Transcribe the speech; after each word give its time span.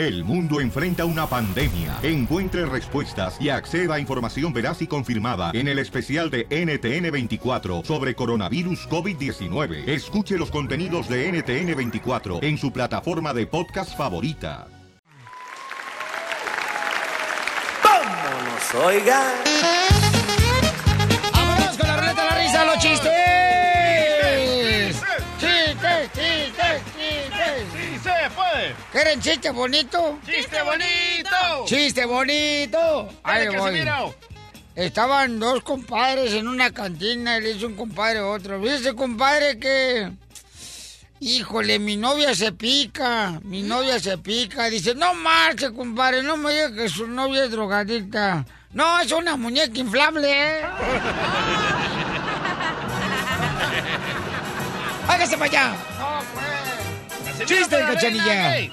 El 0.00 0.24
mundo 0.24 0.62
enfrenta 0.62 1.04
una 1.04 1.26
pandemia. 1.26 1.98
Encuentre 2.02 2.64
respuestas 2.64 3.36
y 3.38 3.50
acceda 3.50 3.96
a 3.96 4.00
información 4.00 4.50
veraz 4.50 4.80
y 4.80 4.86
confirmada 4.86 5.50
en 5.52 5.68
el 5.68 5.78
especial 5.78 6.30
de 6.30 6.48
NTN24 6.48 7.84
sobre 7.84 8.14
coronavirus 8.14 8.88
COVID-19. 8.88 9.86
Escuche 9.86 10.38
los 10.38 10.50
contenidos 10.50 11.06
de 11.06 11.30
NTN24 11.30 12.42
en 12.42 12.56
su 12.56 12.72
plataforma 12.72 13.34
de 13.34 13.46
podcast 13.46 13.94
favorita. 13.94 14.68
¡Vámonos, 17.84 18.74
oiga! 18.82 19.34
¡Vámonos 21.30 21.76
con 21.76 21.86
la 21.86 21.96
ruleta 21.98 22.22
de 22.24 22.30
la 22.30 22.38
risa, 22.38 22.64
los 22.64 22.78
chistes! 22.78 23.19
¿Quieren 28.92 29.20
chiste 29.20 29.50
bonito? 29.50 30.18
¡Chiste 30.26 30.62
bonito! 30.62 31.64
¡Chiste 31.64 32.04
bonito! 32.06 33.08
Ahí 33.22 33.46
voy. 33.56 33.80
Estaban 34.74 35.38
dos 35.38 35.62
compadres 35.62 36.32
en 36.32 36.48
una 36.48 36.72
cantina 36.72 37.38
y 37.38 37.42
le 37.42 37.52
dice 37.54 37.66
un 37.66 37.76
compadre 37.76 38.18
a 38.18 38.26
otro. 38.26 38.58
Dice 38.58 38.94
compadre 38.94 39.60
que... 39.60 40.10
Híjole, 41.20 41.78
mi 41.78 41.96
novia 41.96 42.34
se 42.34 42.50
pica, 42.50 43.38
mi 43.44 43.62
novia 43.62 44.00
se 44.00 44.18
pica. 44.18 44.68
Dice, 44.70 44.96
no 44.96 45.14
marche, 45.14 45.72
compadre, 45.72 46.24
no 46.24 46.36
me 46.36 46.52
diga 46.52 46.74
que 46.74 46.88
su 46.88 47.06
novia 47.06 47.44
es 47.44 47.50
drogadicta. 47.52 48.44
No, 48.72 48.98
es 49.00 49.12
una 49.12 49.36
muñeca 49.36 49.78
inflable, 49.78 50.28
¿eh? 50.32 50.62
¡Hágase 55.08 55.36
para 55.36 55.50
allá! 55.50 55.89
¡Chiste, 57.46 57.78
cachanilla! 57.80 58.70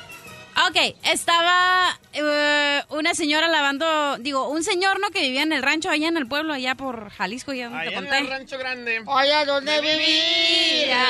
Ok, 0.70 0.96
estaba 1.04 2.00
eh, 2.14 2.82
una 2.90 3.14
señora 3.14 3.48
lavando, 3.48 4.18
digo, 4.18 4.50
un 4.50 4.64
señor, 4.64 5.00
¿no? 5.00 5.12
Que 5.12 5.22
vivía 5.22 5.44
en 5.44 5.54
el 5.54 5.62
rancho 5.62 5.92
allá 5.92 6.08
en 6.08 6.18
el 6.18 6.28
pueblo, 6.28 6.52
allá 6.54 6.74
por 6.74 7.12
Jalisco, 7.12 7.54
ya 7.54 7.70
donde 7.70 7.84
te 7.84 7.88
Allá 7.90 7.98
en 8.00 8.04
conté. 8.06 8.18
el 8.18 8.28
rancho 8.28 8.58
grande. 8.58 9.04
Allá 9.08 9.46
donde 9.46 9.82
vivía 9.82 11.04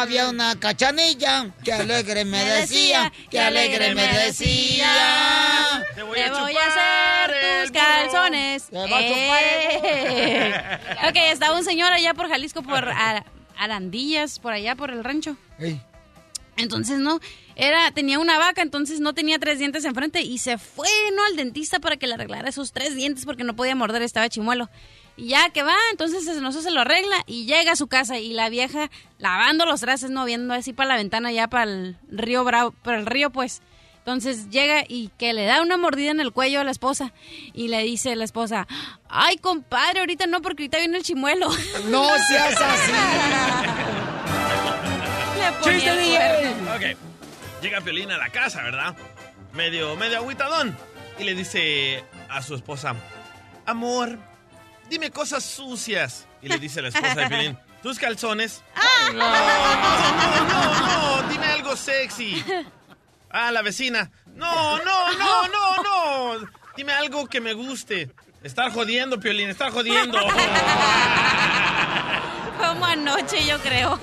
había 0.00 0.28
una 0.28 0.54
cachanilla 0.58 1.46
que 1.64 1.72
alegre 1.72 2.24
me 2.26 2.44
decía, 2.44 3.10
que 3.30 3.40
alegre 3.40 3.94
me 3.94 4.06
decía. 4.06 5.82
Te 5.94 6.02
voy 6.02 6.20
a 6.20 6.30
voy 6.30 6.54
a 6.56 6.66
hacer 6.66 7.62
tus 7.62 7.70
calzones. 7.72 8.64
Te 8.68 8.76
va 8.76 8.84
a 8.84 8.88
chupar 8.88 9.42
el 9.42 9.84
Eh. 9.84 10.78
ok, 11.08 11.16
estaba 11.32 11.56
un 11.56 11.64
señor 11.64 11.90
allá 11.92 12.12
por 12.12 12.28
Jalisco, 12.28 12.62
por 12.62 12.86
Ara- 12.88 13.24
Arandillas, 13.56 14.38
por 14.38 14.52
allá, 14.52 14.76
por 14.76 14.90
el 14.90 15.02
rancho. 15.02 15.36
Ey, 15.58 15.80
Entonces, 16.58 16.98
no, 16.98 17.20
era, 17.56 17.90
tenía 17.92 18.18
una 18.18 18.38
vaca, 18.38 18.62
entonces 18.62 19.00
no 19.00 19.14
tenía 19.14 19.38
tres 19.38 19.58
dientes 19.58 19.84
enfrente 19.84 20.22
y 20.22 20.38
se 20.38 20.58
fue, 20.58 20.88
¿no? 21.16 21.24
Al 21.24 21.36
dentista 21.36 21.80
para 21.80 21.96
que 21.96 22.06
le 22.06 22.14
arreglara 22.14 22.48
esos 22.48 22.72
tres 22.72 22.94
dientes 22.94 23.24
porque 23.24 23.44
no 23.44 23.56
podía 23.56 23.74
morder, 23.74 24.02
estaba 24.02 24.28
chimuelo. 24.28 24.68
Y 25.16 25.28
ya 25.28 25.50
que 25.50 25.64
va, 25.64 25.74
entonces 25.90 26.40
no 26.40 26.52
se 26.52 26.70
lo 26.70 26.80
arregla 26.80 27.16
y 27.26 27.46
llega 27.46 27.72
a 27.72 27.76
su 27.76 27.88
casa 27.88 28.18
y 28.18 28.32
la 28.32 28.48
vieja 28.48 28.90
lavando 29.18 29.66
los 29.66 29.80
trastes, 29.80 30.10
no 30.10 30.24
viendo 30.24 30.54
así 30.54 30.72
para 30.72 30.90
la 30.90 30.96
ventana 30.96 31.32
ya 31.32 31.48
para 31.48 31.64
el 31.64 31.96
río 32.08 32.44
Bravo, 32.44 32.70
para 32.70 32.98
el 32.98 33.06
río 33.06 33.30
pues. 33.30 33.60
Entonces 33.98 34.48
llega 34.50 34.84
y 34.88 35.10
que 35.18 35.32
le 35.34 35.44
da 35.44 35.60
una 35.60 35.76
mordida 35.76 36.12
en 36.12 36.20
el 36.20 36.32
cuello 36.32 36.60
a 36.60 36.64
la 36.64 36.70
esposa 36.70 37.12
y 37.52 37.68
le 37.68 37.82
dice 37.82 38.14
la 38.14 38.24
esposa, 38.24 38.68
ay 39.08 39.36
compadre, 39.36 40.00
ahorita 40.00 40.26
no 40.26 40.40
porque 40.40 40.62
ahorita 40.62 40.78
viene 40.78 40.98
el 40.98 41.04
chimuelo. 41.04 41.48
No 41.88 42.04
seas 42.28 42.60
así. 42.60 42.92
Le 45.50 45.56
ponía 45.58 45.78
¡Chiste, 45.78 45.90
el 45.90 45.98
DJ! 45.98 46.18
cuerno. 46.18 46.74
Ok. 46.74 46.82
Llega 47.62 47.80
Piolín 47.80 48.10
a 48.12 48.18
la 48.18 48.28
casa, 48.30 48.62
¿verdad? 48.62 48.94
Medio, 49.52 49.96
medio 49.96 50.18
agüitadón. 50.18 50.76
Y 51.18 51.24
le 51.24 51.34
dice 51.34 52.04
a 52.28 52.42
su 52.42 52.54
esposa, 52.54 52.94
amor, 53.66 54.18
dime 54.88 55.10
cosas 55.10 55.42
sucias. 55.44 56.26
Y 56.42 56.48
le 56.48 56.58
dice 56.58 56.80
la 56.82 56.88
esposa 56.88 57.14
de 57.14 57.26
Piolín, 57.28 57.58
tus 57.82 57.98
calzones. 57.98 58.62
No, 59.14 59.18
no, 59.18 60.44
no, 60.44 61.22
no, 61.22 61.28
dime 61.28 61.46
algo 61.46 61.74
sexy. 61.76 62.44
Ah, 63.30 63.50
la 63.50 63.62
vecina. 63.62 64.10
No, 64.34 64.78
no, 64.78 65.12
no, 65.12 65.48
no, 65.48 65.76
no. 65.82 66.48
Dime 66.76 66.92
algo 66.92 67.26
que 67.26 67.40
me 67.40 67.54
guste. 67.54 68.10
Estar 68.44 68.70
jodiendo, 68.72 69.18
Piolín, 69.18 69.48
estar 69.50 69.72
jodiendo. 69.72 70.18
Como 72.58 72.84
anoche 72.86 73.44
yo 73.44 73.58
creo. 73.58 73.98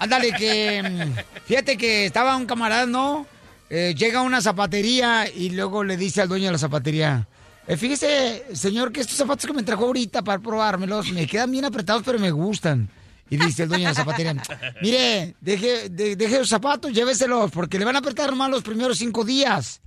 Ándale, 0.00 0.32
que 0.32 0.82
mm, 0.82 1.40
fíjate 1.46 1.76
que 1.76 2.06
estaba 2.06 2.34
un 2.36 2.46
camarada, 2.46 2.86
¿no? 2.86 3.24
Eh, 3.68 3.94
llega 3.96 4.18
a 4.18 4.22
una 4.22 4.40
zapatería 4.40 5.30
y 5.32 5.50
luego 5.50 5.84
le 5.84 5.96
dice 5.96 6.22
al 6.22 6.28
dueño 6.28 6.46
de 6.46 6.52
la 6.52 6.58
zapatería, 6.58 7.28
eh, 7.68 7.76
fíjese, 7.76 8.46
señor, 8.52 8.90
que 8.90 9.02
estos 9.02 9.16
zapatos 9.16 9.46
que 9.46 9.52
me 9.52 9.62
trajo 9.62 9.84
ahorita 9.84 10.22
para 10.22 10.40
probármelos 10.40 11.12
me 11.12 11.24
quedan 11.28 11.52
bien 11.52 11.66
apretados, 11.66 12.02
pero 12.04 12.18
me 12.18 12.32
gustan. 12.32 12.88
Y 13.32 13.36
dice 13.36 13.62
el 13.62 13.68
dueño 13.68 13.84
de 13.84 13.90
la 13.90 13.94
zapatería, 13.94 14.34
mire, 14.82 15.36
deje, 15.40 15.88
de- 15.88 16.16
deje 16.16 16.40
los 16.40 16.48
zapatos, 16.48 16.90
lléveselos, 16.92 17.48
porque 17.52 17.78
le 17.78 17.84
van 17.84 17.94
a 17.94 18.00
apretar 18.00 18.34
más 18.34 18.50
los 18.50 18.60
primeros 18.64 18.98
cinco 18.98 19.24
días. 19.24 19.80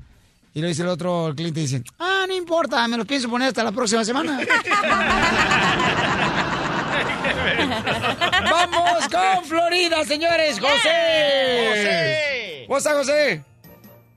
Y 0.53 0.61
le 0.61 0.69
dice 0.69 0.83
el 0.83 0.87
otro 0.87 1.27
el 1.27 1.35
cliente, 1.35 1.59
dice, 1.59 1.83
ah, 1.99 2.23
no 2.25 2.33
importa, 2.33 2.87
me 2.87 2.95
los 2.95 3.05
pienso 3.05 3.29
poner 3.29 3.49
hasta 3.49 3.61
la 3.65 3.73
próxima 3.73 4.05
semana. 4.05 4.39
¡Vamos 8.51 9.07
con 9.09 9.45
Florida, 9.45 10.03
señores! 10.03 10.59
¡José! 10.59 11.67
José. 11.69 12.63
¿Cómo 12.67 12.77
está, 12.77 12.93
José? 12.93 13.43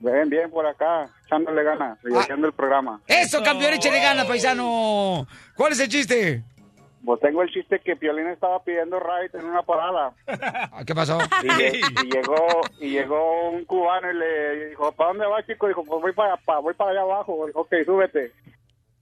Bien, 0.00 0.28
bien, 0.28 0.50
por 0.50 0.66
acá, 0.66 1.08
echándole 1.26 1.62
ganas, 1.64 1.98
y 2.08 2.14
haciendo 2.16 2.46
el 2.46 2.52
programa. 2.52 3.00
¡Eso, 3.06 3.42
campeón! 3.42 3.74
¡Échale 3.74 4.00
gana, 4.00 4.24
paisano! 4.26 5.26
¿Cuál 5.56 5.72
es 5.72 5.80
el 5.80 5.88
chiste? 5.88 6.42
Pues 7.04 7.20
tengo 7.20 7.42
el 7.42 7.50
chiste 7.50 7.78
que 7.80 7.94
Piolín 7.94 8.26
estaba 8.26 8.62
pidiendo 8.64 8.98
ride 8.98 9.38
en 9.38 9.44
una 9.46 9.62
parada. 9.62 10.12
Ah, 10.26 10.82
¿Qué 10.84 10.92
pasó? 10.94 11.18
Y, 11.42 11.46
y 11.76 12.10
llegó 12.12 12.62
y 12.80 12.88
llegó 12.90 13.50
un 13.50 13.64
cubano 13.64 14.10
y 14.10 14.14
le 14.16 14.66
dijo, 14.70 14.90
¿para 14.92 15.10
dónde 15.10 15.26
va, 15.26 15.44
chico? 15.46 15.68
Dijo, 15.68 15.84
pues 15.84 16.02
voy 16.02 16.12
para, 16.12 16.36
pa- 16.36 16.58
voy 16.58 16.74
para 16.74 16.90
allá 16.90 17.02
abajo. 17.02 17.46
Dijo, 17.46 17.60
ok, 17.60 17.72
súbete. 17.84 18.32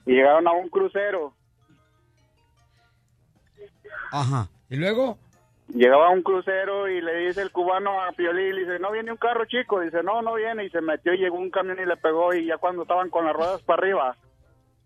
Y 0.05 0.13
llegaron 0.13 0.47
a 0.47 0.51
un 0.51 0.69
crucero. 0.69 1.33
Ajá. 4.15 4.47
¿Y 4.69 4.77
luego? 4.77 5.17
Llegaba 5.73 6.09
un 6.11 6.21
crucero 6.21 6.87
y 6.87 7.01
le 7.01 7.27
dice 7.27 7.41
el 7.41 7.51
cubano 7.51 8.01
a 8.01 8.11
Piolín, 8.13 8.55
le 8.55 8.61
dice, 8.61 8.79
¿no 8.79 8.91
viene 8.91 9.11
un 9.11 9.17
carro 9.17 9.45
chico? 9.45 9.81
Dice, 9.81 10.03
no, 10.03 10.21
no 10.21 10.35
viene. 10.35 10.63
Y 10.65 10.69
se 10.69 10.79
metió 10.79 11.13
y 11.13 11.17
llegó 11.17 11.37
un 11.37 11.49
camión 11.49 11.79
y 11.79 11.85
le 11.85 11.97
pegó 11.97 12.33
y 12.33 12.45
ya 12.45 12.57
cuando 12.57 12.83
estaban 12.83 13.09
con 13.09 13.25
las 13.25 13.35
ruedas 13.35 13.61
para 13.63 13.81
arriba. 13.81 14.15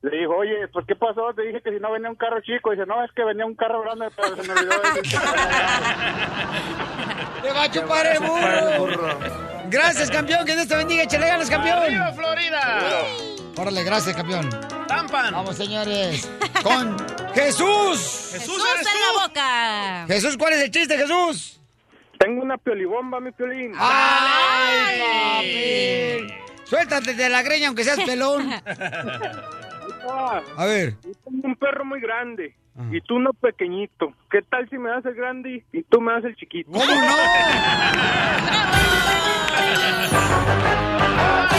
Le 0.01 0.17
dijo, 0.17 0.35
oye, 0.35 0.67
pues 0.69 0.85
¿qué 0.87 0.95
pasó? 0.95 1.33
Te 1.35 1.43
dije 1.43 1.61
que 1.61 1.71
si 1.71 1.79
no 1.79 1.91
venía 1.91 2.09
un 2.09 2.15
carro 2.15 2.39
chico. 2.41 2.71
Dice, 2.71 2.85
no, 2.85 3.03
es 3.03 3.11
que 3.11 3.23
venía 3.23 3.45
un 3.45 3.55
carro 3.55 3.81
grande, 3.81 4.07
pero 4.15 4.35
se 4.35 4.47
me 4.47 4.53
olvidó. 4.53 4.71
¡Le 7.43 7.51
va 7.53 7.63
a 7.63 7.71
chupar 7.71 8.07
el 8.07 8.19
burro! 8.19 9.19
Gracias, 9.69 10.09
campeón. 10.09 10.45
Que 10.45 10.53
Dios 10.53 10.67
te 10.67 10.75
bendiga. 10.77 11.03
¡Échale 11.03 11.27
ganas, 11.27 11.51
¡Arriba, 11.51 11.81
campeón! 11.81 12.15
Florida! 12.15 13.28
Órale, 13.57 13.83
gracias, 13.83 14.15
campeón. 14.15 14.49
¡Tampan! 14.87 15.33
Vamos, 15.33 15.55
señores. 15.57 16.29
Con 16.63 16.97
Jesús. 17.33 18.29
¡Jesús, 18.31 18.31
¡Jesús 18.33 18.63
eres 18.75 18.87
en 18.87 18.93
tú! 18.93 18.99
la 18.99 19.27
boca! 19.27 20.05
Jesús, 20.07 20.37
¿cuál 20.37 20.53
es 20.53 20.61
el 20.63 20.71
chiste, 20.71 20.97
Jesús? 20.97 21.59
Tengo 22.17 22.41
una 22.43 22.57
piolibomba, 22.57 23.19
mi 23.19 23.31
Piolín. 23.31 23.73
¡Ay, 23.77 24.99
papi! 26.27 26.33
Suéltate 26.65 27.13
de 27.13 27.29
la 27.29 27.41
greña, 27.41 27.67
aunque 27.67 27.83
seas 27.83 27.99
pelón. 28.01 28.51
A 30.57 30.65
ver. 30.65 30.95
Tengo 31.23 31.47
un 31.47 31.55
perro 31.55 31.85
muy 31.85 31.99
grande 32.01 32.55
y 32.91 33.01
tú 33.01 33.15
uno 33.15 33.31
pequeñito. 33.33 34.13
¿Qué 34.31 34.41
tal 34.41 34.69
si 34.69 34.77
me 34.77 34.89
das 34.89 35.05
el 35.05 35.15
grande 35.15 35.63
y 35.71 35.83
tú 35.83 36.01
me 36.01 36.13
das 36.13 36.25
el 36.25 36.35
chiquito? 36.35 36.71
¿Cómo 36.71 36.85
no? 36.85 36.91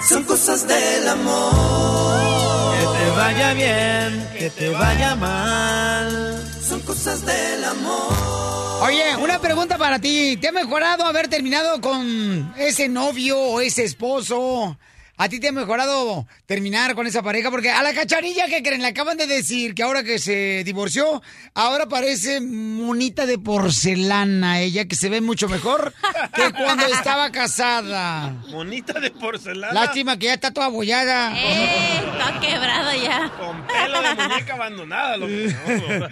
Son 0.00 0.24
cosas 0.24 0.66
del 0.66 1.08
amor. 1.08 2.74
Que 2.78 2.98
te 2.98 3.10
vaya 3.10 3.54
bien, 3.54 4.28
que 4.38 4.50
te 4.50 4.68
vaya 4.70 5.14
mal. 5.16 6.44
Son 6.62 6.80
cosas 6.80 7.24
del 7.26 7.64
amor. 7.64 8.82
Oye, 8.82 9.16
una 9.16 9.40
pregunta 9.40 9.76
para 9.76 9.98
ti. 9.98 10.36
¿Te 10.40 10.48
ha 10.48 10.52
mejorado 10.52 11.04
haber 11.04 11.28
terminado 11.28 11.80
con 11.80 12.52
ese 12.56 12.88
novio 12.88 13.38
o 13.38 13.60
ese 13.60 13.84
esposo? 13.84 14.78
¿A 15.20 15.28
ti 15.28 15.40
te 15.40 15.48
ha 15.48 15.52
mejorado 15.52 16.28
terminar 16.46 16.94
con 16.94 17.08
esa 17.08 17.22
pareja? 17.22 17.50
Porque 17.50 17.72
a 17.72 17.82
la 17.82 17.92
cacharilla 17.92 18.46
que 18.46 18.62
creen, 18.62 18.82
le 18.82 18.86
acaban 18.86 19.16
de 19.16 19.26
decir 19.26 19.74
que 19.74 19.82
ahora 19.82 20.04
que 20.04 20.20
se 20.20 20.62
divorció, 20.64 21.20
ahora 21.54 21.88
parece 21.88 22.40
monita 22.40 23.26
de 23.26 23.36
porcelana 23.36 24.60
ella, 24.60 24.84
que 24.84 24.94
se 24.94 25.08
ve 25.08 25.20
mucho 25.20 25.48
mejor 25.48 25.92
que 26.34 26.52
cuando 26.52 26.86
estaba 26.86 27.32
casada. 27.32 28.30
Monita 28.48 29.00
de 29.00 29.10
porcelana. 29.10 29.72
Lástima 29.72 30.16
que 30.20 30.26
ya 30.26 30.34
está 30.34 30.52
toda 30.52 30.66
abollada. 30.66 31.32
¡Eh! 31.36 31.98
Está 32.12 32.38
quebrada 32.40 32.96
ya. 32.96 33.32
Con 33.36 33.66
pelo 33.66 34.00
de 34.00 34.14
muñeca 34.14 34.54
abandonada, 34.54 35.16
loco. 35.16 35.32
No. 35.32 36.08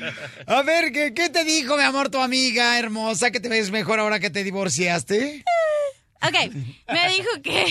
A 0.56 0.62
ver, 0.62 0.90
¿qué, 0.90 1.14
¿qué 1.14 1.28
te 1.28 1.44
dijo, 1.44 1.76
mi 1.76 1.84
amor, 1.84 2.08
tu 2.08 2.20
amiga 2.20 2.76
hermosa, 2.76 3.30
que 3.30 3.38
te 3.38 3.48
ves 3.48 3.70
mejor 3.70 4.00
ahora 4.00 4.18
que 4.18 4.30
te 4.30 4.42
divorciaste? 4.42 5.44
Ok, 6.22 6.52
me 6.92 7.08
dijo 7.10 7.28
que 7.42 7.66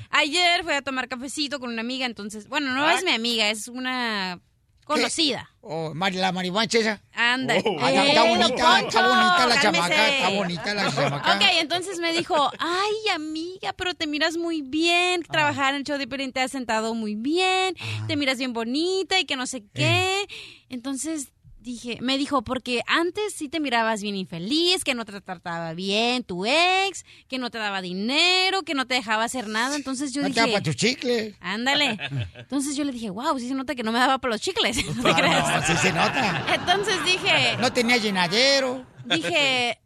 ayer 0.10 0.62
fue 0.64 0.76
a 0.76 0.82
tomar 0.82 1.08
cafecito 1.08 1.60
con 1.60 1.70
una 1.70 1.80
amiga, 1.82 2.06
entonces, 2.06 2.48
bueno, 2.48 2.72
no 2.74 2.88
es 2.90 3.04
mi 3.04 3.12
amiga, 3.12 3.50
es 3.50 3.68
una 3.68 4.40
conocida. 4.84 5.48
Oh, 5.60 5.92
la 5.94 6.32
marihuana 6.32 6.68
esa. 6.72 7.00
Anda. 7.12 7.54
Ah, 7.80 7.92
está, 7.92 8.04
está 8.10 8.22
bonita, 8.22 9.30
está 9.30 9.46
la 9.46 9.60
cálmese. 9.60 9.60
chamaca, 9.60 10.08
está 10.08 10.28
bonita 10.30 10.74
la 10.74 10.90
chamaca. 10.92 11.36
Ok, 11.36 11.42
entonces 11.60 11.98
me 12.00 12.12
dijo, 12.12 12.50
ay, 12.58 12.94
amiga, 13.14 13.72
pero 13.74 13.94
te 13.94 14.06
miras 14.08 14.36
muy 14.36 14.62
bien, 14.62 15.22
Ah. 15.28 15.32
trabajar 15.32 15.74
en 15.74 15.80
el 15.80 15.84
show 15.84 15.96
de 15.98 16.08
Piolín 16.08 16.32
te 16.32 16.40
has 16.40 16.50
sentado 16.50 16.94
muy 16.94 17.14
bien, 17.14 17.76
te 18.08 18.16
miras 18.16 18.38
bien 18.38 18.52
bonita 18.52 19.20
y 19.20 19.26
que 19.26 19.36
no 19.36 19.46
sé 19.46 19.62
qué. 19.74 20.22
Eh. 20.22 20.26
Entonces 20.70 21.32
dije, 21.60 21.98
me 22.00 22.16
dijo, 22.18 22.42
porque 22.42 22.82
antes 22.86 23.32
sí 23.34 23.48
te 23.48 23.60
mirabas 23.60 24.02
bien 24.02 24.16
infeliz, 24.16 24.82
que 24.84 24.94
no 24.94 25.04
te 25.04 25.20
trataba 25.20 25.74
bien 25.74 26.24
tu 26.24 26.44
ex, 26.46 27.04
que 27.28 27.38
no 27.38 27.50
te 27.50 27.58
daba 27.58 27.82
dinero, 27.82 28.62
que 28.62 28.74
no 28.74 28.86
te 28.86 28.94
dejaba 28.94 29.24
hacer 29.24 29.46
nada. 29.48 29.76
Entonces 29.76 30.12
yo 30.12 30.22
No 30.22 30.28
te 30.28 30.40
dije, 30.40 30.52
para 30.52 30.62
tus 30.64 30.76
chicles. 30.76 31.34
ándale. 31.40 31.98
Entonces 32.36 32.76
yo 32.76 32.84
le 32.84 32.92
dije, 32.92 33.10
wow, 33.10 33.38
sí 33.38 33.48
se 33.48 33.54
nota 33.54 33.74
que 33.74 33.82
no 33.82 33.92
me 33.92 33.98
daba 33.98 34.18
para 34.18 34.32
los 34.34 34.40
chicles. 34.40 34.84
¿No 34.96 35.02
no, 35.02 35.62
sí 35.66 35.76
se 35.80 35.92
nota. 35.92 36.46
Entonces 36.54 37.04
dije, 37.04 37.56
No 37.60 37.72
tenía 37.72 37.96
llenadero. 37.98 38.84
dije, 39.04 39.78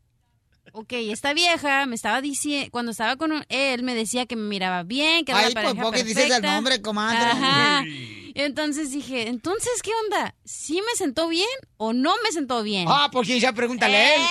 ok, 0.74 0.92
esta 1.10 1.32
vieja 1.32 1.86
me 1.86 1.94
estaba 1.94 2.20
diciendo, 2.20 2.68
cuando 2.72 2.90
estaba 2.90 3.16
con 3.16 3.44
él, 3.48 3.82
me 3.84 3.94
decía 3.94 4.26
que 4.26 4.34
me 4.34 4.42
miraba 4.48 4.82
bien, 4.82 5.24
que 5.24 5.30
era 5.30 5.40
Ay, 5.40 5.46
la 5.46 5.52
pues, 5.52 5.64
pareja 5.66 5.82
¿por 5.82 5.94
qué 5.94 6.02
dices 6.02 6.24
el 6.24 6.28
perfecta. 6.30 6.54
nombre, 6.54 6.82
comadre? 6.82 7.18
Ajá. 7.30 7.84
Entonces 8.34 8.90
dije, 8.90 9.28
entonces, 9.28 9.80
¿qué 9.82 9.92
onda? 10.04 10.34
¿Sí 10.44 10.82
me 10.84 10.96
sentó 10.96 11.28
bien 11.28 11.46
o 11.76 11.92
no 11.92 12.14
me 12.24 12.32
sentó 12.32 12.64
bien? 12.64 12.86
Ah, 12.88 13.08
por 13.12 13.24
quién 13.24 13.38
ya 13.38 13.52
pregúntale 13.52 13.96
a 13.96 14.14
él. 14.16 14.22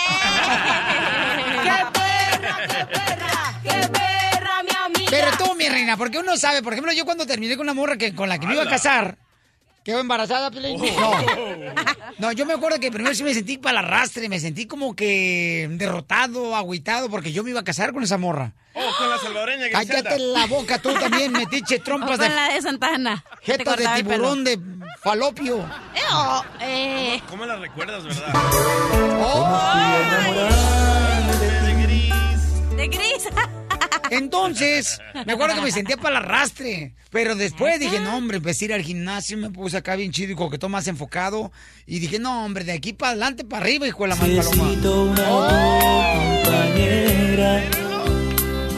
Pero 5.08 5.30
tú, 5.38 5.54
mi 5.54 5.68
reina, 5.68 5.96
porque 5.96 6.18
uno 6.18 6.36
sabe, 6.36 6.62
por 6.62 6.74
ejemplo, 6.74 6.92
yo 6.92 7.04
cuando 7.06 7.26
terminé 7.26 7.56
con 7.56 7.64
una 7.64 7.74
morra 7.74 7.96
que, 7.96 8.14
con 8.14 8.28
la 8.28 8.38
que 8.38 8.46
me 8.46 8.54
iba 8.54 8.64
a 8.64 8.68
casar, 8.68 9.16
quedó 9.84 10.00
embarazada, 10.00 10.50
Piolín? 10.50 10.80
No. 10.80 11.12
No, 12.16 12.30
yo 12.30 12.46
me 12.46 12.52
acuerdo 12.54 12.78
que 12.78 12.92
primero 12.92 13.12
sí 13.12 13.24
me 13.24 13.34
sentí 13.34 13.58
para 13.58 13.80
el 13.80 13.86
arrastre, 13.86 14.28
me 14.28 14.38
sentí 14.38 14.66
como 14.66 14.94
que 14.94 15.68
derrotado, 15.72 16.54
agüitado, 16.54 17.10
porque 17.10 17.32
yo 17.32 17.42
me 17.42 17.50
iba 17.50 17.58
a 17.60 17.64
casar 17.64 17.92
con 17.92 18.04
esa 18.04 18.18
morra. 18.18 18.52
Oh, 18.72 18.90
con 18.96 19.10
la 19.10 19.18
salvadoreña 19.18 19.66
Griselda. 19.66 20.10
Cállate 20.10 20.18
la 20.20 20.46
boca 20.46 20.78
tú 20.80 20.94
también, 20.94 21.32
metiche 21.32 21.76
O 21.76 21.82
trompas 21.82 22.10
con 22.10 22.20
de 22.20 22.28
la 22.28 22.52
de 22.54 22.62
Santana. 22.62 23.24
jeta 23.42 23.74
de 23.74 23.88
tiburón 23.96 24.44
de 24.44 24.60
falopio. 25.02 25.58
Eh, 25.94 26.00
oh, 26.12 26.44
eh, 26.60 27.20
¿Cómo 27.28 27.44
la 27.46 27.56
recuerdas, 27.56 28.04
verdad? 28.04 28.32
Oh. 29.20 29.74
De 31.40 31.74
gris. 31.86 32.76
de 32.76 32.86
gris. 32.88 33.28
Entonces, 34.16 35.00
me 35.26 35.32
acuerdo 35.32 35.56
que 35.56 35.62
me 35.62 35.70
sentía 35.70 35.96
para 35.96 36.18
el 36.18 36.24
arrastre. 36.24 36.94
Pero 37.10 37.34
después 37.34 37.78
dije, 37.78 38.00
no, 38.00 38.16
hombre, 38.16 38.38
empecé 38.38 38.64
a 38.64 38.66
ir 38.66 38.74
al 38.74 38.82
gimnasio, 38.82 39.36
me 39.38 39.50
puse 39.50 39.76
acá 39.76 39.96
bien 39.96 40.10
chido 40.12 40.32
y 40.32 40.34
coquetón 40.34 40.72
más 40.72 40.86
enfocado. 40.88 41.52
Y 41.86 41.98
dije, 41.98 42.18
no, 42.18 42.44
hombre, 42.44 42.64
de 42.64 42.72
aquí 42.72 42.92
para 42.92 43.10
adelante, 43.12 43.44
para 43.44 43.62
arriba, 43.62 43.86
hijo 43.86 44.02
de 44.04 44.08
la 44.08 44.16
paloma. 44.16 44.42
Necesito 44.42 45.04
una 45.04 45.24
compañera 46.44 47.62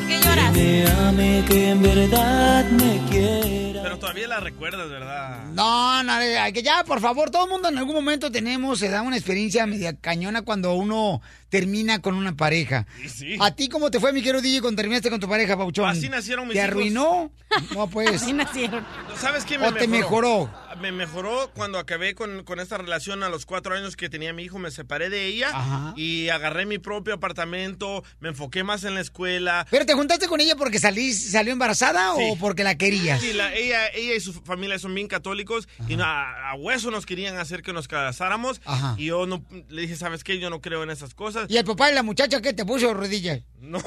¿Qué 0.08 0.14
que 0.18 0.24
lloras? 0.24 0.52
me 0.52 0.86
ame, 0.86 1.44
que 1.48 1.70
en 1.70 1.82
verdad 1.82 2.70
me. 2.70 3.65
Pero 3.86 3.98
todavía 4.00 4.26
la 4.26 4.40
recuerdas, 4.40 4.88
¿verdad? 4.90 5.44
No, 5.52 6.02
no, 6.02 6.12
que 6.52 6.62
ya, 6.62 6.82
por 6.84 7.00
favor, 7.00 7.30
todo 7.30 7.44
el 7.44 7.50
mundo 7.50 7.68
en 7.68 7.78
algún 7.78 7.94
momento 7.94 8.32
tenemos, 8.32 8.78
se 8.80 8.88
da 8.88 9.02
una 9.02 9.16
experiencia 9.16 9.64
media 9.66 9.94
cañona 9.96 10.42
cuando 10.42 10.74
uno 10.74 11.22
termina 11.48 12.00
con 12.02 12.16
una 12.16 12.34
pareja. 12.36 12.86
Sí, 13.00 13.08
sí. 13.08 13.36
¿A 13.40 13.52
ti 13.54 13.68
cómo 13.68 13.90
te 13.90 14.00
fue, 14.00 14.12
mi 14.12 14.22
querido 14.22 14.42
DJ, 14.42 14.60
cuando 14.60 14.80
terminaste 14.82 15.08
con 15.10 15.20
tu 15.20 15.28
pareja, 15.28 15.56
Pauchón? 15.56 15.88
Así 15.88 16.08
nacieron 16.08 16.46
mis 16.48 16.54
¿Te 16.54 16.58
hijos. 16.58 16.70
arruinó? 16.70 17.30
No, 17.74 17.86
pues. 17.90 18.22
Así 18.22 18.32
nacieron. 18.32 18.84
¿Sabes 19.20 19.44
qué 19.44 19.56
me 19.58 19.68
¿O 19.68 19.72
te 19.74 19.86
mejoró? 19.86 20.46
mejoró? 20.46 20.66
Me 20.80 20.92
mejoró 20.92 21.50
cuando 21.54 21.78
acabé 21.78 22.14
con, 22.14 22.44
con 22.44 22.60
esta 22.60 22.76
relación 22.76 23.22
a 23.22 23.30
los 23.30 23.46
cuatro 23.46 23.74
años 23.74 23.96
que 23.96 24.10
tenía 24.10 24.32
mi 24.34 24.42
hijo. 24.42 24.58
Me 24.58 24.70
separé 24.70 25.08
de 25.08 25.24
ella 25.26 25.48
Ajá. 25.54 25.94
y 25.96 26.28
agarré 26.28 26.66
mi 26.66 26.78
propio 26.78 27.14
apartamento. 27.14 28.02
Me 28.20 28.28
enfoqué 28.30 28.62
más 28.64 28.84
en 28.84 28.94
la 28.94 29.00
escuela. 29.00 29.66
¿Pero 29.70 29.86
te 29.86 29.94
juntaste 29.94 30.26
con 30.26 30.40
ella 30.40 30.54
porque 30.56 30.78
salí, 30.78 31.12
salió 31.14 31.52
embarazada 31.52 32.12
Sí. 32.16 32.22
o 32.30 32.36
porque 32.36 32.64
la 32.64 32.74
querías? 32.74 33.20
Sí, 33.20 33.32
la- 33.32 33.54
ella, 33.54 33.75
ella 33.88 34.14
y 34.14 34.20
su 34.20 34.32
familia 34.32 34.78
son 34.78 34.94
bien 34.94 35.08
católicos 35.08 35.68
y 35.88 36.00
a, 36.00 36.50
a 36.50 36.54
hueso 36.54 36.90
nos 36.90 37.06
querían 37.06 37.36
hacer 37.38 37.62
que 37.62 37.72
nos 37.72 37.88
casáramos. 37.88 38.60
Ajá. 38.64 38.94
Y 38.98 39.06
yo 39.06 39.26
no, 39.26 39.44
le 39.68 39.82
dije, 39.82 39.96
¿sabes 39.96 40.24
qué? 40.24 40.38
Yo 40.38 40.50
no 40.50 40.60
creo 40.60 40.82
en 40.82 40.90
esas 40.90 41.14
cosas. 41.14 41.46
¿Y 41.50 41.56
el 41.56 41.64
papá 41.64 41.86
de 41.88 41.94
la 41.94 42.02
muchacha 42.02 42.40
qué 42.40 42.52
te 42.52 42.64
puso 42.64 42.92
rodillas? 42.94 43.40
No, 43.66 43.80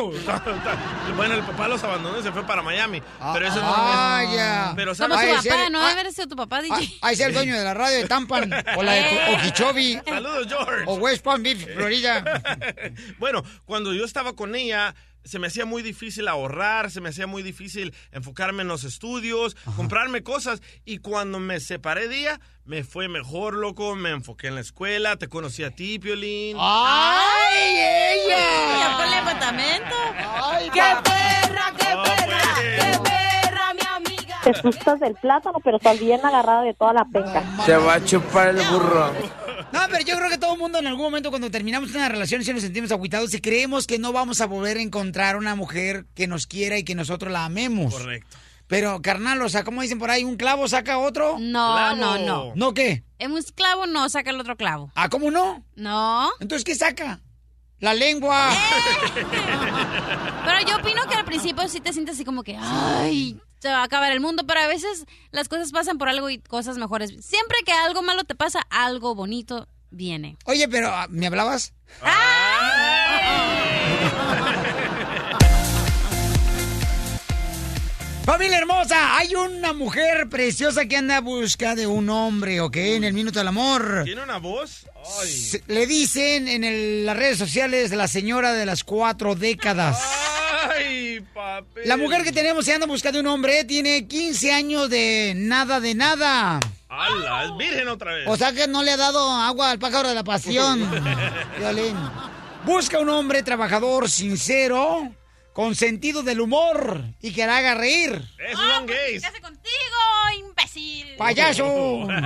bueno, 1.16 1.36
el 1.36 1.44
papá 1.44 1.68
los 1.70 1.82
abandonó 1.84 2.20
y 2.20 2.24
se 2.24 2.32
fue 2.34 2.46
para 2.46 2.62
Miami. 2.62 3.02
Ah, 3.20 3.32
pero 3.34 3.48
eso 3.48 3.62
no 3.62 3.74
ah, 3.74 4.22
es- 4.26 4.36
ya. 4.36 4.74
Pero 4.76 4.94
Como 4.96 5.16
¿sabes? 5.16 5.20
su 5.20 5.26
Ay, 5.26 5.36
papá, 5.50 5.64
ser- 5.64 5.72
¿no? 5.72 5.80
ah, 5.82 5.88
Debe 5.90 6.02
haber 6.02 6.14
sido 6.14 6.28
tu 6.28 6.36
papá, 6.36 6.58
Ah, 6.58 6.62
DJ. 6.80 6.98
ahí 7.02 7.16
sea 7.16 7.28
el 7.28 7.34
dueño 7.34 7.56
de 7.58 7.64
la 7.64 7.74
radio 7.74 7.98
de 8.00 8.08
Tampan 8.08 8.52
o 8.76 8.84
la 8.84 8.92
de 8.94 9.06
Okeechobee 9.36 10.02
Saludos, 10.06 10.48
George. 10.50 10.84
o 10.86 10.96
West 10.96 11.24
Palm 11.24 11.44
Beach, 11.44 11.66
Florida. 11.74 12.42
bueno, 13.20 13.44
cuando 13.66 13.94
yo 13.94 14.04
estaba 14.06 14.36
con 14.36 14.56
ella, 14.56 14.96
se 15.24 15.40
me 15.40 15.48
hacía 15.48 15.66
muy 15.66 15.82
difícil 15.82 16.28
ahorrar, 16.28 16.92
se 16.92 17.02
me 17.02 17.10
hacía 17.10 17.28
muy 17.28 17.44
difícil 17.44 17.94
enfocarme 18.12 18.62
en 18.64 18.68
los 18.68 18.84
estudios, 18.84 19.56
comprarme 19.76 20.24
cosas. 20.24 20.62
Y 20.86 21.00
cuando 21.00 21.40
me 21.40 21.60
separé 21.60 22.08
de 22.08 22.20
ella, 22.22 22.40
me 22.66 22.84
fue 22.84 23.08
mejor, 23.08 23.54
loco. 23.56 23.96
Me 23.96 24.12
enfoqué 24.12 24.48
en 24.48 24.56
la 24.56 24.62
escuela, 24.62 25.16
te 25.18 25.28
conocí 25.28 25.64
a 25.64 25.72
ti, 25.72 26.00
Piolín. 26.00 26.58
¡Ay, 26.60 27.76
Ya 27.76 28.14
ella! 28.14 28.98
ponle 28.98 29.16
apartamento. 29.18 29.96
¡Ay, 30.44 30.70
pa- 30.70 31.04
perra, 31.04 31.74
qué 31.78 31.94
No, 31.96 32.04
pues. 32.04 33.00
perra, 33.00 33.74
mi 33.74 33.82
amiga! 33.96 34.40
Te 34.44 34.50
asustas 34.52 35.00
del 35.00 35.16
plátano, 35.16 35.60
pero 35.64 35.78
estás 35.78 36.00
bien 36.00 36.26
agarrada 36.26 36.62
de 36.64 36.74
toda 36.74 36.94
la 36.94 37.06
penca. 37.06 37.44
Se 37.66 37.76
va 37.78 37.96
a 37.96 38.04
chupar 38.06 38.50
el 38.50 38.62
burro. 38.68 39.12
No, 39.72 39.80
pero 39.92 40.04
yo 40.04 40.18
creo 40.18 40.30
que 40.30 40.38
todo 40.38 40.54
el 40.54 40.60
mundo 40.60 40.80
en 40.80 40.88
algún 40.88 41.04
momento 41.06 41.30
cuando 41.30 41.52
terminamos 41.52 41.92
una 41.94 42.10
relación 42.10 42.44
sí 42.44 42.52
nos 42.54 42.62
sentimos 42.64 42.92
agüitados 42.92 43.34
y 43.34 43.42
creemos 43.42 43.86
que 43.86 44.00
no 44.00 44.12
vamos 44.12 44.42
a 44.42 44.48
volver 44.48 44.78
a 44.78 44.82
encontrar 44.82 45.36
una 45.38 45.56
mujer 45.56 46.06
que 46.16 46.28
nos 46.28 46.48
quiera 46.48 46.78
y 46.78 46.84
que 46.84 46.96
nosotros 46.96 47.32
la 47.32 47.46
amemos. 47.46 47.94
Correcto. 47.94 48.38
Pero, 48.68 49.02
carnal, 49.02 49.42
o 49.42 49.50
sea, 49.50 49.64
como 49.64 49.82
dicen 49.82 49.98
por 49.98 50.12
ahí, 50.12 50.24
un 50.24 50.38
clavo 50.38 50.68
saca 50.68 51.00
otro. 51.00 51.38
No, 51.40 51.74
Clavo. 51.76 51.96
no, 51.96 52.18
no. 52.20 52.52
¿No 52.56 52.74
qué? 52.74 53.04
En 53.18 53.32
un 53.32 53.42
clavo 53.56 53.88
no 53.88 54.08
saca 54.10 54.30
el 54.30 54.40
otro 54.40 54.56
clavo. 54.58 54.92
¿Ah, 54.96 55.10
cómo 55.10 55.32
no? 55.32 55.66
No. 55.76 56.30
Entonces, 56.40 56.64
¿qué 56.64 56.76
saca? 56.76 57.20
La 57.80 57.94
lengua. 57.94 58.50
Pero 60.46 60.68
yo 60.68 60.78
opino 60.78 61.02
que 61.08 61.16
al 61.16 61.26
principio 61.26 61.68
sí 61.68 61.80
te 61.80 61.94
sientes 61.94 62.16
así 62.16 62.26
como 62.26 62.44
que, 62.44 62.58
ay, 62.60 63.40
se 63.60 63.70
va 63.70 63.80
a 63.80 63.84
acabar 63.84 64.12
el 64.12 64.20
mundo, 64.20 64.46
pero 64.48 64.62
a 64.62 64.68
veces 64.68 65.06
las 65.32 65.50
cosas 65.50 65.72
pasan 65.72 65.98
por 65.98 66.10
algo 66.10 66.30
y 66.30 66.40
cosas 66.40 66.78
mejores. 66.78 67.12
Siempre 67.26 67.58
que 67.66 67.72
algo 67.72 68.02
malo 68.02 68.24
te 68.24 68.36
pasa, 68.36 68.62
algo 68.70 69.16
bonito 69.16 69.68
viene. 69.92 70.38
Oye, 70.46 70.68
pero, 70.68 70.90
ah, 70.90 71.08
¿me 71.10 71.28
hablabas? 71.28 71.74
Familia 78.30 78.60
hermosa, 78.60 79.18
hay 79.18 79.34
una 79.34 79.74
mujer 79.74 80.30
preciosa 80.30 80.86
que 80.86 80.96
anda 80.98 81.18
a 81.18 81.20
busca 81.20 81.74
de 81.74 81.88
un 81.88 82.12
hombre, 82.12 82.62
¿ok? 82.62 82.76
En 82.78 83.04
el 83.04 83.12
minuto 83.12 83.40
del 83.40 83.48
amor. 83.48 84.04
¿Tiene 84.06 84.22
una 84.22 84.38
voz? 84.38 84.86
Ay. 85.20 85.62
Le 85.66 85.88
dicen 85.88 86.48
en 86.48 86.64
el- 86.64 87.08
las 87.08 87.18
redes 87.18 87.40
sociales 87.40 87.90
la 87.90 88.08
señora 88.08 88.54
de 88.54 88.68
las 88.68 88.84
cuatro 88.84 89.34
décadas. 89.34 90.00
Ay, 90.78 91.22
papel. 91.34 91.88
La 91.88 91.98
mujer 91.98 92.24
que 92.24 92.32
tenemos 92.32 92.66
se 92.66 92.74
anda 92.76 92.86
buscando 92.86 93.20
un 93.20 93.26
hombre, 93.26 93.64
tiene 93.64 94.08
15 94.08 94.54
años 94.54 94.92
de 94.92 95.34
nada 95.36 95.80
de 95.80 95.96
nada. 95.96 96.60
¡Hala! 96.88 97.46
Es 97.46 97.58
virgen 97.58 97.88
otra 97.88 98.14
vez. 98.14 98.28
O 98.28 98.38
sea 98.38 98.54
que 98.54 98.68
no 98.68 98.84
le 98.84 98.92
ha 98.92 98.98
dado 98.98 99.28
agua 99.28 99.72
al 99.72 99.80
pájaro 99.80 100.08
de 100.08 100.14
la 100.14 100.24
pasión. 100.24 100.88
Violín. 101.58 101.98
Busca 102.64 103.00
un 103.00 103.10
hombre 103.10 103.42
trabajador, 103.42 104.08
sincero, 104.08 105.12
con 105.54 105.76
sentido 105.76 106.24
del 106.24 106.42
humor 106.42 107.04
y 107.22 107.34
que 107.34 107.46
la 107.46 107.58
haga 107.58 107.76
reír. 107.76 108.22
Esos 108.50 108.66
son 108.66 108.86
gays. 108.86 109.22
¿Qué 109.22 109.28
hace 109.28 109.42
contigo, 109.42 109.68
imbécil? 110.38 111.16
¡Payaso! 111.18 112.08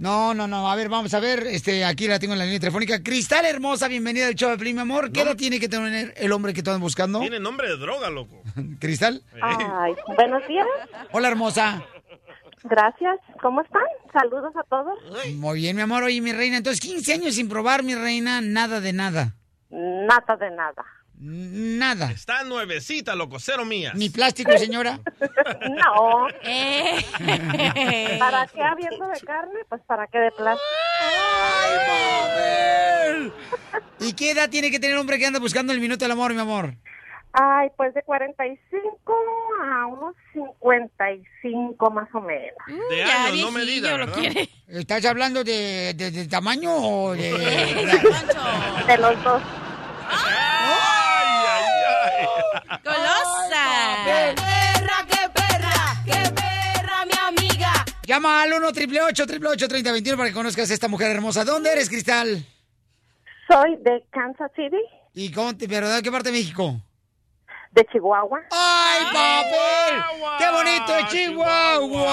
No, 0.00 0.32
no, 0.32 0.48
no. 0.48 0.70
A 0.70 0.76
ver, 0.76 0.88
vamos 0.88 1.12
a 1.12 1.20
ver. 1.20 1.46
Este, 1.46 1.84
aquí 1.84 2.08
la 2.08 2.18
tengo 2.18 2.32
en 2.32 2.38
la 2.38 2.46
línea 2.46 2.58
telefónica. 2.58 3.02
Cristal 3.02 3.44
hermosa, 3.44 3.86
bienvenida 3.86 4.28
al 4.28 4.34
show 4.34 4.48
de 4.48 4.56
Play, 4.56 4.72
mi 4.72 4.80
amor. 4.80 5.12
¿Qué 5.12 5.20
edad 5.20 5.36
tiene 5.36 5.60
que 5.60 5.68
tener 5.68 6.14
el 6.16 6.32
hombre 6.32 6.54
que 6.54 6.60
están 6.60 6.80
buscando? 6.80 7.20
Tiene 7.20 7.38
nombre 7.38 7.68
de 7.68 7.76
droga, 7.76 8.08
loco. 8.08 8.42
¿Cristal? 8.80 9.22
Ay, 9.42 9.92
buenos 10.16 10.48
días. 10.48 10.66
Hola, 11.12 11.28
hermosa. 11.28 11.84
Gracias. 12.62 13.18
¿Cómo 13.42 13.60
están? 13.60 13.82
Saludos 14.10 14.54
a 14.56 14.62
todos. 14.70 14.98
Muy 15.34 15.58
bien, 15.60 15.76
mi 15.76 15.82
amor. 15.82 16.02
Oye, 16.02 16.22
mi 16.22 16.32
reina, 16.32 16.56
entonces 16.56 16.80
15 16.80 17.12
años 17.12 17.34
sin 17.34 17.50
probar, 17.50 17.82
mi 17.82 17.94
reina, 17.94 18.40
nada 18.40 18.80
de 18.80 18.94
nada. 18.94 19.34
Nada 19.68 20.36
de 20.36 20.50
nada. 20.50 20.82
Nada. 21.22 22.10
Está 22.12 22.44
nuevecita, 22.44 23.14
loco, 23.14 23.38
cero 23.38 23.64
mías. 23.66 23.94
¿Ni 23.94 24.08
plástico, 24.08 24.56
señora? 24.56 24.98
No. 25.68 26.26
Eh. 26.42 28.16
¿Para 28.18 28.46
qué 28.46 28.62
habiendo 28.62 29.06
de 29.08 29.20
carne? 29.20 29.60
Pues 29.68 29.82
para 29.86 30.06
qué 30.06 30.18
de 30.18 30.30
plástico. 30.30 30.64
¿Y 34.00 34.12
qué 34.14 34.30
edad 34.30 34.48
tiene 34.48 34.70
que 34.70 34.78
tener 34.80 34.94
el 34.94 35.00
hombre 35.00 35.18
que 35.18 35.26
anda 35.26 35.38
buscando 35.38 35.72
el 35.72 35.80
minuto 35.80 36.04
del 36.04 36.12
amor, 36.12 36.32
mi 36.34 36.40
amor? 36.40 36.74
Ay, 37.32 37.68
pues 37.76 37.94
de 37.94 38.02
45 38.02 39.14
a 39.72 39.86
unos 39.86 40.16
55 40.32 41.90
más 41.90 42.08
o 42.14 42.20
menos. 42.20 42.54
De 42.90 42.96
ya 42.98 43.26
años, 43.26 43.40
no 43.42 43.50
medida. 43.52 43.90
¿Estás 44.68 45.04
hablando 45.04 45.44
de, 45.44 45.94
de- 45.94 46.10
de 46.10 46.26
tamaño 46.26 46.74
o 46.74 47.12
de...? 47.12 47.30
De 48.86 48.98
los 48.98 49.22
dos. 49.22 49.42
Ay, 50.08 50.34
Llama 58.10 58.42
al 58.42 58.52
1 58.54 58.66
888 58.66 59.22
888 59.22 59.68
3021 59.68 60.16
para 60.16 60.28
que 60.30 60.34
conozcas 60.34 60.68
a 60.68 60.74
esta 60.74 60.88
mujer 60.88 61.12
hermosa. 61.12 61.44
¿Dónde 61.44 61.70
eres, 61.70 61.88
Cristal? 61.88 62.44
Soy 63.48 63.76
de 63.84 64.04
Kansas 64.10 64.50
City, 64.56 64.82
¿Y 65.14 65.30
cómo 65.30 65.56
te, 65.56 65.68
pero 65.68 65.88
de 65.88 66.02
qué 66.02 66.10
parte 66.10 66.32
de 66.32 66.38
México? 66.38 66.82
de 67.70 67.86
Chihuahua. 67.92 68.40
¡Ay, 68.50 69.04
papel! 69.12 70.02
Chihuahua. 70.10 70.38
¡Qué 70.38 70.50
bonito 70.50 70.96
es 70.96 71.06
Chihuahua! 71.12 72.10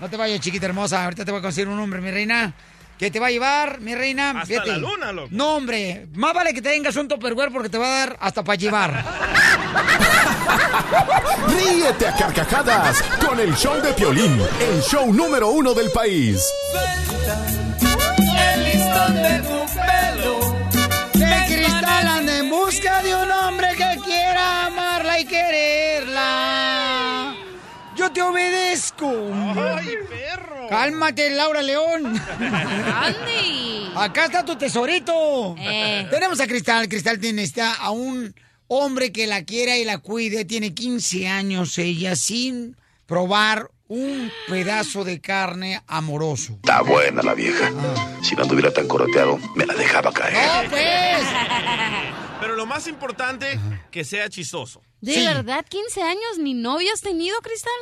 No 0.00 0.10
te 0.10 0.16
vayas, 0.16 0.40
chiquita 0.40 0.66
hermosa. 0.66 1.04
Ahorita 1.04 1.24
te 1.24 1.30
voy 1.30 1.38
a 1.38 1.42
conseguir 1.42 1.68
un 1.68 1.78
hombre, 1.78 2.00
mi 2.00 2.10
reina. 2.10 2.52
Que 2.98 3.12
te 3.12 3.20
va 3.20 3.28
a 3.28 3.30
llevar, 3.30 3.80
mi 3.80 3.94
reina. 3.94 4.40
Hasta 4.40 4.64
la 4.64 4.78
luna, 4.78 5.12
loco. 5.12 5.28
No, 5.30 5.54
hombre. 5.54 6.08
Más 6.12 6.34
vale 6.34 6.52
que 6.52 6.60
tengas 6.60 6.96
un 6.96 7.06
topperware 7.06 7.52
porque 7.52 7.68
te 7.68 7.78
va 7.78 7.86
a 7.86 7.98
dar 8.00 8.16
hasta 8.18 8.42
para 8.42 8.56
llevar. 8.56 9.04
Ríete 11.48 12.06
a 12.06 12.16
carcajadas 12.16 13.02
con 13.24 13.38
el 13.40 13.54
show 13.54 13.80
de 13.80 13.92
Piolín, 13.92 14.40
el 14.60 14.80
show 14.82 15.12
número 15.12 15.48
uno 15.48 15.74
del 15.74 15.90
país. 15.90 16.42
El 18.54 18.64
listón 18.64 19.14
de 19.14 19.38
tu 19.40 19.66
pelo. 19.74 20.56
Que 21.12 21.54
Cristal 21.54 22.08
anda 22.08 22.38
en 22.38 22.50
busca 22.50 23.02
de 23.02 23.14
un 23.14 23.30
hombre 23.30 23.68
que 23.76 23.98
quiera 24.04 24.66
amarla 24.66 25.20
y 25.20 25.24
quererla. 25.26 27.34
Yo 27.96 28.10
te 28.10 28.22
obedezco. 28.22 29.08
Ay, 29.08 29.94
perro. 30.08 30.66
Cálmate, 30.68 31.30
Laura 31.30 31.62
León. 31.62 32.20
¡Andy! 33.02 33.92
Acá 33.96 34.24
está 34.24 34.44
tu 34.44 34.56
tesorito. 34.56 35.54
Eh. 35.58 36.06
Tenemos 36.10 36.40
a 36.40 36.46
Cristal. 36.46 36.88
Cristal 36.88 37.18
tiene 37.18 37.42
está 37.44 37.74
a 37.74 37.90
un 37.90 38.34
hombre 38.68 39.12
que 39.12 39.26
la 39.26 39.44
quiera 39.44 39.76
y 39.76 39.84
la 39.84 39.98
cuide. 39.98 40.44
Tiene 40.44 40.74
15 40.74 41.28
años 41.28 41.78
ella 41.78 42.16
sin 42.16 42.76
probar 43.06 43.70
un 43.88 44.30
pedazo 44.48 45.04
de 45.04 45.20
carne 45.20 45.82
amoroso. 45.86 46.54
Está 46.54 46.82
buena 46.82 47.22
la 47.22 47.34
vieja. 47.34 47.70
Si 48.22 48.34
no 48.34 48.42
anduviera 48.42 48.72
tan 48.72 48.88
coroteado, 48.88 49.38
me 49.54 49.66
la 49.66 49.74
dejaba 49.74 50.12
caer. 50.12 50.34
¡No, 50.64 50.70
pues! 50.70 51.28
Pero 52.40 52.56
lo 52.56 52.66
más 52.66 52.86
importante, 52.88 53.58
que 53.90 54.04
sea 54.04 54.28
chistoso. 54.28 54.82
¿De 55.00 55.12
Sí. 55.14 55.26
verdad 55.26 55.64
15 55.68 56.02
años 56.02 56.38
ni 56.40 56.54
novio 56.54 56.90
has 56.92 57.00
tenido, 57.00 57.38
Cristal? 57.40 57.72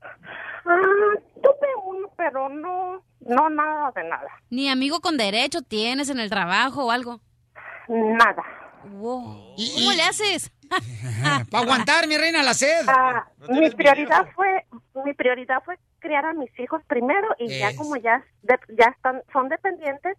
Ah, 0.00 1.20
tuve 1.42 1.68
uno, 1.84 2.08
pero 2.16 2.48
no, 2.48 3.04
no 3.20 3.50
nada 3.50 3.92
de 3.94 4.04
nada. 4.08 4.28
¿Ni 4.50 4.68
amigo 4.68 5.00
con 5.00 5.16
derecho 5.16 5.62
tienes 5.62 6.08
en 6.08 6.18
el 6.20 6.30
trabajo 6.30 6.86
o 6.86 6.90
algo? 6.90 7.20
Nada. 7.88 8.42
Wow. 8.84 9.54
Y- 9.56 9.72
¿Cómo 9.74 9.92
y- 9.92 9.96
le 9.96 10.02
haces? 10.02 10.50
Para 11.50 11.62
aguantar, 11.64 12.06
mi 12.08 12.16
reina, 12.16 12.42
la 12.42 12.54
sed. 12.54 12.84
Ah, 12.88 13.26
¿No 13.48 13.60
mi 13.60 13.70
prioridad 13.70 14.26
fue 14.34 14.64
mi 15.04 15.12
prioridad 15.14 15.62
fue 15.64 15.76
criar 15.98 16.24
a 16.26 16.32
mis 16.32 16.50
hijos 16.58 16.82
primero 16.86 17.28
y 17.38 17.58
ya 17.58 17.74
como 17.76 17.96
ya 17.96 18.24
de- 18.42 18.58
ya 18.78 18.86
están 18.96 19.22
son 19.32 19.48
dependientes, 19.48 20.16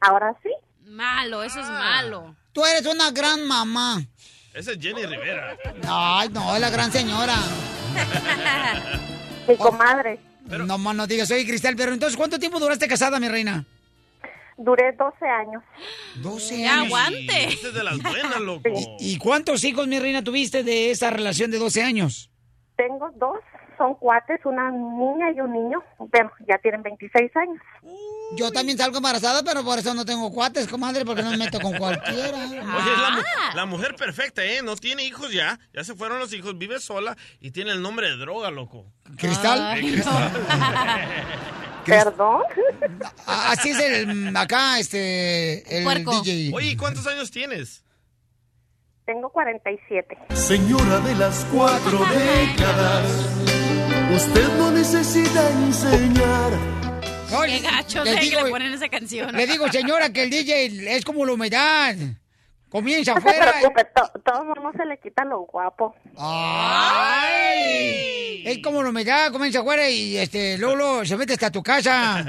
ahora 0.00 0.34
sí. 0.42 0.50
Malo, 0.86 1.42
eso 1.42 1.60
es 1.60 1.66
Ah. 1.68 1.72
malo. 2.02 2.36
Tú 2.52 2.64
eres 2.64 2.84
una 2.86 3.10
gran 3.10 3.46
mamá. 3.46 4.00
Esa 4.54 4.72
es 4.72 4.78
Jenny 4.80 5.06
Rivera. 5.06 5.56
Ay, 5.88 6.28
no, 6.30 6.54
es 6.54 6.60
la 6.60 6.70
gran 6.70 6.90
señora. 6.90 7.34
Mi 9.46 9.56
comadre. 9.56 10.18
No 10.46 10.78
más 10.78 10.96
no 10.96 11.06
digas, 11.06 11.30
oye, 11.30 11.46
Cristal, 11.46 11.76
pero 11.76 11.92
entonces, 11.92 12.16
¿cuánto 12.16 12.38
tiempo 12.38 12.58
duraste 12.58 12.88
casada, 12.88 13.20
mi 13.20 13.28
reina? 13.28 13.64
Duré 14.62 14.92
12 14.92 15.26
años. 15.26 15.62
12 16.16 16.60
Ya 16.62 16.74
años. 16.74 16.86
aguante. 16.86 17.44
Es 17.48 17.72
de 17.74 17.82
las 17.82 17.96
buenas, 18.02 18.40
loco. 18.40 18.68
¿Y 19.00 19.16
cuántos 19.16 19.64
hijos, 19.64 19.86
mi 19.88 19.98
reina, 19.98 20.22
tuviste 20.22 20.62
de 20.62 20.90
esa 20.90 21.08
relación 21.08 21.50
de 21.50 21.58
12 21.58 21.82
años? 21.82 22.30
Tengo 22.76 23.10
dos, 23.16 23.38
son 23.80 23.94
cuates, 23.94 24.38
una 24.44 24.70
niña 24.70 25.30
y 25.34 25.40
un 25.40 25.52
niño. 25.52 25.82
Bueno, 25.98 26.30
ya 26.46 26.58
tienen 26.58 26.82
26 26.82 27.34
años. 27.34 27.56
Yo 28.36 28.50
también 28.52 28.76
salgo 28.76 28.98
embarazada, 28.98 29.42
pero 29.42 29.64
por 29.64 29.78
eso 29.78 29.94
no 29.94 30.04
tengo 30.04 30.30
cuates, 30.30 30.68
comadre, 30.68 31.04
porque 31.06 31.22
no 31.22 31.30
me 31.30 31.38
meto 31.38 31.58
con 31.60 31.74
cualquiera. 31.78 32.36
Oye, 32.46 32.58
es 32.58 32.98
la, 32.98 33.24
Ah. 33.38 33.52
la 33.54 33.64
mujer 33.66 33.96
perfecta, 33.96 34.44
¿eh? 34.44 34.60
No 34.62 34.76
tiene 34.76 35.04
hijos 35.04 35.32
ya. 35.32 35.58
Ya 35.72 35.82
se 35.82 35.94
fueron 35.94 36.18
los 36.18 36.30
hijos, 36.34 36.58
vive 36.58 36.78
sola 36.78 37.16
y 37.40 37.52
tiene 37.52 37.70
el 37.70 37.80
nombre 37.80 38.08
de 38.10 38.16
droga, 38.18 38.50
loco. 38.50 38.84
¿Cristal? 39.16 39.60
Ay, 39.60 39.96
no. 40.04 40.04
Perdón. 41.86 42.42
A- 43.26 43.52
Así 43.52 43.70
es 43.70 43.78
el, 43.80 44.36
acá, 44.36 44.78
este, 44.78 45.78
el 45.78 45.84
Puerco. 45.84 46.20
DJ. 46.22 46.50
Oye, 46.54 46.70
¿y 46.72 46.76
cuántos 46.76 47.06
años 47.06 47.30
tienes? 47.30 47.82
Tengo 49.06 49.30
47. 49.30 50.16
Señora 50.34 51.00
de 51.00 51.14
las 51.16 51.44
cuatro 51.52 51.98
décadas, 52.06 53.28
usted 54.14 54.48
no 54.58 54.70
necesita 54.70 55.50
enseñar. 55.50 56.52
No, 57.32 57.42
Qué 57.42 57.58
gacho 57.60 58.04
le 58.04 58.14
que 58.16 58.20
digo, 58.20 58.44
le 58.44 58.50
ponen 58.50 58.72
esa 58.72 58.88
canción. 58.88 59.34
le 59.34 59.46
digo, 59.46 59.68
señora, 59.68 60.12
que 60.12 60.24
el 60.24 60.30
DJ 60.30 60.96
es 60.96 61.04
como 61.04 61.24
la 61.24 61.32
humedad. 61.32 61.94
Comienza 62.70 63.14
No 63.14 63.20
se 63.20 63.28
afuera. 63.28 63.52
preocupe, 63.52 63.84
to- 63.94 64.20
todo 64.24 64.44
mundo 64.44 64.70
se 64.76 64.84
le 64.86 64.98
quita 64.98 65.24
lo 65.24 65.40
guapo. 65.40 65.94
¡Ay! 67.10 68.42
Es 68.46 68.58
como 68.62 68.82
la 68.82 68.88
humedad, 68.90 69.30
comienza 69.32 69.60
afuera 69.60 69.88
y 69.88 70.16
este, 70.16 70.56
luego, 70.58 70.76
luego 70.76 71.04
se 71.04 71.16
mete 71.16 71.32
hasta 71.34 71.50
tu 71.50 71.62
casa. 71.62 72.24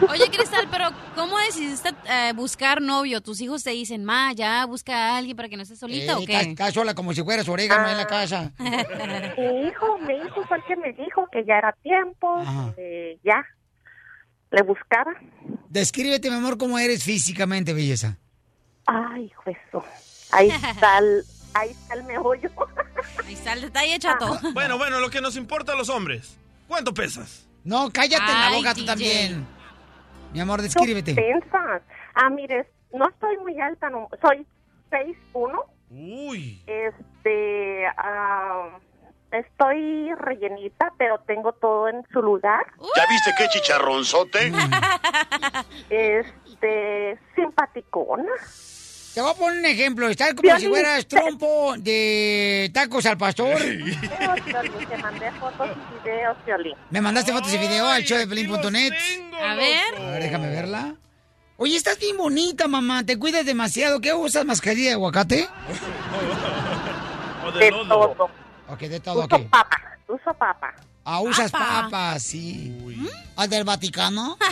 Oye, 0.10 0.28
Cristal, 0.30 0.66
pero 0.70 0.88
¿cómo 1.14 1.38
decidiste 1.38 1.90
eh, 2.08 2.32
buscar 2.34 2.80
novio? 2.80 3.20
¿Tus 3.20 3.40
hijos 3.42 3.62
te 3.62 3.70
dicen, 3.70 4.04
ma, 4.04 4.32
ya 4.32 4.64
busca 4.66 4.94
a 4.94 5.18
alguien 5.18 5.36
para 5.36 5.48
que 5.48 5.56
no 5.56 5.62
estés 5.62 5.78
solita 5.78 6.12
Eh, 6.12 6.16
o 6.16 6.20
estás- 6.20 6.44
qué? 6.44 6.50
estás 6.50 6.74
sola 6.74 6.94
como 6.94 7.12
si 7.12 7.22
fueras 7.22 7.48
orégano 7.48 7.88
en 7.88 7.96
la 7.98 8.06
casa. 8.06 8.52
Mi 8.58 8.68
hijo, 9.68 9.98
mi 9.98 10.14
hijo 10.14 10.42
fue 10.48 10.56
el 10.56 10.64
que 10.64 10.76
me 10.76 10.92
dijo 10.94 11.26
que 11.30 11.44
ya 11.44 11.58
era 11.58 11.72
tiempo, 11.82 12.42
ya 13.24 13.44
le 14.50 14.62
buscara. 14.62 15.12
Descríbete, 15.68 16.30
mi 16.30 16.36
amor, 16.36 16.56
cómo 16.58 16.78
eres 16.78 17.04
físicamente, 17.04 17.72
belleza. 17.74 18.16
Ay, 18.92 19.26
hijo 19.26 19.42
eso. 19.46 19.84
Ahí 20.32 20.48
está 20.48 20.98
el, 20.98 21.22
ahí 21.54 21.70
está 21.70 21.94
el 21.94 22.02
meollo. 22.04 22.50
Ahí 23.24 23.34
está 23.34 23.52
el 23.52 23.60
detalle, 23.62 23.98
chato. 24.00 24.36
Bueno, 24.52 24.78
bueno, 24.78 24.98
lo 24.98 25.10
que 25.10 25.20
nos 25.20 25.36
importa 25.36 25.72
a 25.72 25.76
los 25.76 25.88
hombres. 25.88 26.36
¿Cuánto 26.66 26.92
pesas? 26.92 27.46
No, 27.62 27.88
cállate 27.92 28.24
en 28.32 28.40
la 28.40 28.48
Ay, 28.48 28.56
boca 28.56 28.74
tú 28.74 28.84
también. 28.84 29.46
Mi 30.32 30.40
amor, 30.40 30.58
¿Qué 30.58 30.64
descríbete. 30.64 31.14
piensas? 31.14 31.82
Ah, 32.14 32.30
mire, 32.30 32.68
no 32.92 33.08
estoy 33.08 33.36
muy 33.38 33.60
alta, 33.60 33.90
no, 33.90 34.08
soy 34.20 34.44
6'1". 34.90 35.64
Uy. 35.90 36.62
Este, 36.66 37.86
ah, 37.96 38.70
estoy 39.30 40.12
rellenita, 40.14 40.92
pero 40.98 41.18
tengo 41.20 41.52
todo 41.52 41.88
en 41.88 42.02
su 42.12 42.22
lugar. 42.22 42.66
¿Ya 42.96 43.04
viste 43.08 43.30
qué 43.38 43.48
chicharronzote? 43.48 44.52
Este, 45.90 47.18
simpaticona. 47.34 48.32
Te 49.14 49.20
voy 49.20 49.30
a 49.30 49.34
poner 49.34 49.58
un 49.58 49.64
ejemplo. 49.66 50.08
Estás 50.08 50.30
como 50.30 50.42
Piolín, 50.42 50.60
si 50.60 50.68
fueras 50.68 51.06
trompo 51.06 51.74
de 51.78 52.70
tacos 52.72 53.04
al 53.06 53.18
pastor. 53.18 53.58
Te 53.58 54.96
mandé 54.98 55.32
fotos 55.32 55.68
y 55.70 56.04
videos, 56.08 56.36
Piolín. 56.44 56.74
Me 56.90 57.00
mandaste 57.00 57.32
fotos 57.32 57.52
y 57.52 57.58
video 57.58 57.88
al 57.88 58.04
show 58.04 58.18
de 58.18 58.28
Pelín.net. 58.28 58.92
A 59.42 59.54
ver. 59.54 59.94
A 59.96 60.10
ver, 60.10 60.22
déjame 60.22 60.48
verla. 60.48 60.94
Oye, 61.56 61.76
estás 61.76 61.98
bien 61.98 62.16
bonita, 62.16 62.68
mamá. 62.68 63.04
Te 63.04 63.18
cuidas 63.18 63.44
demasiado. 63.44 64.00
¿Qué 64.00 64.14
usas? 64.14 64.44
¿Mascarilla 64.44 64.90
de 64.90 64.94
aguacate? 64.94 65.48
O 67.42 67.50
de 67.52 67.70
todo. 67.70 68.30
Ok, 68.68 68.80
de 68.80 69.00
todo, 69.00 69.20
Uso 69.20 69.28
papa, 69.48 69.98
uso 70.06 70.34
papa. 70.34 70.74
Ah, 71.12 71.20
usas 71.22 71.50
Papa. 71.50 71.82
papas, 71.82 72.22
sí. 72.22 72.72
¿Al 73.34 73.50
del 73.50 73.64
Vaticano? 73.64 74.38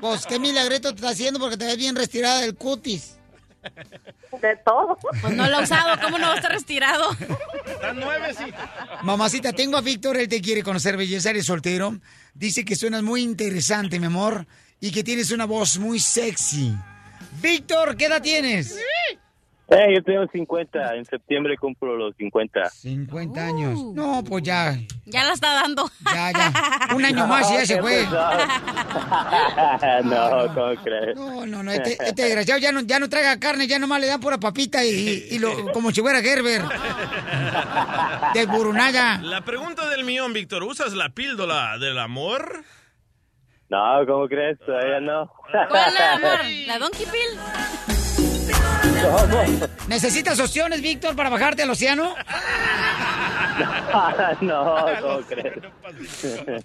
Pues 0.00 0.26
qué 0.26 0.38
milagreto 0.38 0.90
te 0.90 0.96
está 0.96 1.08
haciendo 1.10 1.40
porque 1.40 1.56
te 1.56 1.64
ves 1.64 1.76
bien 1.76 1.96
retirada 1.96 2.40
del 2.42 2.54
cutis. 2.54 3.16
De 4.40 4.56
todo. 4.64 4.96
Pues 5.20 5.34
no 5.34 5.48
lo 5.48 5.56
ha 5.56 5.62
usado, 5.62 5.98
¿cómo 6.00 6.18
no 6.18 6.28
va 6.28 6.34
a 6.34 6.36
estar 6.36 6.54
estirado? 6.54 7.10
Están 7.66 7.98
nueve, 7.98 8.34
sí. 8.36 8.44
Mamacita, 9.02 9.52
tengo 9.52 9.78
a 9.78 9.80
Víctor, 9.80 10.16
él 10.16 10.28
te 10.28 10.40
quiere 10.40 10.62
conocer, 10.62 10.96
belleza, 10.96 11.30
eres 11.30 11.46
soltero. 11.46 11.98
Dice 12.34 12.64
que 12.64 12.76
suenas 12.76 13.02
muy 13.02 13.22
interesante, 13.22 13.98
mi 13.98 14.06
amor, 14.06 14.46
y 14.78 14.92
que 14.92 15.02
tienes 15.02 15.32
una 15.32 15.46
voz 15.46 15.78
muy 15.78 15.98
sexy. 15.98 16.72
Víctor, 17.40 17.96
¿qué 17.96 18.04
edad 18.06 18.22
tienes? 18.22 18.76
Eh, 19.68 19.94
yo 19.94 20.02
tengo 20.04 20.26
50. 20.30 20.94
En 20.94 21.04
septiembre 21.04 21.56
cumplo 21.56 21.96
los 21.96 22.14
50. 22.16 22.70
50 22.70 23.44
años. 23.44 23.82
No, 23.94 24.22
pues 24.22 24.44
ya. 24.44 24.76
Ya 25.06 25.24
la 25.24 25.32
está 25.32 25.54
dando. 25.54 25.90
Ya, 26.04 26.30
ya. 26.30 26.52
Un 26.94 27.04
año 27.04 27.26
más 27.32 27.50
y 27.50 27.54
ya 27.54 27.66
se 27.66 27.74
¿qué 27.74 27.82
fue. 27.82 28.06
no, 30.04 30.54
¿cómo 30.54 30.74
crees? 30.84 31.16
No, 31.16 31.44
no, 31.46 31.64
no, 31.64 31.72
este, 31.72 31.98
este 32.00 32.22
desgraciado 32.22 32.60
ya 32.60 32.70
no, 32.70 32.82
ya 32.82 33.00
no 33.00 33.08
traga 33.08 33.40
carne, 33.40 33.66
ya 33.66 33.80
nomás 33.80 34.00
le 34.00 34.06
dan 34.06 34.20
pura 34.20 34.38
papita 34.38 34.84
y, 34.84 35.26
y 35.30 35.38
lo, 35.40 35.72
como 35.72 35.90
si 35.90 36.00
fuera 36.00 36.20
Gerber. 36.22 36.62
De 38.34 38.46
Burunaga. 38.46 39.18
La 39.22 39.40
pregunta 39.40 39.88
del 39.88 40.04
millón, 40.04 40.32
Víctor, 40.32 40.62
¿usas 40.62 40.92
la 40.94 41.08
píldora 41.08 41.76
del 41.78 41.98
amor? 41.98 42.62
No, 43.68 44.06
¿cómo 44.06 44.28
crees? 44.28 44.60
Todavía 44.60 45.00
no. 45.00 45.28
¿Cuál 45.50 45.94
la 45.94 46.12
amor? 46.14 46.38
¿La 46.66 46.78
Donkey 46.78 47.06
Pill? 47.06 47.95
¿Necesitas 49.88 50.38
opciones, 50.40 50.82
Víctor, 50.82 51.16
para 51.16 51.30
bajarte 51.30 51.62
al 51.62 51.70
océano? 51.70 52.14
no, 54.40 54.86
¿cómo 55.00 55.20
crees? 55.28 55.54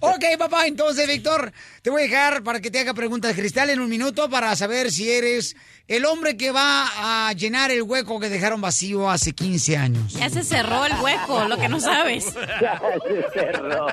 Ok, 0.00 0.24
papá, 0.38 0.66
entonces, 0.66 1.08
Víctor, 1.08 1.52
te 1.80 1.90
voy 1.90 2.02
a 2.02 2.04
dejar 2.04 2.42
para 2.42 2.60
que 2.60 2.70
te 2.70 2.80
haga 2.80 2.94
preguntas 2.94 3.34
cristal 3.34 3.70
en 3.70 3.80
un 3.80 3.88
minuto 3.88 4.28
para 4.28 4.54
saber 4.56 4.90
si 4.90 5.10
eres 5.10 5.56
el 5.88 6.04
hombre 6.04 6.36
que 6.36 6.50
va 6.50 7.28
a 7.28 7.32
llenar 7.32 7.70
el 7.70 7.82
hueco 7.82 8.20
que 8.20 8.28
dejaron 8.28 8.60
vacío 8.60 9.10
hace 9.10 9.32
15 9.32 9.76
años. 9.76 10.12
Ya 10.14 10.28
se 10.28 10.44
cerró 10.44 10.84
el 10.84 10.92
hueco, 11.00 11.44
lo 11.46 11.56
que 11.56 11.68
no 11.68 11.80
sabes. 11.80 12.34
Ya 12.60 12.80
se 13.06 13.40
cerró. 13.40 13.86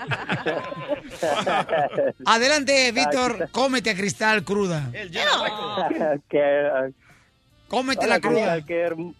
Adelante, 2.25 2.91
Víctor, 2.91 3.49
cómete 3.51 3.91
a 3.91 3.95
cristal 3.95 4.43
cruda. 4.43 4.91
qué, 6.29 6.91
Cómete 7.69 8.05
Hola, 8.05 8.15
la 8.15 8.19
cruda. 8.21 8.65
Qué, 8.65 8.85
herm- 8.87 9.15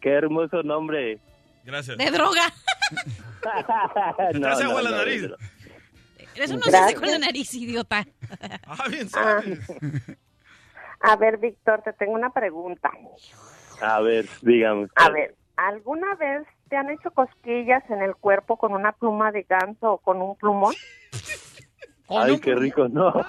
qué 0.00 0.10
hermoso 0.10 0.62
nombre. 0.62 1.18
Gracias. 1.64 1.96
De 1.98 2.10
droga. 2.10 2.42
no, 4.34 4.40
Traes 4.40 4.60
agua 4.60 4.82
la 4.82 4.90
no, 4.90 4.96
nariz. 4.98 5.22
no. 5.22 5.36
Eres 6.34 6.50
un 6.50 6.60
hocico 6.62 7.04
en 7.04 7.10
la 7.12 7.18
nariz, 7.18 7.54
idiota. 7.54 8.06
Ah, 8.66 8.88
bien 8.88 9.08
Ah. 9.14 9.40
sabes. 9.40 9.58
A 11.00 11.16
ver, 11.16 11.38
Víctor, 11.38 11.82
te 11.82 11.92
tengo 11.94 12.12
una 12.12 12.30
pregunta. 12.30 12.90
A 13.80 14.00
ver, 14.00 14.28
dígame. 14.42 14.88
A 14.96 15.08
ver, 15.10 15.34
¿alguna 15.56 16.14
vez 16.16 16.46
te 16.68 16.76
han 16.76 16.90
hecho 16.90 17.10
cosquillas 17.12 17.82
en 17.90 18.02
el 18.02 18.14
cuerpo 18.16 18.56
con 18.58 18.72
una 18.72 18.92
pluma 18.92 19.32
de 19.32 19.42
ganso 19.44 19.92
o 19.92 19.98
con 19.98 20.20
un 20.20 20.36
plumón? 20.36 20.74
Ay, 22.08 22.38
qué 22.38 22.54
rico, 22.54 22.88
no. 22.88 23.12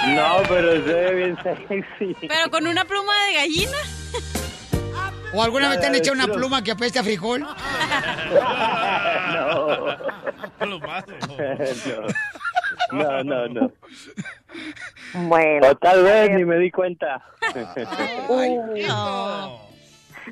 No, 0.00 0.38
pero 0.48 0.72
se 0.72 0.80
ve 0.80 1.14
bien 1.14 1.36
sexy. 1.42 2.16
Pero 2.26 2.50
con 2.50 2.66
una 2.66 2.84
pluma 2.86 3.12
de 3.26 3.34
gallina. 3.34 3.76
¿O 5.34 5.42
alguna 5.42 5.68
vez 5.68 5.78
te 5.80 5.86
han 5.86 5.92
Ay, 5.92 5.98
echado 6.00 6.14
una 6.16 6.26
pluma 6.26 6.62
que 6.64 6.70
apeste 6.72 6.98
a 6.98 7.04
frijol? 7.04 7.46
No. 9.32 9.86
No, 12.92 13.22
no, 13.24 13.46
no. 13.48 13.70
Bueno. 15.14 15.68
O 15.68 15.74
tal 15.76 16.02
vez 16.02 16.30
ni 16.30 16.44
me 16.44 16.56
di 16.58 16.70
cuenta. 16.70 17.22
Uy. 18.28 18.82
No. 18.86 19.68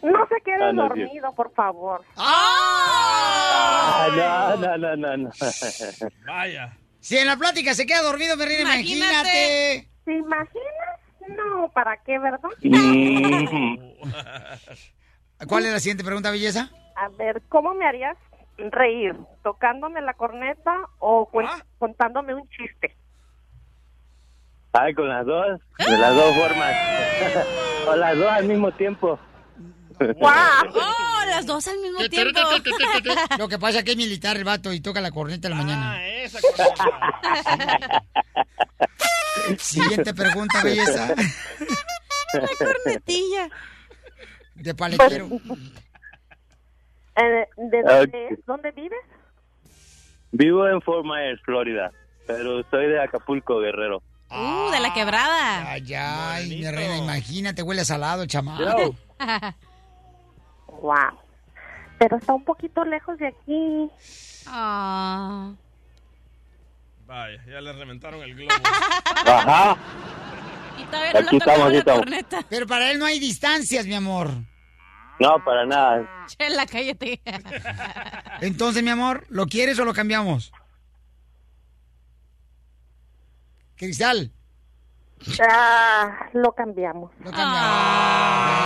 No 0.02 0.26
se 0.28 0.40
quede 0.44 0.64
Ah, 0.64 0.72
no, 0.72 0.82
dormido, 0.88 1.32
por 1.34 1.52
favor. 1.54 2.02
Ah, 2.16 4.08
no, 4.16 4.56
no, 4.56 4.76
no, 4.78 4.96
no, 4.96 5.16
no. 5.16 5.30
Vaya. 6.26 6.72
Si 7.00 7.16
en 7.16 7.26
la 7.26 7.36
plática 7.36 7.74
se 7.74 7.86
queda 7.86 8.02
dormido, 8.02 8.36
mi 8.36 8.44
reina, 8.44 8.74
imagínate. 8.74 9.88
¿Te 10.04 10.12
imaginas? 10.12 11.00
No, 11.28 11.68
¿para 11.70 11.96
qué, 11.98 12.18
verdad? 12.18 12.50
¿Cuál 15.46 15.66
es 15.66 15.72
la 15.72 15.80
siguiente 15.80 16.04
pregunta, 16.04 16.30
belleza? 16.30 16.70
A 16.96 17.08
ver, 17.10 17.42
¿cómo 17.48 17.74
me 17.74 17.86
harías 17.86 18.16
reír? 18.56 19.14
¿Tocándome 19.44 20.00
la 20.00 20.14
corneta 20.14 20.74
o 20.98 21.28
¿Ah? 21.44 21.62
contándome 21.78 22.34
un 22.34 22.48
chiste? 22.48 22.96
Ay, 24.72 24.94
con 24.94 25.08
las 25.08 25.24
dos, 25.24 25.60
de 25.78 25.98
las 25.98 26.14
dos 26.14 26.34
formas. 26.34 26.74
o 27.88 27.96
las 27.96 28.16
dos 28.16 28.30
al 28.30 28.44
mismo 28.46 28.72
tiempo. 28.72 29.18
¡Oh! 30.00 31.24
Las 31.28 31.46
dos 31.46 31.66
al 31.68 31.78
mismo 31.78 31.98
tiempo. 32.08 32.40
Lo 33.38 33.48
que 33.48 33.58
pasa 33.58 33.78
es 33.78 33.84
que 33.84 33.92
es 33.92 33.96
militar 33.96 34.36
el 34.36 34.44
vato 34.44 34.72
y 34.72 34.80
toca 34.80 35.00
la 35.00 35.10
corneta 35.10 35.48
en 35.48 35.56
la 35.56 35.62
mañana. 35.62 36.00
Ah, 36.18 37.20
esa 39.46 39.58
Siguiente 39.58 40.14
pregunta, 40.14 40.62
belleza. 40.62 41.14
La 42.34 42.48
cornetilla. 42.58 43.48
De 44.54 44.74
paletero. 44.74 45.28
Eh, 47.16 47.46
¿De 47.56 47.78
Ah, 47.86 47.98
dónde 48.00 48.26
ok. 48.26 48.32
es? 48.32 48.46
¿Dónde 48.46 48.70
vives? 48.72 48.98
Vivo 50.32 50.68
en 50.68 50.82
Fort 50.82 51.04
Myers, 51.06 51.40
Florida, 51.42 51.90
pero 52.26 52.62
soy 52.70 52.86
de 52.88 53.00
Acapulco, 53.02 53.58
Guerrero. 53.60 54.02
Uh, 54.30 54.70
de 54.70 54.80
la 54.80 54.92
quebrada. 54.92 55.70
Ay, 55.70 55.94
ay, 55.94 56.48
mi 56.50 56.70
reina, 56.70 56.98
imagínate, 56.98 57.62
huele 57.62 57.84
salado, 57.84 58.26
chamaco. 58.26 58.62
Yo. 58.62 58.94
Wow. 60.82 61.18
Pero 61.98 62.18
está 62.18 62.34
un 62.34 62.44
poquito 62.44 62.84
lejos 62.84 63.16
de 63.18 63.28
aquí. 63.28 63.90
Ah. 64.46 65.52
Vaya, 67.08 67.42
ya 67.46 67.60
le 67.62 67.72
reventaron 67.72 68.22
el 68.22 68.34
globo. 68.34 68.50
Ajá. 69.26 69.78
Y 70.78 70.84
todavía 70.84 71.12
no 71.14 71.18
Aquí 71.20 71.34
le 71.36 71.38
tocaba 71.40 71.52
estamos, 71.56 71.66
aquí 71.66 71.72
la 71.72 71.78
estamos. 71.78 71.98
corneta. 72.00 72.44
Pero 72.50 72.66
para 72.66 72.90
él 72.90 72.98
no 72.98 73.06
hay 73.06 73.18
distancias, 73.18 73.86
mi 73.86 73.94
amor. 73.94 74.30
No, 75.18 75.42
para 75.42 75.64
nada. 75.64 76.26
Chela, 76.26 76.66
cállate. 76.66 77.20
Entonces, 78.42 78.82
mi 78.82 78.90
amor, 78.90 79.24
¿lo 79.30 79.46
quieres 79.46 79.78
o 79.78 79.86
lo 79.86 79.94
cambiamos? 79.94 80.52
Cristal. 83.76 84.30
Ah, 85.48 86.28
lo 86.32 86.52
cambiamos. 86.52 87.10
Lo 87.18 87.30
cambiamos. 87.30 87.70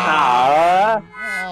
Ah. 0.04 1.00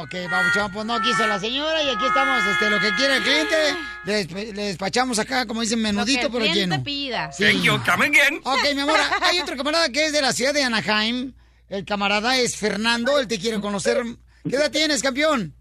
Ok, 0.02 0.14
babuchón, 0.30 0.72
pues 0.72 0.86
no 0.86 1.00
quiso 1.00 1.26
la 1.26 1.38
señora 1.38 1.82
y 1.82 1.90
aquí 1.90 2.06
estamos, 2.06 2.44
este, 2.46 2.70
lo 2.70 2.80
que 2.80 2.94
quiere 2.94 3.16
el 3.16 3.22
cliente, 3.22 3.56
le, 4.04 4.24
despachamos 4.64 5.18
acá, 5.18 5.46
como 5.46 5.60
dicen, 5.60 5.80
menudito, 5.82 6.22
Lo 6.24 6.28
que 6.28 6.32
pero 6.32 6.44
el 6.46 6.50
cliente 6.52 6.76
lleno. 6.76 6.84
pida. 6.84 7.32
Sí. 7.32 7.68
Ok, 7.68 8.74
mi 8.74 8.80
amor, 8.80 8.98
hay 9.22 9.40
otro 9.40 9.56
camarada 9.56 9.88
que 9.90 10.06
es 10.06 10.12
de 10.12 10.22
la 10.22 10.32
ciudad 10.32 10.54
de 10.54 10.62
Anaheim. 10.62 11.34
El 11.68 11.84
camarada 11.84 12.36
es 12.36 12.56
Fernando, 12.56 13.18
él 13.18 13.28
te 13.28 13.38
quiere 13.38 13.60
conocer. 13.60 14.02
¿Qué 14.48 14.56
edad 14.56 14.70
tienes, 14.70 15.02
campeón? 15.02 15.54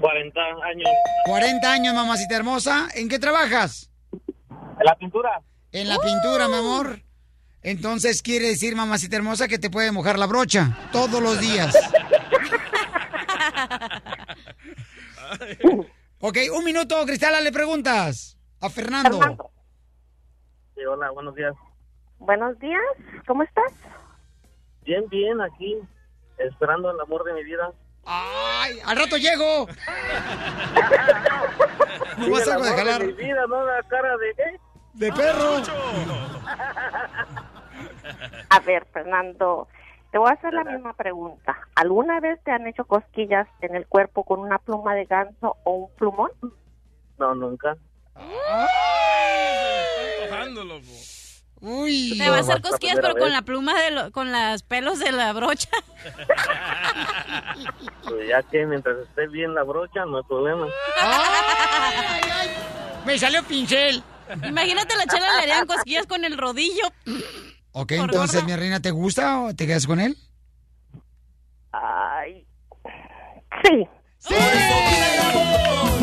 40 0.00 0.40
años. 0.40 0.88
40 1.26 1.72
años, 1.72 1.94
mamacita 1.94 2.36
hermosa. 2.36 2.88
¿En 2.94 3.08
qué 3.08 3.18
trabajas? 3.18 3.90
¿En 4.10 4.84
la 4.84 4.96
pintura? 4.96 5.40
En 5.72 5.88
la 5.88 5.98
pintura, 5.98 6.48
mi 6.48 6.54
amor. 6.54 7.00
Entonces 7.64 8.22
quiere 8.22 8.46
decir, 8.48 8.76
mamacita 8.76 9.16
hermosa, 9.16 9.48
que 9.48 9.58
te 9.58 9.70
puede 9.70 9.90
mojar 9.90 10.18
la 10.18 10.26
brocha 10.26 10.76
todos 10.92 11.22
los 11.22 11.40
días. 11.40 11.74
ok, 16.20 16.36
un 16.54 16.62
minuto, 16.62 17.02
Cristala, 17.06 17.40
le 17.40 17.50
preguntas 17.52 18.36
a 18.60 18.68
Fernando. 18.68 19.18
Fernando. 19.18 19.50
Sí, 20.74 20.84
hola, 20.84 21.10
buenos 21.12 21.34
días. 21.34 21.54
Buenos 22.18 22.58
días, 22.58 22.82
¿cómo 23.26 23.42
estás? 23.42 23.72
Bien, 24.82 25.08
bien, 25.08 25.40
aquí, 25.40 25.78
esperando 26.36 26.90
el 26.90 27.00
amor 27.00 27.24
de 27.24 27.32
mi 27.32 27.44
vida. 27.44 27.72
¡Ay! 28.04 28.78
¡Al 28.84 28.98
rato 28.98 29.16
llego! 29.16 29.66
¿No 32.18 32.30
vas 32.30 32.46
el 32.46 32.52
algo 32.52 32.66
de 32.66 33.06
mi 33.06 33.14
vida, 33.14 33.46
no 33.48 33.64
la 33.64 33.82
cara 33.84 34.18
de... 34.18 34.30
¿eh? 34.32 34.60
¡De 34.92 35.10
perro! 35.12 35.62
A 38.50 38.60
ver, 38.60 38.86
Fernando, 38.92 39.68
te 40.12 40.18
voy 40.18 40.30
a 40.30 40.34
hacer 40.34 40.52
la 40.54 40.64
misma 40.64 40.92
pregunta. 40.94 41.56
¿Alguna 41.74 42.20
vez 42.20 42.38
te 42.44 42.50
han 42.52 42.66
hecho 42.66 42.84
cosquillas 42.84 43.46
en 43.60 43.74
el 43.74 43.86
cuerpo 43.86 44.24
con 44.24 44.40
una 44.40 44.58
pluma 44.58 44.94
de 44.94 45.04
ganso 45.06 45.56
o 45.64 45.72
un 45.72 45.94
plumón? 45.96 46.30
No, 47.18 47.34
nunca. 47.34 47.76
Loco. 50.54 50.80
Uy. 51.60 52.18
Te 52.18 52.28
va 52.30 52.36
a 52.36 52.40
hacer 52.40 52.56
la 52.56 52.60
cosquillas, 52.70 52.98
pero 53.00 53.14
con 53.16 53.32
la 53.32 53.42
pluma 53.42 53.80
de 53.80 53.90
lo- 53.90 54.12
con 54.12 54.30
los 54.30 54.62
pelos 54.62 54.98
de 54.98 55.12
la 55.12 55.32
brocha. 55.32 55.70
Pues 58.08 58.28
ya 58.28 58.42
que 58.42 58.66
mientras 58.66 58.96
esté 58.98 59.26
bien 59.28 59.54
la 59.54 59.62
brocha, 59.62 60.04
no 60.04 60.18
hay 60.18 60.22
problema. 60.24 60.66
¡Ay, 61.00 62.20
ay! 62.32 62.48
Me 63.06 63.18
salió 63.18 63.42
pincel. 63.44 64.02
Imagínate 64.46 64.94
la 64.96 65.06
chela 65.06 65.26
le 65.34 65.38
harían 65.42 65.66
cosquillas 65.66 66.06
con 66.06 66.24
el 66.24 66.36
rodillo. 66.36 66.84
Ok, 67.76 67.88
Por 67.96 68.04
entonces, 68.10 68.40
gorda. 68.42 68.54
mi 68.54 68.60
reina, 68.60 68.80
¿te 68.80 68.92
gusta 68.92 69.40
o 69.40 69.54
te 69.54 69.66
quedas 69.66 69.86
con 69.86 69.98
él? 70.00 70.16
Ay. 71.72 72.46
Sí. 73.64 73.88
¡Sí! 74.18 74.34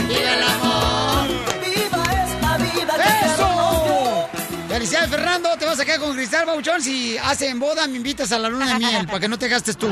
¡Viva 0.08 0.34
el 0.34 0.44
amor! 0.44 1.28
¡Viva 1.62 2.04
esta 2.26 2.58
vida 2.58 2.96
¡Eso! 3.26 4.28
Felicidades, 4.68 5.10
Fernando. 5.10 5.50
Te 5.58 5.66
vas 5.66 5.80
a 5.80 5.86
quedar 5.86 6.00
con 6.02 6.14
Cristal 6.14 6.46
Bauchón. 6.46 6.82
Si 6.82 7.18
hacen 7.18 7.58
boda, 7.60 7.88
me 7.88 7.96
invitas 7.98 8.32
a 8.34 8.40
la 8.40 8.50
luna 8.50 8.74
de 8.74 8.80
miel 8.80 9.06
para 9.08 9.22
que 9.22 9.30
no 9.30 9.40
te 9.40 9.48
gastes 9.48 9.78
tú. 9.78 9.88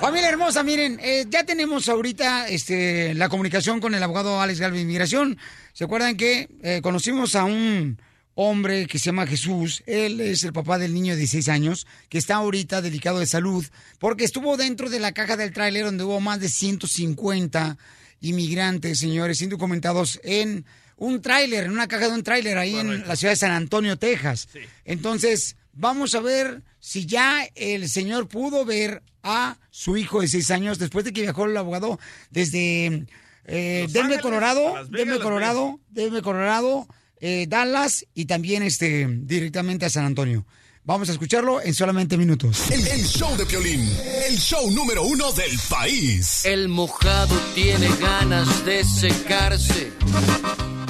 Familia 0.00 0.30
hermosa, 0.30 0.62
miren, 0.62 0.98
eh, 1.02 1.26
ya 1.28 1.44
tenemos 1.44 1.88
ahorita 1.88 2.48
este, 2.48 3.14
la 3.14 3.28
comunicación 3.28 3.80
con 3.80 3.94
el 3.94 4.02
abogado 4.02 4.40
Alex 4.40 4.58
Galvez 4.60 4.78
de 4.78 4.82
Inmigración. 4.82 5.38
¿Se 5.74 5.84
acuerdan 5.84 6.16
que 6.16 6.48
eh, 6.62 6.80
conocimos 6.82 7.34
a 7.36 7.44
un 7.44 7.98
hombre 8.34 8.86
que 8.86 8.98
se 8.98 9.06
llama 9.06 9.26
Jesús? 9.26 9.82
Él 9.86 10.20
es 10.20 10.44
el 10.44 10.52
papá 10.52 10.78
del 10.78 10.94
niño 10.94 11.14
de 11.14 11.20
16 11.20 11.48
años 11.48 11.86
que 12.08 12.18
está 12.18 12.36
ahorita 12.36 12.82
delicado 12.82 13.18
de 13.18 13.26
salud 13.26 13.64
porque 13.98 14.24
estuvo 14.24 14.56
dentro 14.56 14.90
de 14.90 15.00
la 15.00 15.12
caja 15.12 15.36
del 15.36 15.52
tráiler 15.52 15.84
donde 15.84 16.04
hubo 16.04 16.20
más 16.20 16.40
de 16.40 16.48
150 16.48 17.78
inmigrantes, 18.20 18.98
señores, 18.98 19.42
indocumentados 19.42 20.20
en 20.22 20.64
un 20.96 21.20
tráiler, 21.20 21.64
en 21.64 21.72
una 21.72 21.88
caja 21.88 22.08
de 22.08 22.14
un 22.14 22.22
tráiler 22.22 22.58
ahí 22.58 22.76
en 22.76 23.06
la 23.06 23.16
ciudad 23.16 23.32
de 23.32 23.36
San 23.36 23.50
Antonio, 23.50 23.96
Texas. 23.98 24.48
Entonces, 24.84 25.56
vamos 25.72 26.14
a 26.14 26.20
ver 26.20 26.62
si 26.78 27.06
ya 27.06 27.48
el 27.54 27.88
señor 27.88 28.28
pudo 28.28 28.64
ver 28.64 29.02
a 29.22 29.58
su 29.70 29.96
hijo 29.96 30.20
de 30.20 30.28
seis 30.28 30.50
años 30.50 30.78
después 30.78 31.04
de 31.04 31.12
que 31.12 31.22
viajó 31.22 31.46
el 31.46 31.56
abogado 31.56 31.98
desde 32.30 33.06
eh, 33.46 33.86
Denver, 33.90 34.20
Colorado, 34.20 34.74
Las 34.74 34.90
Vegas, 34.90 35.06
Denver, 35.06 35.22
Colorado, 35.22 35.80
Denver, 35.90 36.22
Colorado, 36.22 36.88
eh, 37.26 37.46
Dallas 37.48 38.04
y 38.12 38.26
también 38.26 38.62
este 38.62 39.06
directamente 39.08 39.86
a 39.86 39.88
San 39.88 40.04
Antonio. 40.04 40.44
Vamos 40.84 41.08
a 41.08 41.12
escucharlo 41.12 41.62
en 41.62 41.72
solamente 41.72 42.18
minutos. 42.18 42.70
El, 42.70 42.86
el 42.86 43.02
show 43.06 43.34
de 43.38 43.46
Piolín, 43.46 43.80
el 44.28 44.36
show 44.36 44.70
número 44.70 45.04
uno 45.04 45.32
del 45.32 45.58
país. 45.70 46.44
El 46.44 46.68
mojado 46.68 47.34
tiene 47.54 47.88
ganas 47.98 48.66
de 48.66 48.84
secarse. 48.84 49.90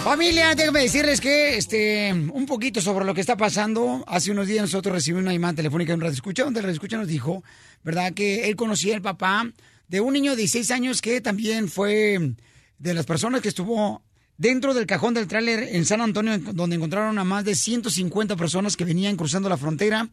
Familia, 0.02 0.56
déjenme 0.56 0.80
decirles 0.80 1.20
que 1.20 1.56
este 1.56 2.12
un 2.12 2.46
poquito 2.46 2.80
sobre 2.80 3.04
lo 3.04 3.14
que 3.14 3.20
está 3.20 3.36
pasando. 3.36 4.02
Hace 4.08 4.32
unos 4.32 4.48
días 4.48 4.62
nosotros 4.62 4.92
recibimos 4.92 5.22
una 5.22 5.32
llamada 5.32 5.54
telefónica 5.54 5.92
de 5.92 5.94
un 5.94 6.00
radio 6.00 6.14
escucha, 6.14 6.42
donde 6.42 6.58
el 6.58 6.64
radio 6.64 6.74
escucha 6.74 6.96
nos 6.96 7.06
dijo, 7.06 7.44
¿verdad? 7.84 8.12
Que 8.12 8.48
él 8.48 8.56
conocía 8.56 8.96
al 8.96 9.02
papá 9.02 9.48
de 9.86 10.00
un 10.00 10.12
niño 10.12 10.32
de 10.32 10.38
16 10.38 10.72
años 10.72 11.00
que 11.00 11.20
también 11.20 11.68
fue 11.68 12.34
de 12.80 12.94
las 12.94 13.06
personas 13.06 13.40
que 13.40 13.48
estuvo 13.48 14.02
dentro 14.36 14.74
del 14.74 14.86
cajón 14.86 15.14
del 15.14 15.28
tráiler 15.28 15.62
en 15.62 15.84
San 15.84 16.00
Antonio, 16.00 16.38
donde 16.38 16.76
encontraron 16.76 17.18
a 17.18 17.24
más 17.24 17.44
de 17.44 17.54
150 17.54 18.36
personas 18.36 18.76
que 18.76 18.84
venían 18.84 19.16
cruzando 19.16 19.48
la 19.48 19.56
frontera. 19.56 20.10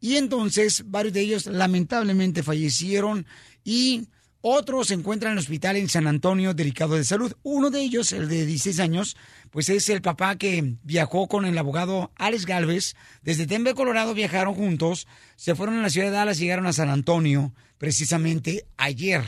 Y 0.00 0.16
entonces 0.16 0.84
varios 0.86 1.14
de 1.14 1.20
ellos 1.20 1.46
lamentablemente 1.46 2.42
fallecieron 2.42 3.26
y 3.64 4.08
otros 4.44 4.88
se 4.88 4.94
encuentran 4.94 5.30
en 5.30 5.38
el 5.38 5.42
hospital 5.42 5.76
en 5.76 5.88
San 5.88 6.08
Antonio 6.08 6.52
delicado 6.52 6.96
de 6.96 7.04
salud. 7.04 7.32
Uno 7.44 7.70
de 7.70 7.80
ellos, 7.80 8.12
el 8.12 8.28
de 8.28 8.44
16 8.44 8.80
años, 8.80 9.16
pues 9.52 9.68
es 9.68 9.88
el 9.88 10.02
papá 10.02 10.36
que 10.36 10.74
viajó 10.82 11.28
con 11.28 11.44
el 11.44 11.56
abogado 11.56 12.10
Alex 12.16 12.44
Galvez. 12.44 12.96
Desde 13.22 13.46
Denver, 13.46 13.74
Colorado, 13.74 14.14
viajaron 14.14 14.54
juntos, 14.54 15.06
se 15.36 15.54
fueron 15.54 15.78
a 15.78 15.82
la 15.82 15.90
ciudad 15.90 16.08
de 16.08 16.14
Dallas 16.14 16.38
llegaron 16.38 16.66
a 16.66 16.72
San 16.72 16.90
Antonio 16.90 17.54
precisamente 17.78 18.66
ayer. 18.76 19.22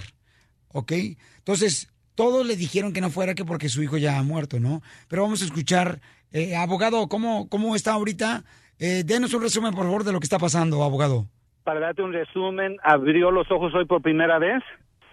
¿Ok? 0.67 0.93
Entonces, 1.39 1.89
todos 2.15 2.47
le 2.47 2.57
dijeron 2.57 2.93
que 2.93 3.01
no 3.01 3.11
fuera 3.11 3.35
que 3.35 3.45
porque 3.45 3.69
su 3.69 3.83
hijo 3.83 3.97
ya 3.97 4.19
ha 4.19 4.23
muerto, 4.23 4.61
¿no? 4.61 4.81
Pero 5.09 5.23
vamos 5.23 5.43
a 5.43 5.45
escuchar, 5.45 6.01
eh, 6.33 6.57
abogado, 6.57 7.09
¿cómo, 7.09 7.49
¿cómo 7.49 7.75
está 7.77 7.93
ahorita? 7.95 8.45
Eh, 8.79 9.03
denos 9.05 9.35
un 9.35 9.43
resumen, 9.43 9.73
por 9.73 9.85
favor, 9.85 10.05
de 10.05 10.13
lo 10.13 10.21
que 10.21 10.25
está 10.25 10.39
pasando, 10.39 10.83
abogado. 10.83 11.27
Para 11.65 11.81
darte 11.81 12.03
un 12.03 12.13
resumen, 12.13 12.77
abrió 12.83 13.31
los 13.31 13.51
ojos 13.51 13.73
hoy 13.75 13.85
por 13.87 14.03
primera 14.03 14.39
vez. 14.39 14.63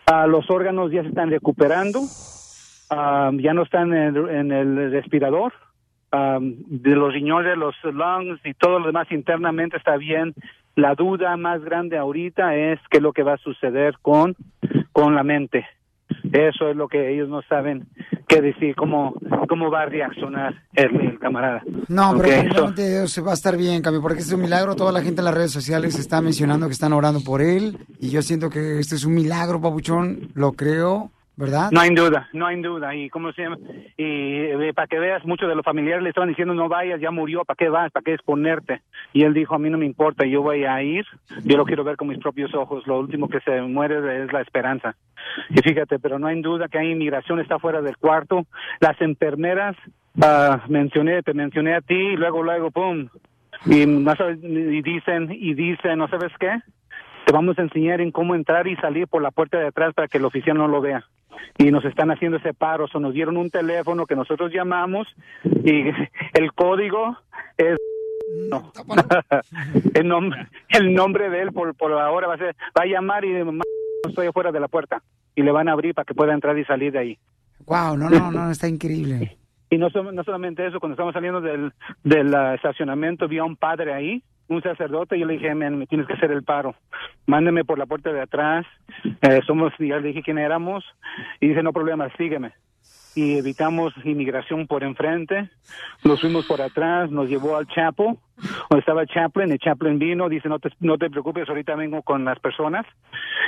Ah, 0.08 0.28
los 0.28 0.50
órganos 0.50 0.92
ya 0.92 1.02
se 1.04 1.10
están 1.10 1.30
recuperando. 1.30 2.02
Ah, 2.90 3.32
ya 3.40 3.54
no 3.54 3.64
están 3.64 3.94
en, 3.94 4.16
el- 4.16 4.30
en 4.30 4.52
el 4.52 4.92
respirador. 4.92 5.54
Ah, 6.12 6.40
de 6.42 6.90
los 6.96 7.14
riñones, 7.14 7.58
los 7.58 7.74
lungs 7.84 8.42
y 8.44 8.54
todo 8.54 8.80
lo 8.80 8.88
demás 8.88 9.08
internamente 9.12 9.78
está 9.78 9.96
bien. 9.96 10.34
La 10.76 10.96
duda 10.96 11.38
más 11.38 11.62
grande 11.64 11.98
ahorita 11.98 12.56
es 12.56 12.80
qué 12.90 12.98
es 12.98 13.04
lo 13.04 13.14
que 13.14 13.24
va 13.24 13.34
a 13.36 13.38
suceder 13.38 13.96
con, 14.02 14.36
con 14.92 15.16
la 15.16 15.24
mente. 15.24 15.66
Eso 16.32 16.70
es 16.70 16.76
lo 16.76 16.88
que 16.88 17.14
ellos 17.14 17.28
no 17.30 17.42
saben 17.44 17.88
qué 18.28 18.42
decir, 18.42 18.76
cómo, 18.76 19.14
cómo 19.50 19.70
va 19.70 19.82
a 19.82 19.86
reaccionar 19.88 20.56
el, 20.74 20.96
el 21.02 21.20
camarada. 21.20 21.62
No, 21.90 22.14
pero 22.18 22.42
Ok, 22.68 22.76
so- 22.76 22.82
Dios 22.82 23.24
va 23.26 23.32
a 23.32 23.34
estar 23.34 23.58
bien, 23.58 23.82
Cami, 23.82 24.00
porque 24.00 24.20
este 24.20 24.30
es 24.32 24.36
un 24.36 24.42
milagro. 24.42 24.76
Toda 24.76 24.92
la 24.92 25.02
gente 25.02 25.22
en 25.22 25.26
las 25.26 25.34
redes 25.34 25.52
sociales 25.52 26.00
está 26.00 26.22
mencionando 26.22 26.68
que 26.68 26.74
están 26.74 26.94
orando 26.94 27.20
por 27.22 27.42
él. 27.42 27.78
Y 28.00 28.10
yo 28.10 28.22
siento 28.22 28.50
que 28.50 28.80
este 28.80 28.96
es 28.96 29.04
un 29.06 29.14
milagro, 29.14 29.60
papuchón. 29.62 30.30
Lo 30.34 30.54
creo, 30.54 31.12
¿verdad? 31.42 31.72
No 31.72 31.82
hay 31.82 31.90
duda, 31.90 32.30
no 32.34 32.46
hay 32.46 32.62
duda. 32.62 32.96
Y 32.96 33.10
cómo 33.10 33.34
se 33.34 33.42
llama, 33.42 33.58
y 33.98 34.04
eh, 34.06 34.74
para 34.76 34.88
que 34.88 35.00
veas, 35.00 35.26
muchos 35.26 35.50
de 35.50 35.56
los 35.56 35.66
familiares 35.66 36.04
le 36.04 36.10
estaban 36.10 36.30
diciendo 36.30 36.54
no 36.54 36.70
vayas, 36.70 37.02
ya 37.02 37.10
murió, 37.10 37.44
¿para 37.44 37.58
qué 37.58 37.68
vas? 37.68 37.92
¿Para 37.92 38.04
qué 38.04 38.14
exponerte? 38.14 38.82
Y 39.12 39.24
él 39.24 39.34
dijo 39.34 39.56
a 39.56 39.60
mí 39.60 39.70
no 39.70 39.80
me 39.80 39.88
importa, 39.88 40.24
yo 40.26 40.44
voy 40.44 40.66
a 40.66 40.82
ir, 40.84 41.04
yo 41.44 41.58
lo 41.58 41.66
quiero 41.66 41.84
ver 41.84 41.98
con 41.98 42.10
mis 42.10 42.20
propios 42.20 42.54
ojos. 42.54 42.86
Lo 42.86 43.00
último 43.00 43.28
que 43.28 43.40
se 43.42 43.60
muere 43.62 44.24
es 44.24 44.32
la 44.32 44.42
esperanza. 44.42 44.96
Y 45.50 45.62
fíjate, 45.62 45.98
pero 45.98 46.20
no 46.20 46.28
hay 46.28 46.40
duda 46.42 46.68
que 46.68 46.78
hay 46.78 46.92
inmigración 46.92 47.40
está 47.40 47.58
fuera 47.58 47.82
del 47.82 47.98
cuarto. 47.98 48.46
Las 48.80 49.02
enfermeras, 49.02 49.76
ah, 50.22 50.64
mencioné, 50.70 51.24
te 51.24 51.34
mencioné 51.34 51.74
a 51.74 51.82
ti 51.82 51.96
y 51.96 52.18
luego, 52.18 52.44
luego, 52.44 52.70
pum. 52.70 53.08
Y, 53.66 53.82
y 53.82 54.82
dicen, 54.82 55.30
y 55.32 55.54
dicen, 55.56 55.98
¿no 55.98 56.08
sabes 56.08 56.32
qué? 56.40 56.62
Te 57.26 57.34
vamos 57.34 57.58
a 57.58 57.62
enseñar 57.62 58.02
en 58.02 58.12
cómo 58.12 58.36
entrar 58.36 58.68
y 58.68 58.76
salir 58.78 59.08
por 59.08 59.22
la 59.22 59.32
puerta 59.32 59.58
de 59.58 59.68
atrás 59.68 59.94
para 59.94 60.08
que 60.08 60.18
el 60.18 60.26
oficial 60.26 60.58
no 60.58 60.68
lo 60.68 60.82
vea. 60.82 61.06
Y 61.58 61.72
nos 61.72 61.86
están 61.86 62.12
haciendo 62.12 62.38
ese 62.38 62.54
paro, 62.54 62.86
o 62.92 63.00
nos 63.00 63.14
dieron 63.14 63.38
un 63.38 63.50
teléfono 63.50 64.06
que 64.06 64.16
nosotros 64.16 64.52
llamamos 64.54 65.08
y 65.44 65.84
el 66.34 66.54
código 66.54 67.18
es 67.58 67.78
no. 68.50 68.72
el 69.94 70.08
nombre 70.08 70.48
el 70.70 70.94
nombre 70.94 71.30
de 71.30 71.42
él 71.42 71.52
por 71.52 71.76
por 71.76 71.92
ahora 71.92 72.28
va 72.28 72.36
a 72.36 72.38
ser 72.38 72.56
va 72.78 72.84
a 72.84 72.86
llamar 72.86 73.26
y 73.26 73.44
"Ma, 73.44 73.64
estoy 74.08 74.28
afuera 74.28 74.52
de 74.52 74.60
la 74.60 74.68
puerta 74.68 75.02
y 75.36 75.42
le 75.42 75.52
van 75.52 75.68
a 75.68 75.74
abrir 75.74 75.94
para 75.94 76.06
que 76.06 76.14
pueda 76.14 76.34
entrar 76.34 76.58
y 76.58 76.66
salir 76.66 76.92
de 76.92 77.00
ahí. 77.00 77.18
Wow, 77.66 77.98
no, 77.98 78.10
no, 78.10 78.32
no, 78.32 78.52
está 78.52 78.68
increíble. 78.68 79.38
Y 79.70 79.78
no, 79.78 79.88
no 79.90 80.24
solamente 80.24 80.66
eso, 80.68 80.80
cuando 80.80 80.96
estamos 80.96 81.14
saliendo 81.14 81.40
del, 81.40 81.72
del 82.04 82.34
estacionamiento, 82.56 83.28
vi 83.28 83.38
a 83.38 83.46
un 83.46 83.56
padre 83.56 83.94
ahí, 83.94 84.22
un 84.52 84.62
sacerdote, 84.62 85.18
yo 85.18 85.26
le 85.26 85.34
dije, 85.34 85.56
men, 85.56 85.78
me 85.78 85.88
tienes 85.88 86.08
que 86.08 86.14
hacer 86.14 86.32
el 86.32 86.44
paro. 86.44 86.76
Mándeme 87.26 87.64
por 87.64 87.80
la 87.80 87.86
puerta 87.86 88.12
de 88.12 88.22
atrás. 88.22 88.66
Eh, 89.22 89.42
somos, 89.48 89.72
ya 89.80 89.98
le 89.98 90.10
dije 90.10 90.24
quién 90.24 90.38
éramos. 90.38 90.84
Y 91.40 91.48
dice, 91.50 91.64
no 91.64 91.72
problema, 91.74 92.10
sígueme. 92.18 92.54
Y 93.14 93.38
evitamos 93.38 93.94
inmigración 94.06 94.68
por 94.68 94.84
enfrente. 94.84 95.50
Nos 96.04 96.22
fuimos 96.22 96.46
por 96.46 96.62
atrás, 96.62 97.12
nos 97.12 97.30
llevó 97.30 97.58
al 97.58 97.68
Chapo, 97.68 98.18
donde 98.70 98.80
estaba 98.80 99.02
el 99.02 99.08
Chaplain. 99.08 99.52
El 99.52 99.60
Chaplain 99.60 100.00
vino, 100.00 100.30
dice, 100.30 100.48
no 100.48 100.60
te, 100.60 100.70
no 100.80 100.98
te 100.98 101.10
preocupes, 101.10 101.48
ahorita 101.50 101.76
vengo 101.76 102.02
con 102.04 102.24
las 102.24 102.40
personas. 102.40 102.86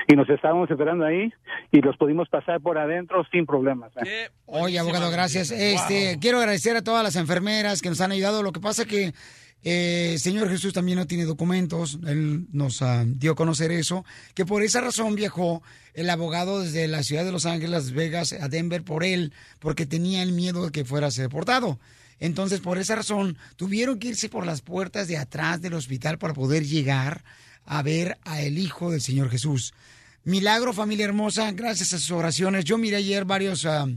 Y 0.08 0.16
nos 0.16 0.30
estábamos 0.30 0.70
esperando 0.70 1.06
ahí 1.06 1.32
y 1.72 1.82
los 1.82 1.96
pudimos 1.96 2.28
pasar 2.28 2.60
por 2.60 2.78
adentro 2.78 3.26
sin 3.32 3.46
problemas. 3.46 3.94
¿eh? 4.06 4.30
Oye, 4.46 4.80
abogado, 4.80 5.10
gracias. 5.12 5.52
Este, 5.52 6.18
quiero 6.20 6.40
agradecer 6.40 6.76
a 6.76 6.82
todas 6.82 7.04
las 7.04 7.16
enfermeras 7.16 7.82
que 7.82 7.90
nos 7.90 8.02
han 8.02 8.12
ayudado. 8.12 8.44
Lo 8.44 8.52
que 8.52 8.60
pasa 8.60 8.86
que 8.86 9.14
eh, 9.64 10.18
Señor 10.20 10.50
Jesús 10.50 10.74
también 10.74 10.98
no 10.98 11.08
tiene 11.08 11.26
documentos. 11.26 12.00
Él 12.06 12.48
nos 12.52 12.82
ah, 12.82 13.06
dio 13.08 13.32
a 13.32 13.36
conocer 13.36 13.72
eso. 13.72 14.06
Que 14.34 14.46
por 14.46 14.64
esa 14.64 14.82
razón 14.82 15.16
viajó 15.16 15.64
el 15.94 16.10
abogado 16.10 16.62
desde 16.62 16.88
la 16.88 17.04
ciudad 17.04 17.24
de 17.24 17.32
Los 17.32 17.46
Ángeles, 17.46 17.70
Las 17.70 17.92
Vegas, 17.92 18.34
a 18.34 18.50
Denver 18.50 18.84
por 18.84 19.04
él, 19.04 19.34
porque 19.60 19.86
tenía 19.86 20.22
el 20.22 20.34
miedo 20.34 20.66
de 20.66 20.72
que 20.72 20.86
fuera 20.86 21.08
a 21.08 21.12
ser 21.12 21.26
deportado. 21.26 21.80
Entonces, 22.20 22.60
por 22.60 22.78
esa 22.78 22.96
razón, 22.96 23.38
tuvieron 23.56 24.00
que 24.00 24.10
irse 24.10 24.30
por 24.30 24.46
las 24.46 24.62
puertas 24.62 25.08
de 25.08 25.18
atrás 25.18 25.62
del 25.62 25.74
hospital 25.74 26.18
para 26.18 26.34
poder 26.34 26.66
llegar 26.66 27.24
a 27.66 27.82
ver 27.82 28.18
a 28.24 28.42
el 28.42 28.58
Hijo 28.58 28.92
del 28.92 29.02
Señor 29.02 29.30
Jesús. 29.30 29.74
Milagro, 30.26 30.74
familia 30.74 31.06
hermosa, 31.06 31.52
gracias 31.52 31.94
a 31.94 32.00
sus 32.00 32.12
oraciones. 32.12 32.66
Yo 32.66 32.78
miré 32.78 32.98
ayer 32.98 33.26
varios 33.26 33.66
ah, 33.66 33.88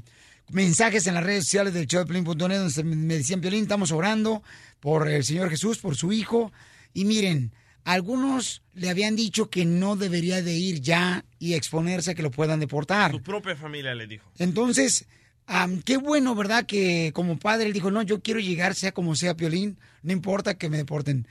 mensajes 0.51 1.07
en 1.07 1.15
las 1.15 1.25
redes 1.25 1.45
sociales 1.45 1.75
del 1.75 1.87
show 1.87 2.01
de 2.01 2.07
Piolín.net 2.07 2.59
donde 2.59 2.85
me 2.85 3.17
decían, 3.17 3.41
Piolín, 3.41 3.63
estamos 3.63 3.93
orando 3.93 4.43
por 4.81 5.09
el 5.09 5.25
Señor 5.25 5.51
Jesús, 5.51 5.79
por 5.79 5.97
su 5.97 6.13
Hijo. 6.13 6.53
Y 6.95 7.05
miren, 7.05 7.53
algunos 7.85 8.63
le 8.75 8.91
habían 8.91 9.17
dicho 9.17 9.51
que 9.51 9.65
no 9.65 9.97
debería 9.97 10.43
de 10.43 10.55
ir 10.55 10.81
ya 10.81 11.25
y 11.39 11.55
exponerse 11.55 12.13
a 12.13 12.15
que 12.15 12.23
lo 12.23 12.31
puedan 12.31 12.61
deportar. 12.61 13.13
Su 13.13 13.23
propia 13.23 13.57
familia 13.57 13.95
le 13.95 14.07
dijo. 14.07 14.31
Entonces, 14.39 15.07
am, 15.47 15.83
qué 15.83 15.97
bueno, 15.97 16.35
¿verdad? 16.35 16.67
Que 16.67 17.13
como 17.15 17.39
padre 17.39 17.67
él 17.67 17.73
dijo, 17.73 17.91
no, 17.91 18.03
yo 18.03 18.23
quiero 18.23 18.41
llegar, 18.41 18.75
sea 18.75 18.93
como 18.93 19.15
sea, 19.15 19.37
Piolín, 19.37 19.79
no 20.03 20.13
importa 20.13 20.59
que 20.59 20.69
me 20.69 20.77
deporten. 20.77 21.27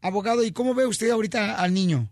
Abogado, 0.00 0.44
¿y 0.44 0.52
cómo 0.52 0.74
ve 0.74 0.86
usted 0.86 1.10
ahorita 1.10 1.54
al 1.56 1.72
niño? 1.72 2.10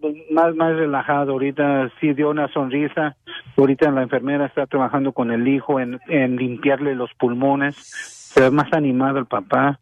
Pues, 0.00 0.14
más 0.30 0.54
más 0.54 0.76
relajado 0.76 1.32
ahorita 1.32 1.90
sí 2.00 2.12
dio 2.12 2.30
una 2.30 2.48
sonrisa 2.48 3.16
ahorita 3.56 3.90
la 3.90 4.02
enfermera 4.02 4.46
está 4.46 4.66
trabajando 4.66 5.12
con 5.12 5.30
el 5.30 5.46
hijo 5.48 5.80
en, 5.80 6.00
en 6.08 6.36
limpiarle 6.36 6.94
los 6.94 7.12
pulmones 7.14 7.76
se 7.76 8.40
ve 8.42 8.50
más 8.50 8.72
animado 8.72 9.18
el 9.18 9.26
papá 9.26 9.80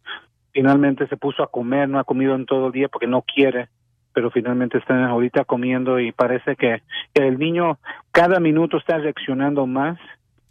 finalmente 0.51 1.07
se 1.07 1.17
puso 1.17 1.43
a 1.43 1.51
comer 1.51 1.87
no 1.89 1.99
ha 1.99 2.03
comido 2.03 2.35
en 2.35 2.45
todo 2.45 2.67
el 2.67 2.71
día 2.73 2.87
porque 2.87 3.07
no 3.07 3.21
quiere 3.21 3.67
pero 4.13 4.31
finalmente 4.31 4.77
están 4.79 5.03
ahorita 5.03 5.45
comiendo 5.45 5.99
y 5.99 6.11
parece 6.11 6.55
que, 6.55 6.81
el 7.13 7.37
niño 7.37 7.77
cada 8.11 8.39
minuto 8.39 8.77
está 8.77 8.97
reaccionando 8.97 9.67
más 9.67 9.97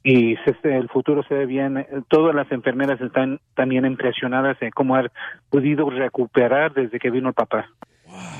y 0.04 0.36
se- 0.36 0.76
el 0.76 0.88
futuro 0.88 1.22
se 1.24 1.34
ve 1.34 1.44
bien. 1.46 1.84
Todas 2.08 2.34
las 2.34 2.50
enfermeras 2.52 3.00
están 3.00 3.40
también 3.54 3.84
impresionadas 3.84 4.56
en 4.62 4.70
cómo 4.70 4.94
ha 4.96 5.04
podido 5.50 5.90
recuperar 5.90 6.72
desde 6.72 6.98
que 6.98 7.10
vino 7.10 7.28
el 7.28 7.34
papá. 7.34 7.66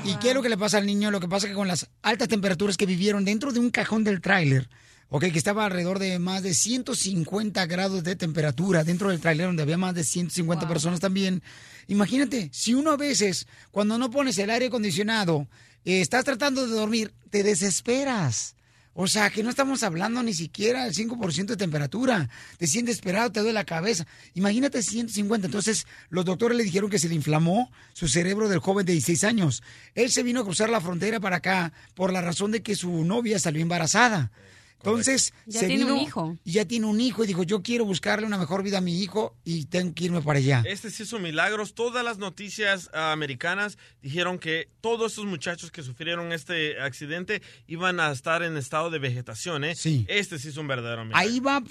¿Y 0.03 0.15
qué 0.15 0.29
es 0.29 0.35
lo 0.35 0.41
que 0.41 0.49
le 0.49 0.57
pasa 0.57 0.77
al 0.77 0.85
niño? 0.85 1.11
Lo 1.11 1.19
que 1.19 1.27
pasa 1.27 1.47
es 1.47 1.51
que 1.51 1.55
con 1.55 1.67
las 1.67 1.89
altas 2.01 2.27
temperaturas 2.27 2.77
que 2.77 2.85
vivieron 2.85 3.25
dentro 3.25 3.51
de 3.51 3.59
un 3.59 3.69
cajón 3.69 4.03
del 4.03 4.21
tráiler, 4.21 4.69
ok, 5.09 5.25
que 5.31 5.37
estaba 5.37 5.65
alrededor 5.65 5.99
de 5.99 6.19
más 6.19 6.43
de 6.43 6.53
150 6.53 7.65
grados 7.65 8.03
de 8.03 8.15
temperatura 8.15 8.83
dentro 8.83 9.09
del 9.09 9.19
tráiler 9.19 9.47
donde 9.47 9.63
había 9.63 9.77
más 9.77 9.95
de 9.95 10.03
150 10.03 10.67
personas 10.67 10.99
también. 10.99 11.43
Imagínate, 11.87 12.49
si 12.53 12.73
uno 12.73 12.91
a 12.91 12.97
veces, 12.97 13.47
cuando 13.71 13.97
no 13.97 14.09
pones 14.09 14.37
el 14.37 14.49
aire 14.49 14.67
acondicionado, 14.67 15.47
eh, 15.85 16.01
estás 16.01 16.23
tratando 16.23 16.65
de 16.65 16.73
dormir, 16.73 17.13
te 17.29 17.43
desesperas. 17.43 18.55
O 18.93 19.07
sea, 19.07 19.29
que 19.29 19.43
no 19.43 19.49
estamos 19.49 19.83
hablando 19.83 20.23
ni 20.23 20.33
siquiera 20.33 20.83
del 20.83 20.93
5% 20.93 21.45
de 21.45 21.57
temperatura. 21.57 22.29
Te 22.57 22.67
sientes 22.67 22.95
esperado, 22.95 23.31
te 23.31 23.39
duele 23.39 23.53
la 23.53 23.63
cabeza. 23.63 24.05
Imagínate 24.33 24.81
150. 24.81 25.47
Entonces, 25.47 25.85
los 26.09 26.25
doctores 26.25 26.57
le 26.57 26.63
dijeron 26.63 26.89
que 26.89 26.99
se 26.99 27.07
le 27.07 27.15
inflamó 27.15 27.71
su 27.93 28.07
cerebro 28.07 28.49
del 28.49 28.59
joven 28.59 28.85
de 28.85 28.93
16 28.93 29.23
años. 29.23 29.63
Él 29.93 30.09
se 30.11 30.23
vino 30.23 30.41
a 30.41 30.43
cruzar 30.43 30.69
la 30.69 30.81
frontera 30.81 31.19
para 31.19 31.37
acá 31.37 31.71
por 31.93 32.11
la 32.11 32.21
razón 32.21 32.51
de 32.51 32.61
que 32.61 32.75
su 32.75 33.05
novia 33.05 33.39
salió 33.39 33.61
embarazada. 33.61 34.31
Entonces, 34.81 35.33
Ya 35.45 35.59
se 35.59 35.67
tiene 35.67 35.91
un 35.91 35.97
hijo. 35.97 36.37
y 36.45 36.53
ya 36.53 36.65
tiene 36.65 36.85
un 36.85 37.01
hijo 37.01 37.23
y 37.23 37.27
dijo, 37.27 37.43
yo 37.43 37.61
quiero 37.61 37.83
buscarle 37.83 38.25
una 38.25 38.37
mejor 38.37 38.63
vida 38.63 38.77
a 38.77 38.81
mi 38.81 39.01
hijo 39.01 39.35
y 39.43 39.65
tengo 39.65 39.93
que 39.93 40.05
irme 40.05 40.21
para 40.21 40.39
allá. 40.39 40.63
Este 40.65 40.89
sí 40.89 41.05
son 41.05 41.21
milagros. 41.21 41.73
Todas 41.73 42.03
las 42.05 42.17
noticias 42.17 42.89
ah, 42.93 43.11
americanas 43.11 43.77
dijeron 44.01 44.39
que 44.39 44.69
todos 44.79 45.11
estos 45.11 45.25
muchachos 45.25 45.69
que 45.69 45.83
sufrieron 45.83 46.31
este 46.31 46.79
accidente 46.79 47.41
iban 47.67 47.99
a 47.99 48.11
estar 48.11 48.41
en 48.41 48.55
estado 48.55 48.89
de 48.89 48.99
vegetación, 48.99 49.65
¿eh? 49.65 49.75
Sí. 49.75 50.05
Este 50.07 50.39
sí 50.39 50.47
es 50.47 50.57
un 50.57 50.67
verdadero 50.67 51.03
milagro. 51.03 51.27
Ahí 51.27 51.39
va, 51.41 51.61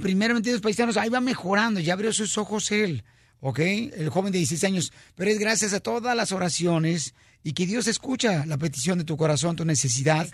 primeramente 0.00 0.52
los 0.52 0.60
paisanos, 0.60 0.96
ahí 0.96 1.08
va 1.08 1.20
mejorando, 1.20 1.80
ya 1.80 1.94
abrió 1.94 2.12
sus 2.12 2.38
ojos 2.38 2.70
él, 2.70 3.02
¿ok? 3.40 3.58
El 3.58 4.08
joven 4.10 4.30
de 4.32 4.38
16 4.38 4.62
años. 4.64 4.92
Pero 5.16 5.30
es 5.32 5.38
gracias 5.40 5.72
a 5.72 5.80
todas 5.80 6.16
las 6.16 6.30
oraciones 6.30 7.14
y 7.44 7.52
que 7.52 7.66
Dios 7.66 7.86
escucha 7.86 8.44
la 8.46 8.56
petición 8.56 8.98
de 8.98 9.04
tu 9.04 9.16
corazón, 9.16 9.56
tu 9.56 9.64
necesidad. 9.64 10.26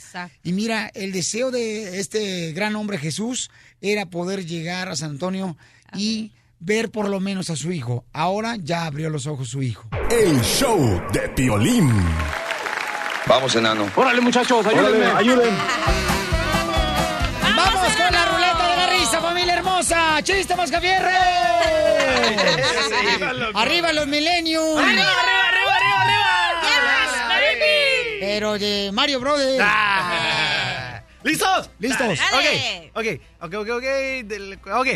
Y 0.43 0.53
mira, 0.53 0.91
el 0.95 1.13
deseo 1.13 1.51
de 1.51 2.01
este 2.01 2.53
gran 2.53 2.77
hombre 2.77 2.99
Jesús 2.99 3.51
era 3.81 4.07
poder 4.07 4.45
llegar 4.45 4.89
a 4.89 4.97
San 4.97 5.11
Antonio 5.11 5.57
y 5.95 6.33
ver 6.61 6.91
por 6.91 7.09
lo 7.09 7.21
menos 7.21 7.51
a 7.51 7.57
su 7.57 7.73
hijo. 7.73 8.05
Ahora 8.13 8.57
ya 8.57 8.87
abrió 8.87 9.11
los 9.11 9.27
ojos 9.27 9.49
su 9.49 9.63
hijo. 9.63 9.89
El 10.11 10.41
show 10.43 11.03
de 11.13 11.29
Piolín. 11.31 11.91
Vamos, 13.27 13.55
enano. 13.57 13.91
Órale, 13.95 14.21
muchachos, 14.21 14.67
ayúdenme, 14.67 15.07
ayuden. 15.07 15.55
¡Vamos 17.43 17.97
con 17.97 18.13
la 18.13 18.25
ruleta 18.27 18.71
de 18.71 18.77
la 18.77 18.91
risa, 18.91 19.21
familia 19.21 19.55
hermosa! 19.55 20.23
¡Chiste, 20.23 20.55
los 23.95 24.07
millennials! 24.07 24.79
¡Arriba, 24.79 24.79
arriba, 24.79 24.79
arriba, 24.79 24.79
arriba, 24.81 24.81
arriba! 24.81 25.48
Pero 28.39 28.57
de 28.57 28.91
Mario 28.93 29.19
Brothers. 29.19 29.59
Ah. 29.61 31.03
¿Listos? 31.25 31.69
Listos. 31.81 32.07
Ok, 32.33 32.45
ok, 32.95 33.07
ok, 33.41 33.55
ok, 33.55 33.69
ok. 33.69 33.83
del- 34.27 34.61
ok. 34.65 34.87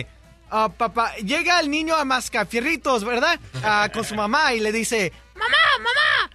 Ah, 0.49 0.69
papá, 0.69 1.17
llega 1.17 1.59
el 1.59 1.69
niño 1.69 1.97
a 1.97 2.05
Mascafierritos, 2.05 3.03
¿verdad? 3.05 3.41
Ah, 3.65 3.89
con 3.93 4.05
su 4.05 4.15
mamá 4.15 4.53
y 4.55 4.61
le 4.61 4.71
dice, 4.71 5.13
¡Mamá, 5.35 5.57
mamá! 5.79 6.31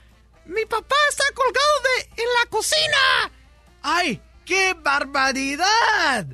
¡Mi 0.47 0.65
papá 0.65 0.95
está 1.09 1.23
colgado 1.33 1.67
de, 1.85 2.23
en 2.23 2.27
la 2.43 2.49
cocina! 2.49 3.31
¡Ay, 3.83 4.21
qué 4.43 4.75
barbaridad! 4.77 6.25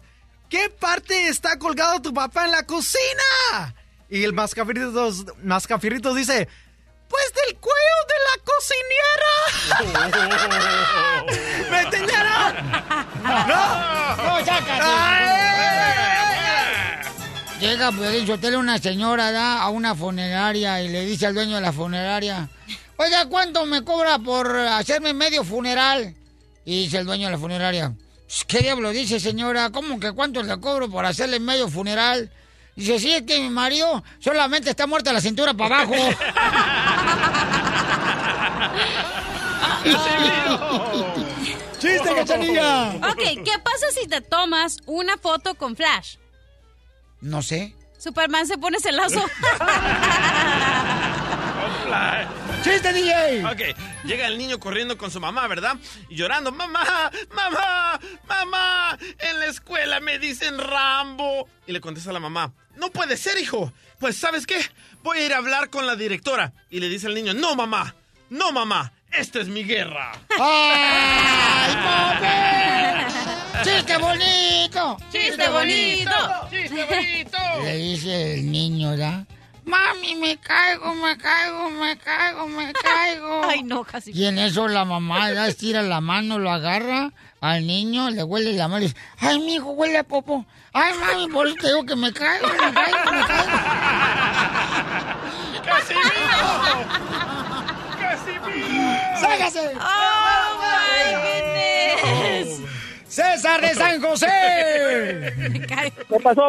¿Qué 0.50 0.70
parte 0.72 1.28
está 1.28 1.60
colgado 1.60 2.02
tu 2.02 2.12
papá 2.16 2.46
en 2.46 2.52
la 2.52 2.64
cocina? 2.66 3.76
Y 4.10 4.24
el 4.24 4.34
Mascafierritos, 4.34 5.26
Mascafierritos 5.44 6.16
dice, 6.16 6.48
pues 7.14 7.30
del 7.46 7.54
cuello 7.60 7.98
de 8.10 8.18
la 8.28 8.36
cocinera. 8.50 9.34
¿Me 11.72 11.80
entendieron? 11.82 12.50
¡No! 13.48 13.62
¡No, 14.18 14.46
sácate! 14.46 14.90
Llega 17.60 17.92
Piolín 17.92 18.26
Sotelo 18.26 18.60
una 18.60 18.80
señora 18.80 19.32
da 19.32 19.62
a 19.62 19.70
una 19.70 19.94
funeraria 19.94 20.82
y 20.82 20.90
le 20.90 21.06
dice 21.06 21.28
al 21.28 21.36
dueño 21.36 21.56
de 21.56 21.62
la 21.62 21.72
funeraria, 21.72 22.50
oiga, 22.98 23.28
¿cuánto 23.28 23.66
me 23.68 23.84
cobra 23.84 24.18
por 24.18 24.58
hacerme 24.58 25.14
medio 25.14 25.44
funeral? 25.44 26.16
Y 26.66 26.86
dice 26.86 26.98
el 26.98 27.06
dueño 27.06 27.28
de 27.28 27.34
la 27.34 27.38
funeraria, 27.40 27.94
"Pues, 28.26 28.44
¿qué 28.48 28.60
diablo 28.60 28.90
dice 28.90 29.20
señora? 29.20 29.70
¿Cómo 29.70 30.00
que 30.00 30.12
cuánto 30.14 30.42
le 30.42 30.60
cobro 30.60 30.90
por 30.90 31.06
hacerle 31.06 31.40
medio 31.40 31.70
funeral? 31.70 32.32
Dice, 32.76 33.00
sí, 33.00 33.14
es 33.14 33.22
que 33.24 33.40
mi 33.40 33.50
marido 33.50 34.04
solamente 34.20 34.70
está 34.70 34.88
muerto 34.88 35.10
de 35.10 35.14
la 35.16 35.22
cintura 35.22 35.54
para 35.54 35.82
abajo. 35.82 35.94
¡Chiste, 41.80 42.16
cachanilla! 42.16 42.96
Ok, 43.12 43.44
¿qué 43.44 43.60
pasa 43.64 43.92
si 43.94 44.08
te 44.08 44.22
tomas 44.22 44.78
una 44.86 45.18
foto 45.18 45.56
con 45.56 45.76
flash? 45.76 46.16
No 47.22 47.42
sé. 47.42 47.76
Superman 47.98 48.48
se 48.48 48.58
pone 48.58 48.80
celoso. 48.80 49.24
¡Chiste, 52.64 52.94
DJ! 52.94 53.46
Ok, 53.46 53.62
llega 54.06 54.28
el 54.28 54.38
niño 54.38 54.60
corriendo 54.60 54.98
con 54.98 55.12
su 55.12 55.20
mamá, 55.20 55.48
¿verdad? 55.48 55.76
Y 56.10 56.16
llorando, 56.16 56.52
mamá, 56.52 57.12
mamá, 57.34 58.00
mamá, 58.28 58.98
en 59.20 59.40
la 59.40 59.46
escuela 59.48 60.00
me 60.00 60.18
dicen 60.20 60.58
Rambo. 60.58 61.50
Y 61.68 61.74
le 61.74 61.82
contesta 61.82 62.12
a 62.12 62.14
la 62.14 62.22
mamá, 62.22 62.54
no 62.78 62.90
puede 62.92 63.18
ser, 63.18 63.38
hijo. 63.40 63.72
Pues, 64.00 64.18
¿sabes 64.18 64.46
qué? 64.46 64.60
Voy 65.04 65.20
a 65.20 65.26
ir 65.26 65.34
a 65.34 65.38
hablar 65.38 65.70
con 65.70 65.86
la 65.86 65.96
directora. 65.96 66.54
Y 66.70 66.80
le 66.80 66.90
dice 66.90 67.08
al 67.08 67.14
niño, 67.14 67.34
no, 67.34 67.56
mamá, 67.56 67.96
no, 68.30 68.52
mamá, 68.52 68.94
esta 69.12 69.40
es 69.40 69.48
mi 69.48 69.64
guerra. 69.64 70.12
¡Ay, 70.40 71.76
papi! 71.86 73.70
¡Chiste 73.70 73.98
bonito! 73.98 74.98
¡Chiste 75.12 75.50
bonito! 75.50 76.12
¡Chiste 76.50 76.86
bonito! 76.86 77.38
Le 77.64 77.78
dice 77.78 78.34
el 78.36 78.52
niño, 78.52 78.92
¿verdad? 78.92 79.26
Mami, 79.66 80.16
me 80.16 80.38
caigo, 80.38 80.94
me 80.96 81.18
caigo, 81.18 81.70
me 81.70 81.98
caigo, 81.98 82.48
me 82.48 82.74
caigo. 82.74 83.44
Ay, 83.50 83.64
no, 83.64 83.84
casi. 83.84 84.12
Y 84.12 84.26
en 84.26 84.38
eso 84.38 84.68
la 84.68 84.84
mamá 84.84 85.32
ya 85.32 85.48
estira 85.48 85.82
la 85.82 86.02
mano, 86.02 86.40
lo 86.40 86.52
agarra 86.52 87.12
al 87.44 87.68
niño, 87.68 88.10
le 88.10 88.24
huele 88.24 88.54
la 88.54 88.70
mano 88.70 88.86
y 88.86 88.88
dice, 88.88 88.98
ay, 89.20 89.38
mi 89.40 89.56
hijo 89.56 89.72
huele 89.72 89.98
a 89.98 90.04
popo. 90.04 90.46
Ay, 90.72 90.94
mami, 90.98 91.28
por 91.28 91.46
eso 91.46 91.58
te 91.60 91.68
digo 91.68 91.86
que 91.86 91.98
me 91.98 92.14
caigo, 92.14 92.48
me 92.48 92.56
caigo, 92.56 93.12
me 93.12 93.22
caigo. 93.28 93.44
¡Sácase! 99.20 99.74
¡Oh, 99.78 100.62
my 100.62 101.16
goodness! 102.46 102.62
¡César 103.10 103.60
de 103.60 103.76
San 103.76 104.02
José! 104.02 105.34
¿Qué 106.08 106.20
pasó? 106.24 106.48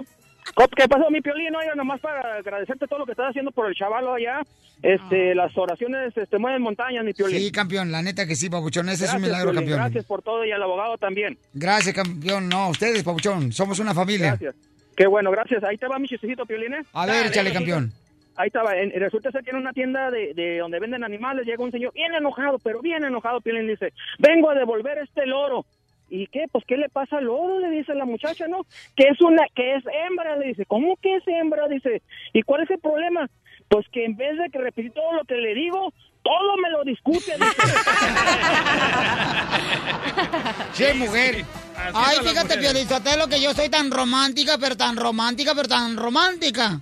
¿Qué 0.77 0.89
pasó, 0.89 1.11
mi 1.11 1.21
piolín? 1.21 1.55
Oiga, 1.55 1.75
nomás 1.75 2.01
para 2.01 2.37
agradecerte 2.37 2.87
todo 2.87 3.01
lo 3.01 3.07
que 3.07 3.13
estás 3.13 3.31
haciendo 3.31 3.51
por 3.51 3.67
el 3.69 3.75
chavalo 3.75 4.15
allá. 4.15 4.41
Este, 4.83 5.35
las 5.35 5.57
oraciones 5.57 6.17
este, 6.17 6.39
mueven 6.39 6.63
montañas, 6.63 7.05
mi 7.05 7.13
piolín. 7.13 7.39
Sí, 7.41 7.51
campeón, 7.53 7.91
la 7.91 8.03
neta 8.03 8.27
que 8.27 8.37
sí, 8.37 8.51
papuchón, 8.51 8.89
ese 8.89 9.07
es 9.07 9.15
un 9.15 9.23
milagro, 9.23 9.51
Piolín, 9.51 9.61
campeón. 9.63 9.79
Gracias 9.81 10.05
por 10.05 10.23
todo 10.23 10.45
y 10.45 10.53
al 10.53 10.63
abogado 10.63 10.99
también. 10.99 11.39
Gracias, 11.55 11.95
campeón. 11.95 12.49
No, 12.49 12.69
ustedes, 12.69 13.03
papuchón, 13.03 13.53
somos 13.53 13.79
una 13.79 13.95
familia. 13.95 14.29
Gracias. 14.29 14.55
Qué 14.97 15.07
bueno, 15.07 15.31
gracias. 15.31 15.65
Ahí 15.65 15.77
te 15.77 15.89
va 15.89 15.99
mi 15.99 16.07
chistecito, 16.07 16.45
Piolín. 16.47 16.75
¿eh? 16.75 16.83
A 16.93 17.07
ver, 17.07 17.27
échale, 17.27 17.53
campeón. 17.53 17.93
Ahí 18.37 18.49
estaba. 18.49 18.77
En- 18.77 18.91
resulta 18.93 19.31
ser 19.31 19.43
que 19.45 19.51
en 19.51 19.57
una 19.57 19.73
tienda 19.73 20.11
de, 20.11 20.35
de 20.35 20.59
donde 20.59 20.79
venden 20.81 21.03
animales 21.05 21.47
llega 21.47 21.63
un 21.65 21.71
señor 21.73 21.93
bien 21.95 22.13
enojado, 22.15 22.59
pero 22.59 22.81
bien 22.81 23.05
enojado. 23.05 23.41
Piolín 23.41 23.67
dice, 23.69 23.93
vengo 24.19 24.51
a 24.51 24.55
devolver 24.55 24.99
este 24.99 25.25
loro. 25.27 25.65
¿Y 26.11 26.27
qué? 26.29 26.45
Pues, 26.51 26.65
¿qué 26.67 26.77
le 26.77 26.89
pasa 26.89 27.19
al 27.19 27.25
loro? 27.25 27.59
Le 27.61 27.71
dice 27.71 27.95
la 27.95 28.05
muchacha, 28.05 28.47
¿no? 28.47 28.67
Que 28.97 29.09
es 29.09 29.21
una, 29.21 29.43
que 29.55 29.77
es 29.77 29.85
hembra. 30.07 30.37
Le 30.37 30.49
dice, 30.49 30.67
¿cómo 30.67 30.97
que 30.97 31.17
es 31.17 31.23
hembra? 31.27 31.67
Dice, 31.69 32.03
¿y 32.33 32.43
cuál 32.43 32.63
es 32.63 32.71
el 32.71 32.79
problema? 32.79 33.29
Pues 33.69 33.87
que 33.91 34.05
en 34.05 34.17
vez 34.17 34.37
de 34.39 34.51
que 34.51 34.59
repetir 34.59 34.93
todo 34.93 35.13
lo 35.15 35.25
que 35.25 35.37
le 35.37 35.55
digo, 35.55 35.93
todo 36.23 36.57
me 36.63 36.71
lo 36.71 36.85
discute. 36.85 37.33
dice. 37.35 37.45
Sí, 40.75 40.85
mujer. 40.95 41.45
Ay, 41.93 42.19
fíjate, 42.23 42.59
Piolizotelo, 42.59 43.29
que 43.29 43.41
yo 43.41 43.53
soy 43.55 43.69
tan 43.69 43.91
romántica, 43.91 44.59
pero 44.59 44.77
tan 44.77 44.97
romántica, 44.97 45.55
pero 45.55 45.69
tan 45.69 45.97
romántica. 45.97 46.81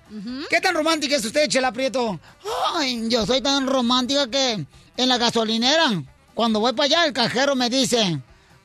¿Qué 0.48 0.60
tan 0.60 0.74
romántica 0.74 1.16
es 1.16 1.24
usted, 1.24 1.48
Chela 1.48 1.72
Prieto? 1.72 2.18
Ay, 2.74 3.08
yo 3.08 3.26
soy 3.26 3.40
tan 3.40 3.66
romántica 3.66 4.30
que 4.30 4.64
en 4.96 5.08
la 5.08 5.18
gasolinera, 5.18 6.02
cuando 6.34 6.60
voy 6.60 6.72
para 6.72 6.86
allá, 6.86 7.04
el 7.06 7.12
cajero 7.12 7.54
me 7.54 7.68
dice, 7.68 8.18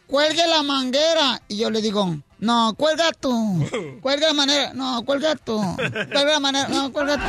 cuelgue 0.08 0.48
la 0.48 0.63
manguera. 0.63 1.41
Y 1.48 1.58
yo 1.58 1.70
le 1.70 1.82
digo, 1.82 2.15
no, 2.39 2.74
cuelga 2.76 3.12
tú. 3.20 3.67
Cuelga 4.02 4.28
la 4.28 4.34
manera. 4.34 4.74
No, 4.74 5.04
cuelga 5.06 5.36
tú. 5.36 5.62
Cuelga 5.76 6.26
la 6.26 6.39
manera. 6.39 6.67
No, 6.67 6.91
cuelga 6.91 7.15
tú. 7.17 7.24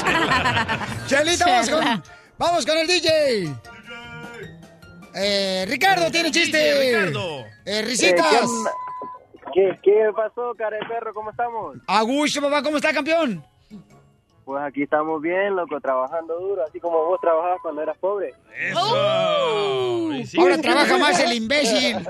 Chelita, 1.06 1.46
vamos 1.46 1.70
con, 1.70 2.02
vamos 2.38 2.66
con 2.66 2.78
el 2.78 2.86
DJ. 2.86 3.54
Eh, 5.14 5.64
Ricardo 5.68 6.10
tiene 6.10 6.30
chiste. 6.30 6.98
Ricardo. 6.98 7.44
Eh, 7.64 7.82
risitas. 7.82 8.48
¿Qué, 9.52 9.78
¿Qué 9.82 10.10
pasó, 10.14 10.54
cara 10.56 10.76
de 10.76 10.86
perro? 10.86 11.12
¿Cómo 11.12 11.30
estamos? 11.30 11.76
Augusto, 11.88 12.40
papá, 12.40 12.62
¿cómo 12.62 12.76
está, 12.76 12.92
campeón? 12.92 13.44
Pues 14.50 14.64
aquí 14.64 14.82
estamos 14.82 15.22
bien, 15.22 15.54
loco, 15.54 15.80
trabajando 15.80 16.36
duro, 16.40 16.64
así 16.64 16.80
como 16.80 17.04
vos 17.04 17.20
trabajabas 17.20 17.60
cuando 17.62 17.82
eras 17.82 17.96
pobre. 17.98 18.34
Eso. 18.58 20.10
Sí. 20.26 20.40
Ahora 20.40 20.58
trabaja 20.58 20.98
más 20.98 21.20
el 21.20 21.34
imbécil. 21.34 21.98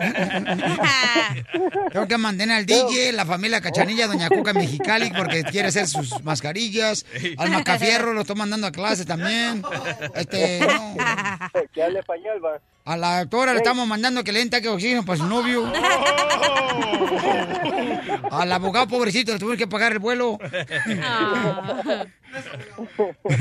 Tengo 1.92 2.08
que 2.08 2.16
mantener 2.16 2.56
al 2.56 2.64
DJ, 2.64 3.12
la 3.12 3.26
familia 3.26 3.60
Cachanilla, 3.60 4.06
Doña 4.06 4.30
Cuca 4.30 4.54
Mexicali, 4.54 5.12
porque 5.14 5.44
quiere 5.44 5.68
hacer 5.68 5.86
sus 5.86 6.24
mascarillas. 6.24 7.04
Al 7.36 7.50
Macafierro 7.50 8.14
lo 8.14 8.22
estoy 8.22 8.36
mandando 8.36 8.68
a 8.68 8.72
clase 8.72 9.04
también. 9.04 9.62
Este, 10.14 10.60
no. 10.60 10.96
Que 11.74 11.82
hable 11.82 11.98
español, 11.98 12.42
va. 12.42 12.58
A 12.84 12.96
la 12.96 13.20
doctora 13.20 13.52
le 13.52 13.58
estamos 13.58 13.86
mandando 13.86 14.24
que 14.24 14.32
le 14.32 14.38
den 14.40 14.50
taque 14.50 14.68
de 14.68 14.74
oxígeno 14.74 15.04
para 15.04 15.18
su 15.18 15.26
novio. 15.26 15.70
Al 18.30 18.52
abogado 18.52 18.88
pobrecito 18.88 19.32
le 19.32 19.38
tuvimos 19.38 19.58
que 19.58 19.66
pagar 19.68 19.92
el 19.92 19.98
vuelo. 19.98 20.38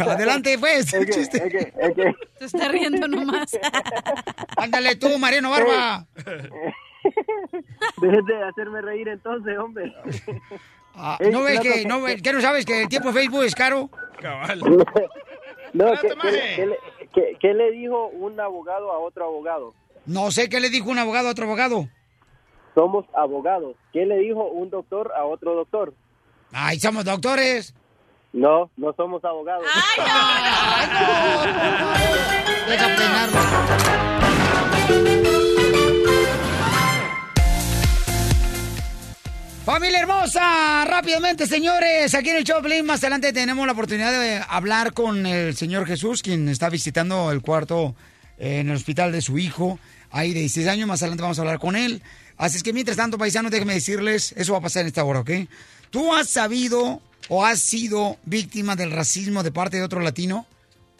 Adelante, 0.08 0.58
pues. 0.60 0.94
Es 0.94 1.06
que- 1.06 1.12
chiste. 1.12 1.38
es 1.38 1.52
que- 1.52 1.74
es 1.80 1.96
que- 1.96 2.14
Se 2.40 2.46
está 2.46 2.68
riendo 2.70 3.08
nomás. 3.08 3.58
Ándale 4.58 4.96
tú, 4.96 5.18
Mariano 5.18 5.50
Barba. 5.52 6.06
Dejen 8.02 8.26
de 8.26 8.44
hacerme 8.44 8.82
reír 8.82 9.08
entonces, 9.08 9.58
hombre. 9.58 9.94
Ah, 10.96 11.18
¿No 11.32 11.44
ves 11.44 11.60
que, 11.62 11.86
no, 11.86 12.02
ves- 12.02 12.22
que 12.22 12.34
no 12.34 12.42
sabes 12.42 12.66
que 12.66 12.82
el 12.84 12.90
tiempo 12.90 13.12
de 13.12 13.20
Facebook 13.22 13.44
es 13.44 13.56
caro? 13.56 13.90
Cabal. 14.22 14.60
No, 15.72 15.94
Espérate, 15.94 16.02
¿qué, 16.02 16.10
qué, 16.10 16.16
maje. 16.16 16.56
qué 16.56 16.66
le, 16.66 16.78
qué- 17.20 17.38
qué 17.40 17.54
le 17.54 17.72
dijo 17.72 18.08
un 18.08 18.40
abogado 18.40 18.92
a 18.92 19.00
otro 19.00 19.26
abogado? 19.26 19.74
No 20.06 20.32
sé 20.32 20.50
qué 20.50 20.60
le 20.60 20.70
dijo 20.70 20.90
un 20.90 20.98
abogado 21.00 21.28
a 21.28 21.32
otro 21.32 21.46
abogado. 21.46 21.88
Somos 22.76 23.06
abogados. 23.14 23.76
¿Qué 23.92 24.06
le 24.06 24.18
dijo 24.20 24.46
un 24.48 24.70
doctor 24.70 25.12
a 25.16 25.26
otro 25.26 25.54
doctor? 25.56 25.94
Ay, 26.52 26.80
somos 26.80 27.04
doctores. 27.06 27.74
No, 28.32 28.70
no 28.78 28.94
somos 28.94 29.24
abogados. 29.26 29.66
Deja 32.68 32.86
peinarlo. 32.86 32.89
Familia 39.80 40.02
hermosa, 40.02 40.84
rápidamente 40.84 41.48
señores, 41.48 42.14
aquí 42.14 42.32
en 42.32 42.36
el 42.36 42.44
Choplin 42.44 42.86
más 42.86 43.00
adelante 43.00 43.32
tenemos 43.32 43.66
la 43.66 43.72
oportunidad 43.72 44.12
de 44.12 44.44
hablar 44.50 44.92
con 44.92 45.26
el 45.26 45.56
señor 45.56 45.88
Jesús, 45.88 46.22
quien 46.22 46.50
está 46.50 46.68
visitando 46.68 47.32
el 47.32 47.42
cuarto 47.42 47.96
eh, 48.38 48.60
en 48.60 48.70
el 48.70 48.76
hospital 48.76 49.14
de 49.14 49.22
su 49.22 49.38
hijo, 49.38 49.80
ahí 50.12 50.34
de 50.34 50.42
16 50.42 50.68
años, 50.68 50.86
más 50.86 51.02
adelante 51.02 51.22
vamos 51.22 51.40
a 51.40 51.44
hablar 51.44 51.60
con 51.60 51.78
él. 51.78 52.04
Así 52.36 52.58
es 52.58 52.64
que 52.64 52.74
mientras 52.74 52.98
tanto, 52.98 53.18
paisanos, 53.18 53.52
déjenme 53.52 53.74
decirles, 53.74 54.34
eso 54.36 54.52
va 54.52 54.60
a 54.60 54.64
pasar 54.64 54.82
en 54.82 54.88
esta 54.88 55.06
hora, 55.06 55.22
¿ok? 55.22 55.32
¿Tú 55.92 56.14
has 56.14 56.28
sabido 56.28 57.02
o 57.30 57.46
has 57.46 57.62
sido 57.62 58.18
víctima 58.26 58.76
del 58.76 58.92
racismo 58.92 59.44
de 59.44 59.54
parte 59.54 59.78
de 59.78 59.84
otro 59.84 60.02
latino? 60.02 60.46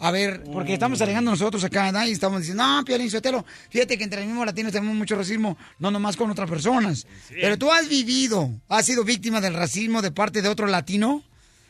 A 0.02 0.12
ver, 0.12 0.44
porque 0.54 0.74
estamos 0.74 1.02
alegando 1.02 1.32
nosotros 1.32 1.62
acá, 1.64 1.84
¿verdad? 1.84 2.06
Y 2.06 2.12
estamos 2.12 2.40
diciendo, 2.40 2.64
no, 2.66 2.86
Piolín 2.86 3.12
Sotelo, 3.12 3.46
fíjate 3.70 3.98
que 3.98 4.06
entre 4.06 4.20
los 4.22 4.28
mismos 4.28 4.46
latinos 4.46 4.72
tenemos 4.72 4.96
mucho 4.96 5.16
racismo, 5.16 5.58
no 5.78 5.92
nomás 5.92 6.16
con 6.16 6.32
otras 6.32 6.50
personas. 6.50 7.06
Pero 7.30 7.58
tú 7.58 7.70
has 7.72 7.90
vivido, 7.90 8.50
has 8.70 8.86
sido 8.86 9.04
víctima 9.04 9.42
del 9.42 9.54
racismo 9.54 10.02
de 10.02 10.12
parte 10.12 10.42
de 10.42 10.48
otro 10.48 10.68
latino. 10.68 11.22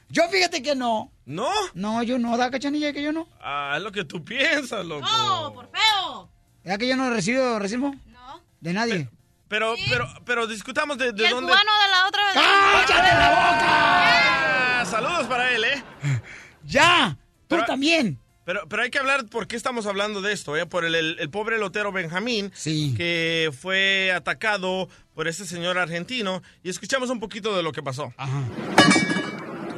Yo 0.10 0.28
fíjate 0.30 0.62
que 0.62 0.76
no. 0.76 1.12
¿No? 1.26 1.50
No, 1.74 2.04
yo 2.04 2.20
no, 2.20 2.38
da 2.38 2.52
cachanilla 2.52 2.94
que 2.94 3.02
yo 3.02 3.12
no. 3.12 3.28
Ah, 3.42 3.74
es 3.78 3.84
lo 3.84 3.92
que 3.92 4.06
tú 4.06 4.24
piensas, 4.24 4.86
loco. 4.86 5.08
¡Oh, 5.12 5.52
por 5.54 5.70
feo! 5.72 6.30
¿Ya 6.63 6.78
que 6.78 6.88
yo 6.88 6.96
no 6.96 7.08
he 7.08 7.10
recibido 7.12 7.58
racismo? 7.58 7.96
No. 8.08 8.42
De 8.62 8.74
nadie. 8.74 9.10
Pero, 9.48 9.74
pero, 9.89 10.08
pero 10.26 10.46
discutamos 10.46 11.00
de, 11.00 11.12
de 11.13 11.24
¿Y 11.24 11.26
el 11.26 11.32
dónde. 11.32 11.52
cubano 11.52 11.72
de 11.84 11.89
la 11.92 12.08
otra 12.08 12.26
vez? 12.26 12.34
¡Cállate 12.36 13.15
la 13.15 14.82
Ah, 14.82 14.86
saludos 14.86 15.26
para 15.28 15.52
él, 15.52 15.63
¿eh? 15.63 15.84
¡Ya! 16.65 17.18
¡Tú 17.50 17.56
Pero- 17.56 17.66
también! 17.66 18.20
Pero, 18.46 18.62
pero 18.70 18.82
hay 18.84 18.90
que 18.90 18.98
hablar 19.00 19.26
por 19.28 19.48
qué 19.48 19.56
estamos 19.56 19.86
hablando 19.86 20.22
de 20.24 20.34
esto, 20.34 20.56
¿eh? 20.58 20.66
Por 20.66 20.84
el, 20.86 20.96
el- 20.96 21.18
el 21.20 21.30
pobre 21.30 21.60
lotero 21.60 21.92
Benjamín, 21.92 22.52
que 22.64 23.52
fue 23.60 24.12
atacado 24.12 24.88
por 25.14 25.28
ese 25.28 25.46
señor 25.46 25.78
argentino. 25.78 26.42
Y 26.64 26.70
escuchamos 26.70 27.10
un 27.12 27.20
poquito 27.20 27.56
de 27.56 27.62
lo 27.62 27.72
que 27.72 27.84
pasó. 27.84 28.12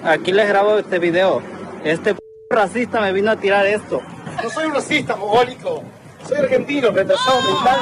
Aquí 0.04 0.32
les 0.32 0.48
grabo 0.48 0.78
este 0.80 1.00
video. 1.00 1.42
Este 1.84 2.14
p 2.14 2.20
racista 2.50 3.02
me 3.02 3.12
vino 3.12 3.32
a 3.32 3.36
tirar 3.40 3.66
esto. 3.66 4.02
No 4.42 4.50
soy 4.50 4.66
un 4.68 4.74
racista, 4.74 5.16
mogólico. 5.18 5.84
Soy 6.28 6.38
argentino, 6.38 6.92
retrasado 6.92 7.42
mental. 7.42 7.80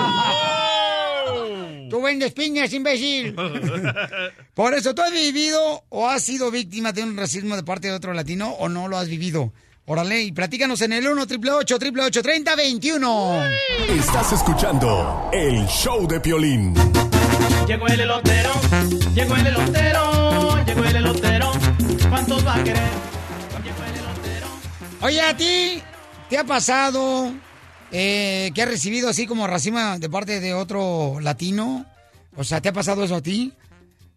Tú 1.89 2.01
vendes 2.01 2.31
piñas, 2.33 2.71
imbécil. 2.73 3.35
Por 4.53 4.73
eso, 4.73 4.93
¿tú 4.95 5.01
has 5.03 5.11
vivido 5.11 5.83
o 5.89 6.07
has 6.07 6.23
sido 6.23 6.49
víctima 6.51 6.91
de 6.93 7.03
un 7.03 7.15
racismo 7.17 7.55
de 7.55 7.63
parte 7.63 7.87
de 7.89 7.93
otro 7.93 8.13
latino 8.13 8.51
o 8.53 8.69
no 8.69 8.87
lo 8.87 8.97
has 8.97 9.07
vivido? 9.07 9.51
Órale, 9.91 10.21
y 10.21 10.31
platícanos 10.31 10.79
en 10.83 10.93
el 10.93 11.07
1 11.07 11.23
888 11.23 12.21
30 12.21 12.55
21 12.55 13.43
Estás 13.89 14.33
escuchando 14.33 15.31
el 15.33 15.65
show 15.65 16.07
de 16.07 16.19
Piolín. 16.19 16.75
Llegó 17.67 17.87
el 17.87 18.01
elotero, 18.01 18.51
llegó 19.15 19.35
el 19.35 19.47
elotero, 19.47 20.63
llegó 20.63 20.83
el 20.83 20.95
elotero. 20.95 21.51
¿Cuántos 22.07 22.45
va 22.45 22.53
a 22.57 22.63
querer? 22.63 22.87
Oye, 25.01 25.21
¿a 25.21 25.35
ti 25.35 25.81
te 26.29 26.37
ha 26.37 26.43
pasado 26.43 27.33
eh, 27.91 28.51
que 28.53 28.61
has 28.61 28.69
recibido 28.69 29.09
así 29.09 29.25
como 29.25 29.47
racismo 29.47 29.97
de 29.97 30.07
parte 30.07 30.39
de 30.39 30.53
otro 30.53 31.17
latino? 31.19 31.87
O 32.35 32.43
sea, 32.43 32.61
¿te 32.61 32.69
ha 32.69 32.73
pasado 32.73 33.03
eso 33.03 33.15
a 33.15 33.21
ti? 33.21 33.53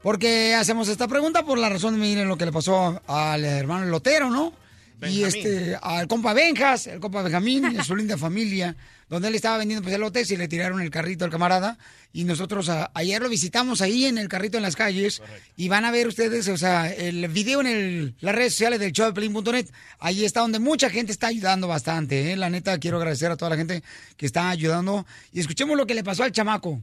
Porque 0.02 0.54
hacemos 0.54 0.88
esta 0.88 1.08
pregunta 1.08 1.44
por 1.44 1.56
la 1.56 1.70
razón, 1.70 1.98
miren 1.98 2.28
lo 2.28 2.36
que 2.36 2.44
le 2.44 2.52
pasó 2.52 3.00
al 3.06 3.42
hermano 3.42 3.86
Lotero, 3.86 4.28
¿no? 4.28 4.52
Y 5.10 5.24
este, 5.24 5.76
al 5.82 6.06
compa 6.08 6.32
Benjas, 6.32 6.86
el 6.86 7.00
compa 7.00 7.22
Benjamín, 7.22 7.76
y 7.78 7.82
su 7.84 7.96
linda 7.96 8.16
familia, 8.16 8.76
donde 9.08 9.28
él 9.28 9.34
estaba 9.34 9.58
vendiendo 9.58 9.82
pues, 9.82 9.94
elotes 9.94 10.30
y 10.30 10.36
le 10.36 10.48
tiraron 10.48 10.80
el 10.80 10.90
carrito 10.90 11.24
al 11.24 11.30
camarada. 11.30 11.78
Y 12.12 12.24
nosotros 12.24 12.68
a- 12.68 12.90
ayer 12.94 13.20
lo 13.22 13.28
visitamos 13.28 13.80
ahí 13.80 14.04
en 14.04 14.18
el 14.18 14.28
carrito 14.28 14.56
en 14.58 14.62
las 14.62 14.76
calles. 14.76 15.22
Y 15.56 15.68
van 15.68 15.84
a 15.84 15.90
ver 15.90 16.06
ustedes, 16.08 16.46
o 16.48 16.56
sea, 16.58 16.92
el 16.92 17.26
video 17.28 17.60
en 17.62 17.66
el- 17.66 18.14
las 18.20 18.34
redes 18.34 18.52
sociales 18.52 18.80
del 18.80 18.92
show 18.92 19.06
de 19.06 19.12
Pelín.net. 19.12 19.66
Ahí 19.98 20.24
está 20.24 20.40
donde 20.40 20.58
mucha 20.58 20.90
gente 20.90 21.10
está 21.12 21.28
ayudando 21.28 21.68
bastante. 21.68 22.32
¿eh? 22.32 22.36
La 22.36 22.50
neta, 22.50 22.78
quiero 22.78 22.98
agradecer 22.98 23.30
a 23.30 23.36
toda 23.36 23.50
la 23.50 23.56
gente 23.56 23.82
que 24.16 24.26
está 24.26 24.50
ayudando. 24.50 25.06
Y 25.32 25.40
escuchemos 25.40 25.76
lo 25.76 25.86
que 25.86 25.94
le 25.94 26.04
pasó 26.04 26.22
al 26.24 26.32
chamaco. 26.32 26.82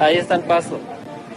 Ahí 0.00 0.16
está 0.16 0.36
el 0.36 0.42
paso. 0.42 0.80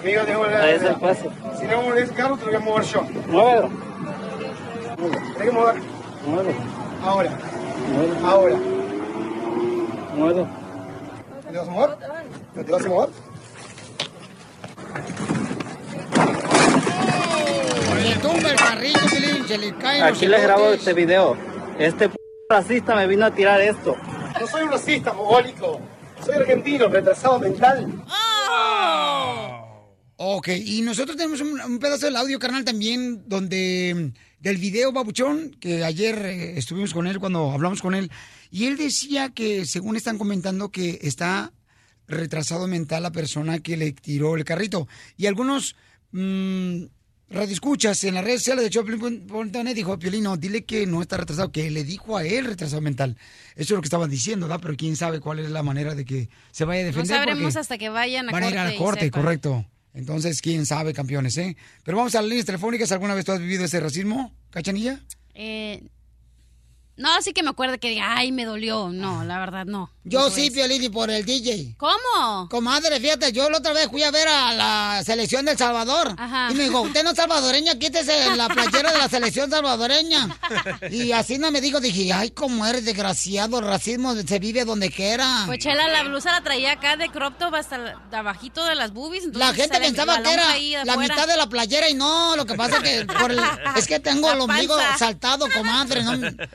Amigo, 0.01 0.21
la- 0.45 0.63
Ahí 0.63 0.75
está 0.75 0.89
el 0.91 0.95
paso. 0.99 1.33
Si 1.59 1.65
no 1.65 1.81
mueves 1.81 2.11
carro, 2.11 2.37
te 2.37 2.45
voy 2.45 2.55
a 2.55 2.59
mover 2.59 2.85
yo. 2.85 3.01
Muévelo. 3.27 3.94
Tienes 4.95 5.37
que 5.37 5.51
mover. 5.51 5.75
Muévelo. 6.25 6.59
Ahora. 7.03 7.31
Ahora. 8.23 8.55
Muévelo. 10.15 10.47
¿Te 11.51 11.57
vas 11.57 11.67
a 11.67 11.71
mover? 11.71 11.89
¿No 12.55 12.65
te 12.65 12.71
vas 12.71 12.85
a 12.85 12.89
mover? 12.89 13.09
Le 18.03 18.15
tumba 18.15 18.49
el 18.49 18.55
carrito, 18.55 18.99
Pelín, 19.09 19.47
se 19.47 19.57
le 19.57 19.75
caen 19.75 20.01
los 20.01 20.17
Aquí 20.17 20.27
les 20.27 20.43
grabo 20.43 20.69
este 20.69 20.93
video. 20.93 21.37
Este 21.77 22.09
p 22.09 22.15
racista 22.49 22.95
me 22.95 23.07
vino 23.07 23.25
a 23.25 23.31
tirar 23.31 23.59
esto. 23.61 23.95
No 24.39 24.47
soy 24.47 24.63
un 24.63 24.71
racista, 24.71 25.13
mogólico. 25.13 25.79
Soy 26.23 26.35
argentino, 26.35 26.87
retrasado 26.87 27.39
mental. 27.39 27.91
Ok, 30.17 30.47
y 30.63 30.81
nosotros 30.81 31.17
tenemos 31.17 31.41
un, 31.41 31.59
un 31.59 31.79
pedazo 31.79 32.05
del 32.05 32.15
audio, 32.15 32.39
carnal, 32.39 32.63
también, 32.63 33.23
donde 33.27 34.11
del 34.39 34.57
video 34.57 34.91
Babuchón, 34.93 35.51
que 35.59 35.83
ayer 35.83 36.17
eh, 36.25 36.57
estuvimos 36.57 36.93
con 36.93 37.05
él 37.07 37.19
cuando 37.19 37.51
hablamos 37.51 37.81
con 37.81 37.95
él, 37.95 38.09
y 38.49 38.65
él 38.65 38.77
decía 38.77 39.29
que, 39.33 39.65
según 39.65 39.95
están 39.97 40.17
comentando, 40.17 40.69
que 40.71 40.99
está 41.01 41.51
retrasado 42.07 42.67
mental 42.67 43.03
la 43.03 43.11
persona 43.11 43.59
que 43.59 43.75
le 43.75 43.91
tiró 43.91 44.35
el 44.37 44.45
carrito. 44.45 44.87
Y 45.17 45.25
algunos 45.25 45.75
mm, 46.11 46.83
radioescuchas 47.29 48.03
en 48.05 48.13
las 48.13 48.23
redes 48.23 48.41
sociales 48.41 48.63
de 48.63 48.69
Choplin.net 48.69 49.75
dijo, 49.75 49.97
Piolino, 49.99 50.37
dile 50.37 50.63
que 50.63 50.85
no 50.85 51.01
está 51.01 51.17
retrasado, 51.17 51.51
que 51.51 51.69
le 51.71 51.83
dijo 51.83 52.15
a 52.15 52.23
él 52.23 52.45
retrasado 52.45 52.79
mental. 52.81 53.17
Eso 53.55 53.63
es 53.63 53.71
lo 53.71 53.81
que 53.81 53.87
estaban 53.87 54.09
diciendo, 54.09 54.47
¿verdad? 54.47 54.61
Pero 54.61 54.77
quién 54.77 54.95
sabe 54.95 55.19
cuál 55.19 55.39
es 55.39 55.49
la 55.49 55.63
manera 55.63 55.95
de 55.95 56.05
que 56.05 56.29
se 56.51 56.63
vaya 56.63 56.81
a 56.81 56.83
No 56.83 56.87
defender. 56.87 57.17
sabremos 57.17 57.43
porque- 57.43 57.59
hasta 57.59 57.77
que 57.77 57.89
vayan 57.89 58.29
a 58.29 58.31
Van 58.31 58.43
a 58.43 58.45
corte. 58.45 58.59
a 58.59 58.63
la 58.65 58.75
corte, 58.77 59.11
correcto. 59.11 59.65
Entonces, 59.95 60.41
quién 60.41 60.65
sabe, 60.65 60.93
campeones, 60.93 61.37
¿eh? 61.37 61.55
Pero 61.83 61.97
vamos 61.97 62.13
a 62.15 62.21
las 62.21 62.29
líneas 62.29 62.45
telefónicas. 62.45 62.91
¿Alguna 62.91 63.15
vez 63.15 63.25
tú 63.25 63.31
has 63.31 63.39
vivido 63.39 63.63
ese 63.63 63.79
racismo, 63.79 64.33
cachanilla? 64.49 64.99
Eh, 65.33 65.83
No, 66.97 67.21
sí 67.21 67.33
que 67.33 67.43
me 67.43 67.49
acuerdo 67.49 67.77
que 67.77 67.89
diga, 67.89 68.15
ay, 68.17 68.31
me 68.31 68.45
dolió. 68.45 68.89
No, 68.89 69.23
la 69.25 69.37
verdad, 69.39 69.65
no. 69.65 69.89
Yo 70.05 70.19
No 70.21 70.29
sí. 70.29 70.49
Piolín, 70.51 70.83
y 70.83 70.89
por 70.89 71.09
el 71.09 71.25
DJ. 71.25 71.75
¿Cómo? 71.77 72.47
Comadre, 72.49 72.99
fíjate, 72.99 73.31
yo 73.31 73.49
la 73.49 73.57
otra 73.57 73.73
vez 73.73 73.89
fui 73.89 74.03
a 74.03 74.11
ver 74.11 74.27
a 74.27 74.53
la 74.53 75.01
selección 75.03 75.45
del 75.45 75.57
Salvador. 75.57 76.13
Ajá. 76.17 76.49
Y 76.51 76.55
me 76.55 76.63
dijo, 76.65 76.81
usted 76.81 77.03
no 77.03 77.09
es 77.11 77.15
salvadoreña, 77.17 77.75
quítese 77.79 78.35
la 78.35 78.47
playera 78.49 78.91
de 78.93 78.97
la 78.99 79.09
selección 79.09 79.49
salvadoreña. 79.49 80.37
Y 80.91 81.11
así 81.11 81.37
no 81.37 81.51
me 81.51 81.59
dijo, 81.59 81.79
dije, 81.81 82.13
ay, 82.13 82.31
cómo 82.31 82.65
eres 82.65 82.85
desgraciado, 82.85 83.59
el 83.59 83.65
racismo 83.65 84.13
se 84.15 84.39
vive 84.39 84.63
donde 84.63 84.89
quiera. 84.91 85.43
Pues 85.47 85.59
Chela, 85.59 85.87
la 85.87 86.03
blusa 86.03 86.31
la 86.31 86.41
traía 86.41 86.73
acá 86.73 86.95
de 86.97 87.09
crop 87.09 87.37
top 87.37 87.55
hasta 87.55 87.77
la- 87.77 87.95
de 88.09 88.15
abajito 88.17 88.63
de 88.65 88.75
las 88.75 88.93
boobies. 88.93 89.25
La 89.33 89.53
gente 89.53 89.79
pensaba 89.79 90.21
que 90.21 90.31
era 90.31 90.85
la 90.85 90.97
mitad 90.97 91.27
de 91.27 91.35
la 91.35 91.47
playera 91.49 91.89
y 91.89 91.93
no, 91.95 92.35
lo 92.35 92.45
que 92.45 92.53
pasa 92.53 92.81
que 92.81 93.05
por 93.05 93.31
el- 93.31 93.41
es 93.75 93.87
que 93.87 93.99
tengo 93.99 94.31
el 94.31 94.39
ombligo 94.39 94.77
panza. 94.77 94.97
saltado, 94.99 95.47
comadre. 95.53 96.03
¿no? 96.03 96.13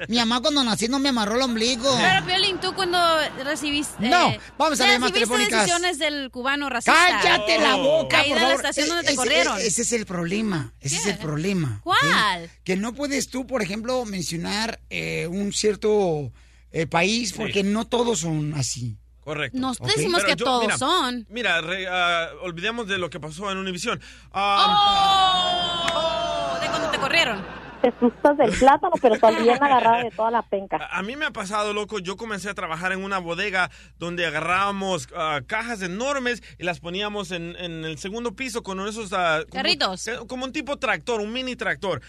Mi 0.08 0.18
mamá 0.30 0.40
cuando 0.42 0.62
nací 0.64 0.86
no 0.88 0.98
me 0.98 1.08
amarró 1.10 1.34
el 1.36 1.42
ombligo. 1.42 1.94
Pero, 1.98 2.24
Piolín, 2.26 2.58
tú 2.60 2.72
cuando 2.74 2.98
recibiste... 3.44 4.08
No, 4.08 4.32
vamos 4.56 4.80
a 4.80 4.86
ya 4.86 4.92
llamadas 4.92 5.12
recibiste 5.12 5.12
telefónicas. 5.12 5.60
decisiones 5.60 5.98
del 5.98 6.30
cubano 6.30 6.70
racista. 6.70 6.94
¡Cállate 7.22 7.58
la 7.58 7.74
boca, 7.76 8.18
Ahí 8.20 8.28
por 8.30 8.38
de 8.38 8.40
la 8.44 8.48
favor! 8.50 8.64
estación 8.66 8.88
donde 8.88 9.02
te 9.04 9.08
Ese- 9.08 9.16
corrieron. 9.16 9.58
Ese, 9.58 9.66
ese 9.68 9.82
es 9.82 9.92
el 9.92 10.06
problema, 10.06 10.72
ese 10.80 10.96
es 10.96 11.06
el 11.06 11.18
problema. 11.18 11.80
¿Cuál? 11.82 12.50
Que 12.64 12.76
no 12.76 12.94
puedes 12.94 13.28
tú, 13.28 13.46
por 13.46 13.60
ejemplo, 13.62 14.04
mencionar 14.04 14.80
eh, 14.90 15.26
un 15.26 15.52
cierto 15.52 16.32
eh, 16.72 16.86
país 16.86 17.32
porque 17.32 17.62
no 17.64 17.86
todos 17.86 18.20
son 18.20 18.54
así. 18.54 18.96
Correcto. 19.24 19.58
No 19.58 19.72
Ok. 19.72 19.86
decimos 19.94 20.22
Pero 20.22 20.34
que 20.34 20.38
yo- 20.40 20.44
todos 20.44 20.62
mira, 20.62 20.78
son. 20.78 21.26
Mira, 21.28 21.60
re- 21.60 21.86
ah, 21.88 22.28
olvidemos 22.42 22.86
de 22.88 22.98
lo 22.98 23.10
que 23.10 23.20
pasó 23.20 23.50
en 23.50 23.58
Univision. 23.58 24.00
Ah, 24.32 25.86
Oh, 25.92 26.60
de 26.60 26.68
cuando 26.68 26.88
te 26.90 26.98
corrieron. 26.98 27.44
Te 27.82 27.88
asustas 27.88 28.36
del 28.36 28.50
plátano, 28.52 28.92
pero 29.00 29.18
también 29.18 29.62
agarrada 29.62 30.02
de 30.02 30.10
toda 30.10 30.30
la 30.30 30.42
penca. 30.42 30.88
A 30.90 31.02
mí 31.02 31.16
me 31.16 31.24
ha 31.26 31.30
pasado, 31.30 31.72
loco, 31.72 31.98
yo 31.98 32.16
comencé 32.16 32.48
a 32.50 32.54
trabajar 32.54 32.92
en 32.92 33.02
una 33.02 33.18
bodega 33.18 33.70
donde 33.98 34.26
agarrábamos 34.26 35.08
ah, 35.16 35.40
cajas 35.46 35.80
enormes 35.82 36.42
y 36.58 36.64
las 36.64 36.80
poníamos 36.80 37.30
en, 37.30 37.56
en 37.56 37.84
el 37.84 37.98
segundo 37.98 38.32
piso 38.32 38.62
con 38.62 38.80
esos... 38.86 39.10
como- 39.10 39.44
Carritos. 39.50 40.06
eh, 40.08 40.18
Como, 40.28 40.44
un 40.44 40.52
tipo 40.52 40.76
tractor, 40.78 41.20
un 41.20 41.32
mini 41.32 41.56
tractor. 41.56 42.02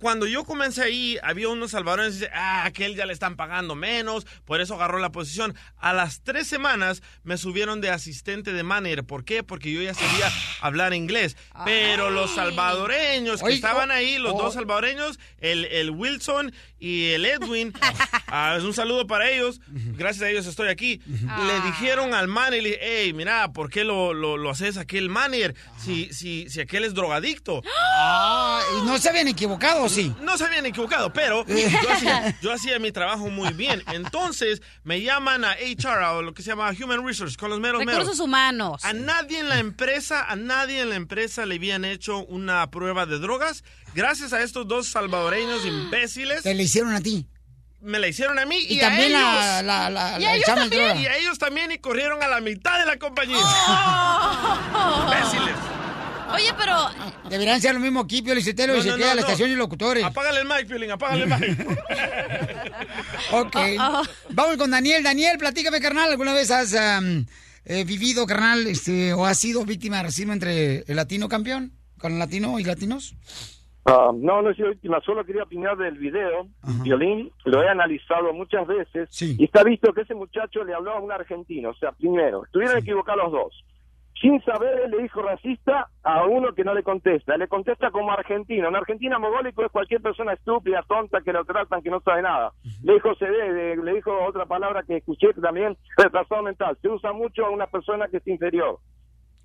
Cuando 0.00 0.26
yo 0.26 0.44
comencé 0.44 0.82
ahí, 0.82 1.18
había 1.22 1.48
unos 1.48 1.72
salvadoreños 1.72 2.14
que 2.14 2.20
dicen, 2.20 2.34
ah, 2.34 2.64
aquel 2.64 2.96
ya 2.96 3.06
le 3.06 3.12
están 3.12 3.36
pagando 3.36 3.74
menos, 3.74 4.26
por 4.44 4.60
eso 4.60 4.74
agarró 4.74 4.98
la 4.98 5.12
posición. 5.12 5.54
A 5.78 5.92
las 5.92 6.22
tres 6.22 6.46
semanas 6.46 7.02
me 7.24 7.38
subieron 7.38 7.80
de 7.80 7.90
asistente 7.90 8.52
de 8.52 8.62
manager. 8.62 9.04
¿Por 9.04 9.24
qué? 9.24 9.42
Porque 9.42 9.72
yo 9.72 9.82
ya 9.82 9.94
sabía 9.94 10.30
hablar 10.60 10.94
inglés. 10.94 11.36
Pero 11.64 12.10
los 12.10 12.34
salvadoreños 12.34 13.42
que 13.42 13.52
estaban 13.52 13.90
oh, 13.90 13.94
ahí, 13.94 14.18
los 14.18 14.34
oh. 14.34 14.42
dos 14.42 14.54
salvadoreños, 14.54 15.18
el, 15.38 15.64
el 15.66 15.90
Wilson 15.90 16.52
y 16.78 17.10
el 17.10 17.24
Edwin, 17.24 17.72
ah, 18.28 18.54
es 18.58 18.64
un 18.64 18.74
saludo 18.74 19.06
para 19.06 19.30
ellos, 19.30 19.60
gracias 19.66 20.24
a 20.24 20.30
ellos 20.30 20.46
estoy 20.46 20.68
aquí, 20.68 21.00
le 21.06 21.60
dijeron 21.66 22.14
al 22.14 22.28
manager, 22.28 22.78
hey, 22.80 23.12
mira, 23.14 23.52
¿por 23.52 23.70
qué 23.70 23.84
lo, 23.84 24.12
lo, 24.12 24.36
lo 24.36 24.50
haces 24.50 24.76
aquel 24.76 25.08
manager 25.08 25.54
si, 25.82 26.12
si, 26.12 26.48
si 26.50 26.60
aquel 26.60 26.84
es 26.84 26.94
drogadicto? 26.94 27.62
Ah, 27.98 28.60
y 28.78 28.86
no 28.86 28.98
se 28.98 29.08
habían 29.08 29.28
equivocado, 29.28 29.85
sí. 29.88 30.14
No 30.22 30.36
se 30.38 30.44
habían 30.44 30.66
equivocado, 30.66 31.12
pero 31.12 31.44
yo 31.48 31.90
hacía, 31.92 32.38
yo 32.40 32.52
hacía 32.52 32.78
mi 32.78 32.92
trabajo 32.92 33.28
muy 33.28 33.52
bien. 33.52 33.82
Entonces 33.92 34.62
me 34.84 35.00
llaman 35.02 35.44
a 35.44 35.52
HR, 35.54 36.04
o 36.16 36.22
lo 36.22 36.34
que 36.34 36.42
se 36.42 36.50
llama 36.50 36.70
Human 36.82 37.04
Resources, 37.06 37.36
con 37.36 37.50
los 37.50 37.60
meros 37.60 37.80
meros. 37.80 37.94
Recursos 38.00 38.20
humanos. 38.24 38.84
A 38.84 38.92
nadie 38.92 39.38
en 39.40 39.48
la 39.48 39.58
empresa, 39.58 40.24
a 40.28 40.36
nadie 40.36 40.80
en 40.80 40.90
la 40.90 40.96
empresa 40.96 41.46
le 41.46 41.56
habían 41.56 41.84
hecho 41.84 42.18
una 42.26 42.70
prueba 42.70 43.06
de 43.06 43.18
drogas. 43.18 43.64
Gracias 43.94 44.32
a 44.32 44.42
estos 44.42 44.68
dos 44.68 44.88
salvadoreños 44.88 45.64
imbéciles. 45.64 46.42
Te 46.42 46.54
le 46.54 46.64
hicieron 46.64 46.92
a 46.94 47.00
ti. 47.00 47.26
Me 47.80 47.98
la 48.00 48.08
hicieron 48.08 48.38
a 48.38 48.46
mí 48.46 48.56
y, 48.58 48.74
Y 48.74 48.78
a 48.80 48.88
también 48.88 49.10
ellos. 49.12 49.20
la- 49.22 49.62
la- 49.62 49.90
la- 49.90 50.18
y 50.18 50.22
la 50.22 50.28
a 50.30 50.34
ellos 50.34 50.46
también. 50.46 50.98
Y 51.00 51.06
a 51.06 51.16
ellos 51.18 51.38
también 51.38 51.70
y 51.70 51.78
corrieron 51.78 52.22
a 52.22 52.26
la 52.26 52.40
mitad 52.40 52.78
de 52.80 52.86
la 52.86 52.96
compañía. 52.98 53.38
Oh. 53.38 55.04
Imbéciles. 55.04 55.54
Oye, 56.34 56.50
pero 56.58 56.74
Deberían 57.28 57.60
ser 57.60 57.74
lo 57.74 57.80
mismo 57.80 58.00
aquí, 58.00 58.22
Pio 58.22 58.34
Licetero, 58.34 58.76
y 58.76 58.82
se 58.82 58.90
no, 58.90 58.96
queda 58.96 59.10
no, 59.10 59.14
la 59.16 59.20
estación 59.22 59.50
y 59.50 59.56
locutores. 59.56 60.04
Apágale 60.04 60.40
el 60.40 60.46
mic, 60.46 60.66
Piolín, 60.66 60.90
apágale 60.90 61.24
el 61.24 61.28
mic. 61.28 61.78
Ok. 63.32 63.56
Oh, 63.80 64.02
Vamos 64.30 64.56
con 64.56 64.70
Daniel. 64.70 65.02
Daniel, 65.02 65.38
platícame, 65.38 65.80
carnal. 65.80 66.10
¿Alguna 66.10 66.32
vez 66.32 66.50
has 66.50 66.74
eh, 66.74 67.84
vivido, 67.84 68.26
carnal, 68.26 68.66
este, 68.66 69.12
o 69.12 69.24
has 69.26 69.38
sido 69.38 69.64
víctima 69.64 69.96
de 69.96 70.02
racismo 70.04 70.32
entre 70.32 70.84
el 70.86 70.96
latino 70.96 71.28
campeón? 71.28 71.72
¿Con 71.98 72.18
latino 72.18 72.58
y 72.60 72.64
latinos? 72.64 73.14
Ah, 73.86 74.10
no, 74.14 74.42
no 74.42 74.50
he 74.50 74.54
sido 74.54 74.70
víctima, 74.70 75.00
solo 75.00 75.24
quería 75.24 75.44
opinar 75.44 75.76
del 75.76 75.96
video. 75.96 76.48
Violín, 76.82 77.30
lo 77.44 77.62
he 77.62 77.68
analizado 77.68 78.32
muchas 78.32 78.66
veces 78.66 79.08
y 79.22 79.44
está 79.44 79.62
visto 79.62 79.92
que 79.92 80.02
ese 80.02 80.14
muchacho 80.14 80.64
le 80.64 80.74
habló 80.74 80.92
a 80.92 81.00
un 81.00 81.12
argentino. 81.12 81.70
O 81.70 81.74
sea, 81.76 81.92
primero, 81.92 82.44
estuvieron 82.44 82.78
equivocados 82.78 83.24
los 83.24 83.32
dos. 83.32 83.64
Sin 84.20 84.40
saber, 84.44 84.80
él 84.84 84.90
le 84.92 85.02
dijo 85.02 85.20
racista 85.20 85.88
a 86.02 86.24
uno 86.24 86.54
que 86.54 86.64
no 86.64 86.72
le 86.74 86.82
contesta. 86.82 87.36
Le 87.36 87.48
contesta 87.48 87.90
como 87.90 88.12
argentino. 88.12 88.68
En 88.68 88.76
Argentina, 88.76 89.18
mogólico 89.18 89.62
es 89.64 89.70
cualquier 89.70 90.00
persona 90.00 90.32
estúpida, 90.32 90.82
tonta, 90.88 91.20
que 91.20 91.32
lo 91.34 91.44
tratan, 91.44 91.82
que 91.82 91.90
no 91.90 92.00
sabe 92.00 92.22
nada. 92.22 92.52
Le 92.82 92.94
dijo 92.94 93.14
CD, 93.16 93.52
de- 93.52 93.76
le 93.76 93.94
dijo 93.94 94.12
otra 94.24 94.46
palabra 94.46 94.82
que 94.84 94.96
escuché 94.96 95.28
también, 95.34 95.76
retrasado 95.98 96.42
mental. 96.42 96.78
Se 96.80 96.88
usa 96.88 97.12
mucho 97.12 97.44
a 97.44 97.50
una 97.50 97.66
persona 97.66 98.08
que 98.08 98.16
es 98.16 98.26
inferior. 98.26 98.78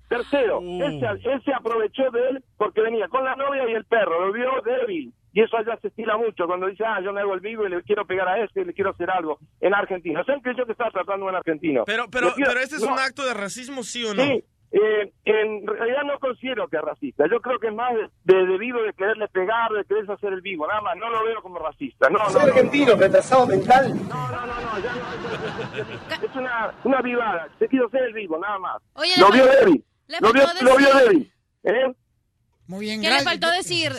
Tercero, 0.08 0.60
él, 0.60 1.00
se, 1.00 1.30
él 1.30 1.42
se 1.42 1.54
aprovechó 1.54 2.10
de 2.10 2.28
él 2.28 2.44
porque 2.58 2.82
venía 2.82 3.08
con 3.08 3.24
la 3.24 3.34
novia 3.34 3.66
y 3.68 3.72
el 3.72 3.84
perro, 3.86 4.26
lo 4.26 4.32
vio 4.32 4.50
débil. 4.62 5.12
Y 5.34 5.40
eso 5.40 5.56
allá 5.56 5.78
se 5.80 5.88
estila 5.88 6.18
mucho 6.18 6.46
cuando 6.46 6.66
dice, 6.66 6.84
ah, 6.86 7.00
yo 7.02 7.14
me 7.14 7.22
hago 7.22 7.32
el 7.32 7.40
vivo 7.40 7.64
y 7.66 7.70
le 7.70 7.82
quiero 7.82 8.04
pegar 8.06 8.28
a 8.28 8.38
este 8.44 8.60
y 8.60 8.64
le 8.66 8.74
quiero 8.74 8.90
hacer 8.90 9.08
algo 9.10 9.38
en 9.62 9.72
Argentina. 9.74 10.20
O 10.20 10.24
sea, 10.24 10.34
él 10.34 10.42
creyó 10.42 10.66
que 10.66 10.72
estaba 10.72 10.90
tratando 10.90 11.24
un 11.24 11.34
argentino. 11.34 11.84
Pero, 11.86 12.04
pero, 12.12 12.34
quiero- 12.34 12.50
pero 12.50 12.60
este 12.62 12.76
es 12.76 12.82
no, 12.82 12.92
un 12.92 12.98
acto 12.98 13.24
de 13.24 13.32
racismo, 13.32 13.82
¿sí 13.82 14.04
o 14.04 14.12
no? 14.12 14.22
Sí, 14.22 14.44
eh, 14.72 15.12
en 15.26 15.66
realidad 15.66 16.02
no 16.04 16.18
considero 16.18 16.66
que 16.68 16.76
es 16.76 16.82
racista. 16.82 17.24
Yo 17.30 17.40
creo 17.40 17.58
que 17.58 17.68
es 17.68 17.74
más 17.74 17.92
de, 17.94 18.08
de- 18.34 18.46
debido 18.46 18.82
de 18.82 18.92
quererle 18.94 19.28
pegar, 19.28 19.70
de 19.72 19.84
quererse 19.84 20.12
hacer 20.12 20.32
el 20.32 20.40
vivo. 20.40 20.66
Nada 20.66 20.80
más, 20.80 20.96
no 20.96 21.10
lo 21.10 21.24
veo 21.24 21.42
como 21.42 21.58
racista. 21.58 22.08
No, 22.08 22.18
no, 22.18 22.30
Soy 22.30 22.40
no, 22.42 22.48
argentino, 22.48 22.94
no. 22.94 23.00
retrasado 23.00 23.46
mental. 23.46 23.94
No, 24.08 24.30
no, 24.30 24.46
no, 24.46 24.60
no, 24.60 24.78
ya 24.82 24.94
no. 24.94 26.26
Es 26.26 26.36
una, 26.36 26.74
una 26.84 27.02
vivada. 27.02 27.48
Se 27.58 27.68
quiso 27.68 27.86
hacer 27.86 28.02
el 28.04 28.12
vivo, 28.14 28.38
nada 28.38 28.58
más. 28.58 28.82
Oye, 28.94 29.12
lo 29.18 29.30
vio 29.30 29.46
débil. 29.46 29.84
Lo 30.20 30.32
vio, 30.32 30.44
lo 30.62 30.76
vio 30.76 30.94
débil. 30.94 31.32
¿Eh? 31.64 31.92
Muy 32.66 32.86
bien, 32.86 33.00
¿qué 33.02 33.10
le 33.10 33.20
faltó 33.22 33.50
decir? 33.50 33.92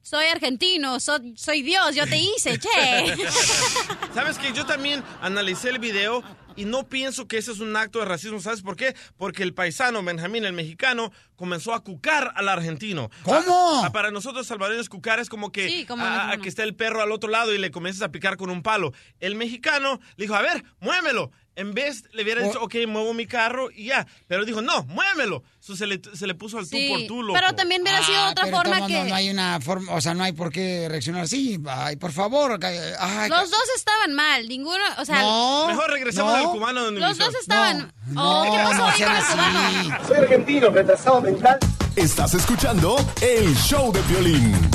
Soy 0.00 0.24
argentino, 0.26 1.00
soy, 1.00 1.36
soy 1.36 1.60
Dios, 1.62 1.94
yo 1.94 2.06
te 2.06 2.16
hice, 2.16 2.58
che. 2.58 3.14
¿Sabes 4.14 4.38
que 4.38 4.52
Yo 4.54 4.64
también 4.64 5.02
analicé 5.20 5.68
el 5.68 5.78
video 5.78 6.22
y 6.58 6.64
no 6.64 6.88
pienso 6.88 7.28
que 7.28 7.38
ese 7.38 7.52
es 7.52 7.60
un 7.60 7.76
acto 7.76 8.00
de 8.00 8.04
racismo. 8.04 8.40
¿Sabes 8.40 8.62
por 8.62 8.74
qué? 8.74 8.96
Porque 9.16 9.44
el 9.44 9.54
paisano, 9.54 10.02
Benjamín, 10.02 10.44
el 10.44 10.52
mexicano, 10.52 11.12
comenzó 11.36 11.72
a 11.72 11.84
cucar 11.84 12.32
al 12.34 12.48
argentino. 12.48 13.10
¿Cómo? 13.22 13.80
Ah, 13.82 13.82
ah, 13.86 13.92
para 13.92 14.10
nosotros 14.10 14.46
salvadoreños, 14.46 14.88
cucar 14.88 15.20
es 15.20 15.28
como 15.28 15.52
que, 15.52 15.68
Sí, 15.68 15.86
como 15.86 16.04
ah, 16.04 16.36
que 16.42 16.48
está 16.48 16.64
el 16.64 16.74
perro 16.74 17.00
al 17.00 17.12
otro 17.12 17.30
lado 17.30 17.54
y 17.54 17.58
le 17.58 17.70
comienzas 17.70 18.02
a 18.02 18.10
picar 18.10 18.36
con 18.36 18.50
un 18.50 18.62
palo. 18.62 18.92
El 19.20 19.36
mexicano 19.36 20.00
le 20.16 20.24
dijo, 20.24 20.34
a 20.34 20.42
ver, 20.42 20.64
muévelo. 20.80 21.30
En 21.58 21.74
vez 21.74 22.04
le 22.12 22.22
hubiera 22.22 22.40
dicho, 22.42 22.62
ok, 22.62 22.74
muevo 22.86 23.12
mi 23.14 23.26
carro 23.26 23.68
y 23.74 23.86
ya. 23.86 24.06
Pero 24.28 24.44
dijo, 24.44 24.62
no, 24.62 24.84
muévelo. 24.84 25.42
So, 25.58 25.74
se, 25.76 25.86
le, 25.88 26.00
se 26.14 26.26
le 26.28 26.34
puso 26.34 26.58
al 26.58 26.64
tú 26.64 26.76
Sí, 26.76 26.88
por 26.88 27.06
tú, 27.08 27.22
loco. 27.22 27.38
pero 27.38 27.52
también 27.56 27.82
hubiera 27.82 28.00
sido 28.04 28.18
Ah, 28.18 28.30
otra 28.30 28.44
pero 28.44 28.56
forma 28.58 28.86
que... 28.86 28.92
No, 29.02 29.04
no 29.06 29.14
hay 29.16 29.28
una 29.30 29.60
forma, 29.60 29.92
o 29.92 30.00
sea, 30.00 30.14
no 30.14 30.22
hay 30.22 30.32
por 30.32 30.52
qué 30.52 30.86
reaccionar 30.88 31.22
así. 31.22 31.58
Ay, 31.68 31.96
por 31.96 32.12
favor. 32.12 32.58
Ay, 32.64 33.28
Los 33.28 33.50
dos 33.50 33.64
estaban 33.76 34.14
mal, 34.14 34.48
ninguno, 34.48 34.82
o 34.98 35.04
sea... 35.04 35.20
No, 35.20 35.66
Mejor 35.66 35.90
regresemos 35.90 36.32
no. 36.32 36.38
al 36.38 36.44
cubano 36.56 36.90
de 36.92 37.00
Los 37.00 37.18
dos 37.18 37.34
estaban... 37.34 37.92
No, 38.06 38.42
Oh, 38.42 38.44
¿Qué 38.44 38.58
pasó 38.58 38.78
no 38.78 38.86
ahí 38.86 39.02
con 39.02 39.16
el 39.16 39.24
cubano? 39.24 40.06
Soy 40.06 40.16
argentino, 40.18 40.70
retrasado 40.70 41.20
mental. 41.20 41.58
Estás 41.96 42.34
escuchando 42.34 42.96
el 43.20 43.54
show 43.56 43.92
de 43.92 44.00
violín. 44.02 44.70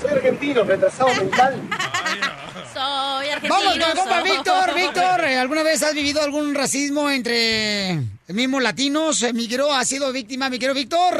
Soy 0.00 0.10
argentino, 0.10 0.62
retrasado 0.64 1.14
mental. 1.14 1.68
Vamos 3.48 3.78
con 3.78 3.96
compa 3.96 4.22
Víctor. 4.22 4.74
Víctor, 4.74 5.20
¿eh, 5.24 5.38
¿alguna 5.38 5.62
vez 5.62 5.82
has 5.82 5.94
vivido 5.94 6.22
algún 6.22 6.54
racismo 6.54 7.10
entre 7.10 7.98
mismos 8.28 8.62
latinos? 8.62 9.22
Eh, 9.22 9.32
Mi 9.32 9.48
querido, 9.48 9.72
¿has 9.72 9.88
sido 9.88 10.12
víctima, 10.12 10.48
mi 10.48 10.58
querido 10.58 10.74
Víctor? 10.74 11.14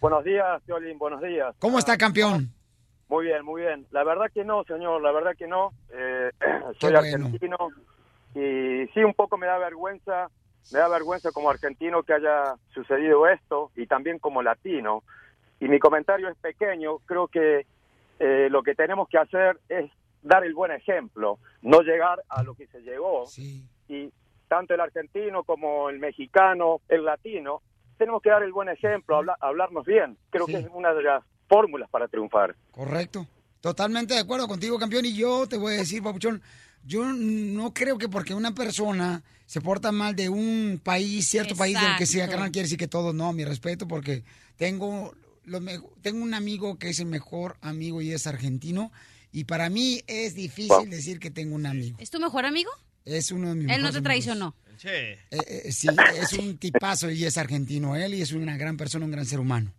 Buenos 0.00 0.24
días, 0.24 0.62
Piolín, 0.66 0.98
buenos 0.98 1.20
días. 1.22 1.54
¿Cómo 1.58 1.78
está, 1.78 1.96
campeón? 1.96 2.48
Muy 3.08 3.26
bien, 3.26 3.44
muy 3.44 3.62
bien. 3.62 3.86
La 3.90 4.04
verdad 4.04 4.26
que 4.32 4.44
no, 4.44 4.64
señor, 4.64 5.02
la 5.02 5.12
verdad 5.12 5.32
que 5.36 5.46
no. 5.46 5.72
Eh, 5.92 6.30
soy 6.80 6.92
bueno. 6.92 6.98
argentino 6.98 7.56
y 8.34 8.86
sí, 8.94 9.02
un 9.02 9.14
poco 9.14 9.36
me 9.36 9.46
da 9.46 9.58
vergüenza, 9.58 10.28
me 10.72 10.78
da 10.78 10.88
vergüenza 10.88 11.32
como 11.32 11.50
argentino 11.50 12.02
que 12.02 12.14
haya 12.14 12.54
sucedido 12.72 13.26
esto 13.26 13.70
y 13.76 13.86
también 13.86 14.18
como 14.18 14.42
latino. 14.42 15.02
Y 15.58 15.68
mi 15.68 15.78
comentario 15.78 16.28
es 16.28 16.36
pequeño, 16.38 16.98
creo 17.06 17.28
que 17.28 17.66
eh, 18.18 18.48
lo 18.50 18.62
que 18.62 18.74
tenemos 18.74 19.08
que 19.08 19.18
hacer 19.18 19.58
es 19.68 19.90
dar 20.22 20.44
el 20.44 20.54
buen 20.54 20.70
ejemplo, 20.72 21.38
no 21.62 21.80
llegar 21.82 22.22
a 22.28 22.42
lo 22.42 22.54
que 22.54 22.66
se 22.68 22.80
llegó. 22.80 23.26
Y 23.88 24.10
tanto 24.48 24.74
el 24.74 24.80
argentino 24.80 25.44
como 25.44 25.88
el 25.90 25.98
mexicano, 25.98 26.80
el 26.88 27.04
latino, 27.04 27.62
tenemos 27.98 28.22
que 28.22 28.30
dar 28.30 28.42
el 28.42 28.52
buen 28.52 28.68
ejemplo, 28.68 29.16
habla- 29.16 29.36
hablarnos 29.40 29.84
bien. 29.86 30.16
Creo 30.30 30.46
que 30.46 30.56
es 30.58 30.66
una 30.72 30.92
de 30.94 31.02
las 31.02 31.24
fórmulas 31.48 31.88
para 31.90 32.08
triunfar. 32.08 32.54
Correcto. 32.70 33.26
Totalmente 33.60 34.14
de 34.14 34.20
acuerdo 34.20 34.48
contigo, 34.48 34.78
campeón. 34.78 35.04
Y 35.04 35.14
yo 35.14 35.46
te 35.46 35.58
voy 35.58 35.74
a 35.74 35.76
decir, 35.78 36.02
Papuchón, 36.02 36.40
yo 36.84 37.04
no 37.04 37.74
creo 37.74 37.98
que 37.98 38.08
porque 38.08 38.32
una 38.34 38.54
persona 38.54 39.22
se 39.44 39.60
porta 39.60 39.92
mal 39.92 40.16
de 40.16 40.28
un 40.30 40.80
país, 40.82 41.28
cierto 41.28 41.54
país 41.56 41.74
del 41.78 41.96
que 41.98 42.06
sea, 42.06 42.28
carnal, 42.28 42.50
quiere 42.52 42.64
decir 42.66 42.78
que 42.78 42.88
todos 42.88 43.14
no, 43.14 43.32
mi 43.34 43.44
respeto, 43.44 43.86
porque 43.86 44.22
tengo, 44.56 45.12
lo 45.44 45.60
me- 45.60 45.80
tengo 46.02 46.22
un 46.22 46.32
amigo 46.34 46.78
que 46.78 46.88
es 46.88 47.00
el 47.00 47.06
mejor 47.06 47.56
amigo 47.60 48.00
y 48.00 48.12
es 48.12 48.26
argentino. 48.26 48.90
Y 49.32 49.44
para 49.44 49.70
mí 49.70 50.02
es 50.06 50.34
difícil 50.34 50.90
decir 50.90 51.18
que 51.20 51.30
tengo 51.30 51.54
un 51.54 51.66
amigo. 51.66 51.96
¿Es 52.00 52.10
tu 52.10 52.18
mejor 52.18 52.46
amigo? 52.46 52.70
Es 53.04 53.30
uno 53.30 53.50
de 53.50 53.54
mis 53.54 53.70
Él 53.70 53.82
no 53.82 53.92
te 53.92 54.00
traicionó. 54.02 54.54
Che. 54.76 55.12
Eh, 55.12 55.18
eh, 55.30 55.72
sí, 55.72 55.88
es 56.16 56.32
un 56.32 56.56
tipazo 56.58 57.10
y 57.10 57.24
es 57.24 57.36
argentino 57.36 57.96
él 57.96 58.14
y 58.14 58.22
es 58.22 58.32
una 58.32 58.56
gran 58.56 58.76
persona, 58.78 59.04
un 59.04 59.10
gran 59.10 59.26
ser 59.26 59.38
humano. 59.38 59.72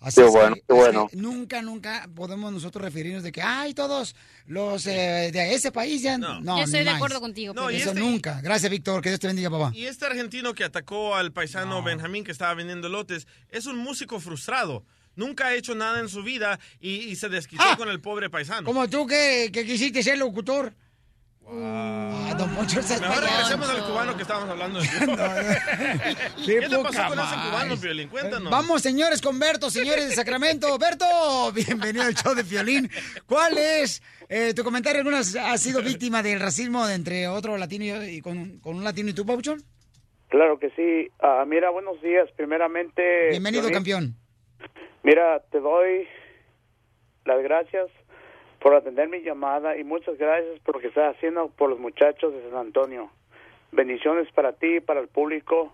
Así 0.00 0.20
Qué 0.20 0.26
es 0.26 0.32
que- 0.32 0.38
bueno, 0.38 0.54
qué 0.54 0.62
que 0.66 0.72
bueno. 0.74 1.08
nunca, 1.12 1.62
nunca 1.62 2.08
podemos 2.14 2.52
nosotros 2.52 2.84
referirnos 2.84 3.22
de 3.24 3.32
que, 3.32 3.42
ay, 3.42 3.74
todos 3.74 4.14
los 4.46 4.86
eh, 4.86 5.30
de 5.32 5.54
ese 5.54 5.72
país 5.72 6.02
ya... 6.02 6.18
No, 6.18 6.40
Yo 6.58 6.64
estoy 6.64 6.84
de 6.84 6.90
acuerdo 6.90 7.20
contigo. 7.20 7.52
No, 7.54 7.68
Eso 7.70 7.88
este- 7.90 8.00
nunca. 8.00 8.40
Gracias, 8.40 8.70
Víctor. 8.70 9.02
Que 9.02 9.08
Dios 9.10 9.18
te 9.20 9.26
bendiga, 9.26 9.50
papá. 9.50 9.72
Y 9.74 9.86
este 9.86 10.06
argentino 10.06 10.54
que 10.54 10.62
atacó 10.64 11.16
al 11.16 11.32
paisano 11.32 11.82
Benjamín 11.82 12.22
que 12.24 12.30
estaba 12.30 12.54
vendiendo 12.54 12.88
lotes 12.88 13.26
es 13.50 13.66
un 13.66 13.76
músico 13.78 14.20
frustrado. 14.20 14.84
Nunca 15.18 15.48
ha 15.48 15.54
hecho 15.54 15.74
nada 15.74 15.98
en 15.98 16.08
su 16.08 16.22
vida 16.22 16.60
y, 16.78 16.90
y 17.10 17.16
se 17.16 17.28
desquitó 17.28 17.64
con 17.76 17.88
el 17.88 18.00
pobre 18.00 18.30
paisano. 18.30 18.64
Como 18.64 18.88
tú 18.88 19.04
que, 19.04 19.50
que 19.52 19.66
quisiste 19.66 20.00
ser 20.00 20.16
locutor. 20.16 20.72
Ah, 21.44 22.36
don 22.38 22.54
Poncho, 22.54 22.76
Mejor 22.76 23.24
regresemos 23.24 23.68
al 23.68 23.84
cubano 23.84 24.14
que 24.14 24.22
estábamos 24.22 24.48
hablando. 24.50 24.80
Qué 26.46 26.60
¿Qué 26.60 26.68
te 26.68 26.78
pasó 26.78 27.08
con 27.08 27.18
ese 27.18 27.34
cubano, 27.34 27.76
Piolín? 27.80 28.08
Cuéntanos. 28.10 28.48
Vamos, 28.48 28.80
señores, 28.80 29.20
con 29.20 29.40
Berto, 29.40 29.72
señores 29.72 30.08
de 30.08 30.14
Sacramento. 30.14 30.78
Berto, 30.78 31.50
bienvenido 31.52 32.04
al 32.04 32.14
show 32.14 32.36
de 32.36 32.44
Violín. 32.44 32.88
¿Cuál 33.26 33.58
es 33.58 34.00
eh, 34.28 34.54
tu 34.54 34.62
comentario? 34.62 35.00
¿Alguna 35.00 35.18
has 35.18 35.60
sido 35.60 35.82
víctima 35.82 36.22
del 36.22 36.38
racismo 36.38 36.86
de 36.86 36.94
entre 36.94 37.26
otro 37.26 37.58
latino 37.58 38.04
y, 38.04 38.18
y 38.18 38.20
con, 38.20 38.60
con 38.60 38.76
un 38.76 38.84
latino 38.84 39.10
y 39.10 39.14
tú, 39.14 39.26
Pauchón? 39.26 39.64
Claro 40.28 40.60
que 40.60 40.70
sí. 40.76 41.10
Ah, 41.18 41.44
mira, 41.44 41.70
buenos 41.70 42.00
días. 42.02 42.28
Primeramente. 42.36 43.30
Bienvenido, 43.30 43.62
Piolín, 43.62 43.74
campeón. 43.74 44.27
Mira, 45.02 45.40
te 45.50 45.60
doy 45.60 46.08
las 47.24 47.42
gracias 47.42 47.88
por 48.60 48.74
atender 48.74 49.08
mi 49.08 49.20
llamada 49.20 49.76
y 49.76 49.84
muchas 49.84 50.18
gracias 50.18 50.58
por 50.60 50.76
lo 50.76 50.80
que 50.80 50.88
estás 50.88 51.14
haciendo 51.16 51.48
por 51.48 51.70
los 51.70 51.78
muchachos 51.78 52.32
de 52.32 52.42
San 52.50 52.58
Antonio. 52.58 53.10
Bendiciones 53.70 54.30
para 54.32 54.52
ti, 54.54 54.80
para 54.80 55.00
el 55.00 55.08
público. 55.08 55.72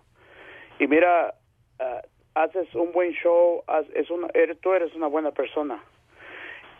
Y 0.79 0.87
mira, 0.87 1.35
ah, 1.79 2.03
haces 2.35 2.75
un 2.75 2.93
buen 2.93 3.13
show, 3.13 3.63
es 3.95 4.11
una, 4.11 4.29
eres, 4.35 4.61
tú 4.61 4.73
eres 4.73 4.95
una 4.95 5.07
buena 5.07 5.31
persona. 5.31 5.83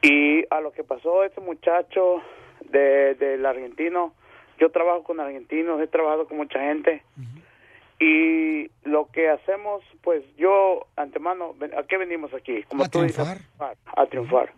Y 0.03 0.45
a 0.51 0.61
lo 0.61 0.73
que 0.73 0.85
pasó 0.85 1.25
este 1.25 1.41
muchacho 1.41 2.21
de, 2.61 3.15
del 3.15 3.47
argentino, 3.47 4.13
yo 4.59 4.71
trabajo 4.71 5.03
con 5.05 5.21
argentinos, 5.21 5.81
he 5.81 5.87
trabajado 5.87 6.27
con 6.27 6.37
mucha 6.37 6.61
gente. 6.61 7.03
Y 8.01 8.71
lo 8.85 9.07
que 9.13 9.29
hacemos, 9.31 9.83
pues 10.03 10.25
yo, 10.37 10.87
antemano, 10.97 11.55
¿a 11.77 11.83
qué 11.85 11.97
venimos 11.97 12.35
aquí? 12.35 12.63
Como 12.65 12.85
A 12.85 12.89
tú 12.89 13.03
dices, 13.03 13.17
triunfar. 13.25 13.77
a, 13.97 14.03
a 14.03 14.07
triunfar. 14.07 14.53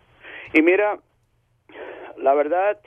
Y 0.53 0.61
mira, 0.61 0.99
la 2.17 2.33
verdad, 2.33 2.79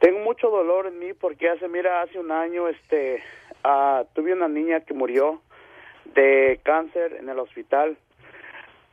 tengo 0.00 0.18
mucho 0.20 0.50
dolor 0.50 0.86
en 0.86 0.98
mí 0.98 1.14
porque 1.14 1.48
hace, 1.48 1.68
mira, 1.68 2.02
hace 2.02 2.18
un 2.18 2.30
año, 2.30 2.68
este, 2.68 3.22
ah, 3.64 4.04
tuve 4.14 4.32
una 4.34 4.48
niña 4.48 4.80
que 4.80 4.94
murió 4.94 5.40
de 6.14 6.60
cáncer 6.62 7.14
en 7.14 7.28
el 7.28 7.38
hospital 7.38 7.96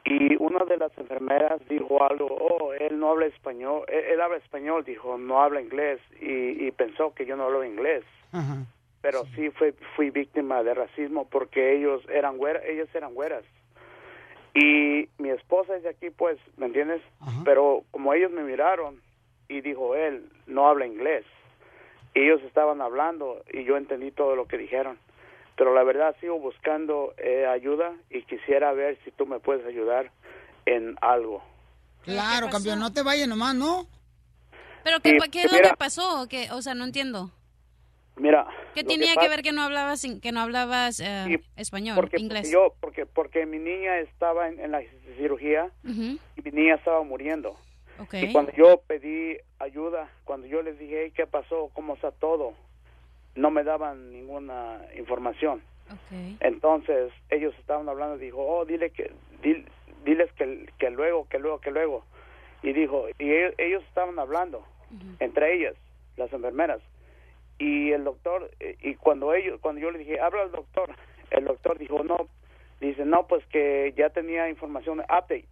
y 0.05 0.35
una 0.41 0.63
de 0.65 0.77
las 0.77 0.97
enfermeras 0.97 1.59
dijo 1.67 2.01
algo, 2.03 2.27
oh, 2.27 2.73
él 2.73 2.97
no 2.99 3.09
habla 3.09 3.25
español, 3.25 3.83
él, 3.89 4.05
él 4.13 4.21
habla 4.21 4.37
español, 4.37 4.83
dijo, 4.85 5.17
no 5.17 5.41
habla 5.41 5.59
inglés 5.61 5.99
y, 6.21 6.65
y 6.67 6.71
pensó 6.71 7.13
que 7.13 7.25
yo 7.25 7.35
no 7.35 7.43
hablo 7.45 7.63
inglés 7.65 8.03
pero 9.01 9.25
sí 9.35 9.49
fui, 9.51 9.73
fui 9.95 10.09
víctima 10.09 10.63
de 10.63 10.73
racismo 10.73 11.27
porque 11.29 11.75
ellos 11.75 12.01
eran 12.09 12.37
güeras, 12.37 12.63
ellas 12.65 12.89
eran 12.93 13.13
güeras. 13.13 13.43
Y 14.53 15.07
mi 15.17 15.29
esposa 15.29 15.75
es 15.75 15.83
de 15.83 15.89
aquí, 15.89 16.09
pues, 16.09 16.37
¿me 16.57 16.65
entiendes? 16.65 17.01
Pero 17.45 17.83
como 17.91 18.13
ellos 18.13 18.31
me 18.31 18.43
miraron 18.43 18.99
y 19.47 19.61
dijo 19.61 19.95
él, 19.95 20.29
no 20.47 20.67
habla 20.67 20.87
inglés. 20.87 21.23
Y 22.15 22.21
ellos 22.21 22.41
estaban 22.43 22.81
hablando 22.81 23.43
y 23.53 23.63
yo 23.63 23.77
entendí 23.77 24.11
todo 24.11 24.35
lo 24.35 24.47
que 24.47 24.57
dijeron. 24.57 24.97
Pero 25.55 25.73
la 25.75 25.83
verdad 25.83 26.15
sigo 26.19 26.39
buscando 26.39 27.13
eh, 27.17 27.45
ayuda 27.45 27.93
y 28.09 28.23
quisiera 28.23 28.71
ver 28.73 28.97
si 29.03 29.11
tú 29.11 29.25
me 29.27 29.39
puedes 29.39 29.65
ayudar 29.65 30.11
en 30.65 30.95
algo. 31.01 31.43
Claro, 32.03 32.49
campeón, 32.49 32.79
no 32.79 32.91
te 32.91 33.03
vayas 33.03 33.27
nomás, 33.27 33.53
¿no? 33.55 33.85
¿Pero 34.83 34.99
qué, 35.01 35.17
Sí, 35.19 35.29
qué 35.29 35.43
es 35.43 35.51
lo 35.51 35.57
mira. 35.57 35.69
que 35.71 35.77
pasó? 35.77 36.27
¿Qué, 36.29 36.49
o 36.51 36.61
sea, 36.61 36.73
no 36.73 36.85
entiendo. 36.85 37.31
Mira, 38.19 38.45
¿Qué 38.75 38.83
tenía 38.83 39.09
que, 39.13 39.15
pasa- 39.15 39.29
ver 39.29 39.41
que 39.41 39.51
no 39.53 39.61
hablabas, 39.63 40.05
que 40.21 40.31
no 40.31 40.41
hablabas 40.41 40.99
eh, 40.99 41.39
español, 41.55 41.95
porque 41.95 42.17
inglés? 42.19 42.51
yo 42.51 42.75
porque 42.81 43.05
porque 43.05 43.45
mi 43.45 43.57
niña 43.59 43.99
estaba 43.99 44.47
en, 44.49 44.59
en 44.59 44.71
la 44.71 44.81
cirugía 45.17 45.71
y 45.85 46.19
mi 46.43 46.51
niña 46.51 46.75
estaba 46.75 47.01
muriendo. 47.03 47.55
Ok. 47.99 48.13
y 48.13 48.31
cuando 48.31 48.51
yo 48.53 48.81
pedí 48.87 49.37
ayuda 49.59 50.09
cuando 50.23 50.47
yo 50.47 50.61
les 50.61 50.77
dije 50.79 51.03
"Hey, 51.05 51.11
qué 51.15 51.27
pasó 51.27 51.69
cómo 51.73 51.95
está 51.95 52.11
todo 52.11 52.53
no 53.35 53.51
me 53.51 53.63
daban 53.63 54.11
ninguna 54.11 54.81
información. 54.97 55.61
Entonces 56.39 57.11
ellos 57.29 57.53
estaban 57.59 57.87
hablando 57.89 58.17
dijo 58.17 58.37
oh 58.45 58.65
dile 58.65 58.89
que 58.91 59.11
dil- 59.41 59.65
diles 60.05 60.31
que, 60.33 60.69
que 60.77 60.89
luego 60.89 61.27
que 61.29 61.39
luego 61.39 61.59
que 61.59 61.71
luego. 61.71 62.03
Y 62.63 62.73
dijo 62.73 63.07
y 63.17 63.31
ellos, 63.31 63.53
ellos 63.57 63.83
estaban 63.87 64.17
hablando 64.19 64.63
entre 65.19 65.53
ellas 65.55 65.75
las 66.17 66.31
enfermeras 66.33 66.81
y 67.59 67.91
el 67.91 68.05
doctor 68.05 68.49
eh, 68.59 68.77
y 68.81 68.95
cuando 68.95 69.33
ellos 69.33 69.59
cuando 69.61 69.81
yo 69.81 69.91
le 69.91 69.99
dije 69.99 70.19
habla 70.19 70.43
al 70.43 70.51
doctor 70.51 70.89
el 71.29 71.45
doctor 71.45 71.77
dijo 71.77 72.03
no 72.03 72.27
dice 72.79 73.05
no 73.05 73.27
pues 73.27 73.45
que 73.47 73.93
ya 73.95 74.09
tenía 74.09 74.49
información 74.49 75.01
updates 75.01 75.45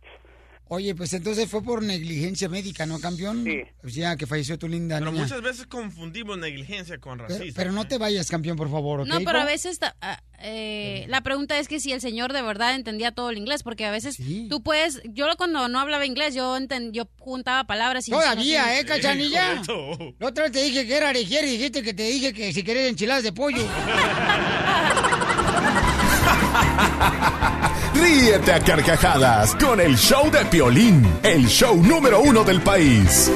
Oye, 0.69 0.93
pues 0.95 1.13
entonces 1.13 1.49
fue 1.49 1.63
por 1.63 1.81
negligencia 1.81 2.49
médica, 2.49 2.85
¿no, 2.85 2.99
campeón? 2.99 3.43
Sí. 3.45 3.59
Pues 3.81 3.95
ya 3.95 4.15
que 4.17 4.27
falleció 4.27 4.57
tu 4.59 4.67
linda 4.67 4.99
Pero 4.99 5.11
niña. 5.11 5.23
muchas 5.23 5.41
veces 5.41 5.65
confundimos 5.67 6.37
negligencia 6.37 6.97
con 6.99 7.19
racismo. 7.19 7.53
pero 7.55 7.71
no 7.71 7.87
te 7.87 7.97
vayas, 7.97 8.29
campeón, 8.29 8.57
por 8.57 8.69
favor, 8.69 9.01
¿ok? 9.01 9.07
No, 9.07 9.19
pero 9.23 9.39
a 9.39 9.45
veces 9.45 9.79
ta- 9.79 9.95
ah, 10.01 10.21
eh, 10.39 11.05
la 11.07 11.21
pregunta 11.21 11.57
es 11.57 11.67
que 11.67 11.79
si 11.79 11.91
el 11.93 12.01
señor 12.01 12.33
de 12.33 12.41
verdad 12.41 12.75
entendía 12.75 13.11
todo 13.11 13.29
el 13.29 13.37
inglés, 13.37 13.63
porque 13.63 13.85
a 13.85 13.91
veces 13.91 14.17
tú 14.49 14.61
puedes, 14.61 15.01
yo 15.05 15.25
cuando 15.37 15.67
no 15.69 15.79
hablaba 15.79 16.05
inglés, 16.05 16.35
yo 16.35 16.57
enten- 16.57 16.91
yo 16.91 17.07
juntaba 17.19 17.63
palabras 17.65 18.07
y 18.07 18.11
Todavía, 18.11 18.79
¿eh, 18.79 18.85
cachanilla? 18.85 19.61
correcto. 19.65 20.15
La 20.19 20.27
otra 20.27 20.43
vez 20.43 20.51
te 20.53 20.63
dije 20.63 20.85
que 20.85 20.95
era 20.97 21.09
arejier 21.09 21.45
y 21.45 21.51
dijiste 21.51 21.81
que 21.81 21.93
te 21.93 22.03
dije 22.03 22.33
que 22.33 22.51
si 22.53 22.63
querés 22.63 22.89
enchiladas 22.89 23.23
de 23.23 23.31
pollo. 23.31 23.61
Ríete 28.01 28.53
a 28.53 28.59
carcajadas 28.59 29.55
con 29.55 29.79
el 29.79 29.95
show 29.95 30.29
de 30.29 30.45
Piolín, 30.45 31.03
el 31.23 31.47
show 31.47 31.75
número 31.75 32.21
uno 32.21 32.43
del 32.43 32.61
país. 32.61 33.31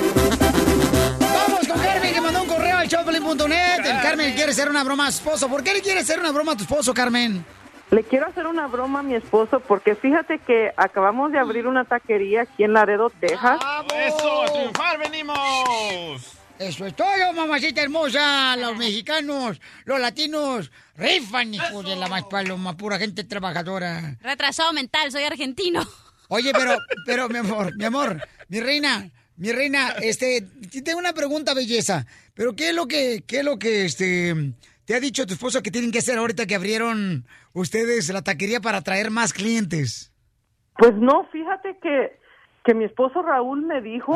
Vamos 1.20 1.68
con 1.68 1.80
Carmen 1.80 2.14
que 2.14 2.22
mandó 2.22 2.41
un 2.43 2.47
correo 2.47 2.78
al 2.78 2.88
showplay.net. 2.88 3.86
El 3.86 4.01
Carmen 4.01 4.34
quiere 4.34 4.51
hacer 4.51 4.70
una 4.70 4.84
broma 4.84 5.07
a 5.07 5.12
su 5.12 5.18
esposo. 5.18 5.49
¿Por 5.49 5.64
qué 5.64 5.74
le 5.74 5.82
quiere 5.82 6.01
hacer 6.01 6.20
una 6.20 6.32
broma 6.32 6.51
a 6.51 6.55
tu 6.57 6.64
esposo, 6.64 6.93
Carmen? 6.93 7.43
Le 7.89 8.03
quiero 8.03 8.28
hacer 8.28 8.47
una 8.47 8.68
broma 8.68 8.99
a 8.99 9.03
mi 9.03 9.16
esposo 9.16 9.59
porque 9.59 9.95
fíjate 9.95 10.39
que 10.39 10.72
acabamos 10.78 11.32
de 11.32 11.39
abrir 11.39 11.68
una 11.68 11.84
taquería 11.84 12.43
aquí 12.43 12.64
en 12.64 12.74
Laredo, 12.74 13.09
Texas. 13.09 13.59
¡Eso! 13.95 14.43
¡A 14.43 14.45
triunfar 14.45 14.99
venimos! 14.99 16.40
Eso 16.62 16.86
es 16.86 16.95
todo, 16.95 17.34
mamacita 17.34 17.82
hermosa. 17.82 18.55
Los 18.55 18.78
mexicanos, 18.78 19.59
los 19.84 19.99
latinos, 19.99 20.72
rifan, 20.95 21.55
hijos 21.55 21.84
de 21.84 21.95
la 21.95 22.07
más 22.07 22.26
paloma, 22.26 22.78
pura 22.78 22.99
gente 22.99 23.24
trabajadora. 23.24 24.16
Retrasado 24.22 24.72
mental, 24.72 25.12
soy 25.12 25.24
argentino. 25.24 25.82
Oye, 26.28 26.51
pero, 26.53 26.78
pero, 27.07 27.30
mi 27.30 27.39
amor, 27.39 27.76
mi 27.76 27.86
amor, 27.86 28.22
mi 28.47 28.59
reina, 28.59 29.09
mi 29.38 29.51
reina, 29.51 29.95
este, 30.03 30.45
tengo 30.86 30.99
una 30.99 31.14
pregunta, 31.14 31.55
belleza. 31.55 32.05
Pero 32.36 32.55
¿qué 32.55 32.70
es 32.70 32.76
lo 32.76 32.88
que, 32.88 33.24
qué 33.26 33.39
es 33.39 33.43
lo 33.43 33.57
que, 33.57 33.86
este, 33.86 34.53
te 34.86 34.93
ha 34.93 34.99
dicho 34.99 35.26
tu 35.26 35.34
esposo 35.34 35.64
que 35.64 35.72
tienen 35.72 35.91
que 35.91 35.97
hacer 35.97 36.20
ahorita 36.20 36.45
que 36.45 36.53
abrieron 36.53 37.26
ustedes 37.53 38.07
la 38.09 38.22
taquería 38.22 38.62
para 38.62 38.78
atraer 38.78 39.09
más 39.09 39.34
clientes? 39.34 40.14
Pues 40.78 40.93
no, 40.93 41.28
fíjate 41.32 41.80
que, 41.82 42.20
que 42.64 42.74
mi 42.74 42.86
esposo 42.86 43.22
Raúl 43.22 43.64
me 43.66 43.82
dijo 43.82 44.14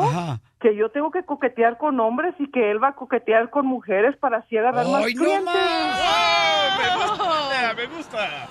que 0.60 0.76
yo 0.76 0.90
tengo 0.90 1.10
que 1.10 1.24
coquetear 1.24 1.78
con 1.78 1.98
hombres 2.00 2.34
y 2.38 2.50
que 2.50 2.70
él 2.70 2.82
va 2.82 2.88
a 2.88 2.94
coquetear 2.94 3.50
con 3.50 3.66
mujeres 3.66 4.16
para 4.18 4.38
así 4.38 4.56
agarrar 4.56 4.86
más 4.86 5.04
¡Ay, 5.04 5.14
no 5.14 5.22
clientes. 5.24 5.54
¡Me 6.78 6.96
gusta! 7.06 7.74
¡Me 7.76 7.86
gusta! 7.86 8.48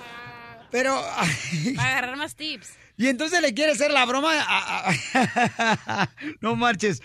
Pero... 0.70 0.94
Para 1.76 1.88
agarrar 1.92 2.16
más 2.16 2.34
tips. 2.34 2.76
Y 2.98 3.08
entonces 3.08 3.40
le 3.40 3.54
quiere 3.54 3.72
hacer 3.72 3.90
la 3.90 4.04
broma. 4.04 4.30
a- 4.34 6.08
no 6.40 6.56
marches. 6.56 7.02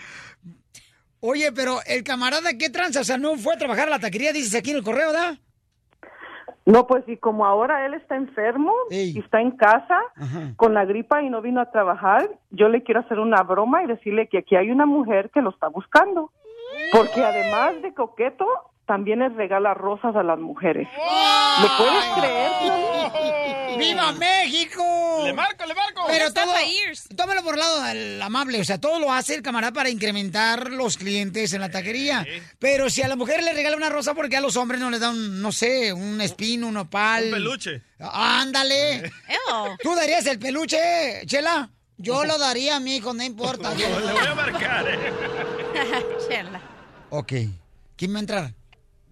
Oye, 1.20 1.52
pero 1.52 1.78
el 1.86 2.02
camarada, 2.02 2.58
¿qué 2.58 2.68
tranza? 2.70 3.00
O 3.00 3.04
sea, 3.04 3.16
no 3.18 3.36
fue 3.36 3.54
a 3.54 3.58
trabajar 3.58 3.86
a 3.86 3.90
la 3.92 3.98
taquería, 4.00 4.32
dices 4.32 4.54
aquí 4.54 4.70
en 4.72 4.78
el 4.78 4.82
correo, 4.82 5.12
¿da? 5.12 5.38
No, 6.64 6.86
pues 6.86 7.02
y 7.08 7.16
como 7.16 7.44
ahora 7.44 7.84
él 7.86 7.94
está 7.94 8.14
enfermo 8.14 8.72
y 8.90 9.18
está 9.18 9.40
en 9.40 9.50
casa 9.52 10.00
con 10.56 10.74
la 10.74 10.84
gripa 10.84 11.22
y 11.22 11.28
no 11.28 11.42
vino 11.42 11.60
a 11.60 11.70
trabajar, 11.70 12.28
yo 12.50 12.68
le 12.68 12.82
quiero 12.82 13.00
hacer 13.00 13.18
una 13.18 13.42
broma 13.42 13.82
y 13.82 13.86
decirle 13.86 14.28
que 14.28 14.38
aquí 14.38 14.54
hay 14.54 14.70
una 14.70 14.86
mujer 14.86 15.30
que 15.30 15.42
lo 15.42 15.50
está 15.50 15.68
buscando. 15.68 16.30
Porque 16.92 17.24
además 17.24 17.82
de 17.82 17.92
coqueto, 17.94 18.46
también 18.86 19.20
les 19.20 19.34
regala 19.34 19.74
rosas 19.74 20.14
a 20.14 20.22
las 20.22 20.38
mujeres. 20.38 20.88
¿Lo 21.62 21.68
puedes 21.76 22.04
creer? 22.16 22.50
¡Viva 23.82 24.12
México! 24.12 25.22
¡Le 25.24 25.32
marco, 25.32 25.66
le 25.66 25.74
marco! 25.74 26.04
Pero 26.06 26.32
todo, 26.32 26.52
tómalo 27.16 27.42
por 27.42 27.54
el 27.54 27.60
lado 27.60 27.82
del 27.82 28.22
amable, 28.22 28.60
o 28.60 28.64
sea, 28.64 28.78
todo 28.78 28.98
lo 28.98 29.12
hace 29.12 29.34
el 29.34 29.42
camarada 29.42 29.72
para 29.72 29.90
incrementar 29.90 30.70
los 30.70 30.96
clientes 30.96 31.52
en 31.52 31.60
la 31.60 31.70
taquería. 31.70 32.26
Pero 32.58 32.90
si 32.90 33.02
a 33.02 33.08
la 33.08 33.16
mujer 33.16 33.42
le 33.42 33.52
regala 33.52 33.76
una 33.76 33.88
rosa, 33.88 34.14
porque 34.14 34.36
a 34.36 34.40
los 34.40 34.56
hombres 34.56 34.80
no 34.80 34.90
les 34.90 35.00
dan, 35.00 35.40
no 35.40 35.52
sé, 35.52 35.92
un 35.92 36.20
espino, 36.20 36.68
un 36.68 36.76
opal? 36.76 37.24
Un 37.24 37.30
peluche. 37.32 37.82
Ándale. 37.98 39.10
¿Tú 39.82 39.94
darías 39.94 40.26
el 40.26 40.38
peluche, 40.38 41.22
Chela? 41.26 41.70
Yo 41.96 42.24
lo 42.24 42.38
daría 42.38 42.76
a 42.76 42.80
mi 42.80 42.96
hijo, 42.96 43.12
no 43.14 43.22
importa. 43.22 43.74
Le 43.74 43.86
voy 43.86 44.26
a 44.26 44.34
marcar, 44.34 44.88
¿eh? 44.88 44.98
Chela. 46.28 46.60
Ok. 47.10 47.32
¿Quién 47.96 48.14
va 48.14 48.16
a 48.16 48.20
entrar? 48.20 48.54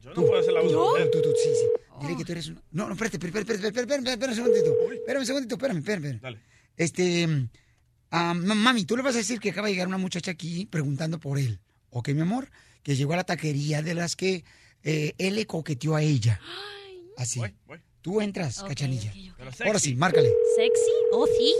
Yo 0.03 0.11
no 0.11 0.23
puedo 0.23 0.41
hacer 0.41 0.53
la 0.53 0.61
voz. 0.61 0.73
Tú, 0.73 1.11
tú, 1.13 1.23
tú, 1.23 1.29
sí, 1.41 1.51
sí. 1.55 1.80
Dile 2.01 2.17
que 2.17 2.25
tú 2.25 2.33
eres 2.33 2.49
una... 2.49 2.63
No, 2.73 2.87
no, 2.87 2.93
espérate, 2.95 3.17
espérate, 3.17 3.41
espérate, 3.41 3.67
espérate, 3.69 3.95
espérate, 3.95 4.11
espérate 4.13 4.41
un 4.41 4.47
segundito. 4.47 4.93
Espérame 4.93 5.21
un 5.21 5.27
segundito, 5.27 5.55
espérame, 5.57 5.79
espérame. 5.79 6.15
espérame. 6.15 6.39
Este, 6.77 7.49
ah, 8.11 8.35
ma- 8.35 8.55
mami, 8.55 8.85
tú 8.85 8.97
le 8.97 9.03
vas 9.03 9.15
a 9.15 9.19
decir 9.19 9.39
que 9.41 9.51
acaba 9.51 9.67
de 9.69 9.75
llegar 9.75 9.89
una 9.89 9.99
muchacha 9.99 10.31
aquí 10.31 10.67
preguntando 10.67 11.19
por 11.21 11.39
él. 11.39 11.61
¿Ok, 11.91 12.09
mi 12.11 12.23
amor? 12.23 12.49
Que 12.83 12.97
llegó 12.97 13.13
a 13.13 13.17
la 13.17 13.25
taquería 13.25 13.83
de 13.83 13.95
las 13.95 14.17
que 14.17 14.45
eh, 14.83 15.13
él 15.19 15.35
le 15.35 15.47
coqueteó 15.47 15.95
a 15.97 16.03
ella. 16.03 16.41
Así. 17.17 17.41
Tú 18.01 18.21
entras, 18.23 18.63
cachanilla. 18.63 19.13
Pero 19.37 19.51
Ahora 19.67 19.79
sí, 19.79 19.95
márcale. 19.95 20.31
¿Sexy? 20.57 20.93
¿Oh, 21.13 21.27
sí? 21.27 21.55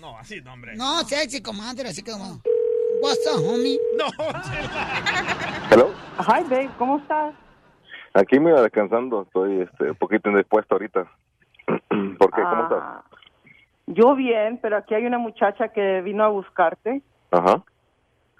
No, 0.00 0.16
así 0.18 0.40
no, 0.40 0.54
hombre. 0.54 0.74
No, 0.76 1.06
sexy, 1.06 1.42
comadre, 1.42 1.88
así 1.90 2.02
como... 2.02 2.42
What's 3.02 3.20
up, 3.30 3.44
homie? 3.44 3.78
No, 3.98 4.06
Hello. 5.70 5.92
Hi, 6.18 6.42
babe, 6.48 6.70
¿cómo 6.78 6.98
estás? 6.98 7.34
Aquí 8.16 8.40
me 8.40 8.48
iba 8.50 8.62
descansando, 8.62 9.22
estoy 9.22 9.60
este, 9.60 9.90
un 9.90 9.96
poquito 9.96 10.30
indispuesto 10.30 10.74
ahorita. 10.74 11.06
¿Por 11.66 12.30
qué? 12.32 12.42
¿Cómo 12.42 12.62
estás? 12.62 12.80
Ah, 12.80 13.02
Yo 13.86 14.14
bien, 14.14 14.58
pero 14.62 14.78
aquí 14.78 14.94
hay 14.94 15.04
una 15.04 15.18
muchacha 15.18 15.68
que 15.68 16.00
vino 16.00 16.24
a 16.24 16.28
buscarte 16.28 17.02
Ajá. 17.30 17.62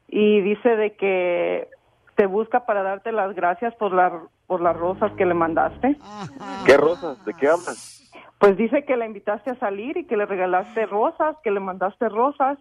y 0.09 0.41
dice 0.41 0.77
de 0.77 0.97
que 0.97 1.69
te 2.15 2.25
busca 2.25 2.65
para 2.65 2.83
darte 2.83 3.13
las 3.13 3.35
gracias 3.35 3.75
por, 3.75 3.93
la, 3.93 4.23
por 4.47 4.63
las 4.63 4.75
rosas 4.75 5.13
que 5.13 5.27
le 5.27 5.35
mandaste. 5.35 5.99
¿Qué 6.65 6.79
rosas? 6.79 7.23
¿De 7.27 7.35
qué 7.35 7.47
hablas? 7.49 8.11
Pues 8.39 8.57
dice 8.57 8.87
que 8.87 8.97
la 8.97 9.05
invitaste 9.05 9.51
a 9.51 9.59
salir 9.59 9.99
y 9.99 10.07
que 10.07 10.17
le 10.17 10.25
regalaste 10.25 10.87
rosas, 10.87 11.37
que 11.45 11.51
le 11.51 11.61
mandaste 11.61 12.09
rosas. 12.09 12.59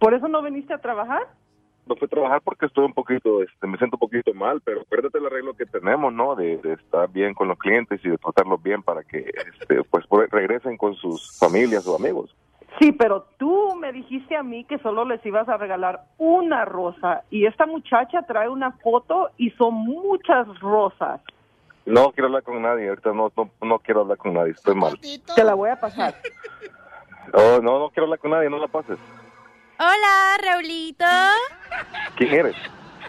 ¿Por 0.00 0.14
eso 0.14 0.26
no 0.26 0.42
viniste 0.42 0.74
a 0.74 0.78
trabajar? 0.78 1.22
No 1.86 1.94
fui 1.94 2.06
a 2.06 2.08
trabajar 2.08 2.40
porque 2.42 2.66
estoy 2.66 2.84
un 2.84 2.92
poquito, 2.92 3.42
este, 3.42 3.66
me 3.66 3.78
siento 3.78 3.96
un 3.96 4.00
poquito 4.00 4.34
mal, 4.34 4.60
pero 4.60 4.80
acuérdate 4.80 5.18
el 5.18 5.26
arreglo 5.26 5.54
que 5.54 5.66
tenemos, 5.66 6.12
¿no? 6.12 6.34
De, 6.34 6.56
de 6.58 6.72
estar 6.74 7.08
bien 7.08 7.32
con 7.32 7.46
los 7.46 7.58
clientes 7.58 8.00
y 8.04 8.08
de 8.08 8.18
tratarlos 8.18 8.60
bien 8.60 8.82
para 8.82 9.04
que, 9.04 9.30
este, 9.60 9.82
pues, 9.84 10.04
regresen 10.30 10.76
con 10.76 10.94
sus 10.96 11.38
familias 11.38 11.86
o 11.86 11.94
amigos. 11.94 12.34
Sí, 12.80 12.92
pero 12.92 13.26
tú 13.38 13.74
me 13.76 13.92
dijiste 13.92 14.36
a 14.36 14.42
mí 14.42 14.64
que 14.64 14.78
solo 14.78 15.04
les 15.04 15.24
ibas 15.24 15.48
a 15.48 15.56
regalar 15.56 16.02
una 16.18 16.64
rosa 16.64 17.22
y 17.30 17.46
esta 17.46 17.66
muchacha 17.66 18.22
trae 18.22 18.48
una 18.48 18.72
foto 18.72 19.30
y 19.38 19.50
son 19.50 19.74
muchas 19.74 20.46
rosas. 20.60 21.20
No 21.86 22.10
quiero 22.10 22.26
hablar 22.26 22.42
con 22.42 22.60
nadie, 22.60 22.88
ahorita 22.88 23.12
no, 23.12 23.32
no, 23.36 23.50
no 23.62 23.78
quiero 23.78 24.00
hablar 24.00 24.18
con 24.18 24.34
nadie, 24.34 24.50
estoy 24.50 24.74
mal. 24.74 24.98
Te 25.34 25.44
la 25.44 25.54
voy 25.54 25.70
a 25.70 25.80
pasar. 25.80 26.14
Oh, 27.32 27.60
no, 27.62 27.78
no 27.78 27.90
quiero 27.90 28.04
hablar 28.04 28.18
con 28.18 28.32
nadie, 28.32 28.50
no 28.50 28.58
la 28.58 28.68
pases. 28.68 28.98
Hola, 29.78 30.38
Raulito. 30.42 31.04
¿Quién 32.16 32.32
eres? 32.32 32.56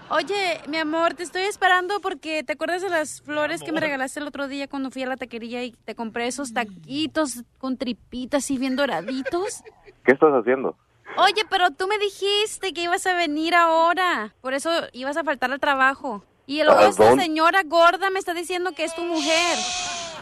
Oye, 0.10 0.62
mi 0.68 0.78
amor, 0.78 1.14
te 1.14 1.24
estoy 1.24 1.44
esperando 1.44 2.00
porque 2.00 2.44
te 2.44 2.54
acuerdas 2.54 2.82
de 2.82 2.90
las 2.90 3.22
flores 3.22 3.62
que 3.62 3.72
me 3.72 3.82
regalaste 3.82 4.20
el 4.20 4.28
otro 4.28 4.48
día 4.48 4.68
cuando 4.68 4.90
fui 4.90 5.04
a 5.04 5.08
la 5.08 5.18
taquería 5.18 5.64
y 5.64 5.72
te 5.72 5.96
compré 5.96 6.28
esos 6.28 6.54
taquitos 6.54 7.44
con 7.58 7.78
tripitas 7.78 8.50
y 8.52 8.58
bien 8.58 8.76
doraditos. 8.76 9.64
¿Qué 10.06 10.14
estás 10.14 10.32
haciendo? 10.32 10.78
Oye, 11.18 11.44
pero 11.50 11.72
tú 11.72 11.88
me 11.88 11.98
dijiste 11.98 12.74
que 12.74 12.84
ibas 12.84 13.06
a 13.08 13.14
venir 13.16 13.56
ahora, 13.56 14.34
por 14.42 14.54
eso 14.54 14.70
ibas 14.94 15.18
a 15.18 15.24
faltar 15.24 15.52
al 15.52 15.60
trabajo. 15.60 16.24
Y 16.46 16.64
luego 16.64 16.80
¿A 16.80 16.88
esta 16.88 17.16
señora 17.16 17.64
gorda 17.64 18.10
me 18.10 18.20
está 18.20 18.34
diciendo 18.34 18.72
que 18.72 18.86
es 18.86 18.96
tu 18.96 19.04
mujer. 19.04 19.58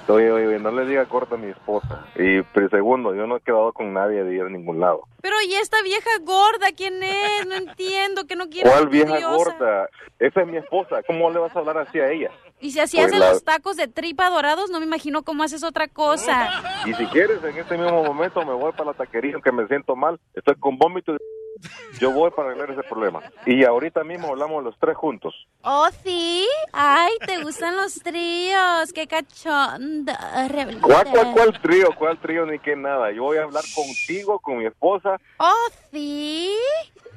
Oye, 0.07 0.31
oye, 0.31 0.47
oye, 0.47 0.59
no 0.59 0.71
le 0.71 0.85
diga 0.85 1.05
corta 1.05 1.33
a 1.35 1.37
mi 1.37 1.47
esposa. 1.49 2.05
Y 2.15 2.41
pero 2.53 2.69
segundo, 2.69 3.15
yo 3.15 3.25
no 3.25 3.37
he 3.37 3.41
quedado 3.41 3.73
con 3.73 3.91
nadie 3.93 4.23
de 4.23 4.35
ir 4.35 4.41
a 4.43 4.49
ningún 4.49 4.79
lado. 4.79 5.03
Pero 5.21 5.35
¿y 5.47 5.55
esta 5.55 5.81
vieja 5.81 6.09
gorda 6.21 6.67
quién 6.77 7.01
es? 7.01 7.47
No 7.47 7.55
entiendo, 7.55 8.25
que 8.27 8.35
no 8.35 8.47
quiere 8.47 8.69
¿Cuál 8.69 8.87
vieja 8.87 9.13
curiosa. 9.13 9.35
gorda? 9.35 9.89
Esa 10.19 10.41
es 10.41 10.47
mi 10.47 10.57
esposa. 10.57 11.01
¿Cómo 11.07 11.29
le 11.31 11.39
vas 11.39 11.55
a 11.55 11.59
hablar 11.59 11.79
así 11.79 11.99
a 11.99 12.11
ella? 12.11 12.29
Y 12.59 12.71
si 12.71 12.79
así 12.79 12.97
Pues 12.97 13.07
haces 13.07 13.19
la- 13.19 13.31
los 13.31 13.43
tacos 13.43 13.77
de 13.77 13.87
tripa 13.87 14.29
dorados, 14.29 14.69
no 14.69 14.79
me 14.79 14.85
imagino 14.85 15.23
cómo 15.23 15.43
haces 15.43 15.63
otra 15.63 15.87
cosa. 15.87 16.49
Y 16.85 16.93
si 16.93 17.05
quieres, 17.07 17.43
en 17.43 17.57
este 17.57 17.77
mismo 17.77 18.03
momento 18.03 18.45
me 18.45 18.53
voy 18.53 18.71
para 18.73 18.91
la 18.91 18.93
taquería, 18.93 19.33
aunque 19.33 19.51
me 19.51 19.67
siento 19.67 19.95
mal. 19.95 20.19
Estoy 20.35 20.55
con 20.55 20.77
vómito. 20.77 21.13
de- 21.13 21.19
Yo 21.99 22.11
voy 22.11 22.31
para 22.31 22.49
arreglar 22.49 22.71
ese 22.71 22.83
problema. 22.83 23.21
Y 23.45 23.63
ahorita 23.63 24.03
mismo 24.03 24.29
hablamos 24.29 24.63
los 24.63 24.77
tres 24.79 24.97
juntos. 24.97 25.33
¿Oh, 25.63 25.87
sí? 26.03 26.45
Ay, 26.73 27.13
te 27.25 27.41
gustan 27.41 27.75
los 27.75 27.95
tríos. 27.95 28.91
Qué 28.93 29.07
cachonda, 29.07 30.47
Raulito. 30.49 30.81
¿Cuál, 30.81 31.07
cuál, 31.09 31.31
cuál 31.33 31.61
trío? 31.61 31.89
¿Cuál 31.97 32.19
trío? 32.19 32.45
Ni 32.45 32.59
qué 32.59 32.75
nada. 32.75 33.11
Yo 33.11 33.23
voy 33.23 33.37
a 33.37 33.43
hablar 33.43 33.63
contigo, 33.73 34.39
con 34.39 34.57
mi 34.57 34.65
esposa. 34.65 35.19
¿Oh, 35.37 35.67
sí? 35.91 36.53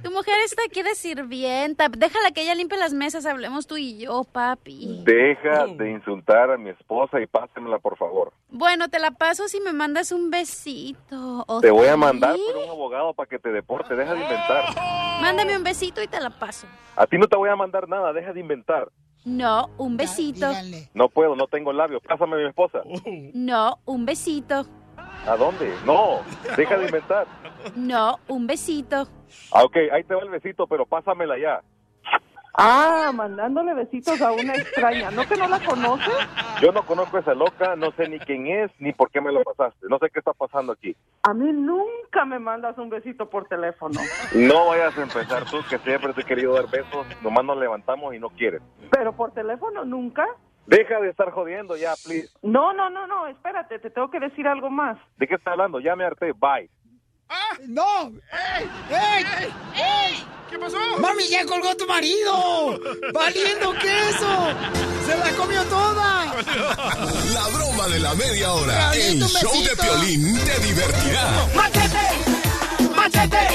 Tu 0.02 0.10
mujer 0.12 0.34
está 0.44 0.62
aquí 0.64 0.82
de 0.82 0.94
sirvienta. 0.94 1.88
Déjala 1.88 2.30
que 2.30 2.42
ella 2.42 2.54
limpie 2.54 2.78
las 2.78 2.94
mesas. 2.94 3.26
Hablemos 3.26 3.66
tú 3.66 3.76
y 3.76 3.98
yo, 3.98 4.22
papi. 4.24 5.02
Deja 5.04 5.66
de 5.66 5.90
insultar 5.90 6.50
a 6.52 6.56
mi 6.56 6.70
esposa 6.70 7.20
y 7.20 7.26
pásemela, 7.26 7.78
por 7.78 7.96
favor. 7.98 8.32
Bueno, 8.50 8.88
te 8.88 9.00
la 9.00 9.10
paso 9.10 9.48
si 9.48 9.60
me 9.60 9.72
mandas 9.72 10.12
un 10.12 10.30
besito. 10.30 11.44
¿Oh, 11.48 11.60
Te 11.60 11.70
voy 11.70 11.88
a 11.88 11.96
mandar 11.96 12.36
por 12.36 12.62
un 12.62 12.70
abogado 12.70 13.12
para 13.12 13.28
que 13.28 13.38
te 13.38 13.50
deporte. 13.50 13.96
Deja 13.96 14.14
de 14.14 14.20
inventar. 14.22 14.64
Mándame 15.20 15.56
un 15.56 15.64
besito 15.64 16.00
y 16.02 16.06
te 16.06 16.20
la 16.20 16.30
paso. 16.30 16.66
A 16.96 17.06
ti 17.06 17.18
no 17.18 17.26
te 17.26 17.36
voy 17.36 17.48
a 17.48 17.56
mandar 17.56 17.88
nada. 17.88 18.12
Deja 18.12 18.32
de 18.32 18.40
inventar. 18.40 18.88
No, 19.24 19.68
un 19.78 19.96
besito. 19.96 20.52
No 20.94 21.08
puedo, 21.08 21.34
no 21.34 21.48
tengo 21.48 21.72
labios. 21.72 22.00
Pásame 22.02 22.36
a 22.36 22.38
mi 22.38 22.46
esposa. 22.46 22.82
No, 23.34 23.78
un 23.84 24.06
besito. 24.06 24.64
¿A 25.26 25.36
dónde? 25.36 25.74
No, 25.84 26.20
deja 26.56 26.78
de 26.78 26.86
inventar. 26.86 27.26
No, 27.74 28.18
un 28.28 28.46
besito. 28.46 29.06
Ah, 29.52 29.64
ok, 29.64 29.76
ahí 29.92 30.04
te 30.04 30.14
va 30.14 30.22
el 30.22 30.30
besito, 30.30 30.66
pero 30.66 30.86
pásamela 30.86 31.38
ya. 31.38 31.60
Ah, 32.60 33.12
mandándole 33.14 33.72
besitos 33.72 34.20
a 34.20 34.32
una 34.32 34.54
extraña. 34.54 35.12
¿No 35.12 35.24
que 35.28 35.36
no 35.36 35.46
la 35.46 35.60
conoces? 35.60 36.12
Yo 36.60 36.72
no 36.72 36.84
conozco 36.84 37.18
a 37.18 37.20
esa 37.20 37.34
loca, 37.34 37.76
no 37.76 37.92
sé 37.92 38.08
ni 38.08 38.18
quién 38.18 38.48
es, 38.48 38.72
ni 38.80 38.92
por 38.92 39.12
qué 39.12 39.20
me 39.20 39.30
lo 39.30 39.44
pasaste. 39.44 39.86
No 39.88 39.98
sé 39.98 40.10
qué 40.10 40.18
está 40.18 40.32
pasando 40.32 40.72
aquí. 40.72 40.96
A 41.22 41.34
mí 41.34 41.52
nunca 41.52 42.24
me 42.24 42.40
mandas 42.40 42.76
un 42.78 42.90
besito 42.90 43.30
por 43.30 43.46
teléfono. 43.46 44.00
No 44.34 44.66
vayas 44.66 44.98
a 44.98 45.02
empezar 45.02 45.44
tú, 45.44 45.58
que 45.70 45.78
siempre 45.78 46.12
te 46.14 46.22
he 46.22 46.24
querido 46.24 46.54
dar 46.54 46.68
besos, 46.68 47.06
nomás 47.22 47.44
nos 47.44 47.58
levantamos 47.58 48.12
y 48.14 48.18
no 48.18 48.30
quieres. 48.30 48.60
Pero 48.90 49.12
por 49.12 49.30
teléfono 49.32 49.84
nunca. 49.84 50.26
Deja 50.68 51.00
de 51.00 51.08
estar 51.08 51.30
jodiendo 51.30 51.78
ya, 51.78 51.94
please. 52.04 52.28
No, 52.42 52.74
no, 52.74 52.90
no, 52.90 53.06
no, 53.06 53.26
espérate, 53.26 53.78
te 53.78 53.88
tengo 53.88 54.10
que 54.10 54.20
decir 54.20 54.46
algo 54.46 54.68
más. 54.68 54.98
¿De 55.16 55.26
qué 55.26 55.36
estás 55.36 55.52
hablando? 55.52 55.80
Ya 55.80 55.96
me 55.96 56.04
harté, 56.04 56.32
bye. 56.32 56.68
¡No! 57.66 58.12
¡Ey! 58.58 58.68
¡Ey! 58.90 59.24
¡Ey! 59.74 60.24
¿Qué 60.50 60.58
pasó? 60.58 60.76
¡Mami, 61.00 61.26
ya 61.28 61.46
colgó 61.46 61.74
tu 61.74 61.86
marido! 61.86 62.78
¡Valiendo 63.14 63.72
queso! 63.72 64.48
¡Se 65.06 65.16
la 65.16 65.30
comió 65.38 65.64
toda! 65.64 66.26
La 67.32 67.48
broma 67.56 67.88
de 67.88 68.00
la 68.00 68.14
media 68.14 68.52
hora. 68.52 68.92
El 68.94 69.22
show 69.22 69.52
de. 69.64 69.74
Piolín 69.74 70.34
te 70.44 70.60
divertirá. 70.60 71.46
¡Machete! 71.56 72.94
¡Machete! 72.94 73.46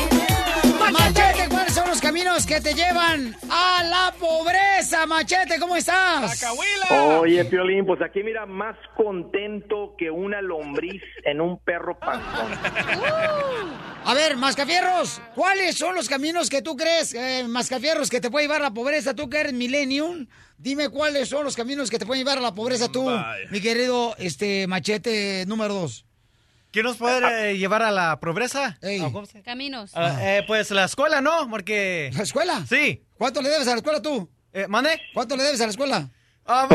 ¡Machete! 0.79 1.52
¿Cuáles 1.73 1.85
son 1.85 1.89
los 1.89 2.01
caminos 2.01 2.45
que 2.45 2.61
te 2.61 2.75
llevan 2.75 3.35
a 3.49 3.83
la 3.83 4.13
pobreza? 4.19 5.07
Machete, 5.07 5.59
¿cómo 5.59 5.75
estás? 5.75 6.39
Oye, 7.19 7.43
Piolín, 7.45 7.83
pues 7.87 7.99
aquí 8.03 8.21
mira, 8.21 8.45
más 8.45 8.75
contento 8.95 9.95
que 9.97 10.11
una 10.11 10.39
lombriz 10.43 11.01
en 11.25 11.41
un 11.41 11.57
perro 11.57 11.97
panzón. 11.97 12.51
A 14.05 14.13
ver, 14.13 14.37
Mascafierros, 14.37 15.19
¿cuáles 15.33 15.75
son 15.75 15.95
los 15.95 16.07
caminos 16.07 16.51
que 16.51 16.61
tú 16.61 16.75
crees, 16.75 17.15
eh, 17.15 17.43
Mascafierros, 17.47 18.11
que 18.11 18.21
te 18.21 18.29
puede 18.29 18.45
llevar 18.45 18.61
a 18.61 18.65
la 18.65 18.73
pobreza? 18.75 19.15
Tú 19.15 19.27
que 19.27 19.39
eres 19.39 19.53
millennium, 19.53 20.27
dime 20.59 20.89
cuáles 20.89 21.29
son 21.29 21.43
los 21.43 21.55
caminos 21.55 21.89
que 21.89 21.97
te 21.97 22.05
pueden 22.05 22.23
llevar 22.23 22.37
a 22.37 22.41
la 22.41 22.53
pobreza 22.53 22.91
tú, 22.91 23.09
mi 23.49 23.61
querido 23.61 24.15
este 24.19 24.67
machete 24.67 25.45
número 25.47 25.73
dos. 25.73 26.05
¿Qué 26.73 26.81
nos 26.81 26.97
puede 26.97 27.51
eh, 27.51 27.57
llevar 27.57 27.83
a 27.83 27.91
la 27.91 28.19
pobreza? 28.19 28.79
Ah, 28.81 29.09
¿cómo 29.11 29.27
se- 29.27 29.43
Caminos. 29.43 29.91
Ah, 29.93 30.17
eh, 30.19 30.43
pues 30.47 30.71
la 30.71 30.85
escuela, 30.85 31.21
¿no? 31.21 31.47
Porque... 31.47 32.09
¿La 32.15 32.23
escuela? 32.23 32.65
Sí. 32.67 33.05
¿Cuánto 33.15 33.43
le 33.43 33.49
debes 33.49 33.67
a 33.67 33.71
la 33.71 33.77
escuela 33.77 34.01
tú? 34.01 34.27
Eh, 34.51 34.65
¿Mande? 34.67 34.99
¿Cuánto 35.13 35.37
le 35.37 35.43
debes 35.43 35.61
a 35.61 35.65
la 35.65 35.69
escuela? 35.69 36.09
Ah, 36.47 36.67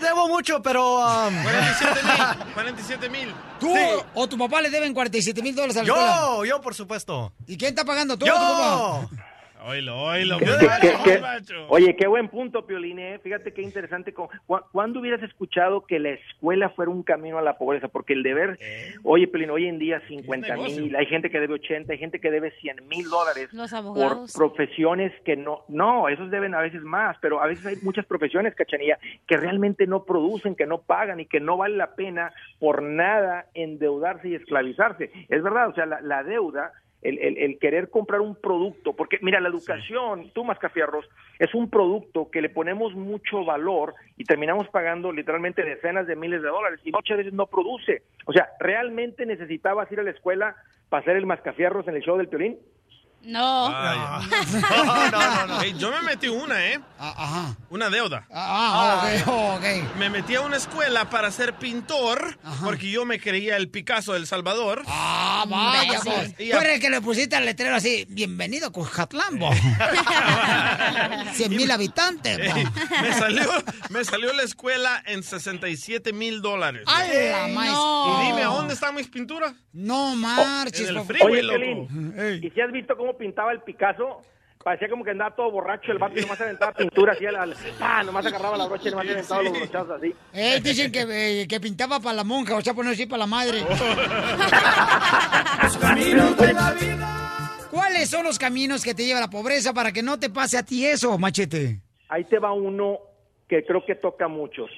debo 0.00 0.26
mucho, 0.28 0.62
pero... 0.62 0.96
um, 1.00 1.42
47 1.42 2.00
mil. 2.02 2.54
47 2.54 3.08
mil. 3.10 3.34
¿Tú 3.60 3.72
o 4.14 4.26
tu 4.26 4.38
papá 4.38 4.62
le 4.62 4.70
deben 4.70 4.94
47 4.94 5.42
mil 5.42 5.54
dólares 5.54 5.76
a 5.76 5.80
la 5.82 5.86
escuela? 5.86 6.16
Yo, 6.16 6.44
yo, 6.46 6.60
por 6.62 6.74
supuesto. 6.74 7.32
¿Y 7.46 7.58
quién 7.58 7.68
está 7.70 7.84
pagando? 7.84 8.16
¿Tú 8.16 8.24
Yo. 8.26 8.34
o 8.34 8.38
tu 8.38 9.08
papá? 9.10 9.24
Oílo, 9.66 9.98
oílo. 10.02 10.38
¿Qué- 10.38 10.44
muchacho, 10.44 10.80
qué- 10.80 10.94
qué- 11.04 11.18
muchacho. 11.18 11.66
Oye, 11.68 11.96
qué 11.96 12.06
buen 12.06 12.28
punto, 12.28 12.66
Piolín. 12.66 12.98
¿eh? 12.98 13.18
Fíjate 13.22 13.52
qué 13.52 13.62
interesante. 13.62 14.12
¿Cuándo 14.72 15.00
hubieras 15.00 15.22
escuchado 15.22 15.86
que 15.86 15.98
la 15.98 16.10
escuela 16.10 16.68
fuera 16.70 16.90
un 16.90 17.02
camino 17.02 17.38
a 17.38 17.42
la 17.42 17.56
pobreza? 17.56 17.88
Porque 17.88 18.12
el 18.12 18.22
deber, 18.22 18.58
oye, 19.04 19.26
Piolín, 19.26 19.50
hoy 19.50 19.66
en 19.66 19.78
día 19.78 20.02
50 20.06 20.56
mil, 20.56 20.94
hay 20.94 21.06
gente 21.06 21.30
que 21.30 21.40
debe 21.40 21.54
80, 21.54 21.92
hay 21.92 21.98
gente 21.98 22.20
que 22.20 22.30
debe 22.30 22.50
100 22.60 22.86
mil 22.88 23.08
dólares 23.08 23.48
Los 23.52 23.70
por 23.70 23.78
abogados. 23.78 24.32
profesiones 24.36 25.12
que 25.24 25.36
no, 25.36 25.64
no, 25.68 26.08
esos 26.08 26.30
deben 26.30 26.54
a 26.54 26.60
veces 26.60 26.82
más, 26.82 27.16
pero 27.20 27.40
a 27.40 27.46
veces 27.46 27.64
hay 27.64 27.76
muchas 27.82 28.04
profesiones, 28.06 28.54
Cachanilla, 28.54 28.98
que 29.26 29.36
realmente 29.36 29.86
no 29.86 30.04
producen, 30.04 30.54
que 30.56 30.66
no 30.66 30.82
pagan 30.82 31.20
y 31.20 31.26
que 31.26 31.40
no 31.40 31.56
vale 31.56 31.76
la 31.76 31.94
pena 31.94 32.32
por 32.58 32.82
nada 32.82 33.46
endeudarse 33.54 34.28
y 34.28 34.34
esclavizarse. 34.34 35.10
Es 35.28 35.42
verdad, 35.42 35.68
o 35.68 35.74
sea, 35.74 35.86
la, 35.86 36.00
la 36.02 36.22
deuda 36.22 36.72
el, 37.04 37.18
el- 37.18 37.38
el 37.38 37.58
querer 37.58 37.90
comprar 37.90 38.20
un 38.20 38.34
producto, 38.34 38.94
porque 38.94 39.18
mira, 39.22 39.38
la 39.40 39.48
educación, 39.48 40.30
tú 40.34 40.42
Mascafierros, 40.44 41.08
es 41.38 41.54
un 41.54 41.70
producto 41.70 42.30
que 42.30 42.40
le 42.42 42.48
ponemos 42.48 42.94
mucho 42.94 43.44
valor 43.44 43.94
y 44.16 44.24
terminamos 44.24 44.68
pagando 44.68 45.12
literalmente 45.12 45.62
decenas 45.62 46.06
de 46.06 46.16
miles 46.16 46.42
de 46.42 46.48
dólares 46.48 46.80
y 46.84 46.90
muchas 46.92 47.18
veces 47.18 47.32
no 47.32 47.46
produce. 47.46 48.02
O 48.26 48.32
sea, 48.32 48.48
¿realmente 48.58 49.26
necesitabas 49.26 49.90
ir 49.92 50.00
a 50.00 50.02
la 50.02 50.10
escuela 50.10 50.56
para 50.88 51.02
hacer 51.02 51.16
el 51.16 51.26
Mascafierros 51.26 51.86
en 51.88 51.94
el 51.96 52.02
show 52.02 52.16
del 52.16 52.28
Piolín? 52.28 52.58
No. 53.24 53.70
No, 53.70 55.10
no, 55.10 55.46
no. 55.46 55.64
Yo 55.64 55.90
me 55.90 56.02
metí 56.02 56.28
una, 56.28 56.64
¿eh? 56.66 56.80
Ajá. 56.98 57.56
Una 57.70 57.90
deuda. 57.90 58.26
Ah, 58.32 59.02
ok, 59.24 59.28
ok. 59.56 59.96
Me 59.98 60.10
metí 60.10 60.34
a 60.34 60.40
una 60.42 60.56
escuela 60.56 61.08
para 61.10 61.30
ser 61.30 61.54
pintor 61.54 62.38
porque 62.62 62.90
yo 62.90 63.04
me 63.04 63.18
creía 63.20 63.56
el 63.56 63.68
Picasso 63.68 64.12
del 64.12 64.26
Salvador. 64.26 64.82
Ah, 64.86 65.44
vaya, 65.48 66.00
pues. 66.04 66.34
Y 66.38 66.50
Tú 66.50 66.56
eres 66.58 66.74
el 66.76 66.80
que 66.80 66.90
le 66.90 67.00
pusiste 67.00 67.36
al 67.36 67.44
letrero 67.44 67.74
así, 67.76 68.06
bienvenido 68.08 68.68
a 68.68 68.70
Cuscatlán. 68.72 69.38
100 71.34 71.50
mil 71.56 71.70
habitantes, 71.70 72.38
bo. 72.38 72.56
Ey, 72.56 72.66
me 73.02 73.12
salió, 73.12 73.50
me 73.90 74.04
salió 74.04 74.32
la 74.32 74.42
escuela 74.42 75.02
en 75.06 75.22
67 75.22 76.12
mil 76.12 76.42
dólares. 76.42 76.82
¡A 76.86 77.04
la 77.06 77.48
maíz! 77.48 77.72
Y 77.72 78.26
dime, 78.26 78.42
¿a 78.42 78.48
dónde 78.48 78.74
están 78.74 78.94
mis 78.94 79.08
pinturas? 79.08 79.54
No 79.72 80.14
marches, 80.16 80.88
En 80.88 80.96
el 80.96 81.04
freeway, 81.04 81.32
Oye, 81.32 81.42
loco. 81.42 81.88
¿y 82.42 82.50
si 82.50 82.60
has 82.60 82.70
visto 82.72 82.96
cómo 82.96 83.13
pintaba 83.16 83.52
el 83.52 83.60
Picasso? 83.60 84.22
Parecía 84.62 84.88
como 84.88 85.04
que 85.04 85.10
andaba 85.10 85.34
todo 85.36 85.50
borracho 85.50 85.92
el 85.92 85.98
vato 85.98 86.18
y 86.18 86.22
nomás 86.22 86.40
aventaba 86.40 86.72
pintura 86.72 87.12
así, 87.12 87.26
al, 87.26 87.36
al- 87.36 87.54
¡ah! 87.80 88.02
nomás 88.02 88.24
agarraba 88.24 88.56
la 88.56 88.64
brocha 88.66 88.88
y 88.88 88.92
nomás 88.92 89.08
aventaba 89.10 89.42
los 89.42 89.52
brochazos 89.52 89.90
así. 89.90 90.14
Eh, 90.32 90.60
dicen 90.62 90.90
que, 90.90 91.42
eh, 91.42 91.46
que 91.46 91.60
pintaba 91.60 92.00
para 92.00 92.16
la 92.16 92.24
monja, 92.24 92.56
o 92.56 92.62
sea, 92.62 92.72
poner 92.72 92.94
así 92.94 93.04
para 93.04 93.18
la 93.20 93.26
madre. 93.26 93.62
¿Cuáles 97.70 98.08
son 98.10 98.24
los 98.24 98.38
caminos 98.38 98.84
que 98.84 98.94
te 98.94 99.04
lleva 99.04 99.18
a 99.18 99.22
la 99.22 99.30
pobreza 99.30 99.72
para 99.74 99.92
que 99.92 100.02
no 100.02 100.18
te 100.18 100.30
pase 100.30 100.56
a 100.56 100.62
ti 100.62 100.86
eso, 100.86 101.18
machete? 101.18 101.80
Ahí 102.08 102.24
te 102.24 102.38
va 102.38 102.52
uno 102.52 102.98
que 103.48 103.64
creo 103.64 103.84
que 103.84 103.96
toca 103.96 104.26
a 104.26 104.28
muchos. 104.28 104.70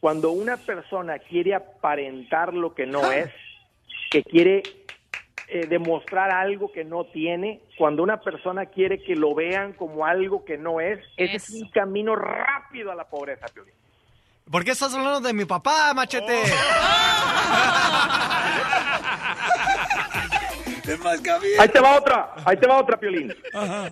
Cuando 0.00 0.30
una 0.30 0.56
persona 0.56 1.18
quiere 1.18 1.54
aparentar 1.54 2.54
lo 2.54 2.74
que 2.74 2.86
no 2.86 3.10
es, 3.10 3.30
que 4.10 4.22
quiere 4.22 4.62
eh, 5.48 5.66
demostrar 5.66 6.30
algo 6.30 6.72
que 6.72 6.84
no 6.84 7.04
tiene, 7.04 7.60
cuando 7.76 8.02
una 8.02 8.20
persona 8.20 8.66
quiere 8.66 9.02
que 9.02 9.14
lo 9.14 9.34
vean 9.34 9.72
como 9.74 10.06
algo 10.06 10.44
que 10.44 10.56
no 10.56 10.80
es, 10.80 10.98
ese 11.16 11.36
es 11.36 11.50
un 11.50 11.68
camino 11.70 12.16
rápido 12.16 12.90
a 12.90 12.94
la 12.94 13.08
pobreza, 13.08 13.46
Piolín. 13.52 13.74
¿Por 14.50 14.64
qué 14.64 14.72
estás 14.72 14.92
hablando 14.94 15.20
de 15.20 15.32
mi 15.32 15.44
papá, 15.44 15.92
machete? 15.94 16.42
Es 20.86 21.00
más 21.00 21.20
camino. 21.22 21.54
Ahí 21.58 21.68
te 21.68 21.80
va 21.80 21.96
otra, 21.96 22.34
ahí 22.44 22.56
te 22.58 22.66
va 22.66 22.78
otra, 22.78 22.98
Piolín. 22.98 23.34
Ajá. 23.54 23.90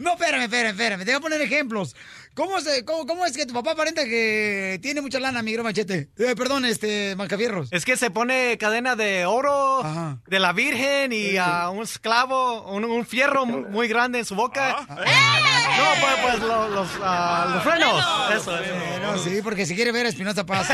No, 0.00 0.12
espérame, 0.14 0.42
espérame, 0.42 0.70
espérame. 0.70 1.04
Te 1.04 1.12
voy 1.12 1.14
a 1.14 1.20
poner 1.20 1.40
ejemplos. 1.40 1.94
¿Cómo, 2.34 2.60
se, 2.60 2.84
cómo, 2.86 3.06
cómo 3.06 3.26
es 3.26 3.36
que 3.36 3.44
tu 3.44 3.52
papá 3.52 3.72
aparenta 3.72 4.04
que 4.04 4.78
tiene 4.82 5.02
mucha 5.02 5.20
lana, 5.20 5.42
mi 5.42 5.52
gran 5.52 5.64
machete? 5.64 6.08
Eh, 6.18 6.34
perdón, 6.36 6.64
este, 6.64 7.14
Mancafierros. 7.16 7.68
Es 7.72 7.84
que 7.84 7.96
se 7.98 8.10
pone 8.10 8.56
cadena 8.58 8.96
de 8.96 9.26
oro 9.26 9.82
de 10.26 10.40
la 10.40 10.52
Virgen 10.52 11.12
y 11.12 11.32
Sí. 11.32 11.36
a 11.36 11.68
un 11.70 11.82
esclavo, 11.82 12.62
un, 12.72 12.84
un 12.84 13.04
fierro 13.06 13.44
muy 13.46 13.86
grande 13.88 14.18
en 14.20 14.24
su 14.24 14.34
boca. 14.34 14.76
Ah. 14.88 15.38
No, 15.78 15.84
pues, 16.00 16.14
pues 16.22 16.38
lo- 16.40 16.68
los, 16.68 16.88
ah, 17.02 17.50
los 17.54 17.62
frenos. 17.62 18.04
Eso, 18.34 18.58
eso. 18.58 19.24
Sí, 19.24 19.40
porque 19.42 19.66
si 19.66 19.74
quiere 19.74 19.92
ver 19.92 20.06
a 20.06 20.08
Espinosa 20.08 20.44
Paz. 20.46 20.68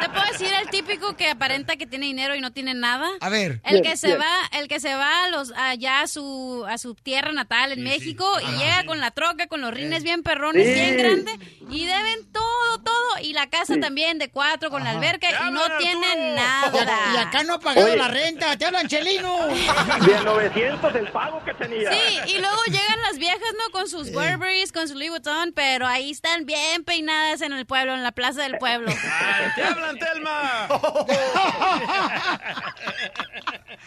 ¿Te 0.00 0.08
puedo 0.08 0.24
decir 0.32 0.48
el 0.60 0.68
típico 0.70 1.16
que 1.16 1.28
aparenta 1.28 1.76
que 1.76 1.86
tiene 1.86 2.06
dinero 2.06 2.34
y 2.34 2.40
no 2.40 2.52
tiene 2.52 2.74
nada? 2.74 3.08
A 3.20 3.28
ver. 3.28 3.60
El 3.64 3.82
que 3.82 3.96
se 3.96 4.08
bien. 4.08 4.20
va, 4.20 4.58
el 4.58 4.68
que 4.68 4.80
se 4.80 4.94
va 4.94 5.24
a 5.24 5.28
los 5.28 5.52
allá 5.56 6.02
a 6.02 6.06
su 6.06 6.64
a 6.68 6.78
su 6.78 6.94
tierra 6.94 7.32
natal 7.32 7.72
en 7.72 7.82
México 7.82 8.26
y 8.40 8.58
llega 8.58 8.84
con 8.86 9.00
la 9.00 9.10
troca, 9.10 9.39
con 9.48 9.60
los 9.60 9.72
rines 9.72 10.02
bien 10.02 10.22
perrones, 10.22 10.66
Sí. 10.66 10.72
bien 10.74 10.96
grande 10.98 11.32
y 11.70 11.86
deben 11.86 12.32
todo, 12.32 12.80
todo 12.82 13.18
y 13.22 13.32
la 13.32 13.48
casa 13.48 13.74
Sí. 13.74 13.80
también 13.80 14.18
de 14.18 14.30
cuatro 14.30 14.70
con 14.70 14.82
la 14.84 14.90
alberca 14.90 15.28
y 15.48 15.50
no 15.52 15.60
tienen 15.78 16.34
nada. 16.34 16.72
y 17.14 17.16
acá 17.18 17.42
no 17.44 17.54
ha 17.54 17.60
pagado 17.60 17.86
Oye. 17.86 17.96
la 17.96 18.08
renta. 18.08 18.56
Te 18.56 18.64
hablan, 18.66 18.88
Chelino. 18.88 19.46
De 20.06 20.20
900 20.24 20.94
el 20.94 21.08
pago 21.12 21.42
que 21.44 21.54
tenía. 21.54 21.92
Sí, 21.92 22.18
y 22.34 22.38
luego 22.38 22.62
llegan 22.66 23.00
las 23.02 23.18
viejas, 23.18 23.40
¿no? 23.58 23.70
Con 23.72 23.88
sus 23.88 24.12
Burberrys, 24.12 24.72
con 24.72 24.88
su 24.88 24.94
Louis 24.94 25.10
Vuitton, 25.10 25.52
pero 25.52 25.86
ahí 25.86 26.10
están 26.10 26.46
bien 26.46 26.84
peinadas 26.84 27.40
en 27.42 27.52
el 27.52 27.66
pueblo, 27.66 27.94
en 27.94 28.02
la 28.02 28.12
plaza 28.12 28.42
del 28.42 28.58
pueblo. 28.58 28.90
¡Te 29.54 29.62
hablan, 29.62 29.98
Telma! 29.98 30.68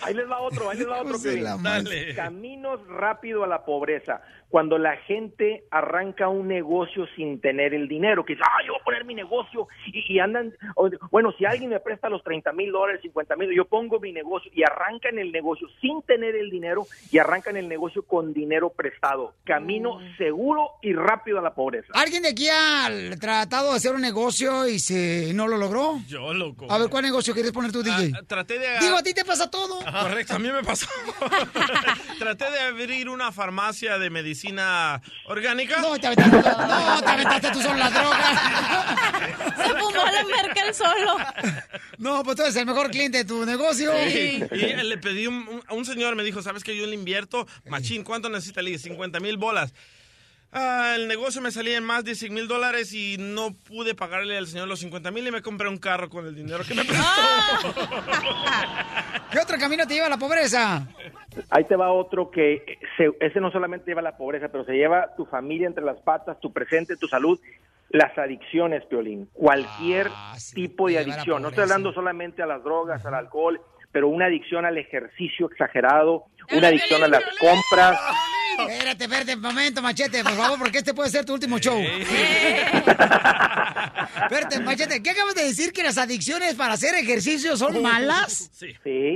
Ahí 0.01 0.14
les 0.14 0.30
va 0.30 0.39
otro, 0.41 0.70
ahí 0.70 0.78
les 0.78 0.88
va 0.88 1.01
otro. 1.01 1.18
Dale. 1.62 2.14
Caminos 2.16 2.80
rápido 2.88 3.43
a 3.43 3.47
la 3.47 3.64
pobreza. 3.64 4.22
Cuando 4.54 4.78
la 4.78 4.97
gente 4.97 5.64
arranca 5.72 6.28
un 6.30 6.47
negocio 6.47 7.08
sin 7.16 7.41
tener 7.41 7.74
el 7.74 7.88
dinero, 7.88 8.24
que 8.24 8.34
dice, 8.34 8.43
ah, 8.45 8.62
yo 8.64 8.74
voy 8.74 8.82
a 8.82 8.84
poner 8.84 9.04
mi 9.04 9.16
negocio 9.16 9.68
y, 9.88 10.14
y 10.14 10.20
andan, 10.20 10.54
o- 10.76 10.91
bueno, 11.10 11.34
si 11.39 11.43
alguien 11.43 11.72
me 11.72 11.80
presta 11.80 12.08
los 12.08 12.24
30 12.24 12.54
mil 12.54 12.72
dólares, 12.72 13.01
50 13.01 13.36
mil, 13.36 13.49
yo 13.51 13.66
pongo 13.66 13.99
mi 13.99 14.12
negocio 14.14 14.51
y 14.54 14.62
arrancan 14.62 15.18
el 15.18 15.32
negocio 15.32 15.68
sin 15.82 16.04
tener 16.04 16.36
el 16.36 16.51
dinero 16.51 16.86
y 17.12 17.18
arrancan 17.18 17.58
el 17.58 17.68
negocio 17.68 18.04
con 18.04 18.32
dinero 18.32 18.70
prestado. 18.70 19.34
Camino 19.43 19.97
seguro 20.20 20.70
y 20.84 20.93
rápido 20.93 21.39
a 21.39 21.41
la 21.41 21.56
pobreza. 21.56 21.88
¿Alguien 21.95 22.22
de 22.22 22.30
aquí 22.30 22.47
ha 22.47 22.91
tratado 23.20 23.72
de 23.72 23.78
hacer 23.78 23.95
un 23.95 24.01
negocio 24.01 24.68
y 24.68 24.78
se 24.78 25.34
no 25.34 25.47
lo 25.47 25.58
logró? 25.58 25.95
Yo, 26.08 26.32
loco. 26.32 26.68
A 26.72 26.78
ver, 26.78 26.89
¿cuál 26.89 27.06
negocio 27.06 27.34
quieres 27.34 27.54
poner 27.54 27.72
tú, 27.72 27.82
DJ? 27.82 28.12
Traté 28.28 28.60
de... 28.60 28.68
Digo, 28.82 28.97
a 28.97 29.01
ti 29.01 29.16
te 29.16 29.26
pasa 29.26 29.49
todo. 29.49 29.80
Correcto, 29.80 30.36
a 30.36 30.38
mí 30.39 30.51
me 30.51 30.62
pasó. 30.62 30.86
Traté 32.20 32.51
de 32.51 32.60
abrir 32.60 33.10
una 33.10 33.32
farmacia 33.32 33.97
de 33.97 34.12
medicina 34.12 34.43
orgánica. 35.26 35.80
No, 35.82 35.98
te 36.00 36.08
aventaste, 36.08 36.38
no, 36.39 37.02
te 37.02 37.10
aventaste 37.10 37.52
tú 37.52 37.62
solo 37.62 37.76
la 37.78 37.89
droga. 37.89 39.54
Se 39.58 39.70
fumó 39.70 40.06
la 40.06 40.24
merca 40.26 40.68
el 40.68 40.74
solo. 40.74 41.18
No, 41.98 42.24
pues 42.24 42.36
tú 42.36 42.41
eres 42.44 42.56
el 42.56 42.66
mejor 42.66 42.89
cliente 42.91 43.20
de 43.20 43.26
tu 43.26 43.46
negocio. 43.46 43.91
Sí. 44.08 44.44
Y 44.52 44.58
le 44.84 44.98
pedí 44.98 45.28
un- 45.28 45.48
un- 45.48 45.64
a 45.68 45.74
un 45.74 45.86
señor, 45.86 46.16
me 46.16 46.24
dijo, 46.24 46.41
¿sabes 46.41 46.64
que 46.64 46.76
yo 46.76 46.86
le 46.86 46.96
invierto? 46.96 47.48
Machín, 47.70 48.04
¿cuánto 48.04 48.30
necesita? 48.30 48.62
Le 48.62 48.72
dije, 48.72 48.84
50 48.84 49.20
mil 49.20 49.38
bolas. 49.38 49.74
Ah, 50.56 50.93
el 50.95 51.08
negocio 51.08 51.41
me 51.41 51.49
salía 51.51 51.78
en 51.78 51.84
más 51.84 52.04
de 52.06 52.14
100 52.14 52.34
mil 52.34 52.47
dólares 52.47 52.93
y 52.93 53.18
no 53.18 53.51
pude 53.68 53.95
pagarle 53.95 54.38
al 54.38 54.45
señor 54.47 54.68
los 54.68 54.80
50 54.80 55.10
mil 55.12 55.28
y 55.28 55.32
me 55.32 55.41
compré 55.41 55.68
un 55.68 55.78
carro 55.78 56.10
con 56.10 56.26
el 56.28 56.36
dinero 56.36 56.64
que 56.64 56.76
me 56.76 56.86
prestó. 56.86 57.04
¿Qué 59.32 59.39
otro 59.39 59.58
camino 59.58 59.88
te 59.88 59.95
lleva 59.95 60.08
a 60.08 60.10
la 60.12 60.18
pobreza? 60.18 60.88
Ahí 61.49 61.64
te 61.64 61.76
va 61.76 61.91
otro 61.91 62.30
que 62.30 62.78
se- 62.97 63.14
ese 63.20 63.39
no 63.41 63.51
solamente 63.51 63.89
lleva 63.89 64.01
la 64.04 64.16
pobreza, 64.16 64.49
pero 64.49 64.64
se 64.66 64.74
lleva 64.74 65.16
tu 65.16 65.26
familia 65.26 65.66
entre 65.68 65.84
las 65.84 65.99
patas, 66.01 66.39
tu 66.39 66.54
presente, 66.54 66.95
tu 66.97 67.08
salud, 67.08 67.39
las 67.89 68.16
adicciones, 68.18 68.86
Piolín. 68.86 69.28
Cualquier 69.34 70.10
tipo 70.54 70.88
de 70.88 70.99
adicción. 70.99 71.41
No 71.41 71.49
estoy 71.49 71.64
hablando 71.64 71.93
solamente 71.93 72.43
a 72.43 72.45
las 72.45 72.64
drogas, 72.64 73.04
al 73.06 73.16
alcohol, 73.16 73.60
pero 73.91 74.08
una 74.08 74.26
adicción 74.26 74.66
al 74.66 74.78
ejercicio 74.78 75.47
exagerado, 75.51 76.26
una 76.51 76.68
adicción 76.68 77.04
a 77.04 77.08
las 77.08 77.24
compras. 77.39 77.99
Espérate, 78.60 79.04
espérate, 79.06 79.36
un 79.36 79.41
momento, 79.41 79.82
machete, 79.82 80.24
por 80.24 80.34
favor, 80.34 80.60
porque 80.60 80.78
este 80.80 80.93
puede 80.93 81.10
ser 81.10 81.26
tu 81.26 81.34
último 81.34 81.58
show. 81.60 81.80
espérate, 84.24 84.60
machete, 84.62 85.01
¿qué 85.04 85.10
acabas 85.12 85.36
de 85.36 85.43
decir? 85.45 85.72
¿Que 85.74 85.84
las 85.84 85.97
adicciones 85.97 86.56
para 86.56 86.74
hacer 86.74 86.93
ejercicio 86.95 87.56
son 87.58 87.82
malas? 87.82 88.49
Sí. 88.54 88.74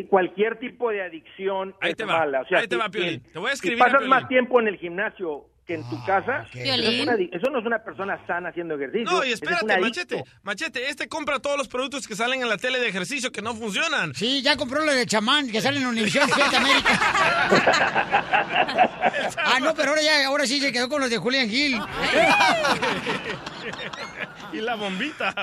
cualquier 0.09 0.57
tipo 0.59 0.89
de 0.89 1.03
adicción 1.03 1.75
Ahí 1.81 1.91
es 1.91 1.97
te 1.97 2.05
va, 2.05 2.19
mala. 2.19 2.41
O 2.41 2.47
sea, 2.47 2.59
ahí 2.59 2.67
te 2.67 2.75
si- 2.75 2.79
va, 2.81 2.89
Piolín. 2.89 3.21
si- 3.25 3.31
Te 3.31 3.39
voy 3.39 3.47
a 3.49 3.51
si 3.51 3.55
escribir 3.55 3.81
a 3.81 3.85
pasas 3.85 4.07
más 4.07 4.27
tiempo 4.27 4.59
en 4.59 4.67
el 4.67 4.77
gimnasio 4.77 5.45
que 5.67 5.73
en 5.73 5.83
tu 5.89 6.01
casa, 6.05 6.45
eso, 6.53 6.73
es 6.73 7.01
una 7.01 7.13
adic- 7.13 7.29
eso 7.33 7.51
no 7.51 7.59
es 7.59 7.65
una 7.65 7.79
persona 7.83 8.17
sana 8.25 8.49
haciendo 8.49 8.75
ejercicio. 8.75 9.11
No, 9.11 9.23
y 9.25 9.33
es 9.33 9.35
espérate. 9.35 9.77
Machete. 9.79 10.23
Machete, 10.43 10.89
este 10.89 11.09
compra 11.09 11.39
todos 11.39 11.57
los 11.57 11.67
productos 11.67 12.07
que 12.07 12.15
salen 12.15 12.41
en 12.41 12.47
la 12.47 12.57
tele 12.57 12.79
de 12.79 12.87
ejercicio 12.87 13.33
que 13.33 13.41
no 13.41 13.53
funcionan. 13.53 14.15
Sí, 14.15 14.41
ya 14.41 14.55
compró 14.55 14.85
lo 14.85 14.93
de 14.93 15.05
chamán 15.05 15.51
que 15.51 15.59
sale 15.59 15.79
en 15.79 15.87
Univisión 15.87 16.25
Despierta 16.25 16.57
América. 16.57 16.99
ah, 19.45 19.59
no, 19.61 19.73
pero 19.75 19.89
ahora 19.89 20.01
ya, 20.01 20.25
ahora 20.27 20.47
sí 20.47 20.61
se 20.61 20.71
quedó 20.71 20.87
con 20.87 21.01
los 21.01 21.09
de 21.09 21.17
Julian 21.17 21.49
Hill. 21.53 21.77
y 24.53 24.57
la 24.61 24.75
bombita. 24.75 25.33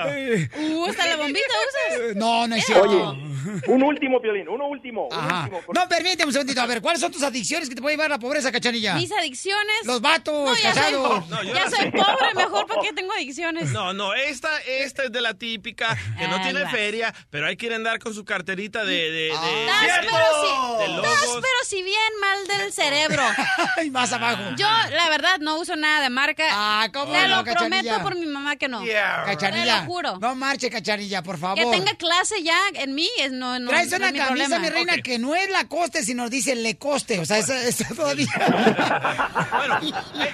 Uh, 0.57 0.85
hasta 0.89 1.07
la 1.07 1.15
bombita 1.17 1.47
usas. 1.67 2.15
No, 2.15 2.47
no 2.47 2.55
es 2.55 2.65
cierto. 2.65 2.89
Oye, 2.89 3.61
un 3.67 3.83
último, 3.83 4.21
Piolín, 4.21 4.47
uno 4.49 4.67
último. 4.67 5.07
un 5.07 5.15
último, 5.15 5.61
No, 5.73 5.87
permíteme 5.87 6.25
un 6.25 6.33
segundito. 6.33 6.61
A 6.61 6.65
ver, 6.65 6.81
¿cuáles 6.81 7.01
son 7.01 7.11
tus 7.11 7.23
adicciones 7.23 7.69
que 7.69 7.75
te 7.75 7.81
pueden 7.81 7.97
llevar 7.97 8.11
a 8.11 8.15
la 8.15 8.19
pobreza, 8.19 8.51
cachanilla? 8.51 8.95
Mis 8.95 9.11
adicciones. 9.11 9.75
Los 9.85 10.01
vatos, 10.01 10.33
No, 10.33 10.55
ya 10.55 10.73
soy. 10.73 10.93
No, 10.93 11.43
ya 11.43 11.91
pobre, 11.91 12.33
mejor 12.35 12.65
porque 12.67 12.93
tengo 12.93 13.13
adicciones. 13.13 13.71
No, 13.71 13.93
no, 13.93 14.13
esta, 14.13 14.59
esta 14.61 15.03
es 15.03 15.11
de 15.11 15.21
la 15.21 15.33
típica, 15.33 15.95
que 16.17 16.27
no 16.27 16.35
Ah, 16.37 16.41
tiene 16.43 16.67
feria, 16.69 17.13
pero 17.29 17.47
hay 17.47 17.55
que 17.57 17.67
ir 17.67 17.73
a 17.73 17.75
andar 17.77 17.99
con 17.99 18.13
su 18.13 18.25
carterita 18.25 18.83
de... 18.83 18.95
de, 18.95 19.09
de- 19.11 19.65
Das, 19.65 19.79
¡Cierto! 19.81 20.11
pero 20.11 20.25
si, 20.41 20.91
de 20.95 21.01
das, 21.01 21.25
pero 21.35 21.59
si 21.65 21.83
bien 21.83 22.11
mal 22.19 22.47
del 22.47 22.73
cerebro. 22.73 23.23
y 23.85 23.89
más 23.89 24.11
abajo. 24.11 24.41
Yo, 24.57 24.67
la 24.91 25.09
verdad, 25.09 25.37
no 25.39 25.57
uso 25.59 25.75
nada 25.75 26.01
de 26.01 26.09
marca. 26.09 26.43
Ah, 26.51 26.87
¿cómo 26.93 27.11
Te 27.13 27.27
no, 27.27 27.37
lo 27.37 27.43
prometo 27.43 28.01
por 28.01 28.15
mi 28.15 28.25
mamá 28.25 28.55
que 28.55 28.67
no. 28.67 28.83
Cachanilla. 29.25 29.75
Te 29.79 29.85
lo 29.85 29.85
juro. 29.87 30.17
No 30.19 30.35
marche, 30.35 30.69
cachanilla, 30.69 31.21
por 31.23 31.37
favor. 31.37 31.57
Que 31.57 31.65
tenga 31.77 31.93
clase 31.95 32.41
ya 32.43 32.57
en 32.73 32.93
mí 32.95 33.09
es 33.19 33.31
no, 33.31 33.59
no, 33.59 33.69
Traes 33.69 33.89
no 33.91 33.97
una 33.97 34.07
es 34.07 34.13
mi 34.13 34.19
camisa, 34.19 34.45
problema. 34.45 34.59
mi 34.59 34.69
reina, 34.69 34.97
que 35.01 35.19
no 35.19 35.35
es 35.35 35.49
la 35.49 35.67
coste, 35.67 36.03
sino 36.03 36.29
dice 36.29 36.55
le 36.55 36.77
coste. 36.77 37.19
O 37.19 37.25
sea, 37.25 37.37
esa, 37.37 37.61
esa 37.63 37.87
todavía. 37.93 38.27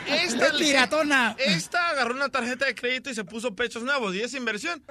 Eh, 0.07 0.24
Esta, 0.26 0.47
Es 0.47 0.53
piratona. 0.53 1.36
Esta 1.39 1.89
agarró 1.89 2.14
una 2.16 2.30
tarjeta 2.30 2.66
de 2.66 2.76
crédito 2.76 3.09
y 3.09 3.16
se 3.16 3.24
puso 3.24 3.55
pechos 3.55 3.84
nuevos. 3.84 4.16
¿Y 4.16 4.22
es 4.22 4.34
inversión? 4.34 4.82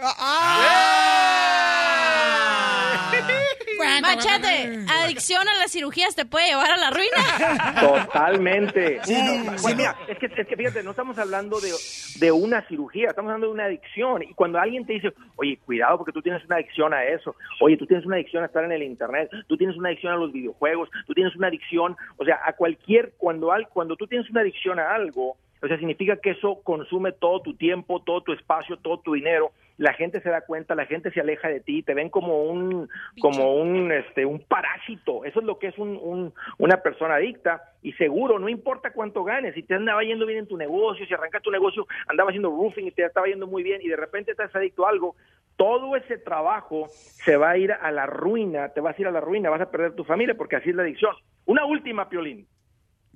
Machete, 4.02 4.84
adicción 4.88 5.48
a 5.48 5.54
las 5.58 5.72
cirugías 5.72 6.14
te 6.14 6.24
puede 6.24 6.48
llevar 6.48 6.70
a 6.70 6.76
la 6.76 6.90
ruina. 6.90 7.80
Totalmente. 7.80 9.00
Sí, 9.04 9.14
no, 9.14 9.44
Bueno, 9.44 9.58
sí, 9.58 9.68
no. 9.70 9.76
mira, 9.76 9.96
es 10.08 10.18
que, 10.18 10.26
es 10.26 10.46
que 10.46 10.56
fíjate, 10.56 10.82
no 10.82 10.90
estamos 10.90 11.18
hablando 11.18 11.60
de, 11.60 11.70
de 12.18 12.32
una 12.32 12.66
cirugía, 12.68 13.08
estamos 13.08 13.30
hablando 13.30 13.48
de 13.48 13.52
una 13.52 13.64
adicción. 13.64 14.22
Y 14.22 14.34
cuando 14.34 14.58
alguien 14.58 14.86
te 14.86 14.94
dice, 14.94 15.12
oye, 15.36 15.58
cuidado 15.64 15.98
porque 15.98 16.12
tú 16.12 16.22
tienes 16.22 16.44
una 16.44 16.56
adicción 16.56 16.92
a 16.92 17.04
eso, 17.04 17.34
oye, 17.60 17.76
tú 17.76 17.86
tienes 17.86 18.06
una 18.06 18.16
adicción 18.16 18.42
a 18.42 18.46
estar 18.46 18.64
en 18.64 18.72
el 18.72 18.82
internet, 18.82 19.30
tú 19.46 19.56
tienes 19.56 19.76
una 19.76 19.88
adicción 19.88 20.12
a 20.12 20.16
los 20.16 20.32
videojuegos, 20.32 20.88
tú 21.06 21.14
tienes 21.14 21.34
una 21.36 21.48
adicción, 21.48 21.96
o 22.16 22.24
sea, 22.24 22.40
a 22.44 22.52
cualquier, 22.54 23.12
cuando, 23.16 23.52
al, 23.52 23.68
cuando 23.68 23.96
tú 23.96 24.06
tienes 24.06 24.28
una 24.30 24.40
adicción 24.40 24.78
a 24.78 24.94
algo, 24.94 25.36
o 25.62 25.68
sea, 25.68 25.78
significa 25.78 26.16
que 26.16 26.30
eso 26.30 26.60
consume 26.64 27.12
todo 27.12 27.42
tu 27.42 27.54
tiempo, 27.54 28.02
todo 28.02 28.22
tu 28.22 28.32
espacio, 28.32 28.78
todo 28.78 28.98
tu 29.00 29.12
dinero. 29.12 29.52
La 29.80 29.94
gente 29.94 30.20
se 30.20 30.28
da 30.28 30.42
cuenta, 30.42 30.74
la 30.74 30.84
gente 30.84 31.10
se 31.10 31.20
aleja 31.20 31.48
de 31.48 31.60
ti, 31.60 31.82
te 31.82 31.94
ven 31.94 32.10
como 32.10 32.42
un, 32.44 32.86
como 33.18 33.54
un, 33.54 33.90
este, 33.90 34.26
un 34.26 34.40
parásito. 34.40 35.24
Eso 35.24 35.40
es 35.40 35.46
lo 35.46 35.58
que 35.58 35.68
es 35.68 35.78
un, 35.78 35.98
un- 36.02 36.34
una 36.58 36.76
persona 36.82 37.14
adicta. 37.14 37.62
Y 37.82 37.92
seguro, 37.94 38.38
no 38.38 38.50
importa 38.50 38.92
cuánto 38.92 39.24
ganes, 39.24 39.54
si 39.54 39.62
te 39.62 39.74
andaba 39.74 40.02
yendo 40.04 40.26
bien 40.26 40.40
en 40.40 40.46
tu 40.46 40.58
negocio, 40.58 41.06
si 41.06 41.14
arrancas 41.14 41.40
tu 41.42 41.50
negocio, 41.50 41.86
andaba 42.08 42.28
haciendo 42.28 42.50
roofing 42.50 42.88
y 42.88 42.90
te 42.90 43.04
estaba 43.06 43.26
yendo 43.26 43.46
muy 43.46 43.62
bien 43.62 43.80
y 43.82 43.88
de 43.88 43.96
repente 43.96 44.32
estás 44.32 44.54
adicto 44.54 44.86
a 44.86 44.90
algo, 44.90 45.16
todo 45.56 45.96
ese 45.96 46.18
trabajo 46.18 46.86
se 46.88 47.36
va 47.38 47.50
a 47.50 47.56
ir 47.56 47.72
a 47.72 47.90
la 47.90 48.04
ruina, 48.04 48.68
te 48.70 48.82
vas 48.82 48.98
a 48.98 49.00
ir 49.00 49.08
a 49.08 49.10
la 49.10 49.20
ruina, 49.20 49.48
vas 49.48 49.62
a 49.62 49.70
perder 49.70 49.94
tu 49.94 50.04
familia 50.04 50.34
porque 50.36 50.56
así 50.56 50.68
es 50.70 50.76
la 50.76 50.82
adicción. 50.82 51.14
Una 51.46 51.64
última, 51.64 52.06
Piolín. 52.08 52.46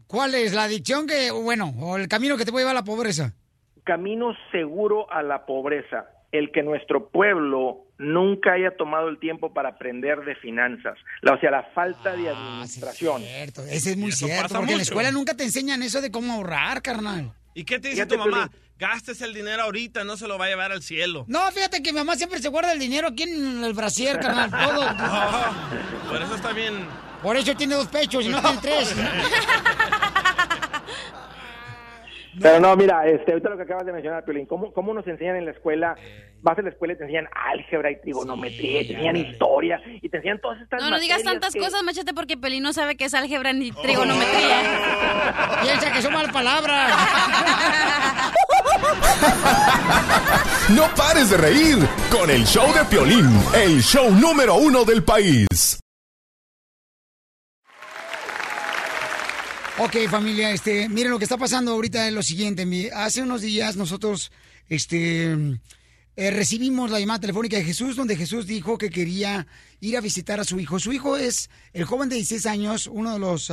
¿Cuál 0.07 0.35
es 0.35 0.55
la 0.55 0.65
adicción 0.65 1.07
que, 1.07 1.31
bueno, 1.31 1.73
o 1.81 1.97
el 1.99 2.09
camino 2.09 2.37
que 2.39 2.45
te 2.47 2.51
puede 2.53 2.65
llevar 2.65 2.77
a 2.77 2.81
la 2.81 2.85
pobreza? 2.87 3.35
camino 3.85 4.35
seguro 4.51 5.13
a 5.13 5.23
la 5.23 5.45
pobreza, 5.45 6.07
el 6.39 6.51
que 6.53 6.63
nuestro 6.63 7.09
pueblo 7.11 7.87
nunca 7.99 8.53
haya 8.55 8.77
tomado 8.77 9.09
el 9.09 9.19
tiempo 9.19 9.55
para 9.55 9.71
aprender 9.71 10.21
de 10.25 10.35
finanzas, 10.37 10.99
la, 11.23 11.35
o 11.35 11.39
sea, 11.39 11.51
la 11.51 11.63
falta 11.75 12.17
de 12.17 12.29
administración. 12.29 13.23
Ese 13.23 13.91
es 13.93 13.97
muy 13.97 14.11
cierto, 14.13 14.49
porque 14.49 14.59
en 14.59 14.67
la 14.67 14.73
mucho. 14.73 14.83
escuela 14.83 15.11
nunca 15.13 15.35
te 15.37 15.45
enseñan 15.45 15.83
eso 15.83 16.01
de 16.01 16.11
cómo 16.11 16.33
ahorrar, 16.33 16.83
carnal. 16.83 17.33
¿Y 17.55 17.65
qué 17.65 17.79
te 17.79 17.89
dice 17.89 18.05
Fíjate, 18.05 18.17
tu 18.17 18.31
mamá? 18.31 18.51
Gastes 18.77 19.23
el 19.23 19.33
dinero 19.33 19.63
ahorita, 19.63 20.03
no 20.03 20.17
se 20.17 20.27
lo 20.27 20.37
va 20.37 20.47
a 20.47 20.49
llevar 20.49 20.73
al 20.73 20.83
cielo. 20.83 21.25
No, 21.29 21.49
fíjate 21.53 21.81
que 21.81 21.93
mi 21.93 21.99
mamá 21.99 22.17
siempre 22.17 22.41
se 22.41 22.49
guarda 22.49 22.73
el 22.73 22.81
dinero 22.81 23.07
aquí 23.09 23.23
en 23.23 23.63
el 23.63 23.73
brasier, 23.73 24.19
carnal, 24.19 24.51
todo. 24.67 26.11
Por 26.11 26.21
eso 26.21 26.35
está 26.35 26.53
bien. 26.53 26.85
Por 27.23 27.37
eso 27.37 27.55
tiene 27.55 27.77
dos 27.77 27.87
pechos 27.87 28.25
y 28.27 28.29
no 28.29 28.41
tiene 28.43 28.59
tres. 28.61 28.95
Pero 32.41 32.61
no, 32.61 32.77
mira, 32.77 33.07
este, 33.07 33.33
ahorita 33.33 33.51
lo 33.51 33.57
que 33.57 33.63
acabas 33.63 33.87
de 33.87 33.93
mencionar, 33.93 34.25
Piolín, 34.25 34.47
¿cómo, 34.47 34.73
¿cómo 34.73 34.93
nos 34.95 35.07
enseñan 35.07 35.37
en 35.37 35.45
la 35.45 35.53
escuela? 35.53 35.95
Vas 36.43 36.59
a 36.59 36.63
la 36.63 36.69
escuela 36.71 36.95
y 36.95 36.97
te 36.99 37.05
enseñan 37.05 37.27
álgebra 37.33 37.91
y 37.91 38.01
trigonometría, 38.01 38.83
y 38.83 38.87
te 38.87 38.93
enseñan 38.95 39.17
historia, 39.17 39.81
y 40.03 40.09
te 40.09 40.17
enseñan 40.19 40.41
todas 40.41 40.61
estas 40.61 40.83
No, 40.83 40.91
no 40.91 40.99
digas 40.99 41.23
tantas 41.23 41.55
que- 41.55 41.61
cosas, 41.61 41.83
Machete, 41.83 42.13
porque 42.13 42.37
Pelín 42.37 42.63
no 42.63 42.73
sabe 42.73 42.97
qué 42.97 43.05
es 43.07 43.15
álgebra 43.15 43.53
ni 43.53 43.73
trigonometría. 43.73 44.57
Piensa 45.63 45.93
que 45.93 46.03
son 46.03 46.13
mal 46.13 46.31
palabras. 46.33 46.93
No 50.71 50.83
pares 50.97 51.31
de 51.31 51.37
reír 51.37 51.77
con 52.11 52.31
el 52.31 52.45
show 52.45 52.67
de 52.75 52.85
Piolín, 52.87 53.29
el 53.55 53.81
show 53.83 54.11
número 54.11 54.55
uno 54.57 54.85
del 54.85 55.03
país. 55.03 55.79
Ok, 59.77 59.97
familia, 60.09 60.53
este, 60.53 60.89
miren 60.89 61.11
lo 61.11 61.19
que 61.19 61.25
está 61.25 61.37
pasando 61.37 61.73
ahorita 61.73 62.07
es 62.07 62.15
lo 62.15 62.23
siguiente. 62.23 62.93
Hace 62.95 63.23
unos 63.23 63.43
días 63.43 63.75
nosotros, 63.75 64.31
este, 64.69 65.33
eh, 66.15 66.31
recibimos 66.31 66.93
la 66.93 67.01
llamada 67.01 67.19
telefónica 67.19 67.57
de 67.57 67.65
Jesús, 67.65 67.97
donde 67.97 68.15
Jesús 68.15 68.47
dijo 68.47 68.79
que 68.79 68.89
quería 68.89 69.49
ir 69.81 69.97
a 69.97 70.01
visitar 70.01 70.39
a 70.39 70.45
su 70.45 70.61
hijo. 70.61 70.79
Su 70.79 70.93
hijo 70.93 71.17
es 71.17 71.51
el 71.73 71.87
joven 71.87 72.09
de 72.09 72.15
16 72.17 72.47
años, 72.47 72.87
uno 72.87 73.15
de 73.15 73.19
los 73.19 73.51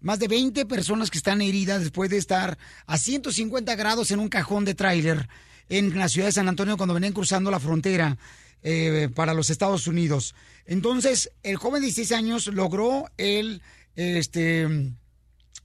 más 0.00 0.20
de 0.20 0.28
20 0.28 0.66
personas 0.66 1.10
que 1.10 1.18
están 1.18 1.42
heridas 1.42 1.80
después 1.80 2.10
de 2.10 2.18
estar 2.18 2.56
a 2.86 2.96
150 2.96 3.74
grados 3.74 4.12
en 4.12 4.20
un 4.20 4.28
cajón 4.28 4.64
de 4.64 4.74
tráiler 4.74 5.28
en 5.68 5.98
la 5.98 6.08
ciudad 6.08 6.28
de 6.28 6.32
San 6.32 6.48
Antonio 6.48 6.76
cuando 6.76 6.94
venían 6.94 7.12
cruzando 7.12 7.50
la 7.50 7.58
frontera 7.58 8.16
eh, 8.62 9.08
para 9.16 9.34
los 9.34 9.50
Estados 9.50 9.88
Unidos. 9.88 10.36
Entonces, 10.64 11.32
el 11.42 11.56
joven 11.56 11.80
de 11.80 11.86
16 11.86 12.12
años 12.12 12.46
logró 12.46 13.10
el, 13.16 13.62
este, 13.96 14.94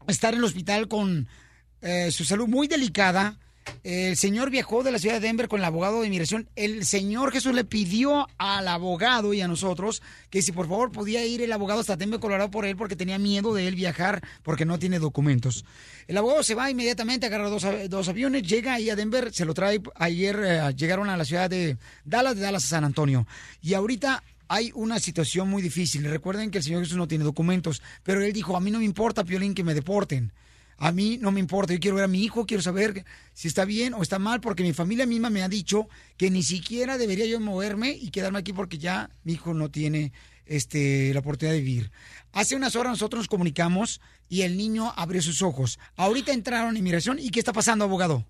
estar 0.08 0.34
en 0.34 0.40
el 0.40 0.46
hospital 0.46 0.88
con 0.88 1.28
eh, 1.82 2.12
su 2.12 2.26
salud 2.26 2.48
muy 2.48 2.68
delicada. 2.68 3.38
El 3.84 4.16
señor 4.16 4.50
viajó 4.50 4.84
de 4.84 4.92
la 4.92 5.00
ciudad 5.00 5.16
de 5.16 5.28
Denver 5.28 5.48
con 5.48 5.60
el 5.60 5.66
abogado 5.66 6.02
de 6.02 6.08
inmigración. 6.08 6.50
El 6.56 6.86
señor 6.86 7.32
Jesús 7.32 7.54
le 7.54 7.64
pidió 7.64 8.28
al 8.38 8.68
abogado 8.68 9.34
y 9.34 9.42
a 9.42 9.48
nosotros 9.48 10.02
que 10.30 10.42
si 10.42 10.52
por 10.52 10.68
favor 10.68 10.92
podía 10.92 11.26
ir 11.26 11.42
el 11.42 11.52
abogado 11.52 11.80
hasta 11.80 11.96
Denver, 11.96 12.20
Colorado 12.20 12.52
por 12.52 12.66
él 12.66 12.76
porque 12.76 12.96
tenía 12.96 13.18
miedo 13.18 13.54
de 13.54 13.68
él 13.68 13.76
viajar 13.76 14.22
porque 14.44 14.66
no 14.66 14.80
tiene 14.80 15.00
documentos. 15.00 15.66
El 16.08 16.18
abogado 16.18 16.44
se 16.44 16.56
va 16.56 16.70
inmediatamente, 16.70 17.26
agarra 17.26 17.50
dos, 17.50 17.66
dos 17.90 18.08
aviones, 18.08 18.44
llega 18.44 18.74
ahí 18.74 18.90
a 18.90 18.96
Denver, 18.96 19.34
se 19.34 19.46
lo 19.46 19.54
trae. 19.54 19.82
Ayer 19.96 20.40
eh, 20.44 20.74
llegaron 20.76 21.10
a 21.10 21.18
la 21.18 21.26
ciudad 21.26 21.50
de 21.50 21.78
Dallas, 22.04 22.36
de 22.36 22.42
Dallas 22.42 22.66
a 22.66 22.68
San 22.68 22.84
Antonio. 22.84 23.28
Y 23.62 23.74
ahorita 23.74 24.24
hay 24.48 24.72
una 24.76 25.00
situación 25.00 25.50
muy 25.50 25.62
difícil. 25.62 26.04
Recuerden 26.06 26.52
que 26.52 26.60
el 26.60 26.64
Señor 26.64 26.84
Jesús 26.84 26.98
no 26.98 27.08
tiene 27.08 27.24
documentos, 27.24 27.82
pero 28.04 28.22
él 28.22 28.34
dijo, 28.34 28.56
a 28.56 28.60
mí 28.60 28.72
no 28.72 28.80
me 28.80 28.86
importa, 28.86 29.24
Piolín, 29.24 29.54
que 29.54 29.64
me 29.64 29.74
deporten. 29.74 30.34
A 30.78 30.92
mí 30.92 31.18
no 31.22 31.32
me 31.32 31.40
importa, 31.40 31.74
yo 31.74 31.80
quiero 31.80 31.96
ver 31.96 32.06
a 32.06 32.10
mi 32.10 32.22
hijo, 32.22 32.46
quiero 32.46 32.62
saber 32.62 33.06
si 33.34 33.48
está 33.48 33.64
bien 33.64 33.94
o 33.94 34.02
está 34.02 34.20
mal, 34.20 34.42
porque 34.42 34.64
mi 34.64 34.74
familia 34.74 35.06
misma 35.06 35.30
me 35.30 35.42
ha 35.42 35.48
dicho 35.48 35.88
que 36.18 36.30
ni 36.30 36.44
siquiera 36.44 36.98
debería 36.98 37.26
yo 37.26 37.40
moverme 37.40 37.92
y 37.92 38.10
quedarme 38.10 38.40
aquí 38.40 38.52
porque 38.52 38.78
ya 38.78 39.10
mi 39.24 39.34
hijo 39.34 39.54
no 39.54 39.72
tiene 39.72 40.12
este, 40.46 41.14
la 41.14 41.22
oportunidad 41.22 41.54
de 41.54 41.62
vivir. 41.62 41.92
Hace 42.34 42.58
unas 42.58 42.76
horas 42.76 42.92
nosotros 42.92 43.20
nos 43.20 43.28
comunicamos 43.30 44.02
y 44.28 44.42
el 44.42 44.58
niño 44.58 44.92
abrió 44.98 45.22
sus 45.22 45.42
ojos. 45.42 45.80
Ahorita 45.96 46.34
entraron 46.34 46.76
a 46.76 46.80
inmigración 46.80 47.20
y 47.20 47.30
¿qué 47.30 47.40
está 47.40 47.54
pasando, 47.54 47.86
abogado? 47.86 48.26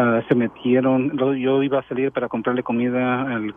Ah, 0.00 0.22
se 0.28 0.36
metieron, 0.36 1.10
yo 1.40 1.60
iba 1.64 1.80
a 1.80 1.88
salir 1.88 2.12
para 2.12 2.28
comprarle 2.28 2.62
comida 2.62 3.22
al- 3.22 3.56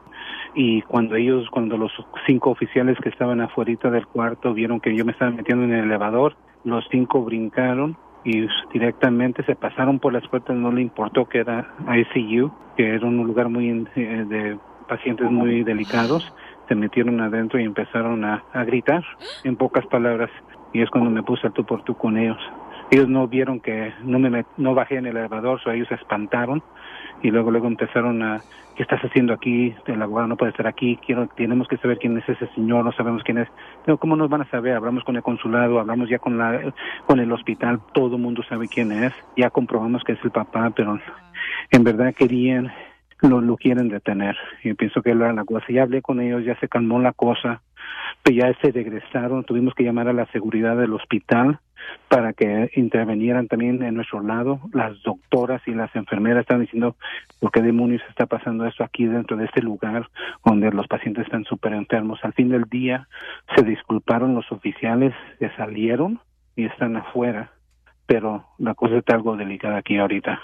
y 0.56 0.82
cuando 0.84 1.16
ellos, 1.16 1.48
cuando 1.52 1.78
los 1.78 1.92
cinco 2.26 2.50
oficiales 2.50 2.98
que 3.00 3.10
estaban 3.10 3.42
afuera 3.42 3.92
del 3.92 4.08
cuarto 4.08 4.52
vieron 4.52 4.80
que 4.82 4.96
yo 4.96 5.06
me 5.06 5.12
estaba 5.12 5.30
metiendo 5.30 5.66
en 5.66 5.74
el 5.74 5.86
elevador, 5.86 6.36
los 6.64 6.84
cinco 6.90 7.24
brincaron 7.24 7.98
y 8.24 8.48
directamente 8.74 9.44
se 9.44 9.56
pasaron 9.56 10.00
por 10.00 10.14
las 10.14 10.28
puertas, 10.30 10.56
no 10.58 10.72
le 10.72 10.82
importó 10.82 11.28
que 11.28 11.40
era 11.40 11.76
ICU, 11.86 12.52
que 12.76 12.96
era 12.96 13.06
un 13.06 13.18
lugar 13.18 13.50
muy 13.50 13.70
eh, 13.96 14.26
de 14.26 14.60
pacientes 14.88 15.30
muy 15.30 15.64
delicados, 15.64 16.24
se 16.68 16.74
metieron 16.74 17.22
adentro 17.22 17.60
y 17.60 17.66
empezaron 17.66 18.26
a, 18.26 18.46
a 18.52 18.64
gritar 18.64 19.04
en 19.44 19.58
pocas 19.58 19.86
palabras 19.86 20.32
y 20.72 20.82
es 20.82 20.90
cuando 20.90 21.12
me 21.12 21.22
puse 21.22 21.46
a 21.46 21.52
tú 21.52 21.66
por 21.66 21.84
tú 21.84 21.96
con 21.96 22.18
ellos. 22.18 22.40
Ellos 22.92 23.08
no 23.10 23.28
vieron 23.28 23.60
que 23.60 23.94
no 24.04 24.20
me 24.20 24.30
met- 24.30 24.46
no 24.58 24.76
bajé 24.76 24.98
en 24.98 25.06
el 25.08 25.18
elevador, 25.18 25.60
so 25.62 25.72
ellos 25.72 25.88
se 25.88 25.96
espantaron 25.96 26.62
y 27.24 27.32
luego 27.32 27.50
luego 27.52 27.68
empezaron 27.68 28.22
a 28.22 28.44
¿qué 28.76 28.84
estás 28.84 29.02
haciendo 29.02 29.34
aquí? 29.34 29.74
El 29.86 30.02
abogado 30.02 30.28
no 30.28 30.38
puede 30.38 30.52
estar 30.52 30.68
aquí, 30.68 30.98
quiero 31.06 31.28
tenemos 31.36 31.68
que 31.68 31.78
saber 31.78 31.98
quién 32.00 32.18
es 32.18 32.28
ese 32.28 32.48
señor, 32.56 32.84
no 32.84 32.92
sabemos 32.92 33.24
quién 33.24 33.38
es. 33.38 33.48
Pero 33.86 33.98
¿cómo 33.98 34.16
nos 34.16 34.30
van 34.30 34.42
a 34.42 34.50
saber? 34.50 34.76
Hablamos 34.76 35.04
con 35.04 35.16
el 35.16 35.24
consulado, 35.24 35.80
hablamos 35.80 36.10
ya 36.10 36.20
con 36.20 36.38
la 36.38 36.74
con 37.06 37.20
el 37.20 37.32
hospital, 37.32 37.80
todo 37.94 38.16
el 38.16 38.22
mundo 38.22 38.44
sabe 38.44 38.68
quién 38.68 38.92
es. 38.92 39.14
Ya 39.38 39.50
comprobamos 39.50 40.04
que 40.04 40.14
es 40.14 40.24
el 40.24 40.32
papá, 40.32 40.72
pero 40.76 41.00
en 41.72 41.84
verdad 41.84 42.14
querían 42.14 42.72
lo, 43.22 43.40
lo 43.40 43.56
quieren 43.56 43.88
detener. 43.90 44.36
Yo 44.64 44.76
pienso 44.76 45.02
que 45.02 45.14
la, 45.14 45.32
la 45.32 45.46
cosa, 45.46 45.66
ya 45.70 45.84
hablé 45.84 46.02
con 46.02 46.20
ellos, 46.20 46.44
ya 46.44 46.60
se 46.60 46.68
calmó 46.68 47.00
la 47.00 47.14
cosa, 47.14 47.62
pero 48.24 48.36
ya 48.38 48.54
se 48.62 48.72
regresaron, 48.72 49.44
tuvimos 49.44 49.76
que 49.76 49.84
llamar 49.84 50.08
a 50.08 50.14
la 50.14 50.26
seguridad 50.28 50.76
del 50.76 50.94
hospital 50.94 51.60
para 52.08 52.34
que 52.34 52.70
intervinieran 52.76 53.48
también 53.48 53.82
en 53.84 53.96
nuestro 53.96 54.22
lado. 54.22 54.60
Las 54.74 55.02
doctoras 55.04 55.62
y 55.66 55.72
las 55.72 55.96
enfermeras 55.96 56.42
están 56.42 56.62
diciendo, 56.62 56.96
¿por 57.40 57.52
qué 57.52 57.62
demonios 57.62 58.02
está 58.10 58.26
pasando 58.26 58.66
esto 58.66 58.84
aquí 58.84 59.06
dentro 59.06 59.38
de 59.38 59.46
este 59.46 59.62
lugar 59.62 60.10
donde 60.46 60.72
los 60.72 60.88
pacientes 60.88 61.26
están 61.26 61.46
súper 61.46 61.74
enfermos? 61.74 62.20
Al 62.24 62.34
fin 62.34 62.50
del 62.50 62.66
día 62.66 63.08
se 63.56 63.64
disculparon 63.64 64.36
los 64.36 64.52
oficiales, 64.52 65.14
se 65.40 65.50
salieron 65.56 66.20
y 66.56 66.66
están 66.66 66.98
afuera, 66.98 67.52
pero 68.06 68.46
la 68.58 68.74
cosa 68.74 68.98
está 68.98 69.16
algo 69.16 69.38
delicada 69.38 69.78
aquí 69.78 69.98
ahorita. 69.98 70.40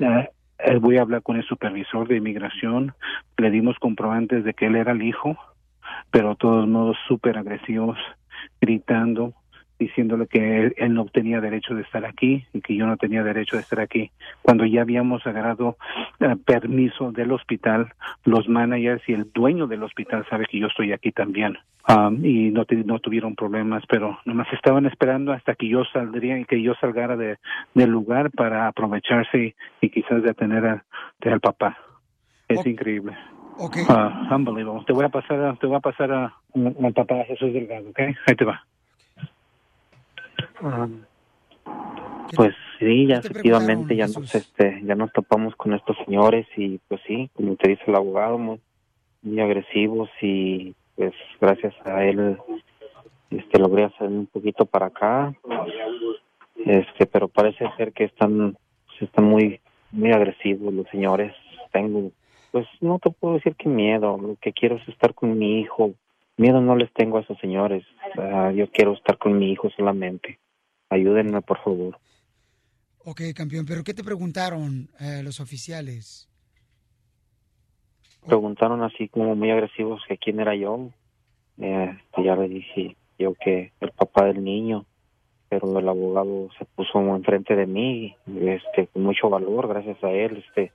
Eh, 0.00 0.78
voy 0.80 0.98
a 0.98 1.02
hablar 1.02 1.22
con 1.22 1.36
el 1.36 1.44
supervisor 1.44 2.08
de 2.08 2.16
inmigración, 2.16 2.94
le 3.36 3.50
dimos 3.50 3.78
comprobantes 3.78 4.44
de 4.44 4.54
que 4.54 4.66
él 4.66 4.76
era 4.76 4.92
el 4.92 5.02
hijo, 5.02 5.36
pero 6.10 6.30
de 6.30 6.36
todos 6.36 6.66
modos 6.66 6.96
súper 7.06 7.38
agresivos, 7.38 7.98
gritando, 8.60 9.34
diciéndole 9.78 10.26
que 10.26 10.38
él, 10.62 10.74
él 10.76 10.94
no 10.94 11.04
tenía 11.06 11.40
derecho 11.40 11.74
de 11.74 11.82
estar 11.82 12.04
aquí 12.04 12.46
y 12.52 12.60
que 12.60 12.76
yo 12.76 12.86
no 12.86 12.96
tenía 12.96 13.22
derecho 13.22 13.56
de 13.56 13.62
estar 13.62 13.80
aquí. 13.80 14.10
Cuando 14.42 14.64
ya 14.64 14.82
habíamos 14.82 15.26
agarrado 15.26 15.76
eh, 16.20 16.36
permiso 16.46 17.12
del 17.12 17.32
hospital, 17.32 17.92
los 18.24 18.48
managers 18.48 19.02
y 19.08 19.12
el 19.14 19.30
dueño 19.32 19.66
del 19.66 19.82
hospital 19.82 20.24
sabe 20.30 20.46
que 20.46 20.58
yo 20.58 20.68
estoy 20.68 20.92
aquí 20.92 21.12
también. 21.12 21.56
Um, 21.86 22.24
y 22.24 22.50
no, 22.50 22.64
te- 22.64 22.76
no 22.76 22.98
tuvieron 22.98 23.34
problemas, 23.34 23.82
pero 23.88 24.18
nomás 24.24 24.50
estaban 24.54 24.86
esperando 24.86 25.32
hasta 25.32 25.54
que 25.54 25.68
yo 25.68 25.84
saldría 25.92 26.38
y 26.38 26.46
que 26.46 26.62
yo 26.62 26.72
salgara 26.80 27.14
de, 27.16 27.36
del 27.74 27.90
lugar 27.90 28.30
para 28.30 28.68
aprovecharse 28.68 29.38
y, 29.38 29.54
y 29.86 29.90
quizás 29.90 30.22
detener 30.22 30.64
a- 30.66 30.84
de 31.20 31.30
al 31.32 31.40
papá. 31.40 31.76
Es 32.48 32.64
increíble. 32.66 33.16
Ok. 33.58 33.76
Ah, 33.88 34.28
unbelievable. 34.34 34.84
Te 34.86 34.92
voy 34.94 35.04
a 35.04 35.08
pasar 35.10 35.40
a, 35.40 35.54
te 35.56 35.66
voy 35.66 35.76
a 35.76 35.80
pasar 35.80 36.10
a, 36.10 36.24
a- 36.24 36.86
al 36.86 36.92
papá 36.94 37.16
Jesús 37.26 37.52
Delgado, 37.52 37.90
¿ok? 37.90 38.00
Ahí 38.26 38.34
te 38.34 38.44
va. 38.44 38.64
Pues 42.34 42.54
sí, 42.78 43.06
ya 43.06 43.16
efectivamente 43.16 43.94
ya 43.94 44.06
nos 44.06 44.34
este 44.34 44.80
ya 44.84 44.94
nos 44.94 45.12
topamos 45.12 45.54
con 45.56 45.74
estos 45.74 45.96
señores 46.04 46.46
y 46.56 46.78
pues 46.88 47.00
sí, 47.06 47.30
como 47.34 47.54
te 47.56 47.68
dice 47.68 47.82
el 47.86 47.94
abogado, 47.94 48.38
muy, 48.38 48.60
muy 49.22 49.40
agresivos 49.40 50.08
y 50.20 50.74
pues 50.96 51.12
gracias 51.40 51.74
a 51.84 52.04
él 52.04 52.38
este 53.30 53.58
logré 53.58 53.84
hacer 53.84 54.08
un 54.08 54.26
poquito 54.26 54.64
para 54.64 54.86
acá. 54.86 55.34
Este, 56.64 57.06
pero 57.06 57.28
parece 57.28 57.68
ser 57.76 57.92
que 57.92 58.04
están 58.04 58.56
sí 58.98 59.04
están 59.04 59.26
muy 59.26 59.60
muy 59.92 60.12
agresivos 60.12 60.72
los 60.72 60.88
señores. 60.88 61.34
Tengo 61.72 62.10
pues 62.52 62.66
no 62.80 62.98
te 63.00 63.10
puedo 63.10 63.34
decir 63.34 63.54
que 63.56 63.68
miedo, 63.68 64.16
lo 64.16 64.36
que 64.40 64.52
quiero 64.52 64.76
es 64.76 64.88
estar 64.88 65.12
con 65.14 65.36
mi 65.36 65.60
hijo. 65.60 65.92
Miedo 66.36 66.60
no 66.60 66.74
les 66.74 66.92
tengo 66.92 67.18
a 67.18 67.20
esos 67.20 67.38
señores. 67.38 67.84
Yo 68.54 68.68
quiero 68.70 68.92
estar 68.92 69.18
con 69.18 69.38
mi 69.38 69.52
hijo 69.52 69.70
solamente. 69.70 70.38
Ayúdenme, 70.94 71.42
por 71.42 71.58
favor. 71.62 71.98
Ok, 73.04 73.20
campeón, 73.34 73.66
pero 73.66 73.82
¿qué 73.82 73.94
te 73.94 74.04
preguntaron 74.04 74.88
eh, 75.00 75.22
los 75.22 75.40
oficiales? 75.40 76.28
preguntaron 78.26 78.82
así 78.82 79.08
como 79.08 79.34
muy 79.34 79.50
agresivos 79.50 80.02
que 80.08 80.18
quién 80.18 80.40
era 80.40 80.54
yo. 80.54 80.90
Eh, 81.58 81.98
ya 82.24 82.36
le 82.36 82.48
dije 82.48 82.96
yo 83.18 83.34
que 83.34 83.72
el 83.80 83.90
papá 83.92 84.24
del 84.24 84.42
niño, 84.42 84.86
pero 85.48 85.78
el 85.78 85.88
abogado 85.88 86.48
se 86.58 86.64
puso 86.64 86.98
enfrente 87.14 87.54
de 87.54 87.66
mí, 87.66 88.16
este, 88.40 88.88
con 88.88 89.02
mucho 89.02 89.30
valor, 89.30 89.68
gracias 89.68 90.02
a 90.02 90.10
él, 90.10 90.42
este, 90.46 90.72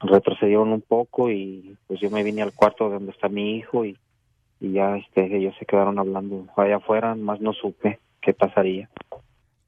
retrocedieron 0.00 0.72
un 0.72 0.80
poco 0.80 1.30
y 1.30 1.76
pues 1.86 2.00
yo 2.00 2.10
me 2.10 2.22
vine 2.22 2.42
al 2.42 2.54
cuarto 2.54 2.88
donde 2.88 3.12
está 3.12 3.28
mi 3.28 3.56
hijo 3.56 3.84
y, 3.84 3.96
y 4.58 4.72
ya 4.72 4.96
este, 4.96 5.36
ellos 5.36 5.54
se 5.58 5.66
quedaron 5.66 5.98
hablando 5.98 6.46
allá 6.56 6.76
afuera, 6.76 7.14
más 7.14 7.40
no 7.40 7.52
supe 7.52 8.00
qué 8.20 8.32
pasaría. 8.32 8.88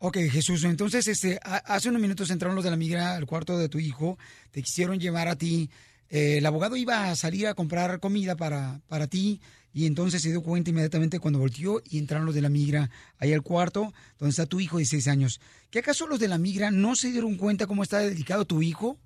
Ok, 0.05 0.19
Jesús, 0.33 0.65
entonces 0.65 1.07
este, 1.07 1.39
ha- 1.45 1.59
hace 1.77 1.89
unos 1.89 2.03
minutos 2.03 2.29
entraron 2.33 2.57
los 2.57 2.65
de 2.65 2.73
la 2.73 2.77
migra 2.77 3.15
al 3.15 3.25
cuarto 3.25 3.57
de 3.57 3.69
tu 3.69 3.79
hijo, 3.79 4.19
te 4.51 4.61
quisieron 4.61 4.99
llevar 4.99 5.29
a 5.29 5.37
ti. 5.37 5.71
eh, 6.11 6.39
el 6.39 6.47
abogado 6.47 6.75
iba 6.77 7.09
a 7.09 7.15
salir 7.15 7.47
a 7.47 7.55
comprar 7.55 8.01
comida 8.01 8.35
para, 8.37 8.81
para 8.89 9.07
ti 9.07 9.41
y 9.73 9.87
entonces 9.87 10.21
se 10.21 10.31
dio 10.31 10.43
cuenta 10.43 10.71
inmediatamente 10.71 11.21
cuando 11.21 11.39
volteó 11.39 11.81
y 11.89 11.99
entraron 11.99 12.27
los 12.27 12.35
de 12.35 12.43
la 12.43 12.49
migra 12.49 12.91
ahí 13.19 13.33
al 13.33 13.43
cuarto 13.43 13.93
donde 14.19 14.31
está 14.31 14.45
tu 14.47 14.59
hijo 14.59 14.79
de 14.79 14.85
seis 14.87 15.07
años. 15.07 15.41
¿Qué 15.71 15.79
acaso 15.79 16.09
los 16.09 16.19
de 16.19 16.27
la 16.29 16.37
migra 16.37 16.71
no 16.73 16.97
se 16.97 17.13
dieron 17.13 17.37
cuenta 17.37 17.69
cómo 17.69 17.85
está 17.85 18.01
dedicado 18.01 18.45
tu 18.45 18.61
hijo? 18.61 18.99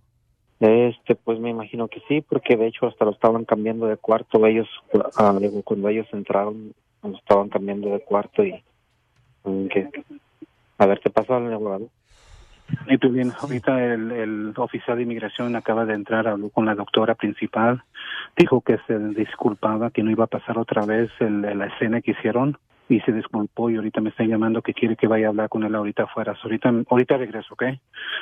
Este, 0.61 1.15
pues 1.15 1.39
me 1.39 1.51
imagino 1.51 1.89
que 1.89 2.01
sí, 2.09 2.23
porque 2.23 2.57
de 2.57 2.69
hecho 2.69 2.87
hasta 2.87 3.05
lo 3.05 3.11
estaban 3.13 3.45
cambiando 3.45 3.87
de 3.87 3.99
cuarto. 3.99 4.47
Ellos, 4.47 4.67
ah, 5.19 5.39
cuando 5.63 5.89
ellos 5.91 6.07
entraron, 6.13 6.73
lo 7.03 7.17
estaban 7.19 7.51
cambiando 7.51 7.91
de 7.91 8.01
cuarto 8.01 8.43
y. 8.43 8.53
mm, 9.45 9.69
a 10.79 10.87
ver, 10.87 11.01
¿qué 11.01 11.11
pasó 11.11 11.35
al 11.35 11.53
abogado? 11.53 11.91
Y 12.89 12.99
tú 12.99 13.11
bien, 13.11 13.33
ahorita 13.41 13.83
el, 13.85 14.11
el 14.11 14.53
oficial 14.57 14.97
de 14.97 15.05
inmigración 15.05 15.55
acaba 15.55 15.85
de 15.85 15.95
entrar, 15.95 16.27
habló 16.27 16.51
con 16.51 16.67
la 16.67 16.75
doctora 16.75 17.15
principal, 17.15 17.83
dijo 18.37 18.61
que 18.61 18.79
se 18.87 18.99
disculpaba, 18.99 19.91
que 19.91 20.03
no 20.03 20.11
iba 20.11 20.25
a 20.25 20.29
pasar 20.29 20.59
otra 20.59 20.85
vez 20.85 21.11
el- 21.21 21.43
la 21.43 21.67
escena 21.67 22.01
que 22.01 22.11
hicieron 22.11 22.59
y 22.89 23.01
se 23.01 23.13
disculpó 23.13 23.71
y 23.71 23.77
ahorita 23.77 24.01
me 24.01 24.11
está 24.11 24.25
llamando 24.25 24.63
que 24.63 24.75
quiere 24.75 24.97
que 24.97 25.07
vaya 25.09 25.27
a 25.27 25.31
hablar 25.31 25.49
con 25.49 25.65
él 25.65 25.75
ahorita 25.75 26.05
afuera. 26.05 26.35
So, 26.35 26.43
ahorita, 26.45 26.73
ahorita 26.89 27.17
regreso, 27.17 27.55
¿ok? 27.55 27.65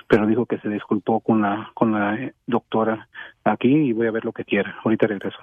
Pero 0.08 0.26
dijo 0.26 0.46
que 0.46 0.58
se 0.58 0.68
disculpó 0.68 1.20
con 1.20 1.42
la, 1.42 1.70
con 1.74 1.92
la 1.92 2.14
eh, 2.16 2.34
doctora 2.46 3.08
aquí 3.44 3.68
y 3.68 3.92
voy 3.92 4.06
a 4.06 4.10
ver 4.12 4.24
lo 4.24 4.32
que 4.32 4.44
quiera. 4.44 4.76
Ahorita 4.84 5.06
regreso. 5.06 5.38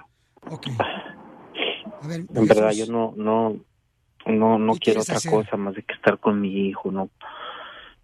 En 2.34 2.46
verdad, 2.46 2.72
yo 2.72 2.86
no, 2.86 3.14
no, 3.16 3.56
no, 4.26 4.58
no 4.58 4.74
¿Qué 4.74 4.80
quiero 4.80 5.00
otra 5.00 5.16
hacer? 5.16 5.30
cosa 5.30 5.56
más 5.56 5.74
de 5.74 5.82
que 5.82 5.94
estar 5.94 6.18
con 6.18 6.40
mi 6.40 6.68
hijo, 6.68 6.90
no. 6.90 7.10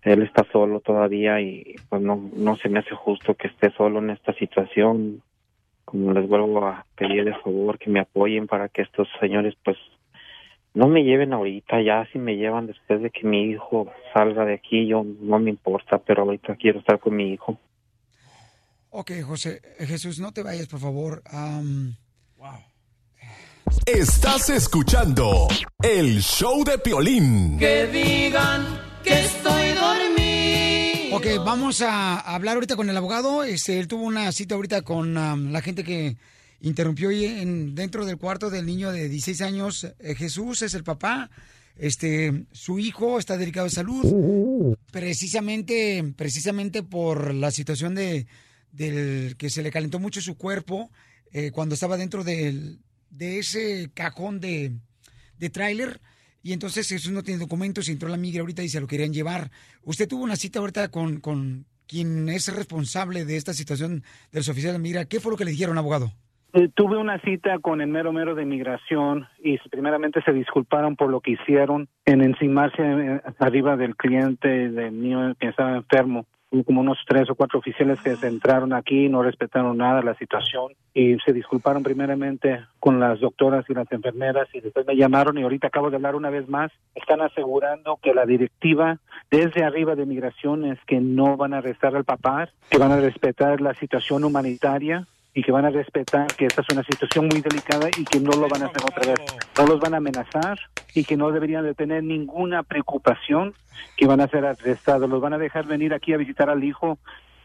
Él 0.03 0.23
está 0.23 0.47
solo 0.53 0.81
todavía 0.81 1.41
y 1.41 1.75
pues 1.89 2.01
no, 2.01 2.31
no 2.35 2.57
se 2.57 2.69
me 2.69 2.79
hace 2.79 2.95
justo 2.95 3.35
que 3.35 3.49
esté 3.49 3.71
solo 3.73 3.99
en 3.99 4.11
esta 4.11 4.33
situación. 4.35 5.23
Como 5.85 6.13
les 6.13 6.29
vuelvo 6.29 6.67
a 6.67 6.85
pedir 6.97 7.25
de 7.25 7.35
favor 7.35 7.79
que 7.79 7.91
me 7.91 8.01
apoyen 8.01 8.47
para 8.47 8.69
que 8.69 8.83
estos 8.83 9.09
señores 9.21 9.55
pues 9.65 9.77
no 10.75 10.87
me 10.87 11.03
lleven 11.03 11.33
ahorita, 11.33 11.81
ya 11.83 12.07
si 12.13 12.19
me 12.19 12.37
llevan 12.37 12.67
después 12.67 13.01
de 13.03 13.11
que 13.11 13.27
mi 13.27 13.51
hijo 13.51 13.91
salga 14.15 14.45
de 14.45 14.55
aquí, 14.55 14.87
yo 14.87 15.05
no 15.21 15.39
me 15.39 15.51
importa, 15.51 15.99
pero 15.99 16.23
ahorita 16.23 16.57
quiero 16.57 16.79
estar 16.81 17.01
con 17.01 17.17
mi 17.17 17.33
hijo. 17.33 17.59
Ok, 18.91 19.13
José, 19.27 19.61
eh, 19.79 19.87
Jesús, 19.87 20.21
no 20.21 20.33
te 20.33 20.43
vayas, 20.43 20.69
por 20.69 20.81
favor. 20.81 21.23
Am, 21.33 21.97
Estás 23.87 24.51
escuchando 24.51 25.49
el 25.83 26.21
show 26.21 26.65
de 26.65 26.79
Piolín. 26.79 27.59
Que 27.59 27.87
digan 27.87 28.81
que 29.03 29.21
estoy 29.21 29.69
dormido. 29.73 31.17
Ok, 31.17 31.45
vamos 31.45 31.81
a 31.83 32.19
hablar 32.21 32.55
ahorita 32.55 32.77
con 32.77 32.89
el 32.89 32.97
abogado. 32.97 33.45
Este, 33.45 33.79
él 33.79 33.89
tuvo 33.89 34.05
una 34.05 34.31
cita 34.33 34.55
ahorita 34.55 34.83
con 34.83 35.17
am, 35.17 35.53
la 35.53 35.61
gente 35.61 35.85
que 35.85 36.17
interrumpió 36.61 37.11
ahí 37.11 37.25
en, 37.25 37.75
dentro 37.75 38.07
del 38.07 38.19
cuarto 38.19 38.51
del 38.51 38.67
niño 38.67 38.93
de 38.93 39.09
16 39.09 39.41
años. 39.43 39.85
Eh, 39.99 40.15
Jesús 40.15 40.63
es 40.63 40.75
el 40.75 40.85
papá. 40.85 41.31
Este, 41.77 42.45
su 42.53 42.79
hijo 42.79 43.19
está 43.19 43.37
delicado 43.37 43.65
de 43.67 43.71
salud. 43.71 44.77
Precisamente, 44.91 46.13
precisamente 46.17 46.83
por 46.83 47.35
la 47.35 47.51
situación 47.51 47.95
de 47.95 48.27
del 48.73 49.37
que 49.37 49.49
se 49.49 49.63
le 49.63 49.71
calentó 49.71 49.99
mucho 49.99 50.21
su 50.21 50.37
cuerpo 50.37 50.91
eh, 51.33 51.51
cuando 51.53 51.75
estaba 51.75 51.97
dentro 51.97 52.23
del, 52.23 52.81
de 53.11 53.39
ese 53.39 53.91
cajón 53.95 54.41
de, 54.41 54.73
de 55.39 55.51
tráiler. 55.51 56.01
Y 56.43 56.53
entonces 56.53 56.89
Jesús 56.89 57.13
no 57.13 57.23
tiene 57.23 57.41
documentos 57.41 57.89
y 57.89 57.93
entró 57.93 58.09
la 58.09 58.17
migra 58.17 58.41
ahorita 58.41 58.63
y 58.63 58.69
se 58.69 58.81
lo 58.81 58.87
querían 58.87 59.13
llevar. 59.13 59.51
Usted 59.83 60.09
tuvo 60.09 60.23
una 60.23 60.37
cita 60.37 60.61
ahorita 60.61 60.89
con, 60.89 61.21
con 61.21 61.67
quien 61.87 62.29
es 62.29 62.55
responsable 62.55 63.25
de 63.25 63.37
esta 63.37 63.53
situación 63.53 64.03
de 64.33 64.39
los 64.39 64.49
oficiales 64.49 64.79
de 64.79 64.83
migra. 64.83 65.05
¿Qué 65.07 65.21
fue 65.21 65.33
lo 65.33 65.37
que 65.37 65.45
le 65.45 65.51
dijeron, 65.51 65.79
abogado? 65.79 66.13
Eh, 66.55 66.71
tuve 66.75 66.97
una 66.97 67.21
cita 67.21 67.59
con 67.59 67.83
el 67.83 67.89
mero 67.89 68.11
mero 68.11 68.35
de 68.35 68.43
inmigración 68.43 69.27
y 69.43 69.59
primeramente 69.71 70.23
se 70.23 70.33
disculparon 70.33 70.97
por 70.97 71.11
lo 71.11 71.21
que 71.21 71.33
hicieron 71.33 71.89
en 72.07 72.23
encimarse 72.23 72.83
eh, 72.83 73.21
arriba 73.39 73.77
del 73.77 73.97
cliente 73.97 74.71
del 74.71 74.99
niño 74.99 75.35
que 75.35 75.49
estaba 75.49 75.77
enfermo 75.77 76.25
como 76.65 76.81
unos 76.81 76.99
tres 77.07 77.29
o 77.31 77.35
cuatro 77.35 77.59
oficiales 77.59 78.01
que 78.01 78.17
se 78.17 78.27
entraron 78.27 78.73
aquí, 78.73 79.09
no 79.09 79.23
respetaron 79.23 79.77
nada 79.77 80.03
la 80.03 80.15
situación 80.15 80.73
y 80.95 81.17
se 81.25 81.33
disculparon 81.33 81.83
primeramente 81.83 82.65
con 82.81 82.99
las 83.01 83.21
doctoras 83.21 83.65
y 83.69 83.75
las 83.75 83.91
enfermeras 83.93 84.49
y 84.55 84.61
después 84.61 84.87
me 84.87 84.97
llamaron 84.97 85.37
y 85.39 85.43
ahorita 85.43 85.69
acabo 85.69 85.91
de 85.91 85.97
hablar 85.97 86.17
una 86.17 86.31
vez 86.31 86.49
más. 86.49 86.73
Están 86.95 87.21
asegurando 87.21 87.99
que 88.03 88.15
la 88.15 88.25
directiva 88.25 88.99
desde 89.31 89.63
arriba 89.63 89.95
de 89.95 90.07
migración 90.07 90.65
es 90.65 90.79
que 90.87 91.01
no 91.01 91.37
van 91.37 91.53
a 91.53 91.59
arrestar 91.59 91.95
al 91.95 92.05
papá, 92.05 92.49
que 92.71 92.79
van 92.79 92.93
a 92.93 93.01
respetar 93.01 93.61
la 93.61 93.75
situación 93.75 94.25
humanitaria 94.25 95.07
y 95.39 95.43
que 95.43 95.53
van 95.53 95.65
a 95.67 95.71
respetar 95.71 96.27
que 96.37 96.47
esta 96.47 96.63
es 96.63 96.67
una 96.73 96.83
situación 96.83 97.29
muy 97.29 97.41
delicada 97.41 97.89
y 97.97 98.05
que 98.05 98.19
no 98.19 98.33
lo 98.33 98.49
van 98.49 98.63
a 98.63 98.67
hacer 98.67 98.83
otra 98.83 99.13
vez. 99.13 99.21
No 99.57 99.67
los 99.67 99.79
van 99.79 99.95
a 99.95 99.99
amenazar 99.99 100.59
y 100.97 101.05
que 101.05 101.17
no 101.17 101.31
deberían 101.31 101.63
de 101.63 101.75
tener 101.75 102.03
ninguna 102.03 102.65
preocupación 102.65 103.55
que 103.97 104.07
van 104.09 104.21
a 104.21 104.27
ser 104.27 104.45
arrestados. 104.45 105.09
Los 105.09 105.21
van 105.21 105.35
a 105.35 105.39
dejar 105.39 105.65
venir 105.67 105.95
aquí 105.95 106.13
a 106.13 106.17
visitar 106.17 106.51
al 106.51 106.65
hijo 106.65 106.99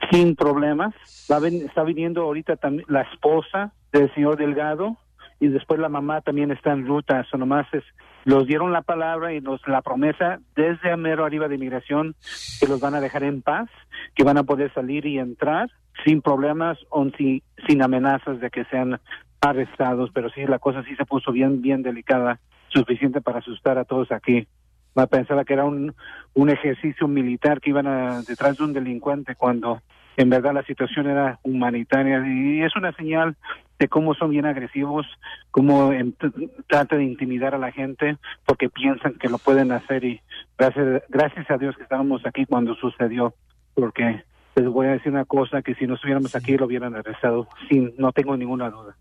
sin 0.10 0.36
problemas. 0.36 0.96
Va 1.32 1.38
ven- 1.38 1.62
está 1.68 1.84
viniendo 1.84 2.24
ahorita 2.24 2.56
también 2.56 2.86
la 2.90 3.02
esposa 3.02 3.74
del 3.92 4.12
señor 4.16 4.38
Delgado 4.38 4.98
y 5.40 5.50
después 5.50 5.80
la 5.80 5.90
mamá 5.90 6.22
también 6.22 6.50
está 6.50 6.72
en 6.72 6.88
ruta. 6.88 7.20
Eso 7.20 7.38
nomás 7.38 7.68
es, 7.74 7.84
los 8.24 8.48
dieron 8.48 8.72
la 8.74 8.82
palabra 8.82 9.34
y 9.36 9.40
nos 9.40 9.62
la 9.68 9.84
promesa 9.84 10.40
desde 10.56 10.92
a 10.92 10.98
mero 10.98 11.26
arriba 11.26 11.48
de 11.48 11.56
inmigración 11.56 12.16
que 12.60 12.66
los 12.68 12.80
van 12.80 12.96
a 12.96 13.02
dejar 13.02 13.24
en 13.24 13.44
paz, 13.44 13.70
que 14.16 14.24
van 14.24 14.40
a 14.40 14.44
poder 14.44 14.74
salir 14.74 15.06
y 15.06 15.20
entrar 15.20 15.70
sin 16.06 16.22
problemas 16.22 16.78
o 16.90 17.08
sin, 17.18 17.42
sin 17.68 17.82
amenazas 17.82 18.40
de 18.40 18.50
que 18.50 18.66
sean 18.66 19.00
arrestados. 19.42 20.10
Pero 20.14 20.30
sí, 20.30 20.46
la 20.46 20.60
cosa 20.60 20.84
sí 20.84 20.96
se 20.96 21.06
puso 21.06 21.32
bien, 21.32 21.62
bien 21.62 21.84
delicada, 21.84 22.40
suficiente 22.70 23.22
para 23.22 23.40
asustar 23.40 23.78
a 23.78 23.86
todos 23.86 24.12
aquí. 24.12 24.48
Pensaba 25.10 25.44
que 25.44 25.54
era 25.54 25.66
un, 25.66 25.94
un 26.34 26.50
ejercicio 26.50 27.08
militar 27.08 27.60
que 27.60 27.72
iban 27.72 27.88
a, 27.88 28.22
detrás 28.22 28.58
de 28.58 28.64
un 28.64 28.74
delincuente 28.74 29.36
cuando 29.36 29.82
en 30.18 30.30
verdad 30.30 30.54
la 30.54 30.64
situación 30.64 31.08
era 31.08 31.40
humanitaria 31.44 32.24
y 32.28 32.62
es 32.62 32.76
una 32.76 32.92
señal 32.94 33.36
de 33.80 33.88
cómo 33.88 34.14
son 34.14 34.30
bien 34.30 34.46
agresivos, 34.46 35.08
cómo 35.50 35.92
em- 35.92 36.14
tratan 36.68 37.00
de 37.00 37.06
intimidar 37.06 37.56
a 37.56 37.58
la 37.58 37.72
gente 37.72 38.18
porque 38.46 38.70
piensan 38.70 39.16
que 39.16 39.30
lo 39.30 39.40
pueden 39.40 39.72
hacer 39.72 40.04
y 40.04 40.22
gracias, 40.58 41.04
gracias 41.10 41.50
a 41.50 41.58
Dios 41.58 41.76
que 41.76 41.84
estábamos 41.84 42.26
aquí 42.26 42.46
cuando 42.46 42.76
sucedió, 42.76 43.34
porque 43.74 44.24
les 44.56 44.68
voy 44.68 44.88
a 44.88 44.92
decir 44.92 45.12
una 45.12 45.26
cosa, 45.26 45.62
que 45.62 45.76
si 45.76 45.88
no 45.88 45.96
estuviéramos 45.96 46.36
aquí 46.36 46.58
lo 46.58 46.66
hubieran 46.66 46.96
arrestado, 46.96 47.48
sin, 47.70 47.94
no 47.98 48.12
tengo 48.12 48.38
ninguna 48.38 48.70
duda. 48.70 48.96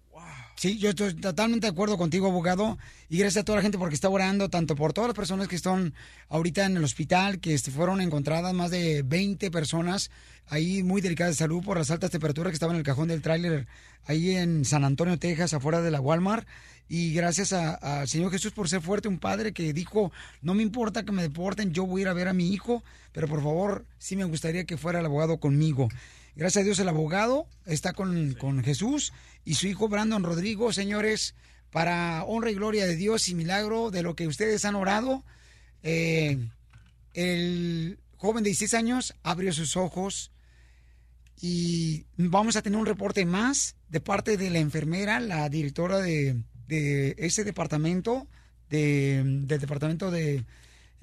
Sí, 0.62 0.78
yo 0.78 0.90
estoy 0.90 1.12
totalmente 1.14 1.66
de 1.66 1.72
acuerdo 1.72 1.98
contigo, 1.98 2.28
abogado. 2.28 2.78
Y 3.08 3.18
gracias 3.18 3.42
a 3.42 3.44
toda 3.44 3.56
la 3.56 3.62
gente 3.62 3.78
porque 3.78 3.96
está 3.96 4.08
orando, 4.08 4.48
tanto 4.48 4.76
por 4.76 4.92
todas 4.92 5.08
las 5.08 5.16
personas 5.16 5.48
que 5.48 5.56
están 5.56 5.92
ahorita 6.28 6.64
en 6.66 6.76
el 6.76 6.84
hospital, 6.84 7.40
que 7.40 7.52
este, 7.52 7.72
fueron 7.72 8.00
encontradas 8.00 8.54
más 8.54 8.70
de 8.70 9.02
20 9.02 9.50
personas 9.50 10.12
ahí 10.46 10.84
muy 10.84 11.00
delicadas 11.00 11.34
de 11.34 11.38
salud 11.38 11.64
por 11.64 11.78
las 11.78 11.90
altas 11.90 12.12
temperaturas 12.12 12.52
que 12.52 12.54
estaban 12.54 12.76
en 12.76 12.78
el 12.78 12.86
cajón 12.86 13.08
del 13.08 13.22
tráiler 13.22 13.66
ahí 14.04 14.36
en 14.36 14.64
San 14.64 14.84
Antonio, 14.84 15.18
Texas, 15.18 15.52
afuera 15.52 15.82
de 15.82 15.90
la 15.90 16.00
Walmart. 16.00 16.46
Y 16.88 17.12
gracias 17.12 17.52
al 17.52 18.06
Señor 18.06 18.30
Jesús 18.30 18.52
por 18.52 18.68
ser 18.68 18.82
fuerte, 18.82 19.08
un 19.08 19.18
padre 19.18 19.52
que 19.52 19.72
dijo, 19.72 20.12
no 20.42 20.54
me 20.54 20.62
importa 20.62 21.04
que 21.04 21.10
me 21.10 21.22
deporten, 21.22 21.72
yo 21.72 21.86
voy 21.86 22.02
a 22.02 22.02
ir 22.02 22.08
a 22.08 22.12
ver 22.12 22.28
a 22.28 22.34
mi 22.34 22.52
hijo, 22.52 22.84
pero 23.10 23.26
por 23.26 23.42
favor, 23.42 23.84
sí 23.98 24.14
me 24.14 24.22
gustaría 24.22 24.62
que 24.62 24.76
fuera 24.76 25.00
el 25.00 25.06
abogado 25.06 25.38
conmigo. 25.38 25.88
Gracias 26.34 26.62
a 26.62 26.64
Dios 26.64 26.78
el 26.78 26.88
abogado 26.88 27.46
está 27.66 27.92
con, 27.92 28.34
con 28.34 28.62
Jesús 28.64 29.12
y 29.44 29.54
su 29.54 29.66
hijo 29.68 29.88
Brandon 29.88 30.22
Rodrigo, 30.22 30.72
señores, 30.72 31.34
para 31.70 32.24
honra 32.24 32.50
y 32.50 32.54
gloria 32.54 32.86
de 32.86 32.96
Dios 32.96 33.28
y 33.28 33.34
milagro 33.34 33.90
de 33.90 34.02
lo 34.02 34.14
que 34.16 34.26
ustedes 34.26 34.64
han 34.64 34.74
orado. 34.74 35.24
eh, 35.82 36.38
el 37.14 37.98
joven 38.16 38.44
de 38.44 38.50
16 38.50 38.72
años 38.74 39.14
abrió 39.22 39.52
sus 39.52 39.76
ojos 39.76 40.30
y 41.40 42.06
vamos 42.16 42.56
a 42.56 42.62
tener 42.62 42.78
un 42.78 42.86
reporte 42.86 43.26
más 43.26 43.74
de 43.88 44.00
parte 44.00 44.36
de 44.36 44.48
la 44.48 44.60
enfermera, 44.60 45.18
la 45.20 45.48
directora 45.50 45.98
de, 45.98 46.40
de 46.68 47.14
ese 47.18 47.44
departamento, 47.44 48.28
de- 48.70 49.22
del 49.24 49.60
departamento 49.60 50.10
de 50.10 50.44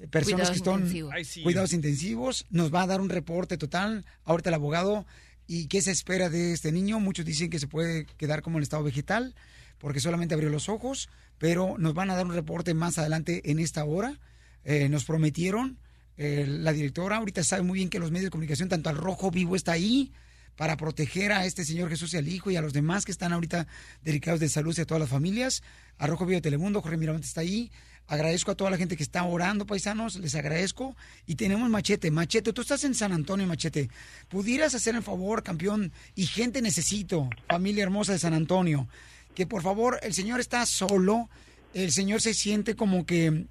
personas 0.08 0.50
Cuidados 0.50 0.82
que 0.84 0.98
están 0.98 1.42
cuidados 1.42 1.72
intensivos. 1.72 2.46
Nos 2.50 2.72
va 2.72 2.82
a 2.82 2.86
dar 2.86 3.00
un 3.00 3.08
reporte 3.08 3.56
total. 3.58 4.04
Ahorita 4.24 4.50
el 4.50 4.54
abogado. 4.54 5.06
¿Y 5.46 5.66
qué 5.66 5.82
se 5.82 5.90
espera 5.90 6.30
de 6.30 6.52
este 6.52 6.70
niño? 6.70 7.00
Muchos 7.00 7.24
dicen 7.24 7.50
que 7.50 7.58
se 7.58 7.66
puede 7.66 8.06
quedar 8.06 8.40
como 8.42 8.58
en 8.58 8.62
estado 8.62 8.84
vegetal 8.84 9.34
porque 9.80 9.98
solamente 9.98 10.34
abrió 10.34 10.50
los 10.50 10.68
ojos, 10.68 11.08
pero 11.38 11.76
nos 11.78 11.94
van 11.94 12.10
a 12.10 12.14
dar 12.14 12.26
un 12.26 12.34
reporte 12.34 12.74
más 12.74 12.98
adelante 12.98 13.50
en 13.50 13.58
esta 13.58 13.84
hora. 13.84 14.20
Eh, 14.62 14.88
nos 14.88 15.04
prometieron, 15.04 15.78
eh, 16.18 16.44
la 16.46 16.72
directora 16.72 17.16
ahorita 17.16 17.42
sabe 17.42 17.62
muy 17.62 17.78
bien 17.78 17.88
que 17.88 17.98
los 17.98 18.10
medios 18.10 18.26
de 18.26 18.30
comunicación, 18.30 18.68
tanto 18.68 18.90
al 18.90 18.96
Rojo 18.96 19.30
Vivo 19.30 19.56
está 19.56 19.72
ahí 19.72 20.12
para 20.54 20.76
proteger 20.76 21.32
a 21.32 21.46
este 21.46 21.64
Señor 21.64 21.88
Jesús 21.88 22.12
y 22.12 22.18
al 22.18 22.28
Hijo 22.28 22.50
y 22.50 22.56
a 22.56 22.60
los 22.60 22.74
demás 22.74 23.06
que 23.06 23.12
están 23.12 23.32
ahorita 23.32 23.66
dedicados 24.02 24.38
de 24.38 24.50
salud 24.50 24.74
y 24.76 24.82
a 24.82 24.84
todas 24.84 25.00
las 25.00 25.08
familias. 25.08 25.62
A 25.96 26.06
Rojo 26.06 26.26
Vivo 26.26 26.36
de 26.36 26.42
Telemundo, 26.42 26.82
Jorge 26.82 26.98
Miramontes 26.98 27.30
está 27.30 27.40
ahí. 27.40 27.72
Agradezco 28.10 28.50
a 28.50 28.56
toda 28.56 28.72
la 28.72 28.76
gente 28.76 28.96
que 28.96 29.04
está 29.04 29.22
orando, 29.22 29.66
paisanos, 29.66 30.16
les 30.16 30.34
agradezco. 30.34 30.96
Y 31.28 31.36
tenemos 31.36 31.70
Machete. 31.70 32.10
Machete, 32.10 32.52
tú 32.52 32.62
estás 32.62 32.82
en 32.82 32.96
San 32.96 33.12
Antonio, 33.12 33.46
Machete. 33.46 33.88
¿Pudieras 34.28 34.74
hacer 34.74 34.96
el 34.96 35.04
favor, 35.04 35.44
campeón? 35.44 35.92
Y 36.16 36.26
gente 36.26 36.60
necesito, 36.60 37.30
familia 37.48 37.84
hermosa 37.84 38.10
de 38.10 38.18
San 38.18 38.34
Antonio, 38.34 38.88
que 39.36 39.46
por 39.46 39.62
favor, 39.62 40.00
el 40.02 40.12
Señor 40.12 40.40
está 40.40 40.66
solo. 40.66 41.30
El 41.72 41.92
Señor 41.92 42.20
se 42.20 42.34
siente 42.34 42.74
como 42.74 43.06
que 43.06 43.46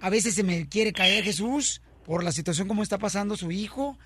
a 0.00 0.08
veces 0.08 0.36
se 0.36 0.44
me 0.44 0.68
quiere 0.68 0.92
caer 0.92 1.24
Jesús 1.24 1.82
por 2.06 2.22
la 2.22 2.30
situación 2.30 2.68
como 2.68 2.84
está 2.84 2.96
pasando 2.96 3.36
su 3.36 3.50
hijo. 3.50 3.98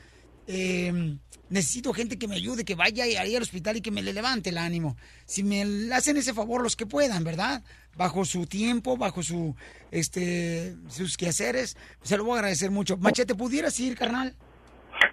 Eh, 0.47 1.17
necesito 1.49 1.93
gente 1.93 2.19
que 2.19 2.29
me 2.29 2.35
ayude, 2.35 2.65
que 2.65 2.75
vaya 2.75 3.05
ahí 3.05 3.37
al 3.37 3.43
hospital 3.43 3.77
y 3.77 3.81
que 3.81 3.91
me 3.91 4.03
le 4.03 4.13
levante 4.13 4.51
el 4.51 4.59
ánimo. 4.59 4.97
Si 5.25 5.43
me 5.43 5.63
hacen 5.95 6.17
ese 6.17 6.35
favor 6.35 6.63
los 6.63 6.77
que 6.77 6.87
puedan, 6.87 7.25
¿verdad? 7.25 7.63
Bajo 7.97 8.25
su 8.25 8.47
tiempo, 8.47 8.97
bajo 8.97 9.23
su, 9.23 9.55
este, 9.91 10.75
sus 10.89 11.17
quehaceres, 11.17 11.77
se 12.03 12.17
lo 12.17 12.25
voy 12.25 12.35
a 12.35 12.37
agradecer 12.37 12.71
mucho. 12.71 12.97
Machete, 12.97 13.35
¿pudieras 13.35 13.79
ir, 13.81 13.97
carnal? 13.97 14.35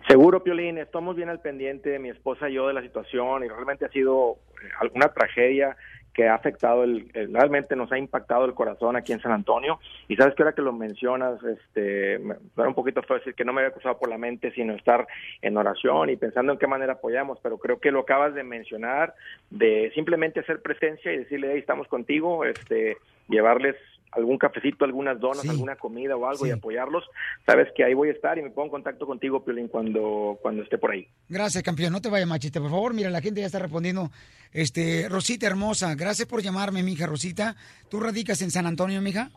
Seguro, 0.07 0.43
Piolín, 0.43 0.77
estamos 0.77 1.15
bien 1.15 1.29
al 1.29 1.39
pendiente, 1.39 1.97
mi 1.99 2.09
esposa 2.09 2.49
y 2.49 2.53
yo, 2.53 2.67
de 2.67 2.73
la 2.73 2.82
situación 2.82 3.43
y 3.43 3.47
realmente 3.47 3.86
ha 3.86 3.89
sido 3.89 4.39
eh, 4.61 4.69
alguna 4.79 5.09
tragedia 5.09 5.75
que 6.14 6.28
ha 6.28 6.36
afectado, 6.36 6.84
el, 6.84 7.09
el- 7.14 7.34
realmente 7.34 7.76
nos 7.76 7.91
ha 7.91 7.97
impactado 7.97 8.45
el 8.45 8.53
corazón 8.53 8.95
aquí 8.95 9.14
en 9.14 9.22
San 9.22 9.32
Antonio. 9.32 9.80
Y 10.07 10.16
sabes 10.16 10.36
que 10.36 10.43
ahora 10.43 10.55
que 10.55 10.62
lo 10.62 10.74
mencionas, 10.74 11.41
este, 11.43 12.20
me 12.20 12.36
da 12.55 12.68
un 12.68 12.74
poquito 12.74 13.01
feo 13.03 13.18
decir 13.18 13.34
que 13.34 13.45
no 13.45 13.53
me 13.53 13.62
había 13.62 13.72
cruzado 13.74 13.97
por 13.97 14.09
la 14.09 14.18
mente, 14.18 14.51
sino 14.51 14.74
estar 14.74 15.07
en 15.41 15.55
oración 15.57 16.09
y 16.09 16.18
pensando 16.18 16.51
en 16.53 16.59
qué 16.59 16.68
manera 16.68 16.93
apoyamos, 16.93 17.39
pero 17.41 17.57
creo 17.57 17.80
que 17.80 17.91
lo 17.91 18.01
acabas 18.01 18.34
de 18.34 18.43
mencionar, 18.43 19.14
de 19.49 19.91
simplemente 19.95 20.41
hacer 20.41 20.62
presencia 20.62 21.14
y 21.14 21.18
decirle, 21.20 21.51
hey, 21.53 21.59
estamos 21.59 21.88
contigo, 21.88 22.43
este, 22.45 22.97
llevarles 23.30 23.76
algún 24.12 24.38
cafecito, 24.38 24.86
algunas 24.86 25.20
donas, 25.20 25.47
alguna 25.47 25.76
comida 25.76 26.16
o 26.16 26.28
algo 26.28 26.45
y 26.45 26.51
apoyarlos, 26.51 27.03
sabes 27.45 27.70
que 27.76 27.84
ahí 27.84 27.93
voy 27.93 28.09
a 28.09 28.12
estar 28.12 28.38
y 28.38 28.41
me 28.41 28.49
pongo 28.49 28.66
en 28.66 28.72
contacto 28.72 29.05
contigo, 29.05 29.43
Piolín, 29.43 29.68
cuando, 29.68 30.38
cuando 30.41 30.64
esté 30.64 30.78
por 30.78 30.91
ahí. 30.91 31.07
Gracias, 31.30 31.64
campeón. 31.64 31.93
No 31.93 32.01
te 32.01 32.09
vayas, 32.09 32.28
Machete, 32.28 32.59
por 32.59 32.70
favor. 32.70 32.93
Mira, 32.93 33.09
la 33.09 33.22
gente 33.22 33.39
ya 33.41 33.47
está 33.47 33.59
respondiendo. 33.59 34.12
Este, 34.51 35.07
Rosita 35.07 35.47
hermosa, 35.47 35.95
gracias 35.95 36.28
por 36.28 36.41
llamarme, 36.41 36.84
mija 36.84 37.05
Rosita. 37.05 37.55
¿Tú 37.89 37.99
radicas 37.99 38.41
en 38.41 38.51
San 38.51 38.68
Antonio, 38.68 39.01
mija? 39.01 39.32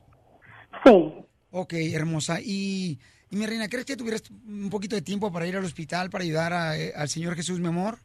Sí. 0.85 1.15
Ok, 1.53 1.75
hermosa. 1.93 2.41
Y, 2.41 2.99
y 3.31 3.37
mi 3.37 3.47
reina, 3.47 3.69
¿crees 3.69 3.85
que 3.85 3.97
tuvieras 3.97 4.25
un 4.47 4.71
poquito 4.71 4.97
de 4.97 5.03
tiempo 5.03 5.33
para 5.33 5.47
ir 5.47 5.57
al 5.57 5.65
hospital 5.65 6.11
para 6.11 6.25
ayudar 6.25 6.53
a, 6.53 6.77
eh, 6.77 6.93
al 6.97 7.09
Señor 7.09 7.37
Jesús, 7.37 7.61
mi 7.61 7.69
amor? 7.69 7.99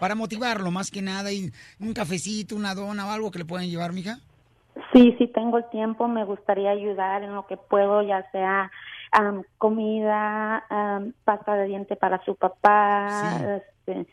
Para 0.00 0.14
motivarlo 0.14 0.70
más 0.70 0.90
que 0.90 1.02
nada 1.02 1.30
y 1.30 1.52
un 1.78 1.92
cafecito, 1.92 2.56
una 2.56 2.74
dona 2.74 3.06
o 3.06 3.10
algo 3.10 3.30
que 3.30 3.38
le 3.40 3.44
puedan 3.44 3.68
llevar, 3.68 3.92
mija. 3.92 4.20
Sí, 4.94 5.14
sí 5.18 5.26
tengo 5.26 5.58
el 5.58 5.68
tiempo, 5.70 6.06
me 6.06 6.24
gustaría 6.24 6.70
ayudar 6.70 7.24
en 7.24 7.34
lo 7.34 7.46
que 7.46 7.56
puedo, 7.56 8.02
ya 8.02 8.30
sea 8.30 8.70
am, 9.10 9.42
comida, 9.58 10.64
pasta 11.24 11.56
de 11.56 11.66
diente 11.66 11.96
para 11.96 12.24
su 12.24 12.36
papá, 12.36 13.60
este, 13.80 14.06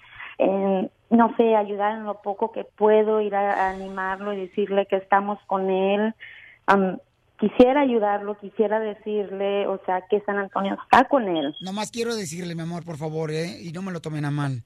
no 1.12 1.36
sé, 1.38 1.56
ayudar 1.56 1.98
en 1.98 2.06
lo 2.06 2.22
poco 2.24 2.52
que 2.52 2.64
puedo, 2.64 3.22
ir 3.22 3.36
a, 3.36 3.68
a 3.68 3.70
animarlo 3.70 4.34
y 4.34 4.48
decirle 4.48 4.88
que 4.88 4.96
estamos 4.96 5.38
con 5.46 5.70
él. 5.70 6.16
Quisiera 7.42 7.82
ayudarlo, 7.82 8.38
quisiera 8.38 8.80
decirle, 8.80 9.66
o 9.66 9.80
sea, 9.84 10.04
que 10.08 10.22
San 10.22 10.38
Antonio 10.38 10.78
está 10.84 11.06
con 11.06 11.28
él. 11.28 11.56
Nomás 11.62 11.90
quiero 11.90 12.16
decirle, 12.16 12.54
mi 12.54 12.62
amor, 12.62 12.86
por 12.86 12.98
favor, 12.98 13.32
¿eh? 13.32 13.60
y 13.64 13.72
no 13.72 13.82
me 13.82 13.92
lo 13.92 14.00
tomen 14.00 14.26
a 14.26 14.32
mal. 14.32 14.64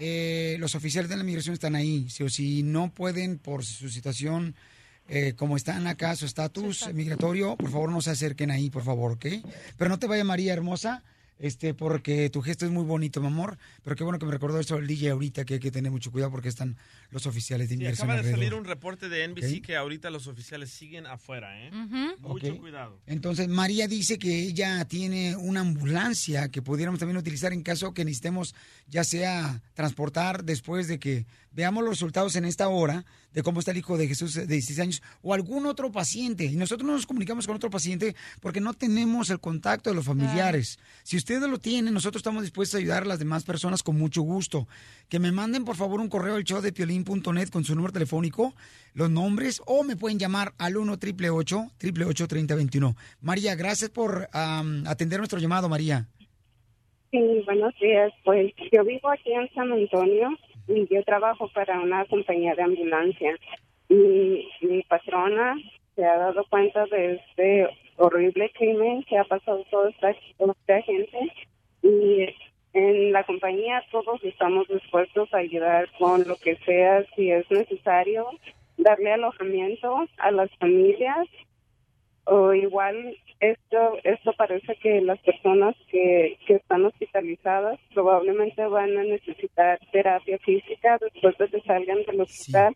Eh, 0.00 0.56
los 0.58 0.74
oficiales 0.74 1.08
de 1.08 1.16
la 1.16 1.22
migración 1.22 1.54
están 1.54 1.76
ahí. 1.76 2.10
Si, 2.10 2.24
o 2.24 2.28
si 2.28 2.64
no 2.64 2.92
pueden, 2.92 3.38
por 3.38 3.64
su 3.64 3.88
situación, 3.88 4.56
eh, 5.08 5.34
como 5.36 5.56
están 5.56 5.86
acá, 5.86 6.16
su 6.16 6.26
estatus 6.26 6.88
migratorio, 6.92 7.56
por 7.56 7.70
favor 7.70 7.90
no 7.90 8.00
se 8.00 8.10
acerquen 8.10 8.50
ahí, 8.50 8.70
por 8.70 8.82
favor, 8.82 9.12
¿ok? 9.12 9.26
Pero 9.76 9.88
no 9.88 9.98
te 9.98 10.06
vaya 10.06 10.24
María 10.24 10.52
hermosa. 10.52 11.02
Este, 11.38 11.74
porque 11.74 12.30
tu 12.30 12.40
gesto 12.40 12.64
es 12.64 12.70
muy 12.70 12.84
bonito, 12.84 13.20
mi 13.20 13.26
amor. 13.26 13.58
Pero 13.82 13.96
qué 13.96 14.04
bueno 14.04 14.18
que 14.18 14.26
me 14.26 14.32
recordó 14.32 14.58
eso 14.58 14.76
el 14.76 14.86
DJ 14.86 15.10
ahorita, 15.10 15.44
que 15.44 15.54
hay 15.54 15.60
que 15.60 15.70
tener 15.70 15.90
mucho 15.92 16.10
cuidado 16.10 16.30
porque 16.30 16.48
están 16.48 16.76
los 17.10 17.26
oficiales 17.26 17.68
de 17.68 17.74
Sí, 17.74 17.80
inmigración 17.80 18.10
acaba 18.10 18.22
de 18.22 18.30
salir 18.30 18.54
un 18.54 18.64
reporte 18.64 19.08
de 19.08 19.26
NBC 19.28 19.62
que 19.62 19.76
ahorita 19.76 20.10
los 20.10 20.26
oficiales 20.26 20.70
siguen 20.70 21.06
afuera, 21.06 21.60
¿eh? 21.62 21.70
Mucho 22.20 22.56
cuidado. 22.58 23.00
Entonces, 23.06 23.48
María 23.48 23.88
dice 23.88 24.18
que 24.18 24.42
ella 24.42 24.84
tiene 24.86 25.36
una 25.36 25.60
ambulancia 25.60 26.48
que 26.48 26.62
pudiéramos 26.62 27.00
también 27.00 27.16
utilizar 27.16 27.52
en 27.52 27.62
caso 27.62 27.92
que 27.92 28.04
necesitemos, 28.04 28.54
ya 28.88 29.04
sea 29.04 29.62
transportar 29.74 30.44
después 30.44 30.88
de 30.88 30.98
que 30.98 31.26
veamos 31.52 31.82
los 31.82 31.94
resultados 31.94 32.36
en 32.36 32.44
esta 32.44 32.68
hora 32.68 33.04
de 33.32 33.42
cómo 33.42 33.60
está 33.60 33.70
el 33.70 33.78
hijo 33.78 33.96
de 33.96 34.08
Jesús 34.08 34.34
de 34.34 34.46
16 34.46 34.78
años 34.78 35.02
o 35.22 35.34
algún 35.34 35.66
otro 35.66 35.90
paciente. 35.90 36.44
Y 36.44 36.56
nosotros 36.56 36.86
no 36.86 36.94
nos 36.94 37.06
comunicamos 37.06 37.46
con 37.46 37.56
otro 37.56 37.70
paciente 37.70 38.14
porque 38.40 38.60
no 38.60 38.74
tenemos 38.74 39.30
el 39.30 39.40
contacto 39.40 39.90
de 39.90 39.96
los 39.96 40.04
familiares. 40.04 40.78
Si 41.02 41.16
ustedes 41.26 41.50
lo 41.50 41.58
tienen, 41.58 41.92
nosotros 41.92 42.20
estamos 42.20 42.44
dispuestos 42.44 42.76
a 42.76 42.78
ayudar 42.78 43.02
a 43.02 43.06
las 43.06 43.18
demás 43.18 43.44
personas 43.44 43.82
con 43.82 43.98
mucho 43.98 44.22
gusto. 44.22 44.68
Que 45.08 45.18
me 45.18 45.32
manden, 45.32 45.64
por 45.64 45.74
favor, 45.74 45.98
un 45.98 46.08
correo 46.08 46.36
al 46.36 46.44
show 46.44 46.60
de 46.60 46.72
piolín.net 46.72 47.48
con 47.50 47.64
su 47.64 47.74
número 47.74 47.92
telefónico, 47.92 48.54
los 48.94 49.10
nombres, 49.10 49.60
o 49.66 49.82
me 49.82 49.96
pueden 49.96 50.20
llamar 50.20 50.52
al 50.56 50.76
1 50.76 50.92
888 50.92 51.56
888 51.56 52.28
3021 52.28 52.94
María, 53.20 53.56
gracias 53.56 53.90
por 53.90 54.28
atender 54.32 55.18
nuestro 55.18 55.40
llamado, 55.40 55.68
María. 55.68 56.06
Sí, 57.10 57.42
buenos 57.44 57.74
días. 57.80 58.12
Pues 58.24 58.52
yo 58.70 58.84
vivo 58.84 59.10
aquí 59.10 59.32
en 59.32 59.52
San 59.52 59.72
Antonio 59.72 60.28
y 60.68 60.86
yo 60.94 61.02
trabajo 61.02 61.50
para 61.52 61.80
una 61.80 62.04
compañía 62.04 62.54
de 62.54 62.62
ambulancia. 62.62 63.36
Y 63.88 64.46
mi 64.60 64.82
patrona 64.88 65.56
se 65.96 66.04
ha 66.04 66.18
dado 66.18 66.44
cuenta 66.48 66.84
de 66.86 67.14
este 67.14 67.68
horrible 67.96 68.50
crimen 68.50 69.02
que 69.04 69.18
ha 69.18 69.24
pasado 69.24 69.64
toda 69.70 69.90
esta, 69.90 70.82
gente. 70.82 71.32
Y 71.82 72.26
en 72.72 73.12
la 73.12 73.24
compañía 73.24 73.82
todos 73.90 74.22
estamos 74.22 74.68
dispuestos 74.68 75.32
a 75.32 75.38
ayudar 75.38 75.88
con 75.98 76.26
lo 76.26 76.36
que 76.36 76.56
sea, 76.64 77.04
si 77.14 77.30
es 77.30 77.50
necesario, 77.50 78.26
darle 78.76 79.12
alojamiento 79.12 80.06
a 80.18 80.30
las 80.30 80.50
familias. 80.58 81.26
O 82.24 82.52
igual 82.52 83.16
esto 83.38 83.98
esto 84.02 84.32
parece 84.32 84.74
que 84.76 85.00
las 85.00 85.20
personas 85.20 85.76
que, 85.88 86.38
que 86.46 86.54
están 86.54 86.84
hospitalizadas 86.84 87.78
probablemente 87.94 88.66
van 88.66 88.96
a 88.98 89.04
necesitar 89.04 89.78
terapia 89.92 90.38
física 90.38 90.98
después 91.00 91.38
de 91.38 91.48
que 91.48 91.60
salgan 91.60 92.02
del 92.04 92.22
hospital. 92.22 92.74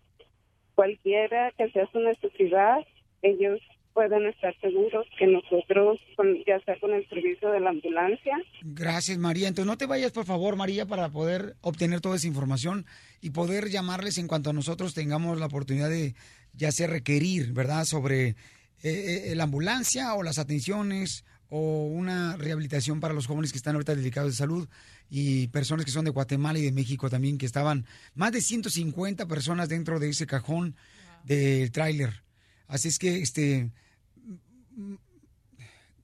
Cualquiera 0.76 1.50
que 1.58 1.68
sea 1.70 1.86
su 1.90 1.98
necesidad 1.98 2.86
ellos 3.22 3.60
pueden 3.94 4.26
estar 4.26 4.54
seguros 4.60 5.06
que 5.18 5.26
nosotros 5.26 5.98
con- 6.16 6.36
ya 6.46 6.60
sea 6.64 6.78
con 6.80 6.92
el 6.92 7.08
servicio 7.08 7.50
de 7.50 7.60
la 7.60 7.70
ambulancia 7.70 8.36
Gracias, 8.62 9.18
María. 9.18 9.48
Entonces, 9.48 9.66
no 9.66 9.76
te 9.78 9.86
vayas, 9.86 10.12
por 10.12 10.24
favor, 10.24 10.56
María, 10.56 10.86
para 10.86 11.08
poder 11.10 11.56
obtener 11.60 12.00
toda 12.00 12.16
esa 12.16 12.26
información 12.28 12.86
y 13.20 13.30
poder 13.30 13.68
llamarles 13.68 14.18
en 14.18 14.28
cuanto 14.28 14.52
nosotros 14.52 14.94
tengamos 14.94 15.38
la 15.38 15.46
oportunidad 15.46 15.90
de, 15.90 16.14
ya 16.54 16.70
sea 16.72 16.86
requerir, 16.86 17.52
¿verdad?, 17.52 17.84
sobre 17.84 18.28
eh, 18.28 18.36
eh, 18.82 19.32
la 19.34 19.44
ambulancia 19.44 20.14
o 20.14 20.22
las 20.22 20.38
atenciones 20.38 21.24
o 21.48 21.86
una 21.86 22.36
rehabilitación 22.36 23.00
para 23.00 23.12
los 23.12 23.26
jóvenes 23.26 23.50
que 23.50 23.58
están 23.58 23.74
ahorita 23.74 23.94
delicados 23.96 24.30
de 24.32 24.36
salud 24.36 24.68
y 25.10 25.48
personas 25.48 25.84
que 25.84 25.90
son 25.90 26.04
de 26.04 26.12
Guatemala 26.12 26.58
y 26.60 26.62
de 26.62 26.72
México 26.72 27.10
también, 27.10 27.36
que 27.38 27.46
estaban 27.46 27.84
más 28.14 28.30
de 28.32 28.40
150 28.40 29.26
personas 29.26 29.68
dentro 29.68 29.98
de 29.98 30.10
ese 30.10 30.26
cajón 30.26 30.76
del 31.24 31.72
tráiler. 31.72 32.22
Así 32.70 32.88
es 32.88 32.98
que, 32.98 33.20
este, 33.20 33.70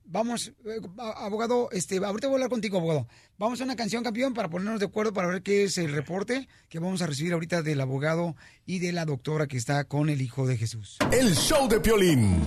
Vamos, 0.09 0.52
eh, 0.64 0.80
abogado, 1.16 1.68
este, 1.72 1.97
ahorita 1.97 2.28
voy 2.28 2.34
a 2.34 2.36
hablar 2.36 2.51
contigo, 2.51 2.78
abogado. 2.78 3.09
Vamos 3.38 3.60
a 3.60 3.64
una 3.64 3.74
canción, 3.74 4.05
campeón, 4.05 4.34
para 4.34 4.48
ponernos 4.48 4.78
de 4.78 4.86
acuerdo 4.86 5.12
para 5.12 5.26
ver 5.26 5.43
qué 5.43 5.64
es 5.64 5.78
el 5.78 5.93
reporte 5.93 6.48
que 6.68 6.78
vamos 6.78 7.02
a 7.02 7.06
recibir 7.06 7.32
ahorita 7.32 7.62
del 7.62 7.80
abogado 7.80 8.36
y 8.66 8.78
de 8.78 8.93
la 8.93 9.05
doctora 9.05 9.48
que 9.48 9.56
está 9.56 9.82
con 9.84 10.09
el 10.09 10.22
hijo 10.22 10.47
de 10.47 10.59
Jesús. 10.59 10.98
El 11.10 11.34
show 11.34 11.68
de 11.68 11.80
Piolín. 11.80 12.40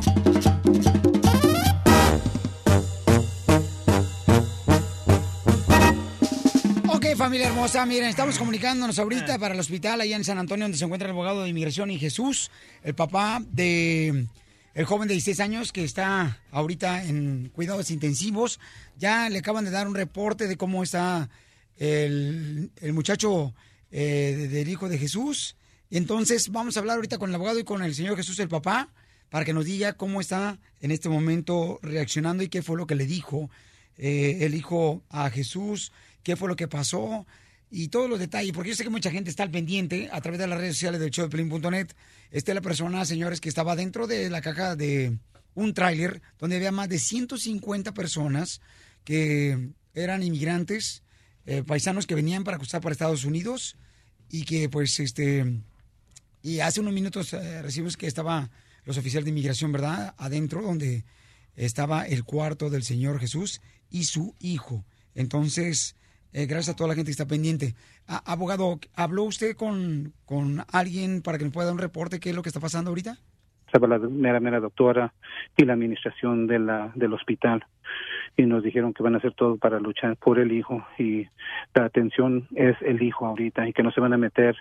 Familia 7.19 7.47
hermosa, 7.47 7.85
miren, 7.85 8.07
estamos 8.09 8.37
comunicándonos 8.37 8.97
ahorita 8.97 9.37
para 9.39 9.53
el 9.53 9.59
hospital 9.59 9.99
allá 9.99 10.15
en 10.15 10.23
San 10.23 10.37
Antonio, 10.37 10.63
donde 10.63 10.77
se 10.77 10.85
encuentra 10.85 11.07
el 11.07 11.11
abogado 11.13 11.43
de 11.43 11.49
inmigración 11.49 11.91
y 11.91 11.99
Jesús, 11.99 12.49
el 12.83 12.95
papá 12.95 13.41
de 13.51 14.25
el 14.73 14.85
joven 14.85 15.07
de 15.09 15.15
16 15.15 15.39
años 15.41 15.73
que 15.73 15.83
está 15.83 16.39
ahorita 16.51 17.03
en 17.03 17.51
cuidados 17.53 17.91
intensivos. 17.91 18.59
Ya 18.97 19.27
le 19.29 19.39
acaban 19.39 19.65
de 19.65 19.71
dar 19.71 19.87
un 19.87 19.95
reporte 19.95 20.47
de 20.47 20.55
cómo 20.55 20.81
está 20.81 21.29
el, 21.77 22.71
el 22.79 22.93
muchacho 22.93 23.53
eh, 23.91 24.35
de- 24.37 24.47
del 24.47 24.69
hijo 24.69 24.87
de 24.87 24.97
Jesús. 24.97 25.57
Entonces, 25.91 26.49
vamos 26.49 26.77
a 26.77 26.79
hablar 26.79 26.95
ahorita 26.95 27.17
con 27.17 27.29
el 27.29 27.35
abogado 27.35 27.59
y 27.59 27.63
con 27.65 27.83
el 27.83 27.93
señor 27.95 28.15
Jesús, 28.15 28.39
el 28.39 28.47
papá, 28.47 28.89
para 29.29 29.43
que 29.43 29.53
nos 29.53 29.65
diga 29.65 29.93
cómo 29.93 30.21
está 30.21 30.57
en 30.81 30.91
este 30.91 31.09
momento 31.09 31.79
reaccionando 31.81 32.43
y 32.43 32.47
qué 32.47 32.61
fue 32.61 32.77
lo 32.77 32.87
que 32.87 32.95
le 32.95 33.05
dijo 33.05 33.49
eh, 33.97 34.37
el 34.41 34.55
hijo 34.55 35.03
a 35.09 35.29
Jesús, 35.29 35.91
qué 36.23 36.35
fue 36.35 36.47
lo 36.47 36.55
que 36.55 36.67
pasó 36.67 37.25
y 37.71 37.89
todos 37.89 38.09
los 38.09 38.19
detalles, 38.19 38.51
porque 38.51 38.69
yo 38.69 38.75
sé 38.75 38.83
que 38.83 38.89
mucha 38.89 39.11
gente 39.11 39.29
está 39.29 39.43
al 39.43 39.51
pendiente 39.51 40.09
a 40.11 40.21
través 40.21 40.39
de 40.39 40.47
las 40.47 40.59
redes 40.59 40.75
sociales 40.75 40.99
del 40.99 41.11
show 41.11 41.25
de 41.25 41.29
Pelín.net. 41.29 41.89
Esta 42.31 42.51
es 42.51 42.55
la 42.55 42.61
persona, 42.61 43.05
señores, 43.05 43.41
que 43.41 43.49
estaba 43.49 43.75
dentro 43.75 44.07
de 44.07 44.29
la 44.29 44.41
caja 44.41 44.75
de 44.75 45.17
un 45.53 45.73
tráiler 45.73 46.21
donde 46.39 46.55
había 46.55 46.71
más 46.71 46.89
de 46.89 46.99
150 46.99 47.93
personas 47.93 48.61
que 49.03 49.71
eran 49.93 50.23
inmigrantes, 50.23 51.03
eh, 51.45 51.63
paisanos 51.63 52.07
que 52.07 52.15
venían 52.15 52.43
para 52.43 52.57
cruzar 52.57 52.81
para 52.81 52.93
Estados 52.93 53.25
Unidos 53.25 53.75
y 54.29 54.43
que 54.43 54.69
pues 54.69 54.99
este 54.99 55.61
y 56.41 56.59
hace 56.61 56.79
unos 56.79 56.93
minutos 56.93 57.33
eh, 57.33 57.61
recibimos 57.61 57.97
que 57.97 58.07
estaba 58.07 58.49
los 58.85 58.97
oficiales 58.97 59.25
de 59.25 59.31
inmigración, 59.31 59.71
¿verdad? 59.71 60.15
Adentro 60.17 60.61
donde 60.61 61.03
estaba 61.55 62.05
el 62.07 62.23
cuarto 62.23 62.69
del 62.69 62.83
Señor 62.83 63.19
Jesús 63.19 63.61
y 63.89 64.05
su 64.05 64.35
hijo. 64.39 64.85
Entonces, 65.15 65.95
eh, 66.33 66.45
gracias 66.45 66.69
a 66.69 66.75
toda 66.75 66.89
la 66.89 66.95
gente 66.95 67.09
que 67.09 67.13
está 67.13 67.27
pendiente. 67.27 67.75
Abogado, 68.07 68.79
¿habló 68.95 69.23
usted 69.23 69.55
con, 69.55 70.13
con 70.25 70.63
alguien 70.71 71.21
para 71.21 71.37
que 71.37 71.43
nos 71.43 71.53
pueda 71.53 71.67
dar 71.67 71.73
un 71.73 71.79
reporte 71.79 72.19
qué 72.19 72.31
es 72.31 72.35
lo 72.35 72.43
que 72.43 72.49
está 72.49 72.59
pasando 72.59 72.89
ahorita? 72.89 73.17
estaba 73.69 73.87
la 73.87 73.99
mera 73.99 74.39
mera 74.39 74.59
doctora 74.59 75.13
y 75.55 75.63
la 75.63 75.73
administración 75.73 76.47
de 76.47 76.59
del 76.95 77.13
hospital 77.13 77.63
y 78.35 78.45
nos 78.45 78.63
dijeron 78.63 78.93
que 78.93 79.03
van 79.03 79.15
a 79.15 79.17
hacer 79.17 79.33
todo 79.33 79.57
para 79.57 79.79
luchar 79.79 80.15
por 80.17 80.39
el 80.39 80.51
hijo 80.51 80.85
y 80.97 81.27
la 81.75 81.85
atención 81.85 82.47
es 82.55 82.75
el 82.81 83.01
hijo 83.01 83.25
ahorita 83.25 83.67
y 83.67 83.73
que 83.73 83.83
no 83.83 83.91
se 83.91 84.01
van 84.01 84.13
a 84.13 84.17
meter 84.17 84.55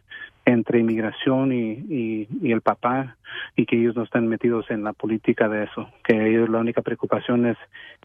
entre 0.48 0.78
inmigración 0.78 1.52
y, 1.52 2.26
y, 2.42 2.52
el 2.52 2.62
papá 2.62 3.16
y 3.54 3.66
que 3.66 3.78
ellos 3.78 3.94
no 3.94 4.04
están 4.04 4.26
metidos 4.28 4.70
en 4.70 4.82
la 4.82 4.94
política 4.94 5.46
de 5.46 5.64
eso, 5.64 5.90
que 6.02 6.30
ellos 6.30 6.48
la 6.48 6.58
única 6.58 6.80
preocupación 6.80 7.44
es 7.44 7.58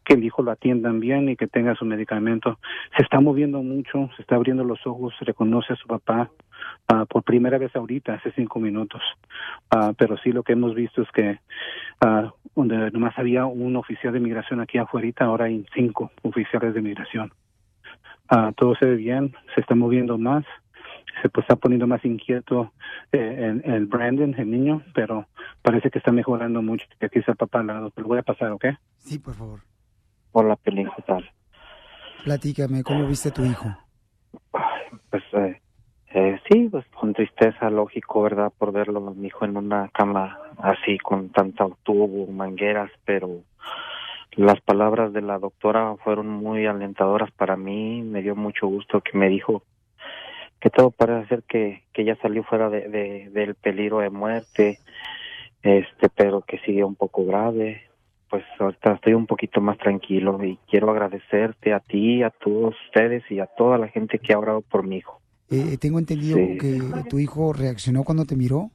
que 0.03 0.15
el 0.15 0.25
hijo 0.25 0.43
lo 0.43 0.51
atiendan 0.51 0.99
bien 0.99 1.29
y 1.29 1.37
que 1.37 1.47
tenga 1.47 1.73
su 1.75 1.85
medicamento. 1.85 2.59
Se 2.97 3.03
está 3.03 3.21
moviendo 3.21 3.63
mucho, 3.63 4.09
se 4.17 4.23
está 4.23 4.35
abriendo 4.35 4.65
los 4.65 4.85
ojos, 4.85 5.13
reconoce 5.21 5.71
a 5.71 5.77
su 5.77 5.87
papá 5.87 6.29
ah, 6.89 7.05
por 7.05 7.23
primera 7.23 7.57
vez 7.57 7.73
ahorita, 7.75 8.15
hace 8.15 8.33
cinco 8.33 8.59
minutos. 8.59 9.01
Ah, 9.71 9.93
pero 9.97 10.17
sí 10.17 10.33
lo 10.33 10.43
que 10.43 10.51
hemos 10.51 10.75
visto 10.75 11.01
es 11.01 11.11
que 11.11 11.39
ah, 12.01 12.33
donde 12.55 12.91
nomás 12.91 13.17
había 13.17 13.45
un 13.45 13.77
oficial 13.77 14.11
de 14.11 14.19
migración 14.19 14.59
aquí 14.59 14.77
afuera, 14.77 15.07
ahora 15.19 15.45
hay 15.45 15.65
cinco 15.73 16.11
oficiales 16.23 16.73
de 16.73 16.81
migración. 16.81 17.31
Ah, 18.27 18.51
todo 18.55 18.75
se 18.75 18.85
ve 18.85 18.95
bien, 18.95 19.33
se 19.55 19.61
está 19.61 19.75
moviendo 19.75 20.17
más, 20.17 20.43
se 21.21 21.29
pues, 21.29 21.43
está 21.43 21.55
poniendo 21.55 21.87
más 21.87 22.03
inquieto 22.05 22.71
eh, 23.11 23.61
el, 23.63 23.71
el 23.71 23.85
Brandon, 23.85 24.35
el 24.37 24.49
niño, 24.49 24.81
pero 24.93 25.27
parece 25.61 25.89
que 25.89 25.99
está 25.99 26.11
mejorando 26.11 26.61
mucho. 26.61 26.85
Y 27.01 27.05
Aquí 27.05 27.19
está 27.19 27.31
el 27.31 27.37
papá 27.37 27.59
al 27.59 27.67
lado, 27.67 27.91
pero 27.91 28.07
voy 28.07 28.19
a 28.19 28.23
pasar, 28.23 28.51
¿ok? 28.51 28.65
Sí, 28.97 29.19
por 29.19 29.33
favor. 29.35 29.59
Hola, 30.31 30.55
Pelín, 30.55 30.89
¿qué 30.95 31.01
tal? 31.03 31.29
Platícame, 32.23 32.83
¿cómo 32.83 33.05
viste 33.07 33.29
a 33.29 33.33
tu 33.33 33.43
hijo? 33.45 33.67
Pues 35.09 35.23
eh, 35.33 35.61
eh, 36.15 36.39
sí, 36.49 36.69
pues 36.71 36.85
con 36.99 37.13
tristeza, 37.13 37.69
lógico, 37.69 38.21
¿verdad? 38.21 38.51
Por 38.57 38.71
verlo 38.71 39.05
a 39.07 39.11
mi 39.11 39.27
hijo 39.27 39.45
en 39.45 39.57
una 39.57 39.89
cama 39.89 40.39
así, 40.57 40.97
con 40.99 41.29
tanta 41.29 41.67
tubo, 41.83 42.31
mangueras, 42.31 42.89
pero 43.03 43.41
las 44.35 44.59
palabras 44.61 45.13
de 45.13 45.21
la 45.21 45.37
doctora 45.37 45.95
fueron 46.03 46.29
muy 46.29 46.65
alentadoras 46.65 47.31
para 47.31 47.55
mí. 47.55 48.01
Me 48.01 48.21
dio 48.21 48.35
mucho 48.35 48.67
gusto 48.67 49.01
que 49.01 49.17
me 49.17 49.29
dijo 49.29 49.63
que 50.63 50.69
todo 50.69 50.91
parece 50.91 51.27
ser 51.27 51.43
que, 51.43 51.83
que 51.91 52.05
ya 52.05 52.15
salió 52.21 52.41
fuera 52.45 52.69
de, 52.69 52.87
de- 52.87 53.29
del 53.31 53.53
peligro 53.55 53.99
de 53.99 54.09
muerte, 54.09 54.79
este, 55.61 56.07
pero 56.15 56.39
que 56.41 56.57
sigue 56.59 56.85
un 56.85 56.95
poco 56.95 57.25
grave. 57.25 57.81
Pues 58.29 58.45
ahorita 58.57 58.93
estoy 58.93 59.13
un 59.13 59.27
poquito 59.27 59.59
más 59.59 59.77
tranquilo 59.77 60.41
y 60.41 60.57
quiero 60.69 60.89
agradecerte 60.89 61.73
a 61.73 61.81
ti, 61.81 62.23
a 62.23 62.29
todos 62.29 62.75
ustedes 62.87 63.29
y 63.29 63.39
a 63.41 63.45
toda 63.45 63.77
la 63.77 63.89
gente 63.89 64.19
que 64.19 64.31
ha 64.33 64.39
orado 64.39 64.61
por 64.61 64.87
mi 64.87 64.97
hijo. 64.99 65.19
Eh, 65.51 65.77
tengo 65.77 65.99
entendido 65.99 66.37
Sí. 66.37 66.57
que 66.57 66.79
tu 67.09 67.19
hijo 67.19 67.51
reaccionó 67.51 68.05
cuando 68.05 68.23
te 68.25 68.37
miró. 68.37 68.69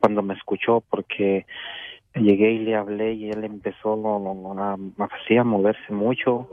cuando 0.00 0.22
me 0.22 0.34
escuchó 0.34 0.82
porque 0.90 1.46
llegué 2.14 2.50
y 2.52 2.58
le 2.58 2.74
hablé 2.74 3.14
y 3.14 3.30
él 3.30 3.44
empezó 3.44 3.94
a, 4.58 4.76
así 5.04 5.36
a 5.36 5.44
moverse 5.44 5.92
mucho 5.92 6.48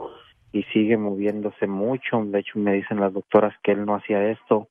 y 0.54 0.62
sigue 0.72 0.96
moviéndose 0.96 1.66
mucho. 1.66 2.24
De 2.24 2.38
hecho, 2.38 2.58
me 2.60 2.74
dicen 2.74 3.00
las 3.00 3.12
doctoras 3.12 3.52
que 3.62 3.72
él 3.72 3.84
no 3.84 3.96
hacía 3.96 4.30
esto 4.30 4.68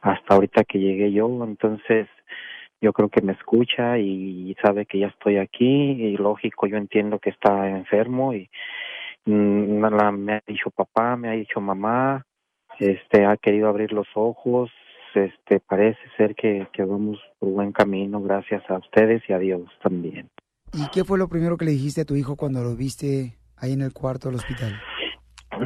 hasta 0.00 0.34
ahorita 0.34 0.62
que 0.62 0.78
llegué 0.78 1.12
yo. 1.12 1.28
Entonces, 1.42 2.06
yo 2.80 2.92
creo 2.92 3.08
que 3.08 3.22
me 3.22 3.32
escucha 3.32 3.98
y 3.98 4.54
sabe 4.62 4.86
que 4.86 5.00
ya 5.00 5.08
estoy 5.08 5.38
aquí 5.38 5.64
y 5.64 6.16
lógico, 6.16 6.68
yo 6.68 6.76
entiendo 6.76 7.18
que 7.18 7.30
está 7.30 7.68
enfermo 7.68 8.34
y 8.34 8.48
mm, 9.24 9.80
me 10.16 10.34
ha 10.34 10.42
dicho 10.46 10.70
papá, 10.70 11.16
me 11.16 11.28
ha 11.28 11.32
dicho 11.32 11.60
mamá, 11.60 12.24
este 12.78 13.24
ha 13.24 13.36
querido 13.36 13.68
abrir 13.68 13.92
los 13.92 14.06
ojos, 14.14 14.70
este 15.14 15.58
parece 15.58 16.00
ser 16.16 16.36
que, 16.36 16.68
que 16.72 16.84
vamos 16.84 17.18
por 17.40 17.50
buen 17.50 17.72
camino 17.72 18.20
gracias 18.20 18.62
a 18.70 18.78
ustedes 18.78 19.22
y 19.28 19.32
a 19.32 19.38
Dios 19.38 19.68
también. 19.82 20.28
¿Y 20.72 20.88
qué 20.92 21.02
fue 21.02 21.18
lo 21.18 21.28
primero 21.28 21.56
que 21.56 21.64
le 21.64 21.72
dijiste 21.72 22.02
a 22.02 22.04
tu 22.04 22.14
hijo 22.14 22.36
cuando 22.36 22.62
lo 22.62 22.76
viste 22.76 23.38
ahí 23.56 23.72
en 23.72 23.80
el 23.80 23.92
cuarto 23.92 24.28
del 24.28 24.36
hospital? 24.36 24.78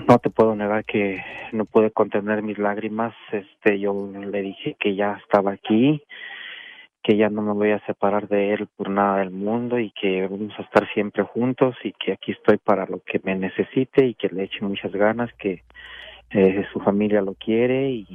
No 0.07 0.19
te 0.19 0.31
puedo 0.31 0.55
negar 0.55 0.85
que 0.85 1.23
no 1.53 1.65
pude 1.65 1.91
contener 1.91 2.43
mis 2.43 2.59
lágrimas. 2.59 3.15
Este, 3.33 3.79
yo 3.81 4.11
le 4.13 4.43
dije 4.43 4.77
que 4.79 4.95
ya 4.95 5.19
estaba 5.23 5.53
aquí, 5.53 6.03
que 7.03 7.17
ya 7.17 7.29
no 7.29 7.43
me 7.43 7.53
voy 7.53 7.71
a 7.73 7.85
separar 7.87 8.29
de 8.29 8.55
él 8.55 8.69
por 8.77 8.91
nada 8.91 9.19
del 9.19 9.31
mundo 9.31 9.79
y 9.79 9.91
que 9.93 10.27
vamos 10.27 10.53
a 10.59 10.63
estar 10.63 10.87
siempre 10.93 11.25
juntos 11.25 11.75
y 11.83 11.93
que 11.93 12.13
aquí 12.13 12.33
estoy 12.33 12.59
para 12.59 12.87
lo 12.87 13.01
que 13.01 13.21
me 13.25 13.35
necesite 13.35 14.07
y 14.07 14.15
que 14.15 14.29
le 14.29 14.45
eche 14.45 14.61
muchas 14.63 14.93
ganas, 14.93 15.31
que 15.39 15.65
eh, 16.31 16.65
su 16.73 16.81
familia 16.81 17.23
lo 17.23 17.35
quiere 17.35 17.91
y 17.91 18.07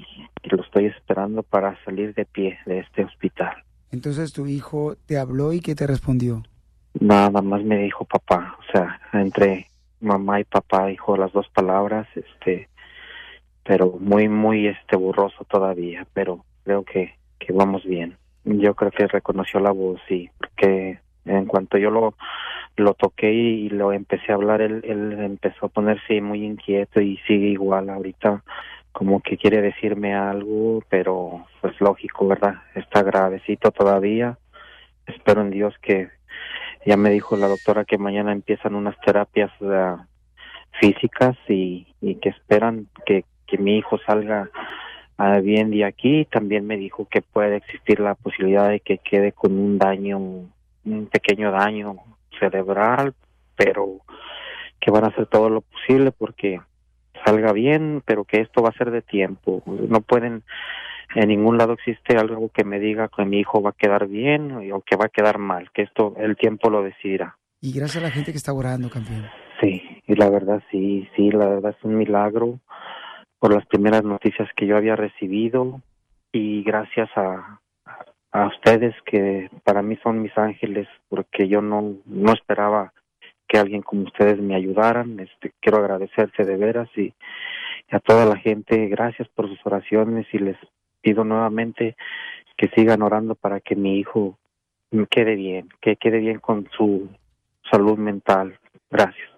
que 0.42 0.56
lo 0.56 0.64
estoy 0.64 0.86
esperando 0.86 1.44
para 1.44 1.78
salir 1.84 2.14
de 2.14 2.26
pie 2.26 2.58
de 2.66 2.80
este 2.80 3.04
hospital. 3.04 3.56
Entonces 3.92 4.32
tu 4.34 4.46
hijo 4.46 4.96
te 5.06 5.18
habló 5.18 5.52
y 5.52 5.60
¿qué 5.60 5.76
te 5.76 5.88
respondió? 5.88 6.44
Nada 7.00 7.42
más 7.42 7.64
me 7.64 7.78
dijo 7.78 8.06
papá, 8.06 8.58
o 8.60 8.72
sea, 8.72 9.02
entre 9.12 9.68
mamá 10.06 10.40
y 10.40 10.44
papá 10.44 10.88
dijo 10.88 11.18
las 11.18 11.34
dos 11.34 11.50
palabras, 11.50 12.08
este, 12.16 12.70
pero 13.64 13.98
muy, 14.00 14.30
muy, 14.30 14.68
este, 14.68 14.96
borroso 14.96 15.44
todavía, 15.46 16.08
pero 16.14 16.46
creo 16.64 16.84
que, 16.84 17.16
que 17.40 17.52
vamos 17.52 17.84
bien. 17.84 18.18
Yo 18.44 18.76
creo 18.76 18.92
que 18.92 19.08
reconoció 19.08 19.60
la 19.60 19.72
voz, 19.72 20.00
sí, 20.08 20.30
porque 20.38 21.00
en 21.26 21.46
cuanto 21.46 21.78
yo 21.78 21.90
lo, 21.90 22.14
lo 22.78 22.94
toqué 22.94 23.34
y 23.34 23.70
lo 23.70 23.92
empecé 23.92 24.32
a 24.32 24.36
hablar, 24.36 24.62
él, 24.62 24.82
él 24.86 25.14
empezó 25.20 25.66
a 25.66 25.70
ponerse 25.70 26.22
muy 26.22 26.46
inquieto 26.46 27.02
y 27.02 27.18
sigue 27.28 27.48
igual 27.48 27.90
ahorita, 27.90 28.44
como 28.92 29.20
que 29.22 29.38
quiere 29.38 29.62
decirme 29.62 30.16
algo, 30.16 30.82
pero 30.90 31.46
pues 31.60 31.80
lógico, 31.82 32.28
¿verdad? 32.28 32.56
Está 32.76 33.04
gravecito 33.04 33.72
todavía. 33.72 34.38
Espero 35.06 35.42
en 35.42 35.52
Dios 35.52 35.76
que 35.82 36.10
ya 36.86 36.98
me 36.98 37.10
dijo 37.10 37.36
la 37.36 37.48
doctora 37.48 37.84
que 37.84 37.98
mañana 37.98 38.32
empiezan 38.32 38.76
unas 38.76 39.00
terapias 39.02 39.52
físicas 40.80 41.36
y, 41.48 41.88
y 42.02 42.16
que 42.16 42.30
esperan 42.30 42.88
que, 43.06 43.26
que 43.48 43.58
mi 43.58 43.78
hijo 43.78 43.98
salga 44.06 44.50
ah, 45.18 45.40
bien 45.40 45.72
de 45.72 45.86
aquí. 45.86 46.26
También 46.26 46.68
me 46.68 46.78
dijo 46.78 47.08
que 47.10 47.22
puede 47.22 47.58
existir 47.58 48.00
la 48.00 48.16
posibilidad 48.16 48.70
de 48.70 48.80
que 48.80 49.00
quede 49.00 49.32
con 49.32 49.58
un 49.58 49.78
daño, 49.78 50.20
un 50.20 51.08
pequeño 51.12 51.52
daño 51.52 51.96
cerebral, 52.40 53.14
pero 53.56 54.00
que 54.80 54.92
van 54.92 55.06
a 55.06 55.08
hacer 55.08 55.26
todo 55.26 55.50
lo 55.50 55.62
posible 55.62 56.12
porque 56.12 56.62
salga 57.26 57.52
bien, 57.54 58.04
pero 58.06 58.24
que 58.26 58.42
esto 58.42 58.62
va 58.62 58.70
a 58.70 58.78
ser 58.78 58.92
de 58.92 59.02
tiempo. 59.02 59.64
No 59.66 60.02
pueden, 60.02 60.44
en 61.14 61.30
ningún 61.30 61.58
lado 61.58 61.74
existe 61.74 62.18
algo 62.18 62.50
que 62.50 62.64
me 62.64 62.80
diga 62.80 63.10
que 63.16 63.26
mi 63.26 63.40
hijo 63.40 63.62
va 63.62 63.72
a 63.72 63.78
quedar 63.78 64.08
bien 64.08 64.52
o 64.72 64.82
que 64.82 64.96
va 64.96 65.06
a 65.06 65.10
quedar 65.10 65.38
mal, 65.38 65.70
que 65.72 65.84
esto 65.84 66.16
el 66.18 66.36
tiempo 66.36 66.70
lo 66.70 66.84
decidirá. 66.84 67.38
Y 67.62 67.72
gracias 67.74 68.04
a 68.04 68.08
la 68.08 68.12
gente 68.12 68.32
que 68.32 68.38
está 68.38 68.54
orando, 68.54 68.90
campeón. 68.90 69.26
Sí, 69.62 69.82
y 70.06 70.16
la 70.16 70.30
verdad 70.30 70.62
sí, 70.72 71.08
sí, 71.16 71.32
la 71.32 71.48
verdad 71.48 71.76
es 71.78 71.84
un 71.84 71.98
milagro 71.98 72.60
por 73.40 73.54
las 73.54 73.66
primeras 73.66 74.04
noticias 74.04 74.50
que 74.56 74.68
yo 74.68 74.78
había 74.78 74.96
recibido 74.96 75.82
y 76.32 76.64
gracias 76.64 77.10
a, 77.16 77.60
a 78.32 78.48
ustedes 78.48 78.94
que 79.06 79.50
para 79.64 79.82
mí 79.82 79.98
son 80.04 80.22
mis 80.22 80.38
ángeles 80.38 80.88
porque 81.08 81.48
yo 81.48 81.62
no, 81.62 81.96
no 82.06 82.34
esperaba 82.34 82.92
que 83.48 83.58
alguien 83.58 83.82
como 83.82 84.04
ustedes 84.04 84.40
me 84.40 84.56
ayudaran. 84.56 85.20
Este, 85.20 85.54
quiero 85.62 85.78
agradecerte 85.78 86.44
de 86.44 86.58
veras 86.58 86.90
y, 86.96 87.14
y 87.90 87.96
a 87.96 88.00
toda 88.00 88.26
la 88.26 88.38
gente, 88.38 88.88
gracias 88.88 89.28
por 89.30 89.48
sus 89.48 89.60
oraciones 89.66 90.26
y 90.34 90.40
les 90.40 90.58
pido 91.06 91.24
nuevamente 91.24 91.96
que 92.58 92.68
sigan 92.70 93.04
orando 93.04 93.36
para 93.36 93.60
que 93.60 93.76
mi 93.76 94.00
hijo 94.00 94.40
quede 95.12 95.36
bien, 95.36 95.70
que 95.80 95.98
quede 95.98 96.18
bien 96.18 96.40
con 96.40 96.68
su 96.76 97.10
salud 97.70 98.00
mental. 98.00 98.58
Gracias. 98.90 99.30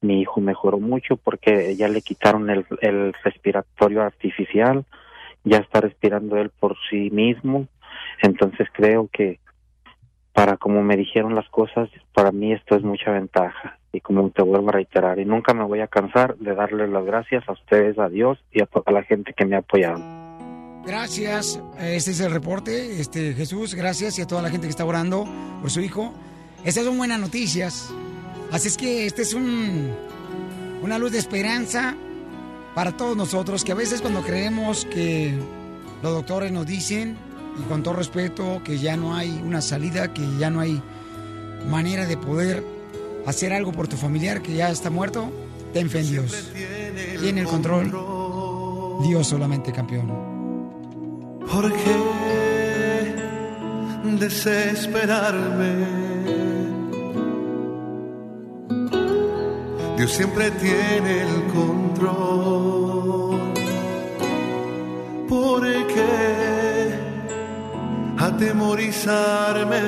Mi 0.00 0.20
hijo 0.20 0.40
mejoró 0.40 0.78
mucho 0.78 1.16
porque 1.16 1.74
ya 1.74 1.88
le 1.88 2.02
quitaron 2.02 2.50
el, 2.50 2.64
el 2.80 3.12
respiratorio 3.24 4.02
artificial, 4.02 4.84
ya 5.42 5.58
está 5.58 5.80
respirando 5.80 6.36
él 6.36 6.50
por 6.50 6.76
sí 6.88 7.10
mismo, 7.10 7.66
entonces 8.20 8.68
creo 8.72 9.08
que 9.12 9.40
para 10.32 10.56
como 10.56 10.82
me 10.82 10.96
dijeron 10.96 11.34
las 11.34 11.48
cosas, 11.48 11.88
para 12.14 12.30
mí 12.30 12.52
esto 12.52 12.76
es 12.76 12.82
mucha 12.82 13.10
ventaja. 13.10 13.78
Y 13.92 14.00
como 14.00 14.30
te 14.30 14.42
vuelvo 14.42 14.70
a 14.70 14.72
reiterar, 14.72 15.18
y 15.18 15.24
nunca 15.24 15.52
me 15.52 15.64
voy 15.64 15.80
a 15.80 15.88
cansar 15.88 16.36
de 16.36 16.54
darle 16.54 16.88
las 16.88 17.04
gracias 17.04 17.46
a 17.48 17.52
ustedes, 17.52 17.98
a 17.98 18.08
Dios 18.08 18.38
y 18.50 18.62
a 18.62 18.66
toda 18.66 18.90
la 18.92 19.02
gente 19.02 19.34
que 19.34 19.44
me 19.44 19.56
ha 19.56 19.58
apoyado. 19.58 20.31
Gracias. 20.84 21.60
Este 21.78 22.10
es 22.10 22.20
el 22.20 22.30
reporte. 22.30 23.00
Este 23.00 23.34
Jesús, 23.34 23.74
gracias 23.74 24.18
y 24.18 24.22
a 24.22 24.26
toda 24.26 24.42
la 24.42 24.50
gente 24.50 24.66
que 24.66 24.70
está 24.70 24.84
orando 24.84 25.26
por 25.60 25.70
su 25.70 25.80
hijo. 25.80 26.12
Estas 26.64 26.84
son 26.84 26.98
buenas 26.98 27.20
noticias. 27.20 27.88
Así 28.50 28.68
es 28.68 28.76
que 28.76 29.06
este 29.06 29.22
es 29.22 29.34
un 29.34 29.90
una 30.82 30.98
luz 30.98 31.12
de 31.12 31.18
esperanza 31.18 31.94
para 32.74 32.96
todos 32.96 33.16
nosotros 33.16 33.64
que 33.64 33.72
a 33.72 33.74
veces 33.76 34.00
cuando 34.00 34.22
creemos 34.22 34.84
que 34.86 35.32
los 36.02 36.12
doctores 36.12 36.50
nos 36.50 36.66
dicen 36.66 37.16
y 37.58 37.62
con 37.68 37.82
todo 37.82 37.94
respeto 37.94 38.60
que 38.64 38.78
ya 38.78 38.96
no 38.96 39.14
hay 39.14 39.40
una 39.44 39.60
salida, 39.60 40.12
que 40.12 40.22
ya 40.38 40.50
no 40.50 40.60
hay 40.60 40.82
manera 41.68 42.06
de 42.06 42.16
poder 42.16 42.64
hacer 43.26 43.52
algo 43.52 43.72
por 43.72 43.86
tu 43.86 43.96
familiar 43.96 44.42
que 44.42 44.54
ya 44.54 44.70
está 44.70 44.90
muerto, 44.90 45.30
ten 45.72 45.88
fe 45.88 46.00
en 46.00 46.10
Dios. 46.10 46.50
Tiene 47.20 47.42
el 47.42 47.46
control. 47.46 47.90
Dios 49.06 49.26
solamente 49.26 49.72
campeón. 49.72 50.31
¿Por 51.50 51.72
qué 51.72 51.96
desesperarme? 54.18 56.02
Dios 59.96 60.10
siempre 60.10 60.50
tiene 60.50 61.22
el 61.22 61.44
control. 61.52 63.40
¿Por 65.28 65.62
qué 65.62 66.98
atemorizarme? 68.18 69.80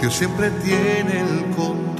Dios 0.00 0.14
siempre 0.14 0.50
tiene 0.64 1.20
el 1.20 1.44
control. 1.54 1.93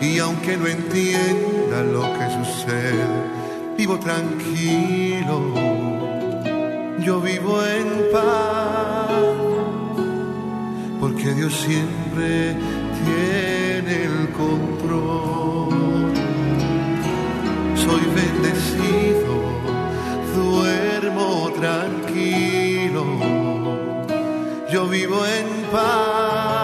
Y 0.00 0.18
aunque 0.18 0.56
no 0.56 0.66
entienda 0.66 1.84
lo 1.84 2.02
que 2.18 2.44
sucede, 2.44 3.06
vivo 3.78 3.98
tranquilo, 4.00 5.40
yo 6.98 7.20
vivo 7.20 7.62
en 7.64 8.12
paz, 8.12 9.10
porque 10.98 11.32
Dios 11.34 11.54
siempre 11.54 12.56
tiene 13.04 14.04
el 14.04 14.28
control. 14.32 16.12
Soy 17.76 18.02
bendecido, 18.20 19.34
duermo 20.34 21.52
tranquilo, 21.60 23.04
yo 24.72 24.88
vivo 24.88 25.24
en 25.24 25.46
paz, 25.70 26.61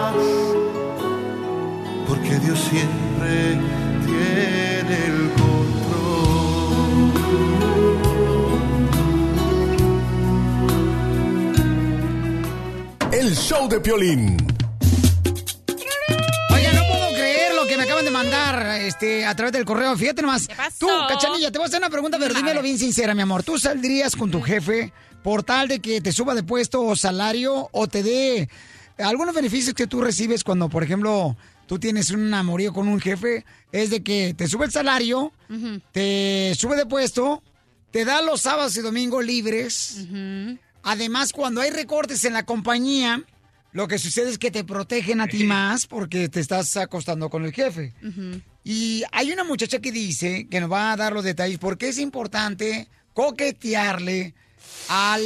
Dios 2.43 2.59
siempre 2.59 3.57
tiene 4.05 5.05
el 5.05 5.29
El 13.11 13.35
show 13.35 13.67
de 13.67 13.79
Piolín. 13.81 14.37
Oiga, 16.51 16.73
no 16.73 16.81
puedo 16.87 17.09
creer 17.13 17.53
lo 17.53 17.65
que 17.67 17.75
me 17.75 17.83
acaban 17.83 18.05
de 18.05 18.11
mandar 18.11 18.79
este, 18.81 19.25
a 19.25 19.35
través 19.35 19.51
del 19.51 19.65
correo. 19.65 19.97
Fíjate 19.97 20.21
nomás. 20.21 20.47
Tú, 20.77 20.87
Cachanilla, 21.07 21.51
te 21.51 21.57
voy 21.57 21.65
a 21.65 21.67
hacer 21.67 21.79
una 21.79 21.89
pregunta, 21.89 22.17
pero 22.17 22.33
dímelo 22.33 22.61
bien 22.61 22.77
sincera, 22.77 23.13
mi 23.13 23.21
amor. 23.21 23.43
¿Tú 23.43 23.57
saldrías 23.57 24.15
con 24.15 24.31
tu 24.31 24.41
jefe 24.41 24.93
por 25.21 25.43
tal 25.43 25.67
de 25.67 25.79
que 25.79 25.99
te 26.01 26.13
suba 26.13 26.33
de 26.33 26.43
puesto 26.43 26.81
o 26.83 26.95
salario 26.95 27.67
o 27.71 27.87
te 27.87 28.03
dé 28.03 28.49
algunos 28.97 29.35
beneficios 29.35 29.73
que 29.73 29.87
tú 29.87 30.01
recibes 30.01 30.43
cuando, 30.43 30.69
por 30.69 30.83
ejemplo, 30.83 31.35
tú 31.69 31.79
tienes 31.79 32.11
un 32.11 32.33
amorío 32.33 32.73
con 32.73 32.89
un 32.89 32.99
jefe? 32.99 33.45
Es 33.71 33.91
de 33.91 34.03
que 34.03 34.33
te 34.33 34.47
sube 34.47 34.65
el 34.65 34.71
salario, 34.71 35.31
te 35.93 36.53
sube 36.57 36.75
de 36.75 36.85
puesto 36.85 37.41
te 37.91 38.05
da 38.05 38.21
los 38.21 38.41
sábados 38.41 38.75
y 38.77 38.81
domingos 38.81 39.25
libres. 39.25 40.05
Además, 40.83 41.33
cuando 41.33 41.61
hay 41.61 41.71
recortes 41.71 42.23
en 42.25 42.33
la 42.33 42.43
compañía, 42.43 43.23
lo 43.71 43.87
que 43.87 43.97
sucede 43.97 44.29
es 44.29 44.37
que 44.37 44.51
te 44.51 44.63
protegen 44.63 45.21
a 45.21 45.27
ti 45.27 45.43
más 45.43 45.87
porque 45.87 46.29
te 46.29 46.39
estás 46.39 46.75
acostando 46.77 47.29
con 47.29 47.45
el 47.45 47.53
jefe. 47.53 47.93
Y 48.63 49.03
hay 49.11 49.31
una 49.31 49.43
muchacha 49.43 49.79
que 49.79 49.91
dice 49.91 50.47
que 50.49 50.59
nos 50.59 50.71
va 50.71 50.91
a 50.91 50.97
dar 50.97 51.13
los 51.13 51.23
detalles 51.23 51.57
porque 51.57 51.89
es 51.89 51.97
importante 51.97 52.87
coquetearle 53.13 54.33
al 54.87 55.23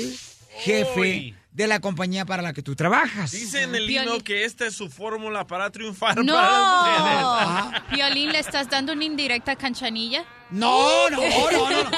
jefe 0.60 1.00
Uy. 1.00 1.36
De 1.54 1.68
la 1.68 1.80
compañía 1.80 2.26
para 2.26 2.42
la 2.42 2.52
que 2.52 2.64
tú 2.64 2.76
trabajas. 2.76 3.32
Dice 3.32 3.62
en 3.62 3.76
el 3.76 3.90
himno 3.90 4.20
que 4.20 4.44
esta 4.44 4.66
es 4.66 4.76
su 4.76 4.90
fórmula 4.90 5.46
para 5.46 5.70
triunfar 5.70 6.16
para 6.16 6.24
las 6.24 6.76
mujeres. 6.76 7.82
¡No! 7.90 7.96
Violín, 7.96 8.32
¿le 8.32 8.40
estás 8.40 8.70
dando 8.70 8.94
una 8.94 9.04
indirecta 9.04 9.52
a 9.52 9.56
Canchanilla? 9.56 10.26
No, 10.50 11.10
no, 11.10 11.18
no, 11.22 11.52
no, 11.52 11.84
no. 11.84 11.92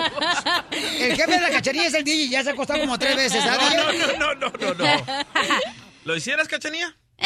El 0.72 1.16
jefe 1.16 1.32
de 1.32 1.42
la 1.42 1.50
cacharilla 1.50 1.88
es 1.88 1.94
el 1.94 2.04
DJ, 2.04 2.30
ya 2.30 2.44
se 2.44 2.50
ha 2.50 2.54
acostado 2.54 2.82
como 2.82 3.00
tres 3.00 3.16
veces, 3.16 3.44
¿sabes? 3.44 3.76
No, 4.18 4.34
no, 4.34 4.36
no, 4.36 4.50
no, 4.50 4.74
no. 4.74 4.86
¿Lo 6.04 6.16
hicieras, 6.16 6.48
cachanía? 6.48 6.96
Eh, 7.18 7.26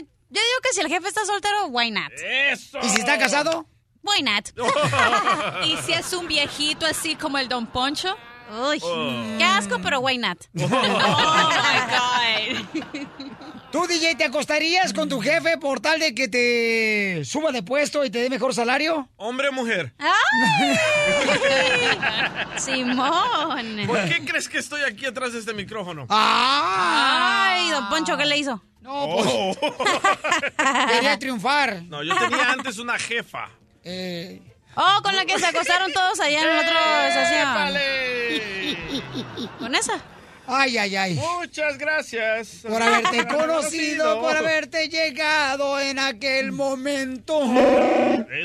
yo 0.00 0.40
digo 0.40 0.60
que 0.62 0.72
si 0.72 0.80
el 0.80 0.88
jefe 0.88 1.08
está 1.08 1.24
soltero, 1.24 1.66
why 1.66 1.90
not? 1.90 2.12
¡Eso! 2.24 2.78
¿Y 2.82 2.88
si 2.88 3.00
está 3.00 3.18
casado? 3.18 3.66
Why 4.02 4.22
not? 4.22 4.50
¿Y 5.64 5.76
si 5.78 5.92
es 5.92 6.12
un 6.12 6.28
viejito 6.28 6.86
así 6.86 7.16
como 7.16 7.38
el 7.38 7.48
Don 7.48 7.66
Poncho? 7.66 8.16
Uy, 8.50 8.78
Oh. 8.82 9.24
qué 9.38 9.44
asco, 9.44 9.78
pero 9.82 10.00
why 10.00 10.18
not? 10.18 10.38
Oh, 10.60 10.68
my 10.68 11.80
God. 11.90 13.06
¿Tú, 13.72 13.86
DJ, 13.88 14.14
te 14.14 14.24
acostarías 14.24 14.92
con 14.92 15.08
tu 15.08 15.20
jefe 15.20 15.58
por 15.58 15.80
tal 15.80 15.98
de 15.98 16.14
que 16.14 16.28
te 16.28 17.24
suba 17.24 17.50
de 17.50 17.62
puesto 17.64 18.04
y 18.04 18.10
te 18.10 18.20
dé 18.20 18.30
mejor 18.30 18.54
salario? 18.54 19.08
¿Hombre 19.16 19.48
o 19.48 19.52
mujer? 19.52 19.92
Simón. 22.56 23.82
¿Por 23.86 24.04
qué 24.08 24.24
crees 24.24 24.48
que 24.48 24.58
estoy 24.58 24.82
aquí 24.82 25.06
atrás 25.06 25.32
de 25.32 25.40
este 25.40 25.54
micrófono? 25.54 26.06
Ay, 26.08 27.70
don 27.70 27.88
Poncho, 27.88 28.16
¿qué 28.16 28.26
le 28.26 28.38
hizo? 28.38 28.62
No, 28.80 28.92
Oh. 28.94 29.56
Quería 30.92 31.18
triunfar. 31.18 31.82
No, 31.84 32.02
yo 32.02 32.14
tenía 32.16 32.52
antes 32.52 32.78
una 32.78 32.98
jefa. 32.98 33.48
Eh, 33.82 34.40
Oh, 34.76 35.00
con 35.02 35.14
la 35.14 35.24
que 35.24 35.38
se 35.38 35.46
acostaron 35.46 35.92
todos 35.92 36.18
allá 36.20 36.40
en 36.40 36.48
la 36.48 36.60
otra 36.60 37.08
estación. 37.08 37.48
¿Con 39.58 39.74
esa? 39.74 40.02
Ay, 40.46 40.76
ay, 40.76 40.94
ay. 40.94 41.14
Muchas 41.14 41.78
gracias. 41.78 42.60
Por 42.68 42.82
haberte 42.82 43.26
conocido, 43.34 44.20
por 44.20 44.36
haberte 44.36 44.88
llegado 44.88 45.80
en 45.80 45.98
aquel 45.98 46.52
momento. 46.52 47.40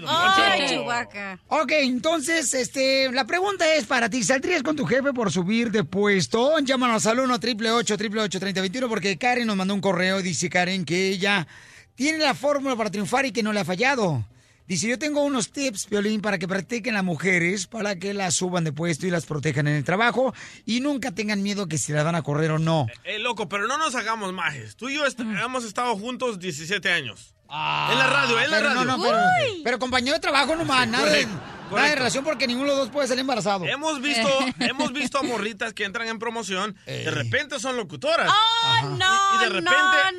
Ay, 0.07 0.67
Chubaca. 0.69 1.39
Ok, 1.47 1.71
entonces, 1.71 2.53
este, 2.53 3.11
la 3.11 3.25
pregunta 3.25 3.73
es 3.73 3.85
para 3.85 4.09
ti, 4.09 4.23
¿saldrías 4.23 4.63
con 4.63 4.77
tu 4.77 4.85
jefe 4.85 5.11
por 5.11 5.29
subir 5.31 5.71
de 5.71 5.83
puesto? 5.83 6.57
Llámanos 6.59 7.05
al 7.05 7.19
1 7.19 7.33
888 7.33 7.93
888 7.93 8.39
3021 8.39 8.87
porque 8.87 9.17
Karen 9.17 9.45
nos 9.47 9.57
mandó 9.57 9.73
un 9.73 9.81
correo 9.81 10.21
y 10.21 10.23
dice 10.23 10.49
Karen 10.49 10.85
que 10.85 11.09
ella 11.09 11.47
tiene 11.95 12.19
la 12.19 12.33
fórmula 12.33 12.77
para 12.77 12.91
triunfar 12.91 13.25
y 13.25 13.33
que 13.33 13.43
no 13.43 13.51
le 13.51 13.59
ha 13.59 13.65
fallado. 13.65 14.23
Dice, 14.69 14.87
yo 14.87 14.99
tengo 14.99 15.23
unos 15.23 15.51
tips, 15.51 15.89
Violín, 15.89 16.21
para 16.21 16.37
que 16.37 16.47
practiquen 16.47 16.93
las 16.93 17.03
mujeres, 17.03 17.65
para 17.65 17.95
que 17.97 18.13
las 18.13 18.35
suban 18.35 18.63
de 18.63 18.71
puesto 18.71 19.07
y 19.07 19.09
las 19.09 19.25
protejan 19.25 19.67
en 19.67 19.73
el 19.73 19.83
trabajo 19.83 20.31
y 20.63 20.79
nunca 20.79 21.11
tengan 21.11 21.41
miedo 21.41 21.67
que 21.67 21.79
si 21.79 21.91
la 21.91 22.03
van 22.03 22.13
a 22.13 22.21
correr 22.21 22.51
o 22.51 22.59
no. 22.59 22.85
Eh, 23.03 23.17
loco, 23.17 23.49
pero 23.49 23.65
no 23.67 23.79
nos 23.79 23.95
hagamos 23.95 24.31
majes. 24.31 24.75
Tú 24.75 24.87
y 24.89 24.93
yo 24.93 25.07
est- 25.07 25.19
hemos 25.19 25.65
estado 25.65 25.97
juntos 25.97 26.37
17 26.39 26.91
años. 26.91 27.33
En 27.49 27.97
la 27.97 28.07
radio, 28.07 28.39
en 28.39 28.51
la 28.51 28.57
Pero 28.57 28.69
radio. 28.69 28.85
no, 28.85 28.97
no, 28.97 29.03
pero, 29.03 29.17
pero 29.63 29.79
compañero 29.79 30.13
de 30.13 30.19
trabajo 30.19 30.55
nomás, 30.55 30.87
nada 30.87 31.03
Correcto, 31.05 31.33
nada 31.71 31.87
de 31.89 31.95
relación 31.95 32.23
porque 32.23 32.45
ninguno 32.47 32.69
de 32.71 32.75
los 32.77 32.85
dos 32.85 32.89
puede 32.93 33.07
salir 33.07 33.21
embarazado. 33.21 33.65
Hemos 33.65 34.01
visto, 34.01 34.27
hemos 34.59 34.93
visto 34.93 35.17
a 35.17 35.23
morritas 35.23 35.73
que 35.73 35.83
entran 35.85 36.07
en 36.07 36.19
promoción, 36.19 36.75
de 36.85 37.09
repente 37.11 37.59
son 37.59 37.75
locutoras. 37.77 38.29
Oh, 38.31 38.85
no, 38.89 39.35
Y 39.35 39.43
de 39.43 39.49
repente- 39.49 39.71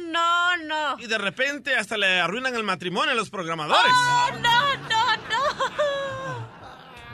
no, 0.07 0.57
no, 0.57 0.97
no. 0.97 1.02
Y 1.02 1.07
de 1.07 1.19
repente 1.19 1.77
hasta 1.77 1.97
le 1.97 2.20
arruinan 2.20 2.55
el 2.55 2.65
matrimonio 2.65 3.12
a 3.12 3.15
los 3.15 3.31
programadores. 3.31 3.93
Oh, 3.94 4.31
no, 4.40 4.74
no, 4.89 5.16
no. 5.28 5.99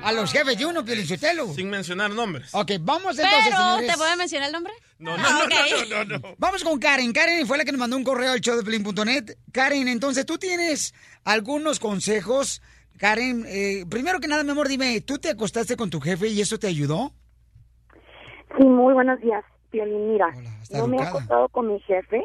A 0.03 0.13
los 0.13 0.31
jefes 0.31 0.57
de 0.57 0.67
uno, 0.67 0.85
Pielichotelo. 0.85 1.49
Sin 1.49 1.69
mencionar 1.69 2.11
nombres. 2.11 2.55
Ok, 2.55 2.73
vamos 2.81 3.19
entonces, 3.19 3.41
Pero, 3.45 3.57
señores. 3.57 3.91
¿te 3.91 3.97
puedo 3.97 4.17
mencionar 4.17 4.47
el 4.49 4.53
nombre? 4.53 4.73
No, 4.99 5.17
no, 5.17 5.23
no, 5.33 5.47
no, 5.49 6.05
no, 6.05 6.19
no. 6.19 6.35
Vamos 6.39 6.63
con 6.63 6.79
Karen. 6.79 7.13
Karen 7.13 7.47
fue 7.47 7.59
la 7.59 7.65
que 7.65 7.73
nos 7.73 7.81
mandó 7.81 7.97
un 7.97 8.05
correo 8.05 8.33
al 8.33 8.41
show 8.41 8.57
de 8.57 8.63
Pelín.net. 8.63 9.37
Karen, 9.53 9.89
entonces, 9.89 10.25
¿tú 10.25 10.39
tienes 10.39 10.95
algunos 11.25 11.81
consejos? 11.81 12.63
Karen, 12.99 13.45
eh, 13.49 13.85
primero 13.91 14.21
que 14.21 14.29
nada, 14.29 14.45
mi 14.45 14.51
amor, 14.53 14.69
dime, 14.69 15.01
¿tú 15.01 15.19
te 15.19 15.31
acostaste 15.31 15.77
con 15.77 15.91
tu 15.91 16.01
jefe 16.01 16.29
y 16.29 16.41
eso 16.41 16.59
te 16.59 16.69
ayudó? 16.69 17.13
Sí, 18.57 18.65
muy 18.65 18.95
buenos 18.95 19.21
días, 19.21 19.45
Piolín. 19.71 20.13
Mira, 20.13 20.29
está 20.63 20.79
no 20.79 20.87
me 20.87 20.97
he 20.99 21.03
acostado 21.03 21.49
con 21.49 21.69
mi 21.73 21.81
jefe, 21.81 22.23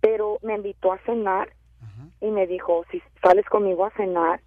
pero 0.00 0.38
me 0.42 0.54
invitó 0.54 0.92
a 0.92 0.98
cenar 1.04 1.52
y 2.20 2.26
me 2.26 2.46
dijo, 2.46 2.84
si 2.90 3.00
sales 3.22 3.44
conmigo 3.46 3.86
a 3.86 3.90
cenar, 3.92 4.40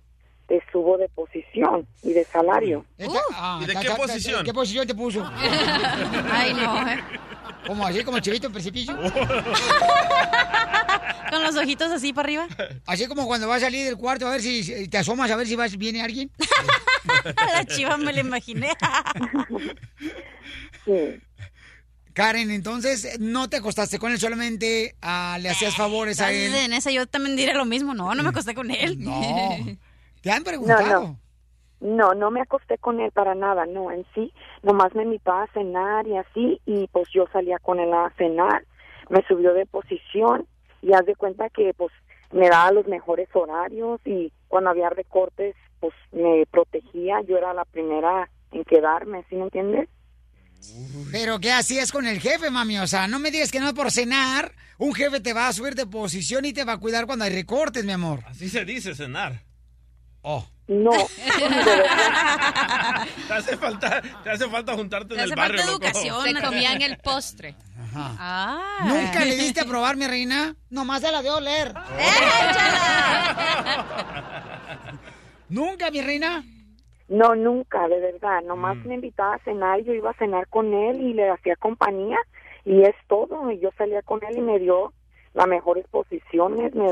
te 0.47 0.61
subo 0.71 0.97
de 0.97 1.07
posición 1.09 1.87
y 2.03 2.13
de 2.13 2.25
salario. 2.25 2.85
Ah, 3.35 3.59
¿Y 3.61 3.65
de 3.67 3.73
ta- 3.73 3.79
qué 3.81 3.87
ta- 3.87 3.95
ta- 3.95 4.01
posición? 4.01 4.43
¿Qué 4.45 4.53
posición 4.53 4.87
te 4.87 4.95
puso? 4.95 5.25
Ay, 6.31 6.53
no, 6.53 6.87
eh. 6.89 6.99
¿Cómo 7.67 7.85
así? 7.85 8.03
¿Como 8.03 8.17
el 8.17 8.23
chivito 8.23 8.47
en 8.47 8.53
precipicio? 8.53 8.97
Con 11.29 11.43
los 11.43 11.55
ojitos 11.55 11.91
así 11.91 12.11
para 12.11 12.25
arriba. 12.25 12.47
Así 12.85 13.07
como 13.07 13.25
cuando 13.25 13.47
vas 13.47 13.61
a 13.61 13.65
salir 13.67 13.85
del 13.85 13.95
cuarto 13.95 14.27
a 14.27 14.31
ver 14.31 14.41
si 14.41 14.89
te 14.89 14.97
asomas 14.97 15.31
a 15.31 15.37
ver 15.37 15.47
si 15.47 15.55
vas, 15.55 15.77
viene 15.77 16.01
alguien. 16.01 16.29
La 17.53 17.63
chiva 17.65 17.95
me 17.97 18.11
la 18.11 18.19
imaginé. 18.19 18.69
Karen, 22.13 22.51
entonces, 22.51 23.17
¿no 23.19 23.49
te 23.49 23.57
acostaste 23.57 23.97
con 23.97 24.11
él? 24.11 24.19
Solamente 24.19 24.95
ah, 25.01 25.37
le 25.41 25.49
hacías 25.49 25.75
favores 25.75 26.19
a 26.19 26.31
él. 26.33 26.53
en 26.53 26.73
esa 26.73 26.91
yo 26.91 27.07
también 27.07 27.37
diré 27.37 27.53
lo 27.53 27.63
mismo. 27.65 27.93
No, 27.93 28.13
no 28.13 28.23
me 28.23 28.29
acosté 28.29 28.53
con 28.53 28.69
él. 28.69 28.99
No. 29.01 29.57
¿Te 30.21 30.31
han 30.31 30.39
No, 30.39 30.43
preguntado? 30.43 31.03
no. 31.03 31.19
No, 31.81 32.13
no 32.13 32.29
me 32.29 32.41
acosté 32.41 32.77
con 32.77 32.99
él 32.99 33.11
para 33.11 33.33
nada, 33.33 33.65
no, 33.65 33.91
en 33.91 34.05
sí. 34.13 34.31
Nomás 34.61 34.93
me 34.93 35.01
invitaba 35.01 35.43
a 35.43 35.51
cenar 35.51 36.05
y 36.07 36.15
así, 36.15 36.61
y 36.67 36.87
pues 36.91 37.07
yo 37.11 37.25
salía 37.33 37.57
con 37.57 37.79
él 37.79 37.91
a 37.91 38.13
cenar. 38.17 38.65
Me 39.09 39.23
subió 39.27 39.53
de 39.55 39.65
posición 39.65 40.45
y 40.83 40.93
haz 40.93 41.05
de 41.07 41.15
cuenta 41.15 41.49
que 41.49 41.73
pues 41.75 41.91
me 42.31 42.49
daba 42.49 42.71
los 42.71 42.87
mejores 42.87 43.27
horarios 43.33 43.99
y 44.05 44.31
cuando 44.47 44.69
había 44.69 44.89
recortes 44.91 45.55
pues 45.79 45.93
me 46.11 46.45
protegía. 46.51 47.21
Yo 47.27 47.35
era 47.37 47.51
la 47.55 47.65
primera 47.65 48.29
en 48.51 48.63
quedarme, 48.63 49.25
¿sí 49.27 49.35
me 49.35 49.43
entiendes? 49.45 49.89
Pero 51.11 51.39
¿qué 51.39 51.51
hacías 51.51 51.91
con 51.91 52.05
el 52.05 52.19
jefe, 52.19 52.51
mami? 52.51 52.77
O 52.77 52.85
sea, 52.85 53.07
no 53.07 53.17
me 53.17 53.31
digas 53.31 53.51
que 53.51 53.59
no 53.59 53.73
por 53.73 53.89
cenar, 53.89 54.51
un 54.77 54.93
jefe 54.93 55.19
te 55.19 55.33
va 55.33 55.47
a 55.47 55.53
subir 55.53 55.73
de 55.73 55.87
posición 55.87 56.45
y 56.45 56.53
te 56.53 56.63
va 56.63 56.73
a 56.73 56.77
cuidar 56.79 57.07
cuando 57.07 57.25
hay 57.25 57.33
recortes, 57.33 57.83
mi 57.83 57.91
amor. 57.91 58.19
Así 58.27 58.49
se 58.49 58.63
dice, 58.65 58.93
cenar. 58.93 59.41
Oh. 60.21 60.45
No. 60.67 60.91
te, 63.27 63.33
hace 63.33 63.57
falta, 63.57 64.01
te 64.23 64.29
hace 64.29 64.47
falta 64.47 64.73
juntarte 64.73 65.15
en 65.15 65.19
el 65.19 65.35
barrio, 65.35 65.65
loco. 65.65 65.85
Se 65.93 66.09
comían 66.41 66.81
el 66.81 66.97
postre. 66.97 67.55
Ah. 67.93 68.85
¿Nunca 68.85 69.25
le 69.25 69.35
diste 69.35 69.59
a 69.61 69.65
probar, 69.65 69.97
mi 69.97 70.07
reina? 70.07 70.55
Nomás 70.69 71.01
se 71.01 71.11
la 71.11 71.21
dio 71.21 71.33
a 71.33 71.37
oler. 71.37 71.73
¿Nunca, 75.49 75.91
mi 75.91 76.01
reina? 76.01 76.43
No, 77.09 77.35
nunca, 77.35 77.89
de 77.89 77.99
verdad. 77.99 78.41
Nomás 78.43 78.77
me 78.85 78.95
invitaba 78.95 79.35
a 79.35 79.39
cenar 79.39 79.81
y 79.81 79.83
yo 79.83 79.93
iba 79.93 80.11
a 80.11 80.17
cenar 80.17 80.47
con 80.47 80.73
él 80.73 81.01
y 81.01 81.13
le 81.13 81.29
hacía 81.29 81.57
compañía 81.57 82.17
y 82.63 82.83
es 82.83 82.95
todo. 83.09 83.51
Y 83.51 83.59
yo 83.59 83.71
salía 83.77 84.01
con 84.03 84.23
él 84.23 84.37
y 84.37 84.41
me 84.41 84.57
dio 84.59 84.93
las 85.33 85.47
mejores 85.47 85.85
posiciones, 85.87 86.73
me 86.73 86.87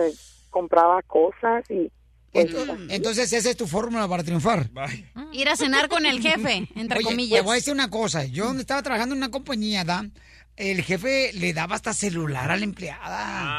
compraba 0.49 1.01
cosas 1.03 1.71
y... 1.71 1.89
pues, 2.31 2.45
Entonces, 2.45 2.77
entonces 2.89 3.33
esa 3.33 3.49
es 3.49 3.57
tu 3.57 3.67
fórmula 3.67 4.07
para 4.07 4.23
triunfar. 4.23 4.69
Ir 5.31 5.49
a 5.49 5.55
cenar 5.55 5.89
con 5.89 6.05
el 6.05 6.21
jefe, 6.21 6.67
entre 6.75 6.99
Oye, 6.99 7.05
comillas. 7.05 7.39
Te 7.39 7.45
voy 7.45 7.53
a 7.53 7.55
decir 7.55 7.73
una 7.73 7.89
cosa. 7.89 8.25
Yo 8.25 8.45
donde 8.45 8.61
estaba 8.61 8.83
trabajando 8.83 9.13
en 9.13 9.19
una 9.19 9.31
compañía, 9.31 9.83
¿da? 9.83 10.05
El 10.59 10.83
jefe 10.83 11.31
le 11.35 11.53
daba 11.53 11.75
hasta 11.75 11.93
celular 11.93 12.51
a 12.51 12.57
la 12.57 12.65
empleada. 12.65 12.99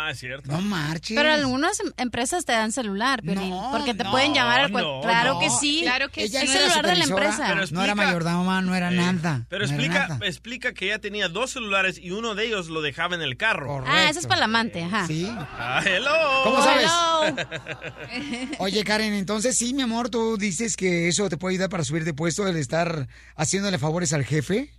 Ah, 0.06 0.10
es 0.10 0.18
cierto. 0.18 0.52
No 0.52 0.60
marches. 0.60 1.16
Pero 1.16 1.32
algunas 1.32 1.80
em- 1.80 1.92
empresas 1.96 2.44
te 2.44 2.52
dan 2.52 2.72
celular, 2.72 3.22
Piolín, 3.22 3.54
porque 3.70 3.94
te 3.94 4.04
no, 4.04 4.10
pueden 4.10 4.34
llamar. 4.34 4.60
al 4.60 4.70
cual- 4.70 4.84
no, 4.84 5.00
claro 5.00 5.32
no. 5.34 5.40
que 5.40 5.48
sí. 5.48 5.80
Claro 5.82 6.10
que 6.10 6.24
Ella 6.24 6.42
es 6.42 6.50
no 6.50 6.54
era 6.56 6.60
celular 6.70 6.86
de 6.90 6.96
la 6.98 7.04
empresa. 7.04 7.54
no 7.70 7.82
era 7.82 7.94
mayordoma, 7.94 8.60
no 8.60 8.74
era 8.74 8.90
nada. 8.90 9.46
Pero 9.48 9.64
no 9.64 9.70
explica, 9.72 10.08
nada. 10.08 10.26
explica 10.26 10.74
que 10.74 10.84
ella 10.86 10.98
tenía 10.98 11.28
dos 11.30 11.52
celulares 11.52 11.96
y 11.98 12.10
uno 12.10 12.34
de 12.34 12.44
ellos 12.46 12.68
lo 12.68 12.82
dejaba 12.82 13.14
en 13.14 13.22
el 13.22 13.38
carro. 13.38 13.82
Ah, 13.86 14.10
ese 14.10 14.20
es 14.20 14.26
para 14.26 14.40
el 14.40 14.44
amante, 14.44 14.84
ajá. 14.84 15.06
Sí. 15.06 15.26
Ah, 15.38 15.82
hello. 15.82 16.10
¿Cómo 16.44 16.62
sabes? 16.62 16.90
Oye, 18.58 18.84
Karen, 18.84 19.14
entonces 19.14 19.56
sí, 19.56 19.72
mi 19.72 19.80
amor, 19.82 20.10
tú 20.10 20.36
dices 20.36 20.76
que 20.76 21.08
eso 21.08 21.30
te 21.30 21.38
puede 21.38 21.54
ayudar 21.54 21.70
para 21.70 21.82
subir 21.84 22.04
de 22.04 22.12
puesto 22.12 22.46
el 22.46 22.56
estar 22.56 23.08
haciéndole 23.36 23.78
favores 23.78 24.12
al 24.12 24.24
jefe. 24.24 24.70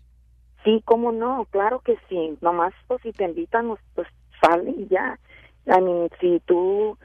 Sí, 0.63 0.81
cómo 0.85 1.11
no, 1.11 1.45
claro 1.49 1.79
que 1.79 1.97
sí. 2.07 2.37
Nomás, 2.41 2.73
pues, 2.87 3.01
si 3.01 3.11
te 3.13 3.25
invitan, 3.25 3.75
pues, 3.95 4.07
sale 4.41 4.71
y 4.71 4.87
ya. 4.87 5.19
I 5.65 5.81
mean, 5.81 6.09
si 6.19 6.39
tú 6.45 6.97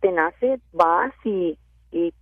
te 0.00 0.12
nace, 0.12 0.60
vas 0.72 1.12
y, 1.24 1.58
y 1.92 2.12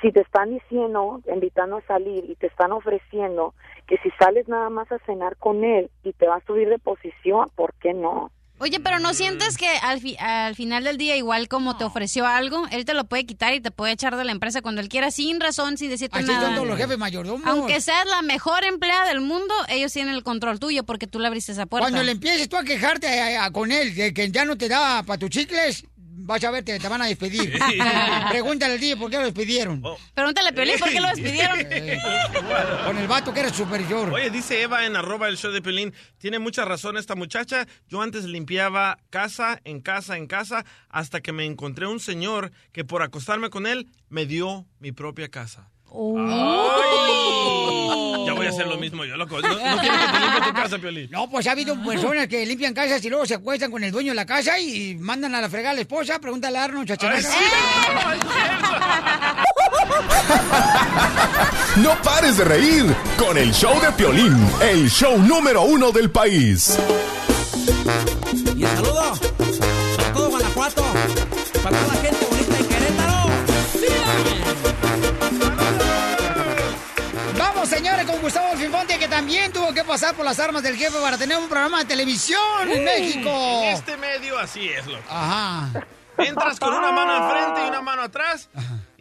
si 0.00 0.10
te 0.10 0.20
están 0.20 0.50
diciendo, 0.50 1.20
invitando 1.32 1.76
a 1.76 1.82
salir 1.82 2.28
y 2.28 2.34
te 2.34 2.48
están 2.48 2.72
ofreciendo 2.72 3.54
que 3.86 3.96
si 3.98 4.10
sales 4.18 4.48
nada 4.48 4.68
más 4.70 4.90
a 4.90 4.98
cenar 5.00 5.36
con 5.36 5.62
él 5.62 5.90
y 6.02 6.12
te 6.12 6.26
va 6.26 6.36
a 6.36 6.44
subir 6.46 6.68
de 6.68 6.78
posición, 6.78 7.48
¿por 7.54 7.72
qué 7.74 7.94
no? 7.94 8.30
Oye, 8.62 8.78
pero 8.78 9.00
¿no 9.00 9.12
sientes 9.12 9.56
que 9.56 9.66
al, 9.68 10.00
fi- 10.00 10.16
al 10.20 10.54
final 10.54 10.84
del 10.84 10.96
día, 10.96 11.16
igual 11.16 11.48
como 11.48 11.76
te 11.76 11.82
ofreció 11.82 12.26
algo, 12.28 12.64
él 12.70 12.84
te 12.84 12.94
lo 12.94 13.02
puede 13.04 13.26
quitar 13.26 13.52
y 13.54 13.60
te 13.60 13.72
puede 13.72 13.92
echar 13.92 14.16
de 14.16 14.24
la 14.24 14.30
empresa 14.30 14.62
cuando 14.62 14.80
él 14.80 14.88
quiera, 14.88 15.10
sin 15.10 15.40
razón, 15.40 15.76
sin 15.76 15.90
decirte 15.90 16.16
Así 16.18 16.28
nada? 16.28 16.46
son 16.46 16.54
todos 16.54 16.68
los 16.68 16.78
jefes 16.78 16.96
mayordomos. 16.96 17.44
Aunque 17.44 17.80
seas 17.80 18.06
la 18.06 18.22
mejor 18.22 18.62
empleada 18.62 19.08
del 19.08 19.20
mundo, 19.20 19.52
ellos 19.68 19.92
tienen 19.92 20.14
el 20.14 20.22
control 20.22 20.60
tuyo 20.60 20.84
porque 20.84 21.08
tú 21.08 21.18
le 21.18 21.26
abriste 21.26 21.50
esa 21.50 21.66
puerta. 21.66 21.82
Cuando 21.88 22.04
le 22.04 22.12
empieces 22.12 22.48
tú 22.48 22.56
a 22.56 22.62
quejarte 22.62 23.08
a- 23.20 23.46
a- 23.46 23.50
con 23.50 23.72
él 23.72 23.96
de 23.96 24.14
que 24.14 24.30
ya 24.30 24.44
no 24.44 24.56
te 24.56 24.68
da 24.68 25.02
para 25.02 25.18
tus 25.18 25.30
chicles, 25.30 25.84
vas 26.14 26.44
a 26.44 26.50
ver, 26.50 26.64
te, 26.64 26.78
te 26.78 26.88
van 26.88 27.02
a 27.02 27.06
despedir. 27.06 27.58
Pregúntale 28.30 28.74
al 28.74 28.80
día 28.80 28.96
por 28.96 29.10
qué 29.10 29.16
lo 29.18 29.24
despidieron. 29.24 29.82
Pregúntale 30.14 30.50
a 30.50 30.52
Piolín 30.52 30.78
por 30.78 30.90
qué 30.90 31.00
lo 31.00 31.08
despidieron. 31.14 31.58
Con 32.86 32.98
el 32.98 33.08
vato 33.08 33.32
que 33.32 33.40
era 33.40 33.52
superior. 33.52 34.12
Oye, 34.12 34.30
dice 34.30 34.62
Eva 34.62 34.86
en 34.86 34.96
arroba 34.96 35.28
el 35.28 35.36
show 35.36 35.50
de 35.50 35.62
Pelín, 35.62 35.92
tiene 36.18 36.38
mucha 36.38 36.64
razón 36.64 36.96
esta 36.96 37.14
muchacha. 37.14 37.66
Yo 37.88 38.02
antes 38.02 38.24
limpiaba 38.24 38.98
casa 39.10 39.60
en 39.64 39.80
casa 39.80 40.16
en 40.16 40.26
casa 40.26 40.64
hasta 40.88 41.20
que 41.20 41.32
me 41.32 41.44
encontré 41.44 41.86
un 41.86 42.00
señor 42.00 42.52
que 42.72 42.84
por 42.84 43.02
acostarme 43.02 43.50
con 43.50 43.66
él 43.66 43.88
me 44.08 44.26
dio 44.26 44.66
mi 44.78 44.92
propia 44.92 45.28
casa. 45.28 45.71
Ay. 45.94 47.12
Ya 48.26 48.32
voy 48.32 48.46
a 48.46 48.50
hacer 48.50 48.66
lo 48.66 48.78
mismo 48.78 49.04
yo, 49.04 49.16
loco. 49.16 49.40
No, 49.40 49.48
no 49.48 49.56
quiero 49.56 49.96
que 49.98 50.06
te 50.12 50.20
limpie 50.20 50.40
tu 50.46 50.54
casa, 50.54 50.78
Piolín. 50.78 51.10
No, 51.10 51.28
pues 51.28 51.46
ha 51.46 51.52
habido 51.52 51.76
personas 51.84 52.28
que 52.28 52.46
limpian 52.46 52.72
casas 52.74 53.04
y 53.04 53.10
luego 53.10 53.26
se 53.26 53.34
acuestan 53.34 53.70
con 53.70 53.84
el 53.84 53.92
dueño 53.92 54.12
de 54.12 54.16
la 54.16 54.26
casa 54.26 54.58
y 54.58 54.94
mandan 54.96 55.34
a 55.34 55.40
la 55.40 55.50
fregada 55.50 55.72
a 55.72 55.74
la 55.74 55.80
esposa. 55.82 56.18
Pregúntale 56.18 56.58
a 56.58 56.64
Arnold, 56.64 56.88
chacharaca. 56.88 57.28
No 61.76 61.94
pares 62.02 62.36
de 62.36 62.44
reír 62.44 62.94
con 63.18 63.36
el 63.36 63.52
show 63.52 63.80
de 63.80 63.92
Piolín, 63.92 64.36
el 64.60 64.90
show 64.90 65.18
número 65.18 65.62
uno 65.62 65.90
del 65.90 66.10
país. 66.10 66.78
Y 68.56 68.64
el 68.64 68.70
saludo 68.70 69.12
para 69.96 70.12
todo 70.12 70.30
Guanajuato, 70.30 70.84
para 71.62 71.76
toda 71.78 71.94
la 71.94 72.00
gente 72.00 72.11
Gustavo 78.22 78.56
Finfonte, 78.56 79.00
que 79.00 79.08
también 79.08 79.52
tuvo 79.52 79.74
que 79.74 79.82
pasar 79.82 80.14
por 80.14 80.24
las 80.24 80.38
armas 80.38 80.62
del 80.62 80.76
jefe 80.76 80.96
para 81.00 81.18
tener 81.18 81.36
un 81.36 81.48
programa 81.48 81.80
de 81.80 81.86
televisión 81.86 82.70
en 82.70 82.84
México. 82.84 83.28
En 83.28 83.74
este 83.74 83.96
medio 83.96 84.38
así 84.38 84.68
es, 84.68 84.86
loco. 84.86 85.02
Ajá. 85.10 85.68
Entras 86.18 86.60
con 86.60 86.72
una 86.72 86.92
mano 86.92 87.12
al 87.16 87.30
frente 87.32 87.66
y 87.66 87.68
una 87.68 87.80
mano 87.80 88.02
atrás 88.02 88.48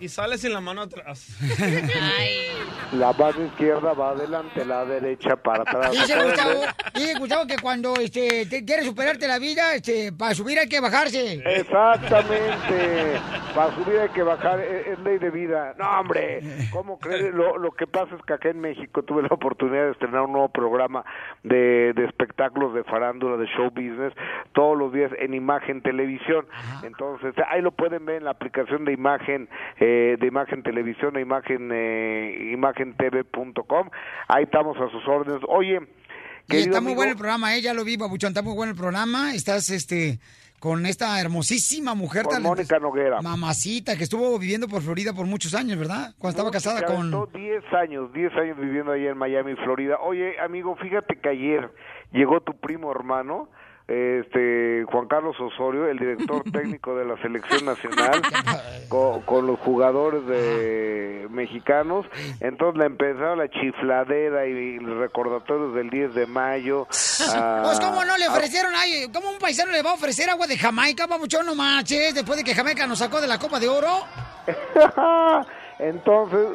y 0.02 0.10
sales 0.10 0.41
sin 0.41 0.52
la 0.52 0.60
mano 0.60 0.82
atrás. 0.82 1.38
La 2.91 3.14
mano 3.14 3.45
izquierda 3.45 3.94
va 3.94 4.10
adelante, 4.10 4.65
la 4.65 4.84
derecha 4.84 5.36
para 5.36 5.61
atrás. 5.61 5.91
Dice 5.91 6.22
Gustavo, 6.22 6.61
dice 6.95 7.19
Gustavo 7.19 7.48
que 7.48 7.56
cuando 7.61 7.94
este, 7.95 8.45
te 8.48 8.65
quieres 8.65 8.86
superarte 8.86 9.28
la 9.28 9.40
vida, 9.40 9.76
este, 9.76 10.11
para 10.11 10.34
subir 10.34 10.60
hay 10.60 10.68
que 10.68 10.82
bajarse. 10.82 11.41
Exactamente. 11.45 13.19
Para 13.56 13.76
subir 13.76 13.99
hay 13.99 14.10
que 14.10 14.23
bajar, 14.23 14.60
es, 14.60 14.88
es 14.88 14.99
ley 14.99 15.19
de 15.19 15.30
vida. 15.30 15.76
No, 15.78 15.99
hombre, 15.99 16.41
¿cómo 16.72 16.98
crees? 16.99 17.34
Lo, 17.34 17.57
lo 17.57 17.72
que 17.72 17.86
pasa 17.86 18.15
es 18.15 18.22
que 18.26 18.34
acá 18.34 18.49
en 18.49 18.60
México 18.60 19.03
tuve 19.03 19.22
la 19.22 19.30
oportunidad 19.30 19.86
de 19.86 19.91
estrenar 19.91 20.22
un 20.22 20.32
nuevo 20.32 20.49
programa 20.49 21.06
de, 21.44 21.94
de 21.94 22.06
espectáculos 22.06 22.73
de 22.73 22.84
farándula, 22.84 23.38
de 23.38 23.45
show 23.48 23.69
business, 23.69 24.14
todos 24.53 24.78
los 24.78 24.91
días 24.91 25.11
en 25.19 25.34
Imagen 25.34 25.82
Televisión. 25.82 26.45
Entonces, 26.84 27.36
ahí 27.49 27.61
lo 27.61 27.72
pueden 27.72 28.06
ver 28.06 28.18
en 28.18 28.26
la 28.26 28.32
aplicación 28.32 28.86
de 28.86 28.94
Imagen, 28.94 29.48
eh, 29.80 29.90
de 30.19 30.27
Imagen 30.27 30.63
Televisión, 30.63 31.13
de 31.13 31.22
Imagen, 31.22 31.69
eh, 31.73 32.51
imagentv.com. 32.53 33.89
Ahí 34.27 34.43
estamos 34.43 34.77
a 34.77 34.89
sus 34.89 35.07
órdenes. 35.07 35.41
Oye, 35.47 35.80
Y 36.49 36.57
está 36.57 36.81
muy 36.81 36.91
amigo, 36.91 36.95
bueno 36.95 37.11
el 37.11 37.18
programa, 37.18 37.55
eh, 37.55 37.61
ya 37.61 37.73
lo 37.73 37.84
vi, 37.84 37.97
Babuchón, 37.97 38.30
está 38.30 38.41
muy 38.41 38.53
bueno 38.53 38.72
el 38.72 38.77
programa. 38.77 39.34
Estás, 39.34 39.69
este, 39.69 40.19
con 40.61 40.85
esta 40.85 41.19
hermosísima 41.19 41.95
mujer 41.95 42.26
Con. 42.26 42.43
Mónica 42.43 42.77
Noguera. 42.77 43.19
Mamacita, 43.19 43.97
que 43.97 44.03
estuvo 44.03 44.38
viviendo 44.38 44.68
por 44.68 44.84
Florida 44.84 45.11
por 45.11 45.26
muchos 45.26 45.55
años, 45.55 45.80
¿verdad? 45.80 46.13
Cuando 46.19 46.38
estaba 46.38 46.51
casada 46.51 46.85
con... 46.85 47.11
aventó 47.11 47.26
10 47.34 47.73
años, 47.73 48.13
10 48.13 48.34
años 48.34 48.57
viviendo 48.59 48.91
ahí 48.91 49.07
en 49.07 49.18
Miami, 49.18 49.55
Florida. 49.55 49.97
Oye, 50.01 50.39
amigo, 50.39 50.76
fíjate 50.76 51.19
que 51.19 51.30
ayer 51.30 51.68
llegó 52.11 52.41
tu 52.41 52.53
primo 52.53 52.91
hermano, 52.91 53.49
este 53.91 54.85
Juan 54.91 55.07
Carlos 55.07 55.35
Osorio, 55.39 55.88
el 55.88 55.97
director 55.99 56.43
técnico 56.51 56.95
de 56.95 57.05
la 57.05 57.18
selección 57.22 57.65
nacional, 57.65 58.22
con, 58.89 59.22
con 59.23 59.47
los 59.47 59.59
jugadores 59.59 60.26
de 60.27 61.27
mexicanos. 61.30 62.05
Entonces 62.39 62.80
le 62.80 62.85
empezaron 62.85 63.39
la 63.39 63.49
chifladera 63.49 64.45
y 64.45 64.80
los 64.80 64.97
recordatorios 64.97 65.73
del 65.76 65.89
10 65.89 66.13
de 66.15 66.26
mayo. 66.27 66.88
a- 67.35 67.61
Pues, 67.63 67.80
¿cómo 67.80 68.03
no 68.05 68.18
le 68.18 68.26
a- 68.26 68.31
ofrecieron? 68.31 68.72
Ay, 68.76 69.07
¿Cómo 69.13 69.30
un 69.31 69.39
paisano 69.39 69.72
le 69.72 69.81
va 69.81 69.91
a 69.91 69.95
ofrecer 69.95 70.30
agua 70.30 70.47
de 70.47 70.57
Jamaica, 70.57 71.07
Babuchón? 71.07 71.45
No 71.45 71.55
manches, 71.55 72.15
después 72.15 72.38
de 72.38 72.43
que 72.43 72.55
Jamaica 72.55 72.88
nos 72.88 72.99
sacó 72.99 73.19
de 73.19 73.27
la 73.27 73.38
Copa 73.39 73.59
de 73.59 73.68
Oro. 73.68 73.89
Entonces, 75.80 76.47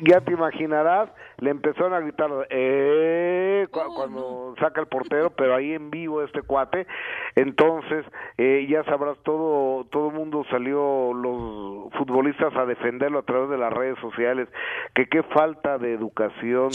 ya 0.00 0.20
te 0.20 0.32
imaginarás, 0.32 1.08
le 1.38 1.50
empezaron 1.50 1.92
a 1.94 2.00
gritar, 2.00 2.30
eh, 2.50 3.66
cu- 3.70 3.94
cuando 3.94 4.54
saca 4.60 4.80
el 4.80 4.86
portero, 4.86 5.30
pero 5.36 5.54
ahí 5.54 5.72
en 5.72 5.90
vivo 5.90 6.22
este 6.22 6.42
cuate. 6.42 6.86
Entonces, 7.34 8.04
eh, 8.38 8.66
ya 8.70 8.82
sabrás, 8.84 9.16
todo 9.24 9.84
todo 9.90 10.08
el 10.08 10.14
mundo 10.14 10.44
salió, 10.50 11.12
los 11.12 11.92
futbolistas, 11.98 12.54
a 12.56 12.64
defenderlo 12.64 13.18
a 13.18 13.22
través 13.24 13.50
de 13.50 13.58
las 13.58 13.72
redes 13.72 13.98
sociales, 14.00 14.48
que 14.94 15.06
qué 15.08 15.22
falta 15.34 15.78
de 15.78 15.92
educación 15.94 16.70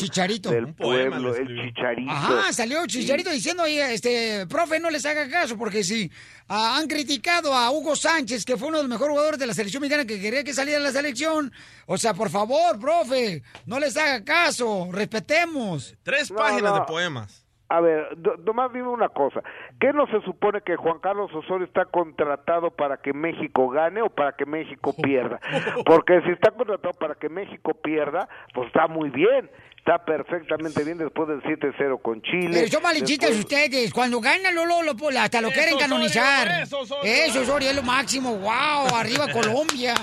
del 0.51 0.73
pueblo, 0.75 1.35
el 1.35 1.47
chicharito. 1.61 2.11
Ajá, 2.11 2.53
salió 2.53 2.85
Chicharito 2.87 3.29
diciendo, 3.31 3.63
este, 3.65 4.45
profe, 4.47 4.79
no 4.79 4.89
les 4.89 5.05
haga 5.05 5.29
caso, 5.29 5.57
porque 5.57 5.83
si 5.83 6.11
ah, 6.47 6.77
han 6.77 6.87
criticado 6.87 7.53
a 7.53 7.71
Hugo 7.71 7.95
Sánchez, 7.95 8.45
que 8.45 8.57
fue 8.57 8.67
uno 8.67 8.77
de 8.77 8.83
los 8.83 8.89
mejores 8.89 9.11
jugadores 9.11 9.39
de 9.39 9.47
la 9.47 9.53
selección 9.53 9.81
mexicana, 9.81 10.05
que 10.05 10.19
quería 10.21 10.43
que 10.43 10.53
saliera 10.53 10.79
de 10.79 10.85
la 10.85 10.91
selección, 10.91 11.51
o 11.87 11.97
sea, 11.97 12.13
por 12.13 12.29
favor, 12.29 12.79
profe, 12.79 13.41
no 13.65 13.79
les 13.79 13.97
haga 13.97 14.23
caso, 14.23 14.50
respetemos. 14.91 15.95
Tres 16.03 16.31
No, 16.31 16.37
páginas 16.37 16.71
no. 16.73 16.79
de 16.79 16.85
poemas. 16.85 17.45
A 17.69 17.79
ver, 17.79 18.17
nomás 18.43 18.73
dime 18.73 18.89
una 18.89 19.07
cosa. 19.07 19.41
¿Qué 19.79 19.93
no 19.93 20.05
se 20.07 20.19
supone 20.25 20.59
que 20.61 20.75
Juan 20.75 20.99
Carlos 20.99 21.31
Osorio 21.33 21.65
está 21.65 21.85
contratado 21.85 22.69
para 22.71 22.97
que 22.97 23.13
México 23.13 23.69
gane 23.69 24.01
o 24.01 24.09
para 24.09 24.33
que 24.33 24.45
México 24.45 24.93
pierda? 25.01 25.39
Porque 25.85 26.21
si 26.23 26.31
está 26.31 26.51
contratado 26.51 26.93
para 26.95 27.15
que 27.15 27.29
México 27.29 27.73
pierda, 27.81 28.27
pues 28.53 28.67
está 28.67 28.87
muy 28.87 29.09
bien. 29.09 29.49
Está 29.77 30.03
perfectamente 30.03 30.83
bien 30.83 30.97
después 30.97 31.27
del 31.29 31.41
7-0 31.43 32.01
con 32.01 32.21
Chile. 32.21 32.49
Pero 32.51 32.67
son 32.67 32.83
malichitas 32.83 33.29
Después- 33.29 33.45
ustedes, 33.45 33.93
cuando 33.93 34.19
ganan 34.19 34.53
Lolo, 34.53 34.83
lo, 34.83 34.93
lo- 34.93 35.19
hasta 35.19 35.39
lo 35.41 35.47
quieren 35.47 35.73
Osorio, 35.75 35.79
canonizar. 35.79 36.61
eso, 36.63 36.79
Osorio. 36.81 37.11
Eso, 37.11 37.39
Osorio, 37.41 37.69
es 37.69 37.75
lo 37.77 37.81
máximo, 37.83 38.35
wow, 38.35 38.93
arriba 38.95 39.27
Colombia, 39.31 39.93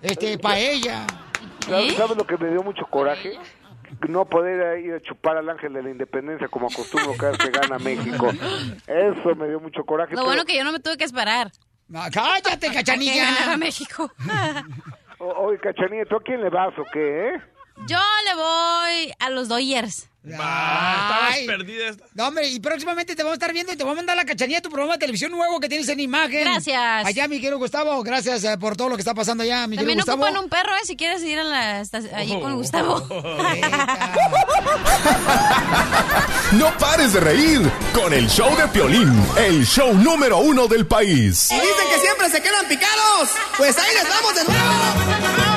este, 0.00 0.38
paella. 0.38 1.06
¿Sabes, 1.66 1.94
sabes 1.96 2.16
lo 2.16 2.24
que 2.26 2.36
me 2.38 2.50
dio 2.50 2.62
mucho 2.62 2.86
coraje? 2.86 3.32
No 4.08 4.24
poder 4.24 4.78
ir 4.80 4.94
a 4.94 5.00
chupar 5.00 5.36
al 5.36 5.48
ángel 5.48 5.72
de 5.72 5.82
la 5.82 5.90
independencia 5.90 6.48
como 6.48 6.68
acostumbro 6.68 7.14
cada 7.16 7.32
vez 7.32 7.38
que 7.40 7.50
gana 7.50 7.78
México. 7.78 8.28
Eso 8.86 9.34
me 9.36 9.48
dio 9.48 9.60
mucho 9.60 9.84
coraje. 9.84 10.12
Lo 10.12 10.18
pero- 10.18 10.26
bueno 10.26 10.44
que 10.44 10.56
yo 10.56 10.64
no 10.64 10.72
me 10.72 10.80
tuve 10.80 10.96
que 10.96 11.04
esperar. 11.04 11.50
cállate, 12.12 12.70
cachanilla. 12.72 13.56
México. 13.58 14.10
O- 15.18 15.46
Oye, 15.46 15.58
Cachanilla, 15.58 16.04
¿tú 16.06 16.16
a 16.16 16.22
quién 16.22 16.40
le 16.40 16.48
vas 16.48 16.72
o 16.78 16.84
qué, 16.92 17.28
eh? 17.28 17.42
Yo 17.86 17.98
le 18.24 18.34
voy 18.36 19.12
a 19.18 19.30
los 19.30 19.48
Dodgers. 19.48 20.06
estabas 20.22 21.32
Ay. 21.34 21.46
perdida. 21.46 21.88
esta- 21.88 22.04
No, 22.14 22.28
hombre, 22.28 22.46
y 22.48 22.60
próximamente 22.60 23.16
te 23.16 23.22
vamos 23.22 23.32
a 23.32 23.36
estar 23.36 23.52
viendo 23.54 23.72
y 23.72 23.76
te 23.76 23.82
vamos 23.84 23.96
a 23.96 24.00
mandar 24.00 24.16
la 24.16 24.24
cachanilla 24.26 24.58
de 24.58 24.62
tu 24.62 24.68
programa 24.68 24.92
de 24.94 24.98
televisión 24.98 25.32
nuevo 25.32 25.58
que 25.60 25.68
tienes 25.68 25.88
en 25.88 25.98
imagen. 25.98 26.42
Gracias. 26.44 27.06
Allá, 27.06 27.26
mi 27.26 27.36
querido 27.40 27.58
Gustavo, 27.58 28.02
gracias 28.02 28.44
eh, 28.44 28.58
por 28.58 28.76
todo 28.76 28.90
lo 28.90 28.96
que 28.96 29.00
está 29.00 29.14
pasando 29.14 29.42
allá, 29.44 29.66
mi 29.66 29.76
También 29.76 29.98
querido 29.98 30.14
Gustavo. 30.14 30.22
ocupan 30.24 30.44
un 30.44 30.50
perro, 30.50 30.72
eh, 30.76 30.84
si 30.84 30.94
quieres 30.96 31.22
ir 31.22 31.38
a 31.40 31.44
la 31.44 31.80
esta- 31.80 32.02
allí 32.14 32.34
Oh. 32.36 32.40
con 32.40 32.54
Gustavo. 32.56 33.06
No 36.52 36.76
pares 36.78 37.12
de 37.12 37.20
reír 37.20 37.60
con 37.94 38.12
el 38.12 38.28
show 38.28 38.54
de 38.56 38.66
Piolín, 38.68 39.24
el 39.38 39.64
show 39.64 39.94
número 39.94 40.38
uno 40.38 40.66
del 40.66 40.84
país. 40.86 41.48
Y 41.50 41.54
dicen 41.54 41.88
que 41.94 41.98
siempre 42.00 42.28
se 42.28 42.42
quedan 42.42 42.66
picados. 42.66 43.28
Pues 43.56 43.78
ahí 43.78 43.94
les 43.94 44.08
vamos 44.08 44.34
de 44.34 44.44
nuevo. 44.44 45.49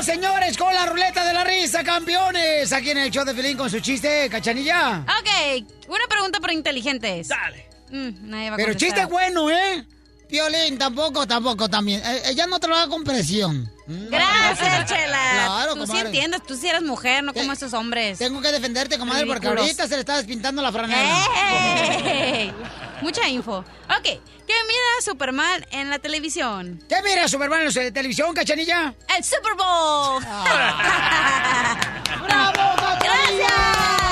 Vamos, 0.00 0.14
señores, 0.14 0.56
con 0.56 0.72
la 0.72 0.86
ruleta 0.86 1.26
de 1.26 1.34
la 1.34 1.44
risa, 1.44 1.84
campeones. 1.84 2.72
Aquí 2.72 2.88
en 2.88 2.96
el 2.96 3.10
show 3.10 3.22
de 3.22 3.34
Filín 3.34 3.54
con 3.54 3.68
su 3.68 3.80
chiste, 3.80 4.30
cachanilla. 4.30 5.00
Ok, 5.00 5.62
una 5.88 6.06
pregunta 6.08 6.40
para 6.40 6.54
inteligentes. 6.54 7.28
Dale. 7.28 7.66
nadie 7.90 8.48
va 8.48 8.54
a 8.54 8.56
Pero 8.56 8.68
contestar. 8.72 8.78
chiste 8.78 9.04
bueno, 9.04 9.50
¿eh? 9.50 9.84
Violín, 10.30 10.78
tampoco, 10.78 11.26
tampoco 11.26 11.68
también. 11.68 12.00
Eh, 12.04 12.22
Ella 12.26 12.46
no 12.46 12.58
trabaja 12.60 12.86
con 12.88 13.02
presión. 13.04 13.70
Gracias, 13.86 14.86
Chela. 14.88 15.18
Claro, 15.46 15.74
tú 15.74 15.80
sí 15.82 15.86
comadre. 15.88 16.08
entiendes, 16.08 16.42
tú 16.46 16.56
sí 16.56 16.68
eres 16.68 16.82
mujer, 16.82 17.22
no 17.24 17.34
como 17.34 17.52
esos 17.52 17.72
hombres. 17.74 18.18
Tengo 18.18 18.40
que 18.40 18.52
defenderte, 18.52 18.98
comadre, 18.98 19.26
porque 19.26 19.48
ahorita 19.48 19.86
se 19.88 19.94
le 19.94 20.00
está 20.00 20.16
despintando 20.16 20.62
la 20.62 20.70
franela. 20.72 22.54
Mucha 23.02 23.28
info. 23.28 23.58
Ok, 23.58 24.02
¿qué 24.04 24.20
mira 24.46 25.02
Superman 25.04 25.66
en 25.70 25.90
la 25.90 25.98
televisión? 25.98 26.82
¿Qué 26.88 26.96
mira 27.02 27.26
Superman 27.28 27.62
en 27.62 27.66
la 27.74 27.90
televisión, 27.92 28.32
cachanilla? 28.34 28.94
¡El 29.16 29.24
Super 29.24 29.54
Bowl! 29.56 30.22
¡Bravo, 32.22 32.76
¡Gracias! 33.02 34.09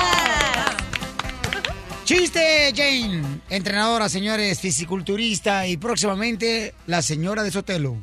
Chiste, 2.09 2.73
Jane. 2.75 3.21
Entrenadora, 3.51 4.09
señores, 4.09 4.59
fisiculturista 4.59 5.67
y 5.67 5.77
próximamente 5.77 6.73
la 6.87 7.03
señora 7.03 7.43
de 7.43 7.51
Sotelo. 7.51 7.97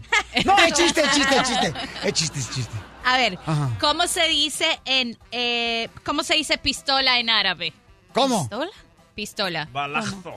No, 0.45 0.57
es 0.59 0.75
chiste, 0.75 1.01
es 1.01 1.11
chiste, 1.11 1.37
es 1.37 1.43
chiste. 1.43 1.75
Es 2.05 2.13
chiste, 2.13 2.39
es 2.39 2.51
chiste. 2.51 2.77
A 3.05 3.17
ver, 3.17 3.37
Ajá. 3.45 3.71
¿cómo 3.81 4.07
se 4.07 4.29
dice 4.29 4.79
en 4.85 5.19
eh, 5.33 5.89
cómo 6.05 6.23
se 6.23 6.35
dice 6.35 6.57
pistola 6.57 7.19
en 7.19 7.31
árabe? 7.31 7.73
¿Cómo? 8.13 8.43
¿Pistola? 8.43 8.71
Pistola. 9.17 9.69
Balazo. 9.73 10.37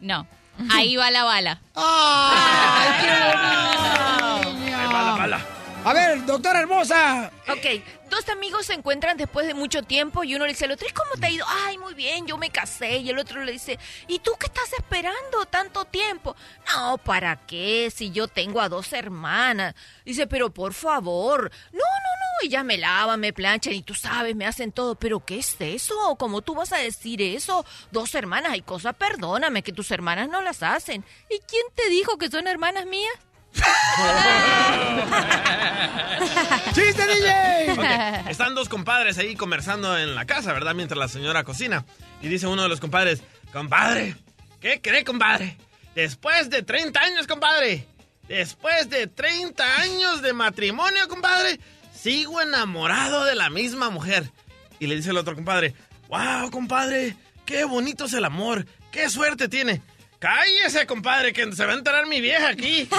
No. 0.00 0.26
Ahí 0.70 0.96
va 0.96 1.10
la 1.10 1.24
bala. 1.24 1.62
¡Ay, 1.74 2.88
qué 3.00 4.66
Bala, 4.92 5.16
bala. 5.16 5.55
A 5.86 5.92
ver, 5.92 6.26
doctora 6.26 6.58
hermosa. 6.58 7.30
Ok, 7.46 7.80
dos 8.10 8.28
amigos 8.28 8.66
se 8.66 8.74
encuentran 8.74 9.16
después 9.16 9.46
de 9.46 9.54
mucho 9.54 9.84
tiempo 9.84 10.24
y 10.24 10.34
uno 10.34 10.44
le 10.44 10.50
dice 10.50 10.64
al 10.64 10.72
otro, 10.72 10.88
¿y 10.88 10.92
cómo 10.92 11.12
te 11.20 11.26
ha 11.26 11.30
ido? 11.30 11.46
Ay, 11.64 11.78
muy 11.78 11.94
bien, 11.94 12.26
yo 12.26 12.36
me 12.38 12.50
casé. 12.50 12.96
Y 12.96 13.10
el 13.10 13.20
otro 13.20 13.44
le 13.44 13.52
dice, 13.52 13.78
¿y 14.08 14.18
tú 14.18 14.32
qué 14.36 14.46
estás 14.46 14.72
esperando 14.76 15.46
tanto 15.46 15.84
tiempo? 15.84 16.34
No, 16.74 16.98
¿para 16.98 17.36
qué? 17.46 17.92
Si 17.94 18.10
yo 18.10 18.26
tengo 18.26 18.60
a 18.60 18.68
dos 18.68 18.92
hermanas. 18.92 19.76
Dice, 20.04 20.26
pero 20.26 20.50
por 20.50 20.74
favor. 20.74 21.52
No, 21.70 21.78
no, 21.78 21.82
no, 21.84 22.44
ellas 22.44 22.64
me 22.64 22.78
lavan, 22.78 23.20
me 23.20 23.32
planchan 23.32 23.74
y 23.74 23.82
tú 23.82 23.94
sabes, 23.94 24.34
me 24.34 24.44
hacen 24.44 24.72
todo. 24.72 24.96
¿Pero 24.96 25.24
qué 25.24 25.38
es 25.38 25.54
eso? 25.60 26.16
¿Cómo 26.18 26.42
tú 26.42 26.56
vas 26.56 26.72
a 26.72 26.78
decir 26.78 27.22
eso? 27.22 27.64
Dos 27.92 28.12
hermanas, 28.16 28.50
hay 28.50 28.62
cosas, 28.62 28.96
perdóname, 28.96 29.62
que 29.62 29.70
tus 29.70 29.92
hermanas 29.92 30.28
no 30.28 30.42
las 30.42 30.64
hacen. 30.64 31.04
¿Y 31.30 31.38
quién 31.46 31.62
te 31.76 31.88
dijo 31.90 32.18
que 32.18 32.28
son 32.28 32.48
hermanas 32.48 32.86
mías? 32.86 33.14
¡Chiste, 36.74 37.06
DJ! 37.06 38.24
Están 38.30 38.54
dos 38.54 38.68
compadres 38.68 39.18
ahí 39.18 39.34
conversando 39.34 39.96
en 39.98 40.14
la 40.14 40.26
casa, 40.26 40.52
¿verdad? 40.52 40.74
Mientras 40.74 40.98
la 40.98 41.08
señora 41.08 41.44
cocina. 41.44 41.84
Y 42.20 42.28
dice 42.28 42.46
uno 42.46 42.62
de 42.62 42.68
los 42.68 42.80
compadres, 42.80 43.22
compadre, 43.52 44.16
¿qué 44.60 44.80
cree, 44.80 45.04
compadre? 45.04 45.56
Después 45.94 46.50
de 46.50 46.62
30 46.62 47.00
años, 47.00 47.26
compadre. 47.26 47.86
Después 48.28 48.90
de 48.90 49.06
30 49.06 49.80
años 49.80 50.22
de 50.22 50.32
matrimonio, 50.32 51.08
compadre. 51.08 51.60
Sigo 51.94 52.42
enamorado 52.42 53.24
de 53.24 53.34
la 53.34 53.50
misma 53.50 53.90
mujer. 53.90 54.30
Y 54.78 54.86
le 54.86 54.96
dice 54.96 55.10
el 55.10 55.16
otro 55.16 55.34
compadre, 55.34 55.74
wow, 56.08 56.50
compadre, 56.50 57.16
qué 57.46 57.64
bonito 57.64 58.04
es 58.04 58.12
el 58.12 58.24
amor. 58.24 58.66
Qué 58.90 59.08
suerte 59.08 59.48
tiene. 59.48 59.80
Cállese, 60.26 60.86
compadre, 60.86 61.32
que 61.32 61.52
se 61.52 61.64
va 61.64 61.70
a 61.72 61.76
enterar 61.76 62.04
mi 62.08 62.20
vieja 62.20 62.48
aquí. 62.48 62.88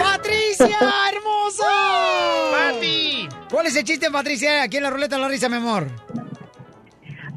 ¡Patricia, 0.00 0.78
hermosa! 1.12 1.64
¡Pati! 2.50 3.28
¿Cuál 3.52 3.66
es 3.66 3.76
el 3.76 3.84
chiste, 3.84 4.10
Patricia? 4.10 4.64
Aquí 4.64 4.78
en 4.78 4.82
la 4.82 4.90
ruleta 4.90 5.14
de 5.14 5.22
la 5.22 5.28
risa, 5.28 5.48
mi 5.48 5.56
amor. 5.58 5.86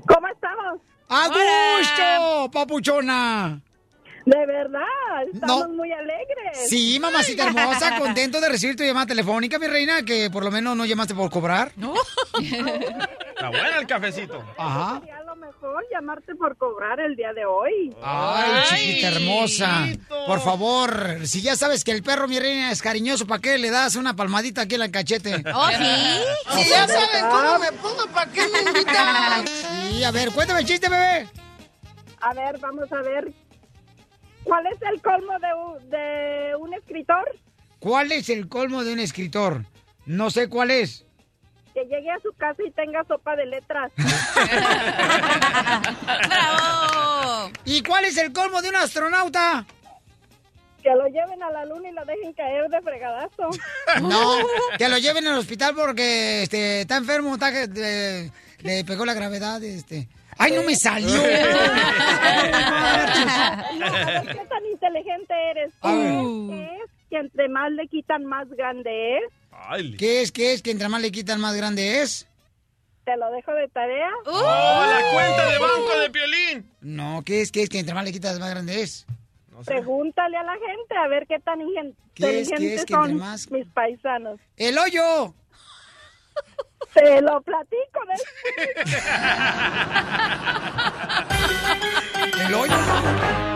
¿Cómo 0.07 0.27
estamos? 0.33 0.81
¡A 1.09 1.27
gusto, 1.27 2.49
papuchona! 2.51 3.61
De 4.25 4.45
verdad, 4.47 4.81
estamos 5.31 5.67
No. 5.67 5.75
muy 5.75 5.91
alegres. 5.91 6.69
Sí, 6.69 6.99
mamacita 6.99 7.45
hermosa, 7.45 7.97
contento 7.99 8.41
de 8.41 8.49
recibir 8.49 8.75
tu 8.75 8.83
llamada 8.83 9.05
telefónica, 9.05 9.59
mi 9.59 9.67
reina, 9.67 10.01
que 10.03 10.29
por 10.31 10.43
lo 10.43 10.49
menos 10.51 10.75
no 10.75 10.85
llamaste 10.85 11.13
por 11.13 11.29
cobrar. 11.29 11.71
No. 11.75 11.93
Está 12.39 13.49
bueno 13.49 13.79
el 13.79 13.87
cafecito. 13.87 14.43
Ajá. 14.57 15.01
Llamarte 15.91 16.35
por 16.35 16.55
cobrar 16.55 16.99
el 16.99 17.15
día 17.15 17.33
de 17.33 17.45
hoy. 17.45 17.93
Ay, 18.01 18.63
chiquita 18.69 19.07
hermosa. 19.09 19.87
Por 20.27 20.39
favor, 20.39 21.25
si 21.25 21.41
ya 21.41 21.55
sabes 21.55 21.83
que 21.83 21.91
el 21.91 22.03
perro, 22.03 22.27
mi 22.27 22.39
reina, 22.39 22.71
es 22.71 22.81
cariñoso, 22.81 23.27
¿para 23.27 23.41
qué 23.41 23.57
le 23.57 23.69
das 23.69 23.95
una 23.95 24.15
palmadita 24.15 24.61
aquí 24.61 24.75
en 24.75 24.83
el 24.83 24.91
cachete? 24.91 25.43
¿Oh, 25.53 25.67
sí? 25.67 26.53
Si 26.53 26.69
ya 26.69 26.87
saben 26.87 27.25
cómo 27.29 27.59
me 27.59 27.71
pongo, 27.73 28.07
¿para 28.13 28.31
qué 28.31 28.47
me 28.47 28.59
invitan? 28.69 29.45
Sí, 29.89 30.03
a 30.03 30.11
ver, 30.11 30.31
cuéntame 30.31 30.61
el 30.61 30.65
chiste, 30.65 30.87
bebé. 30.87 31.27
A 32.21 32.33
ver, 32.33 32.57
vamos 32.59 32.91
a 32.93 33.01
ver. 33.01 33.33
¿Cuál 34.43 34.65
es 34.67 34.81
el 34.81 35.01
colmo 35.01 35.33
de 35.39 35.53
un, 35.53 35.89
de 35.89 36.55
un 36.59 36.73
escritor? 36.73 37.29
¿Cuál 37.79 38.11
es 38.11 38.29
el 38.29 38.47
colmo 38.47 38.83
de 38.83 38.93
un 38.93 38.99
escritor? 38.99 39.65
No 40.05 40.29
sé 40.29 40.47
cuál 40.47 40.71
es. 40.71 41.05
Que 41.79 41.85
llegue 41.85 42.11
a 42.11 42.19
su 42.19 42.33
casa 42.33 42.61
y 42.67 42.71
tenga 42.71 43.05
sopa 43.05 43.37
de 43.37 43.45
letras. 43.45 43.89
¡Bravo! 46.27 47.51
¿Y 47.63 47.81
cuál 47.83 48.03
es 48.03 48.17
el 48.17 48.33
colmo 48.33 48.61
de 48.61 48.67
un 48.67 48.75
astronauta? 48.75 49.65
Que 50.83 50.89
lo 50.89 51.07
lleven 51.07 51.41
a 51.41 51.49
la 51.51 51.63
luna 51.63 51.87
y 51.87 51.93
lo 51.93 52.03
dejen 52.03 52.33
caer 52.33 52.67
de 52.67 52.81
fregadazo. 52.81 53.49
No, 54.01 54.39
que 54.77 54.89
lo 54.89 54.97
lleven 54.97 55.25
al 55.27 55.37
hospital 55.37 55.73
porque 55.73 56.43
este, 56.43 56.81
está 56.81 56.97
enfermo, 56.97 57.35
está, 57.35 57.49
que, 57.53 57.69
eh, 57.73 58.29
le 58.59 58.83
pegó 58.83 59.05
la 59.05 59.13
gravedad. 59.13 59.63
Este. 59.63 60.09
¡Ay, 60.37 60.51
no 60.51 60.63
me 60.63 60.75
salió! 60.75 61.15
No, 61.15 61.23
¿Qué 64.23 64.45
tan 64.49 64.65
inteligente 64.69 65.33
eres? 65.51 65.71
A 65.81 65.93
ver. 65.93 66.23
¿Qué 66.49 66.77
es 66.83 66.91
que 67.09 67.17
entre 67.19 67.47
más 67.47 67.71
le 67.71 67.87
quitan, 67.87 68.25
más 68.25 68.49
grande 68.49 69.19
es? 69.19 69.38
¿Qué 69.97 70.21
es? 70.21 70.31
¿Qué 70.31 70.53
es? 70.53 70.61
¿Que 70.61 70.71
entre 70.71 70.89
más 70.89 71.01
le 71.01 71.11
quitan, 71.11 71.39
más 71.39 71.55
grande 71.55 72.01
es? 72.01 72.27
Te 73.05 73.15
lo 73.17 73.29
dejo 73.31 73.51
de 73.53 73.67
tarea. 73.69 74.09
¡Oh, 74.25 74.85
la 74.85 75.01
cuenta 75.13 75.45
de 75.49 75.57
banco 75.59 75.99
de 75.99 76.09
Piolín! 76.09 76.71
No, 76.81 77.21
¿qué 77.25 77.41
es? 77.41 77.51
¿Qué 77.51 77.63
es? 77.63 77.69
¿Que 77.69 77.79
entre 77.79 77.93
más 77.93 78.03
le 78.03 78.11
quitas, 78.11 78.39
más 78.39 78.49
grande 78.51 78.81
es? 78.81 79.05
Pregúntale 79.65 80.37
a 80.37 80.43
la 80.43 80.53
gente 80.53 80.95
a 80.95 81.07
ver 81.07 81.25
qué 81.27 81.39
tan 81.39 81.59
¿Qué 81.59 82.39
es? 82.41 82.49
¿Qué 82.49 82.55
inteligentes 82.55 82.79
es 82.81 82.85
que 82.85 82.93
son 82.93 83.03
entre 83.11 83.17
más- 83.19 83.51
mis 83.51 83.67
paisanos. 83.67 84.39
¡El 84.57 84.77
hoyo! 84.77 85.33
Te 86.93 87.21
lo 87.21 87.41
platico 87.41 87.99
¡El 92.47 92.53
hoyo! 92.53 93.48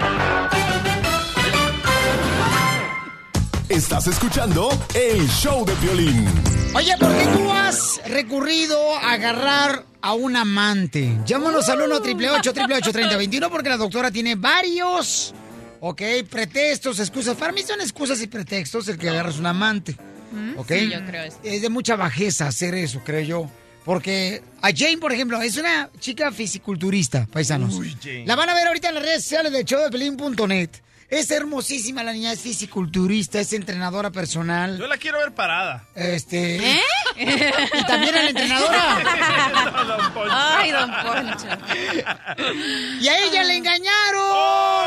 Estás 3.73 4.05
escuchando 4.05 4.69
el 4.93 5.27
show 5.29 5.65
de 5.65 5.73
violín. 5.75 6.27
Oye, 6.75 6.95
¿por 6.99 7.09
qué 7.17 7.25
tú 7.25 7.51
has 7.51 8.01
recurrido 8.07 8.77
a 8.97 9.13
agarrar 9.13 9.83
a 9.99 10.13
un 10.13 10.35
amante? 10.35 11.17
Llámanos 11.25 11.67
al 11.69 11.81
1 11.81 11.95
888 11.95 12.91
3021 12.91 13.49
porque 13.49 13.69
la 13.69 13.77
doctora 13.77 14.11
tiene 14.11 14.35
varios, 14.35 15.33
ok, 15.79 16.03
pretextos, 16.29 16.99
excusas. 16.99 17.35
Para 17.35 17.51
mí 17.51 17.63
son 17.63 17.81
excusas 17.81 18.21
y 18.21 18.27
pretextos 18.27 18.87
el 18.89 18.99
que 18.99 19.09
agarras 19.09 19.39
un 19.39 19.47
amante, 19.47 19.97
ok. 20.55 20.71
Sí, 20.71 20.91
yo 20.91 21.03
creo 21.07 21.23
eso. 21.23 21.39
Es 21.41 21.63
de 21.63 21.69
mucha 21.69 21.95
bajeza 21.95 22.47
hacer 22.47 22.75
eso, 22.75 23.01
creo 23.03 23.21
yo. 23.21 23.49
Porque 23.85 24.43
a 24.61 24.69
Jane, 24.71 24.99
por 24.99 25.11
ejemplo, 25.11 25.41
es 25.41 25.57
una 25.57 25.89
chica 25.99 26.31
fisiculturista, 26.31 27.25
paisanos. 27.25 27.73
Uy, 27.73 27.97
Jane. 27.99 28.27
La 28.27 28.35
van 28.35 28.51
a 28.51 28.53
ver 28.53 28.67
ahorita 28.67 28.89
en 28.89 28.95
las 28.95 29.03
redes 29.03 29.23
sociales 29.23 29.51
de 29.51 29.63
showdepelín.net. 29.63 30.69
Es 31.09 31.29
hermosísima 31.31 32.03
la 32.03 32.11
niña, 32.13 32.31
es 32.31 32.39
fisiculturista, 32.41 33.39
es 33.39 33.53
entrenadora 33.53 34.09
personal. 34.11 34.77
Yo 34.79 34.87
la 34.87 34.97
quiero 34.97 35.19
ver 35.19 35.33
parada. 35.33 35.85
Este. 35.95 36.81
Y 37.15 37.83
también 37.85 38.15
a 38.15 38.23
la 38.23 38.29
entrenadora. 38.29 39.71
No, 39.71 39.85
don 39.85 40.13
Poncho. 40.13 40.31
Ay, 40.35 40.71
don 40.71 40.91
Poncho. 40.91 41.47
Y 43.01 43.07
a 43.07 43.25
ella 43.25 43.43
le 43.43 43.57
engañaron. 43.57 44.31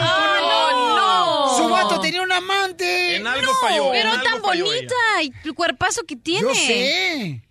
no, 0.01 0.97
no. 0.97 1.56
Su 1.56 1.68
vato 1.68 2.01
tenía 2.01 2.22
un 2.22 2.32
amante. 2.32 3.16
En 3.16 3.26
algo 3.26 3.52
falló. 3.60 3.94
en 3.94 4.02
Pero 4.02 4.10
algo 4.12 4.22
tan 4.24 4.43
falló 4.43 4.64
bonita 4.64 4.94
ella. 5.20 5.32
y 5.44 5.48
el 5.48 5.55
cuerpazo 5.55 6.02
que 6.05 6.16
tiene. 6.16 6.43
Yo 6.43 6.55
sé. 6.55 7.43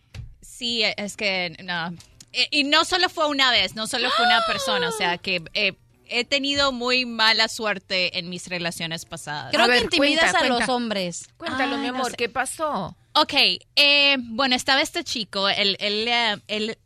Sí, 0.41 0.83
es 0.83 1.15
que 1.15 1.55
no. 1.63 1.93
Eh, 2.33 2.47
Y 2.51 2.63
no 2.65 2.83
solo 2.83 3.07
fue 3.09 3.27
una 3.27 3.51
vez, 3.51 3.75
no 3.75 3.87
solo 3.87 4.09
fue 4.11 4.25
una 4.25 4.41
persona, 4.45 4.89
o 4.89 4.91
sea 4.91 5.17
que 5.17 5.41
eh, 5.53 5.73
he 6.09 6.25
tenido 6.25 6.71
muy 6.71 7.05
mala 7.05 7.47
suerte 7.47 8.17
en 8.19 8.29
mis 8.29 8.47
relaciones 8.47 9.05
pasadas. 9.05 9.51
Creo 9.51 9.63
A 9.63 9.67
que 9.67 9.73
ver, 9.73 9.83
intimidas 9.83 10.31
cuenta, 10.31 10.39
a 10.55 10.59
los 10.59 10.69
hombres. 10.69 11.27
Cuéntalo, 11.37 11.75
Ay, 11.75 11.81
mi 11.81 11.87
no 11.87 11.95
amor, 11.95 12.11
sé. 12.11 12.17
¿qué 12.17 12.29
pasó? 12.29 12.95
Ok, 13.13 13.33
eh, 13.75 14.17
bueno, 14.19 14.55
estaba 14.55 14.81
este 14.81 15.03
chico, 15.03 15.47
él, 15.47 15.77
él, 15.79 16.07
eh, 16.07 16.35
él, 16.47 16.77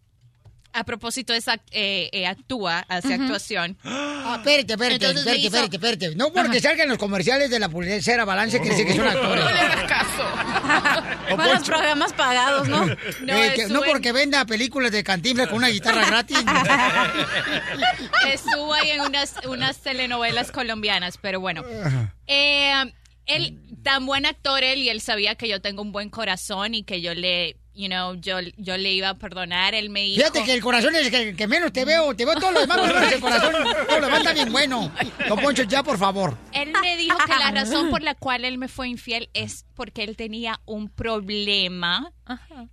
a 0.73 0.83
propósito 0.83 1.33
es 1.33 1.47
act- 1.47 1.61
eh, 1.71 2.09
eh, 2.11 2.27
actúa, 2.27 2.85
hace 2.89 3.13
actuación. 3.15 3.77
Ah, 4.29 4.35
espérate, 4.37 4.73
espérate, 4.73 4.95
Entonces 4.95 5.17
espérate, 5.25 5.39
hizo- 5.39 5.47
espérate, 5.57 5.75
espérate. 5.77 6.15
No 6.15 6.31
porque 6.31 6.59
salgan 6.59 6.87
los 6.87 6.99
comerciales 6.99 7.49
de 7.49 7.57
la 7.59 7.67
pulsera 7.67 8.25
balance 8.25 8.59
quiere 8.59 8.75
decir 8.75 8.85
que 8.87 8.95
son 8.95 9.07
actores. 9.15 9.43
No 9.43 9.51
le 9.51 9.59
hagas 9.59 9.83
caso. 9.85 11.35
Con 11.35 11.45
los 11.47 11.63
programas 11.63 12.13
pagados, 12.13 12.67
¿no? 12.67 12.85
No, 13.21 13.33
no 13.69 13.81
porque 13.81 14.11
venda 14.11 14.45
películas 14.45 14.91
de 14.91 15.03
cantimbres 15.03 15.47
con 15.47 15.57
una 15.57 15.69
guitarra 15.69 16.05
gratis. 16.05 16.37
Estuvo 18.33 18.73
ahí 18.73 18.91
en 18.91 19.01
unas, 19.01 19.35
unas 19.47 19.77
telenovelas 19.79 20.51
colombianas, 20.51 21.17
pero 21.19 21.39
bueno. 21.39 21.63
Eh, 22.27 22.71
él, 23.25 23.59
tan 23.83 24.05
buen 24.05 24.25
actor 24.25 24.63
él, 24.63 24.79
y 24.79 24.89
él 24.89 25.01
sabía 25.01 25.35
que 25.35 25.47
yo 25.47 25.61
tengo 25.61 25.81
un 25.81 25.91
buen 25.91 26.09
corazón 26.09 26.73
y 26.75 26.83
que 26.83 27.01
yo 27.01 27.13
le 27.13 27.57
you 27.79 27.87
know, 27.87 28.13
yo, 28.15 28.39
yo 28.57 28.77
le 28.77 28.91
iba 28.91 29.09
a 29.09 29.13
perdonar, 29.13 29.73
él 29.73 29.89
me 29.89 30.01
dijo... 30.01 30.17
Fíjate 30.17 30.43
que 30.43 30.53
el 30.53 30.61
corazón 30.61 30.93
es 30.95 31.13
el 31.13 31.35
que, 31.37 31.47
menos 31.47 31.71
te 31.71 31.85
veo, 31.85 32.13
te 32.13 32.25
veo 32.25 32.35
todo 32.35 32.51
lo 32.51 32.59
demás, 32.59 32.77
pero 32.83 32.99
el 32.99 33.21
corazón, 33.21 33.53
todo 33.87 33.99
lo 33.99 34.05
demás 34.05 34.19
está 34.19 34.33
bien 34.33 34.51
bueno. 34.51 34.91
Don 35.29 35.39
Poncho, 35.39 35.63
ya, 35.63 35.81
por 35.81 35.97
favor. 35.97 36.37
Él 36.51 36.73
me 36.81 36.97
dijo 36.97 37.17
que 37.25 37.39
la 37.39 37.51
razón 37.51 37.89
por 37.89 38.01
la 38.01 38.15
cual 38.15 38.43
él 38.43 38.57
me 38.57 38.67
fue 38.67 38.89
infiel 38.89 39.29
es 39.33 39.65
porque 39.75 40.03
él 40.03 40.17
tenía 40.17 40.59
un 40.65 40.89
problema 40.89 42.11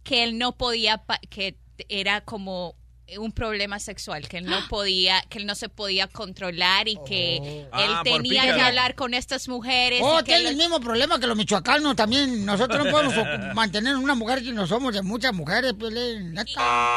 que 0.03 0.25
él 0.25 0.39
no 0.39 0.57
podía, 0.57 1.05
que 1.31 1.57
era 1.89 2.23
como 2.23 2.75
un 3.19 3.31
problema 3.31 3.79
sexual, 3.79 4.29
que 4.29 4.39
él 4.39 4.47
no 4.47 4.57
podía, 4.69 5.23
que 5.29 5.39
él 5.39 5.47
no 5.47 5.55
se 5.55 5.69
podía 5.69 6.09
controlar 6.09 6.89
y 6.89 6.99
que 7.07 7.39
Oh. 7.41 7.79
él 7.79 7.91
Ah, 7.95 8.03
por 8.05 8.23
tenía 8.23 8.43
que 8.55 8.61
hablar 8.61 8.95
con 8.97 9.15
estas 9.15 9.49
mujeres. 9.49 10.01
Oh, 10.03 10.17
que 10.19 10.25
tiene 10.25 10.41
él- 10.41 10.47
el 10.49 10.57
mismo 10.57 10.81
problema 10.81 11.21
que 11.21 11.27
los 11.29 11.37
michoacanos 11.37 11.95
también. 11.95 12.45
Nosotros 12.45 12.85
no 12.85 12.91
podemos 12.91 13.15
mantener 13.55 13.95
una 13.97 14.15
mujer 14.17 14.41
si 14.41 14.51
no 14.53 14.67
somos 14.67 14.93
de 14.93 15.03
muchas 15.03 15.33
mujeres, 15.33 15.75
neta. 15.77 16.51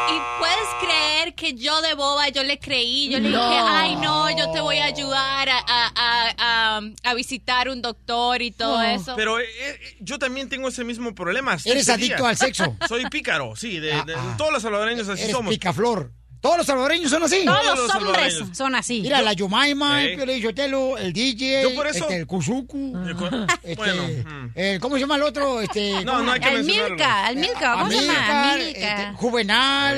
Y 0.09 0.39
puedes 0.39 0.67
creer 0.81 1.35
que 1.35 1.53
yo 1.53 1.79
de 1.81 1.93
boba, 1.93 2.29
yo 2.29 2.43
le 2.43 2.57
creí, 2.59 3.09
yo 3.09 3.19
le 3.19 3.29
No. 3.29 3.47
dije, 3.47 3.61
ay 3.63 3.95
no, 3.97 4.29
yo 4.35 4.51
te 4.51 4.61
voy 4.61 4.77
a 4.77 4.85
ayudar 4.85 5.49
a, 5.49 5.59
a- 5.59 5.91
a- 5.95 6.77
a- 6.77 6.81
a 7.03 7.13
visitar 7.13 7.69
un 7.69 7.81
doctor 7.81 8.41
y 8.41 8.51
todo 8.51 8.81
eso. 8.81 9.13
Pero 9.15 9.39
eh, 9.39 9.45
eh, 9.59 9.79
yo 9.99 10.17
también 10.17 10.49
tengo 10.49 10.69
ese 10.69 10.83
mismo 10.83 11.13
problema. 11.13 11.57
Eres 11.65 11.87
adicto 11.89 12.23
día. 12.23 12.29
al 12.29 12.37
sexo. 12.37 12.75
Soy 12.87 13.05
pícaro, 13.09 13.55
sí. 13.55 13.79
De, 13.79 13.91
de- 14.03 14.15
todos 14.37 14.51
los 14.51 14.61
salvadoreños 14.63 15.07
así 15.07 15.21
Eres 15.23 15.35
somos. 15.35 15.53
picaflor. 15.53 15.98
Todos 16.41 16.57
los 16.57 16.65
salvadoreños 16.67 17.11
son 17.11 17.23
así. 17.23 17.43
Todos 17.43 17.65
los 17.65 17.95
hombres 17.95 18.13
salvadoreños. 18.33 18.57
son 18.57 18.75
así. 18.75 19.01
Mira, 19.01 19.21
la 19.21 19.33
Yumaima, 19.33 20.01
Ey. 20.03 20.11
el 20.11 20.15
Piolín 20.15 20.97
el 20.99 21.13
DJ, 21.13 21.63
Yo 21.63 21.75
por 21.75 21.87
eso- 21.87 22.05
este, 22.05 22.15
el 22.17 22.27
Kuzuku, 22.27 22.97
este, 23.63 23.75
Bueno, 23.75 24.03
el- 24.55 24.79
¿cómo 24.79 24.95
se 24.95 25.01
llama 25.01 25.15
el 25.17 25.23
otro? 25.23 25.59
Este, 25.61 26.03
No, 26.05 26.21
no 26.23 26.31
hay 26.31 26.39
que 26.39 26.47
El 26.47 26.53
mencionarlo. 26.63 26.95
Milka, 26.95 27.29
el 27.29 27.35
Milka, 27.37 27.73
¿cómo 27.73 27.91
se 27.91 28.05
llama? 28.05 28.55
Este, 28.57 29.11
Juvenal, 29.15 29.97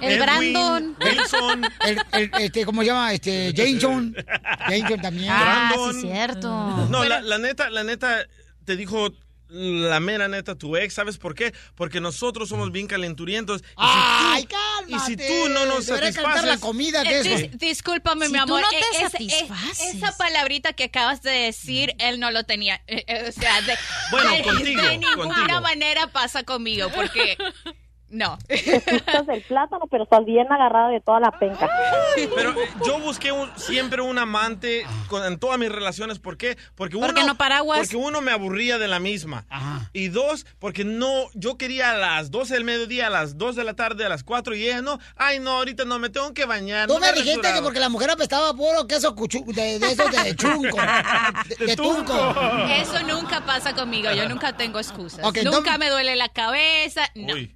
El 0.00 0.20
Brandon. 0.20 0.96
Wilson. 1.04 1.64
el, 1.86 2.00
el- 2.12 2.30
este, 2.40 2.64
¿cómo 2.66 2.80
se 2.82 2.86
llama? 2.88 3.12
Este, 3.12 3.52
Jameson, 3.52 4.16
Jameson 4.68 5.00
también. 5.00 5.30
Ah, 5.30 5.70
Brandon. 5.74 5.94
sí, 5.94 6.00
cierto. 6.00 6.86
No, 6.90 7.04
la, 7.04 7.20
la 7.20 7.38
neta, 7.38 7.70
la 7.70 7.84
neta, 7.84 8.26
te 8.64 8.76
dijo 8.76 9.08
la 9.54 10.00
mera 10.00 10.26
neta 10.28 10.56
tu 10.56 10.76
ex, 10.76 10.94
¿sabes 10.94 11.16
por 11.18 11.34
qué? 11.34 11.54
Porque 11.76 12.00
nosotros 12.00 12.48
somos 12.48 12.72
bien 12.72 12.86
calenturientos. 12.86 13.60
Y 13.62 13.64
si 13.64 13.72
¡Ay, 13.76 14.42
tú- 14.42 14.48
cálmate! 14.48 14.94
Y 14.96 14.98
si 15.06 15.16
tú 15.16 15.48
no 15.50 15.66
nos 15.66 15.86
Debería 15.86 16.12
cantar 16.12 16.32
satisfaces... 16.34 16.60
la 16.60 16.66
comida 16.66 17.02
que 17.04 17.10
Eh, 17.10 17.20
es. 17.20 17.26
dis- 17.26 17.50
discúlpame, 17.58 18.26
Si 18.26 18.32
mi 18.32 18.38
tú 18.38 18.42
amor. 18.44 18.60
no 18.62 18.68
te 18.68 18.76
eh, 18.76 18.82
ese- 18.94 19.10
satisfaces. 19.10 19.80
eh, 19.80 19.96
esa 19.96 20.16
palabrita 20.16 20.72
que 20.72 20.84
acabas 20.84 21.22
de 21.22 21.30
decir, 21.30 21.94
él 21.98 22.18
no 22.20 22.30
lo 22.30 22.44
tenía. 22.44 22.82
Eh, 22.86 23.04
eh, 23.06 23.26
o 23.28 23.32
sea, 23.32 23.60
de, 23.62 23.74
Bueno, 24.10 24.30
de- 24.30 24.42
contigo, 24.42 24.82
de 24.82 24.98
ninguna 24.98 25.16
contigo. 25.36 25.60
manera 25.60 26.06
pasa 26.08 26.42
conmigo, 26.42 26.90
porque 26.94 27.36
no. 28.10 28.38
Gustas 28.48 29.26
del 29.26 29.42
plátano, 29.42 29.86
pero 29.90 30.04
estás 30.04 30.24
bien 30.24 30.50
agarrada 30.50 30.88
de 30.88 31.00
toda 31.00 31.20
la 31.20 31.30
penca. 31.38 31.68
Pero 32.34 32.50
eh, 32.50 32.68
yo 32.86 32.98
busqué 33.00 33.32
un- 33.32 33.50
siempre 33.56 34.02
un 34.02 34.18
amante 34.18 34.86
con- 35.08 35.24
en 35.24 35.38
todas 35.38 35.58
mis 35.58 35.70
relaciones. 35.70 36.18
¿Por 36.18 36.36
qué? 36.36 36.56
Porque 36.74 36.96
uno, 36.96 37.06
¿Por 37.06 37.14
qué 37.14 37.24
no 37.24 37.36
paraguas? 37.36 37.80
Porque 37.80 37.96
uno 37.96 38.20
me 38.20 38.30
aburría 38.32 38.78
de 38.78 38.88
la 38.88 38.98
misma. 39.00 39.46
Y 39.92 40.08
dos, 40.08 40.46
porque 40.58 40.84
no, 40.84 41.28
yo 41.34 41.56
quería 41.58 41.92
a 41.92 41.96
las 41.96 42.30
12 42.30 42.54
del 42.54 42.64
mediodía, 42.64 43.08
a 43.08 43.10
las 43.10 43.36
2 43.38 43.56
de 43.56 43.64
la 43.64 43.74
tarde, 43.74 44.04
a 44.04 44.08
las 44.08 44.22
4 44.24 44.54
y 44.54 44.64
ella 44.66 44.82
no. 44.82 44.98
Ay, 45.16 45.38
no, 45.40 45.52
ahorita 45.58 45.84
no, 45.84 45.98
me 45.98 46.10
tengo 46.10 46.32
que 46.34 46.44
bañar. 46.44 46.86
Tú 46.88 46.94
no 46.94 47.00
me 47.00 47.08
he 47.08 47.12
dijiste 47.12 47.32
que 47.32 47.42
rasurado". 47.42 47.64
porque 47.64 47.80
la 47.80 47.88
mujer 47.88 48.10
apestaba 48.10 48.50
a 48.50 48.54
puro 48.54 48.86
queso 48.86 49.14
cuchu, 49.14 49.44
de, 49.52 49.78
de 49.78 49.92
esos 49.92 50.10
de 50.10 50.36
chunco. 50.36 50.76
De, 51.58 51.66
de 51.66 51.76
tunco. 51.76 52.34
Eso 52.70 53.02
nunca 53.06 53.44
pasa 53.44 53.74
conmigo. 53.74 54.10
Yo 54.12 54.28
nunca 54.28 54.56
tengo 54.56 54.78
excusas. 54.78 55.20
Ok, 55.24 55.36
nunca 55.38 55.40
entonces- 55.58 55.78
me 55.78 55.90
duele 55.90 56.16
la 56.16 56.28
cabeza. 56.28 57.02
No. 57.14 57.34
Uy. 57.34 57.53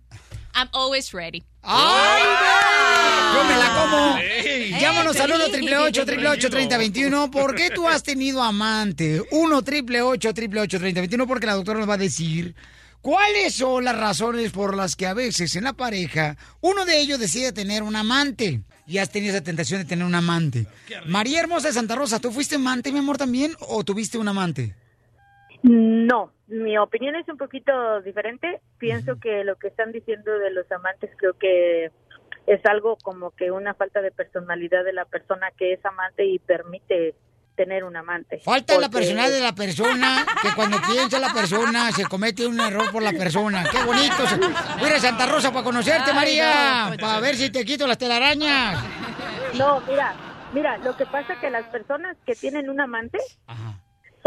I'm 0.59 0.69
always 0.73 1.13
ready. 1.13 1.45
¡Ay, 1.63 2.23
güey! 2.23 3.35
Yo 3.35 3.45
me 3.45 3.57
la 3.57 3.75
como. 3.81 4.19
Ey. 4.19 4.81
Llámanos 4.81 5.17
al 5.21 5.31
1 5.31 5.45
Ey. 5.45 5.51
888 5.51 6.03
888 6.03 6.51
3021 6.51 7.31
¿Por 7.31 7.55
qué 7.55 7.71
tú 7.71 7.87
has 7.89 8.03
tenido 8.03 8.43
amante? 8.43 9.23
1 9.31 9.57
888 9.57 10.29
888 10.31 10.79
3021 10.79 11.27
Porque 11.29 11.47
la 11.47 11.55
doctora 11.55 11.79
nos 11.79 11.89
va 11.89 11.95
a 11.95 11.99
decir 11.99 12.57
cuáles 13.01 13.55
son 13.55 13.85
las 13.85 13.97
razones 13.97 14.51
por 14.51 14.77
las 14.77 14.97
que 14.97 15.07
a 15.07 15.15
veces 15.15 15.55
en 15.55 15.65
la 15.65 15.75
pareja 15.75 16.37
uno 16.61 16.85
de 16.85 16.99
ellos 16.99 17.21
decide 17.21 17.53
tener 17.53 17.85
un 17.85 17.95
amante. 17.95 18.63
Y 18.87 18.99
has 18.99 19.11
tenido 19.11 19.35
esa 19.37 19.45
tentación 19.45 19.81
de 19.81 19.85
tener 19.85 20.07
un 20.07 20.15
amante. 20.15 20.67
María 21.07 21.41
Hermosa 21.41 21.69
de 21.69 21.75
Santa 21.75 21.95
Rosa, 21.95 22.19
¿tú 22.19 22.33
fuiste 22.33 22.55
amante, 22.57 22.91
mi 22.91 22.99
amor, 22.99 23.19
también? 23.19 23.55
¿O 23.61 23.85
tuviste 23.85 24.17
un 24.17 24.27
amante? 24.27 24.75
No, 25.63 26.33
mi 26.47 26.79
opinión 26.79 27.17
es 27.17 27.29
un 27.29 27.37
poquito 27.37 28.01
diferente. 28.03 28.61
Pienso 28.79 29.19
que 29.21 29.45
lo 29.45 29.57
que 29.57 29.69
están 29.69 29.93
diciendo 29.93 30.39
de 30.39 30.51
los 30.51 30.71
amantes 30.71 31.11
creo 31.17 31.35
que 31.35 31.91
es 32.47 32.65
algo 32.67 32.97
como 33.03 33.33
que 33.33 33.51
una 33.51 33.75
falta 33.75 34.01
de 34.01 34.11
personalidad 34.11 34.85
de 34.85 34.93
la 34.93 35.05
persona 35.05 35.51
que 35.57 35.75
es 35.75 35.85
amante 35.85 36.25
y 36.25 36.39
permite 36.39 37.15
tener 37.59 37.83
un 37.83 37.97
amante. 37.97 38.39
Falta 38.39 38.79
la 38.79 38.89
personalidad 38.89 39.35
de 39.35 39.41
la 39.41 39.55
persona, 39.55 40.25
que 40.41 40.55
cuando 40.55 40.79
piensa 40.81 41.19
la 41.19 41.33
persona 41.35 41.91
se 41.91 42.05
comete 42.05 42.47
un 42.47 42.59
error 42.61 42.91
por 42.93 43.03
la 43.03 43.13
persona. 43.13 43.65
¡Qué 43.71 43.83
bonito! 43.83 44.23
Voy 44.79 44.91
a 44.91 45.01
Santa 45.01 45.27
Rosa 45.27 45.51
para 45.53 45.65
conocerte, 45.65 46.11
Ay, 46.11 46.15
María, 46.15 46.83
no, 46.83 46.89
pues. 46.91 47.01
para 47.01 47.21
ver 47.21 47.35
si 47.35 47.51
te 47.51 47.65
quito 47.65 47.87
las 47.87 47.99
telarañas. 47.99 48.83
No, 49.59 49.81
mira, 49.89 50.15
mira, 50.55 50.79
lo 50.79 50.97
que 50.97 51.05
pasa 51.05 51.33
es 51.33 51.41
que 51.41 51.51
las 51.51 51.67
personas 51.67 52.17
que 52.25 52.37
tienen 52.37 52.71
un 52.71 52.81
amante 52.81 53.19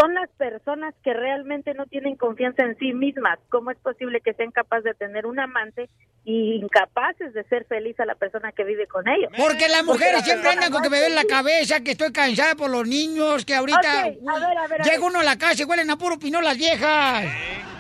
son 0.01 0.13
las 0.15 0.29
personas 0.31 0.95
que 1.03 1.13
realmente 1.13 1.73
no 1.75 1.85
tienen 1.85 2.15
confianza 2.15 2.63
en 2.63 2.75
sí 2.79 2.91
mismas. 2.93 3.37
¿Cómo 3.49 3.69
es 3.71 3.77
posible 3.77 4.19
que 4.21 4.33
sean 4.33 4.49
capaces 4.51 4.83
de 4.85 4.93
tener 4.95 5.27
un 5.27 5.39
amante 5.39 5.89
y 6.25 6.55
incapaces 6.55 7.33
de 7.33 7.43
ser 7.45 7.65
feliz 7.65 7.99
a 7.99 8.05
la 8.05 8.15
persona 8.15 8.51
que 8.51 8.63
vive 8.63 8.87
con 8.87 9.07
ellos? 9.07 9.31
Porque 9.37 9.67
las 9.67 9.83
mujeres 9.83 10.13
la 10.19 10.23
siempre 10.23 10.49
andan 10.49 10.71
con 10.71 10.81
que 10.81 10.89
me 10.89 10.99
ven 11.01 11.13
la 11.13 11.25
cabeza, 11.25 11.81
que 11.81 11.91
estoy 11.91 12.11
cansada 12.11 12.55
por 12.55 12.71
los 12.71 12.87
niños, 12.87 13.45
que 13.45 13.53
ahorita 13.53 14.01
a 14.01 14.03
ver, 14.07 14.17
a 14.57 14.67
ver, 14.67 14.81
a 14.81 14.83
llega 14.83 14.97
ver. 14.97 15.05
uno 15.07 15.19
a 15.19 15.23
la 15.23 15.37
casa 15.37 15.61
y 15.61 15.65
huelen 15.65 15.89
a 15.91 15.97
puro 15.97 16.17
pinol 16.17 16.43
las 16.43 16.57
viejas. 16.57 17.25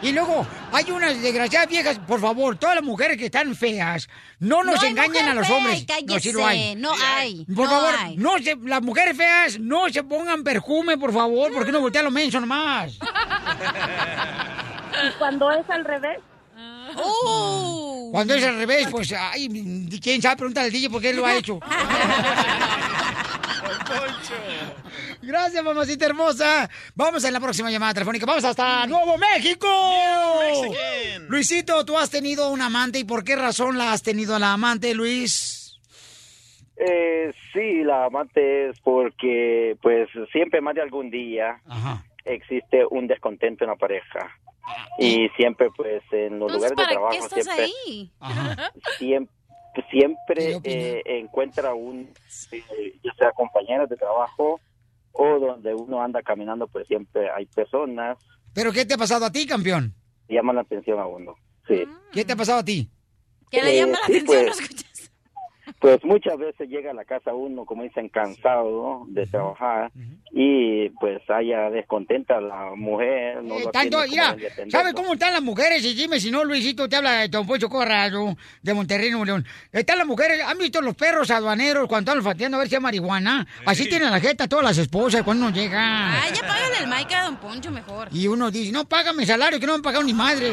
Y 0.03 0.13
luego 0.13 0.47
hay 0.71 0.89
unas 0.89 1.21
desgraciadas 1.21 1.67
viejas, 1.69 1.99
por 1.99 2.19
favor, 2.19 2.57
todas 2.57 2.73
las 2.73 2.83
mujeres 2.83 3.17
que 3.17 3.25
están 3.25 3.53
feas, 3.55 4.09
no 4.39 4.63
nos 4.63 4.81
No 4.81 4.87
engañen 4.87 5.27
a 5.27 5.35
los 5.35 5.45
fea, 5.45 5.55
hombres. 5.57 5.85
cállese, 5.87 6.13
no, 6.15 6.19
sí 6.19 6.31
lo 6.31 6.43
hay. 6.47 6.75
no 6.75 6.91
hay, 6.99 7.45
Por 7.45 7.65
no 7.65 7.69
favor, 7.69 7.93
hay. 7.99 8.17
no 8.17 8.39
se, 8.39 8.55
las 8.55 8.81
mujeres 8.81 9.15
feas 9.15 9.59
no 9.59 9.89
se 9.89 10.03
pongan 10.03 10.43
perfume, 10.43 10.97
por 10.97 11.13
favor, 11.13 11.51
porque 11.53 11.71
no 11.71 11.81
voltea 11.81 12.01
lo 12.11 12.19
menso 12.19 12.39
nomás. 12.39 12.97
Y 15.03 15.11
cuando 15.17 15.49
es 15.51 15.67
al 15.69 15.85
revés, 15.85 16.19
Uh. 16.93 18.11
Cuando 18.11 18.33
es 18.33 18.43
al 18.43 18.57
revés, 18.57 18.87
pues, 18.91 19.13
ay, 19.13 19.47
quién 20.01 20.21
sabe, 20.21 20.35
pregúntale 20.35 20.67
al 20.67 20.71
DJ 20.73 20.89
por 20.89 21.01
qué 21.01 21.13
lo 21.13 21.25
ha 21.25 21.35
hecho. 21.35 21.59
Gracias, 25.21 25.63
mamacita 25.63 26.05
hermosa. 26.05 26.69
Vamos 26.95 27.23
a 27.23 27.31
la 27.31 27.39
próxima 27.39 27.71
llamada 27.71 27.93
telefónica. 27.93 28.25
Vamos 28.25 28.43
hasta 28.43 28.85
Nuevo 28.87 29.17
México. 29.17 29.67
Luisito, 31.27 31.85
tú 31.85 31.97
has 31.97 32.09
tenido 32.09 32.49
un 32.49 32.61
amante 32.61 32.99
y 32.99 33.05
por 33.05 33.23
qué 33.23 33.35
razón 33.35 33.77
la 33.77 33.93
has 33.93 34.01
tenido 34.03 34.35
a 34.35 34.39
la 34.39 34.53
amante, 34.53 34.93
Luis? 34.93 35.60
Eh, 36.77 37.31
sí, 37.53 37.83
la 37.83 38.05
amante 38.05 38.69
es 38.69 38.79
porque, 38.81 39.77
pues, 39.81 40.09
siempre 40.31 40.61
más 40.61 40.75
de 40.75 40.81
algún 40.81 41.09
día 41.11 41.61
existe 42.25 42.85
un 42.89 43.07
descontento 43.07 43.63
en 43.63 43.69
la 43.71 43.75
pareja. 43.75 44.31
Y 44.99 45.27
siempre, 45.35 45.69
pues, 45.75 46.01
en 46.11 46.39
los 46.39 46.51
Entonces, 46.53 46.55
lugares 46.55 46.69
de 46.69 46.75
¿para 46.75 46.89
trabajo 46.89 47.11
qué 47.11 47.17
estás 47.39 47.43
siempre, 47.55 47.63
ahí? 47.65 48.11
siempre, 48.97 49.33
siempre 49.89 50.59
eh, 50.63 51.01
encuentra 51.05 51.73
un, 51.73 52.09
eh, 52.51 52.93
ya 53.03 53.13
sea 53.15 53.31
compañeros 53.31 53.89
de 53.89 53.97
trabajo 53.97 54.59
o 55.13 55.39
donde 55.39 55.73
uno 55.73 56.01
anda 56.01 56.21
caminando, 56.21 56.67
pues 56.67 56.87
siempre 56.87 57.29
hay 57.31 57.45
personas 57.47 58.17
¿Pero 58.53 58.71
qué 58.71 58.85
te 58.85 58.93
ha 58.93 58.97
pasado 58.97 59.25
a 59.25 59.31
ti, 59.31 59.45
campeón? 59.45 59.93
que 60.27 60.35
llaman 60.35 60.55
la 60.55 60.61
atención 60.61 60.99
a 60.99 61.07
uno. 61.07 61.35
Sí. 61.67 61.83
¿Qué 62.13 62.23
te 62.23 62.33
ha 62.33 62.35
pasado 62.37 62.59
a 62.59 62.65
ti? 62.65 62.89
¿Qué 63.49 63.61
le 63.61 63.73
Eh, 63.75 63.79
llama 63.79 63.93
la 63.99 64.05
sí, 64.07 64.13
atención? 64.17 64.45
pues. 64.45 64.59
¿No? 64.61 64.90
Pues 65.81 65.97
muchas 66.03 66.37
veces 66.37 66.69
llega 66.69 66.91
a 66.91 66.93
la 66.93 67.05
casa 67.05 67.33
uno, 67.33 67.65
como 67.65 67.81
dicen, 67.81 68.07
cansado 68.09 69.03
de 69.07 69.25
trabajar 69.25 69.91
y 70.31 70.89
pues 70.89 71.21
haya 71.27 71.71
descontenta 71.71 72.37
a 72.37 72.41
la 72.41 72.75
mujer. 72.75 73.41
No 73.43 73.57
Eh, 73.57 73.63
tanto, 73.73 73.97
mira. 74.07 74.35
¿sabes 74.69 74.93
cómo 74.93 75.13
están 75.13 75.33
las 75.33 75.41
mujeres? 75.41 75.83
Y 75.83 75.95
dime 75.95 76.19
si 76.19 76.29
no, 76.29 76.43
Luisito, 76.43 76.87
te 76.87 76.97
habla 76.97 77.13
de 77.21 77.29
Don 77.29 77.47
Poncho 77.47 77.67
Corrado, 77.67 78.37
de 78.61 78.73
Monterrey, 78.75 79.09
Nuevo 79.09 79.25
León. 79.25 79.45
Están 79.71 79.97
las 79.97 80.05
mujeres, 80.05 80.39
¿han 80.45 80.59
visto 80.59 80.79
los 80.81 80.93
perros 80.93 81.31
aduaneros 81.31 81.87
cuando 81.87 82.11
están 82.11 82.17
olfateando 82.19 82.57
a 82.57 82.59
ver 82.59 82.69
si 82.69 82.75
hay 82.75 82.81
marihuana? 82.81 83.47
Así 83.65 83.89
tienen 83.89 84.11
la 84.11 84.19
jeta 84.19 84.47
todas 84.47 84.63
las 84.63 84.77
esposas 84.77 85.23
cuando 85.23 85.47
uno 85.47 85.55
llega. 85.55 86.21
Ay, 86.21 86.31
ya 86.31 86.41
págale 86.41 86.77
el 86.83 86.87
mic 86.87 87.11
a 87.11 87.23
Don 87.23 87.37
Poncho 87.37 87.71
mejor. 87.71 88.07
Y 88.11 88.27
uno 88.27 88.51
dice, 88.51 88.71
no, 88.71 88.85
págame 88.85 89.25
salario, 89.25 89.59
que 89.59 89.65
no 89.65 89.71
me 89.73 89.77
han 89.77 89.81
pagado 89.81 90.03
ni 90.03 90.13
madre. 90.13 90.51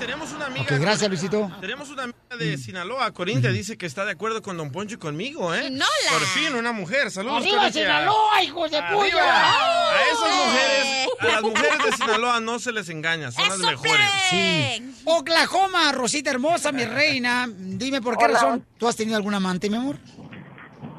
Tenemos 0.00 0.32
una 0.32 0.46
amiga. 0.46 0.62
Ok, 0.64 0.80
gracias, 0.80 1.08
Luisito. 1.08 1.50
Tenemos 1.60 1.90
una 1.90 2.04
amiga 2.04 2.36
de 2.38 2.56
Sinaloa, 2.56 3.12
Corintia, 3.12 3.50
dice 3.50 3.76
que 3.76 3.86
está 3.86 4.04
de 4.04 4.12
acuerdo 4.12 4.40
con 4.42 4.56
Don 4.56 4.72
Poncho 4.72 4.94
y 4.94 4.98
conmigo, 4.98 5.54
¿eh? 5.54 5.64
¡Sinola! 5.64 5.84
Por 6.10 6.22
fin, 6.22 6.54
una 6.54 6.72
mujer. 6.72 7.10
Saludos, 7.10 7.42
¡Arriba, 7.42 7.58
Corintia. 7.58 7.82
Sinaloa, 7.82 8.42
hijos 8.42 8.70
de 8.70 8.82
puya! 8.90 9.50
A 9.52 10.02
esas 10.10 10.36
mujeres, 10.46 11.08
a 11.20 11.26
las 11.26 11.42
mujeres 11.42 11.78
de 11.84 11.92
Sinaloa 11.92 12.40
no 12.40 12.58
se 12.58 12.72
les 12.72 12.88
engaña, 12.88 13.30
son 13.30 13.48
las 13.48 13.58
mejores. 13.58 14.06
Sí. 14.30 14.94
Oklahoma, 15.04 15.92
Rosita 15.92 16.30
hermosa, 16.30 16.72
mi 16.72 16.84
reina. 16.84 17.48
Dime 17.52 18.00
por 18.00 18.16
qué 18.16 18.24
Hola. 18.24 18.34
razón. 18.34 18.66
¿Tú 18.78 18.88
has 18.88 18.96
tenido 18.96 19.16
algún 19.16 19.34
amante, 19.34 19.68
mi 19.68 19.76
amor? 19.76 19.96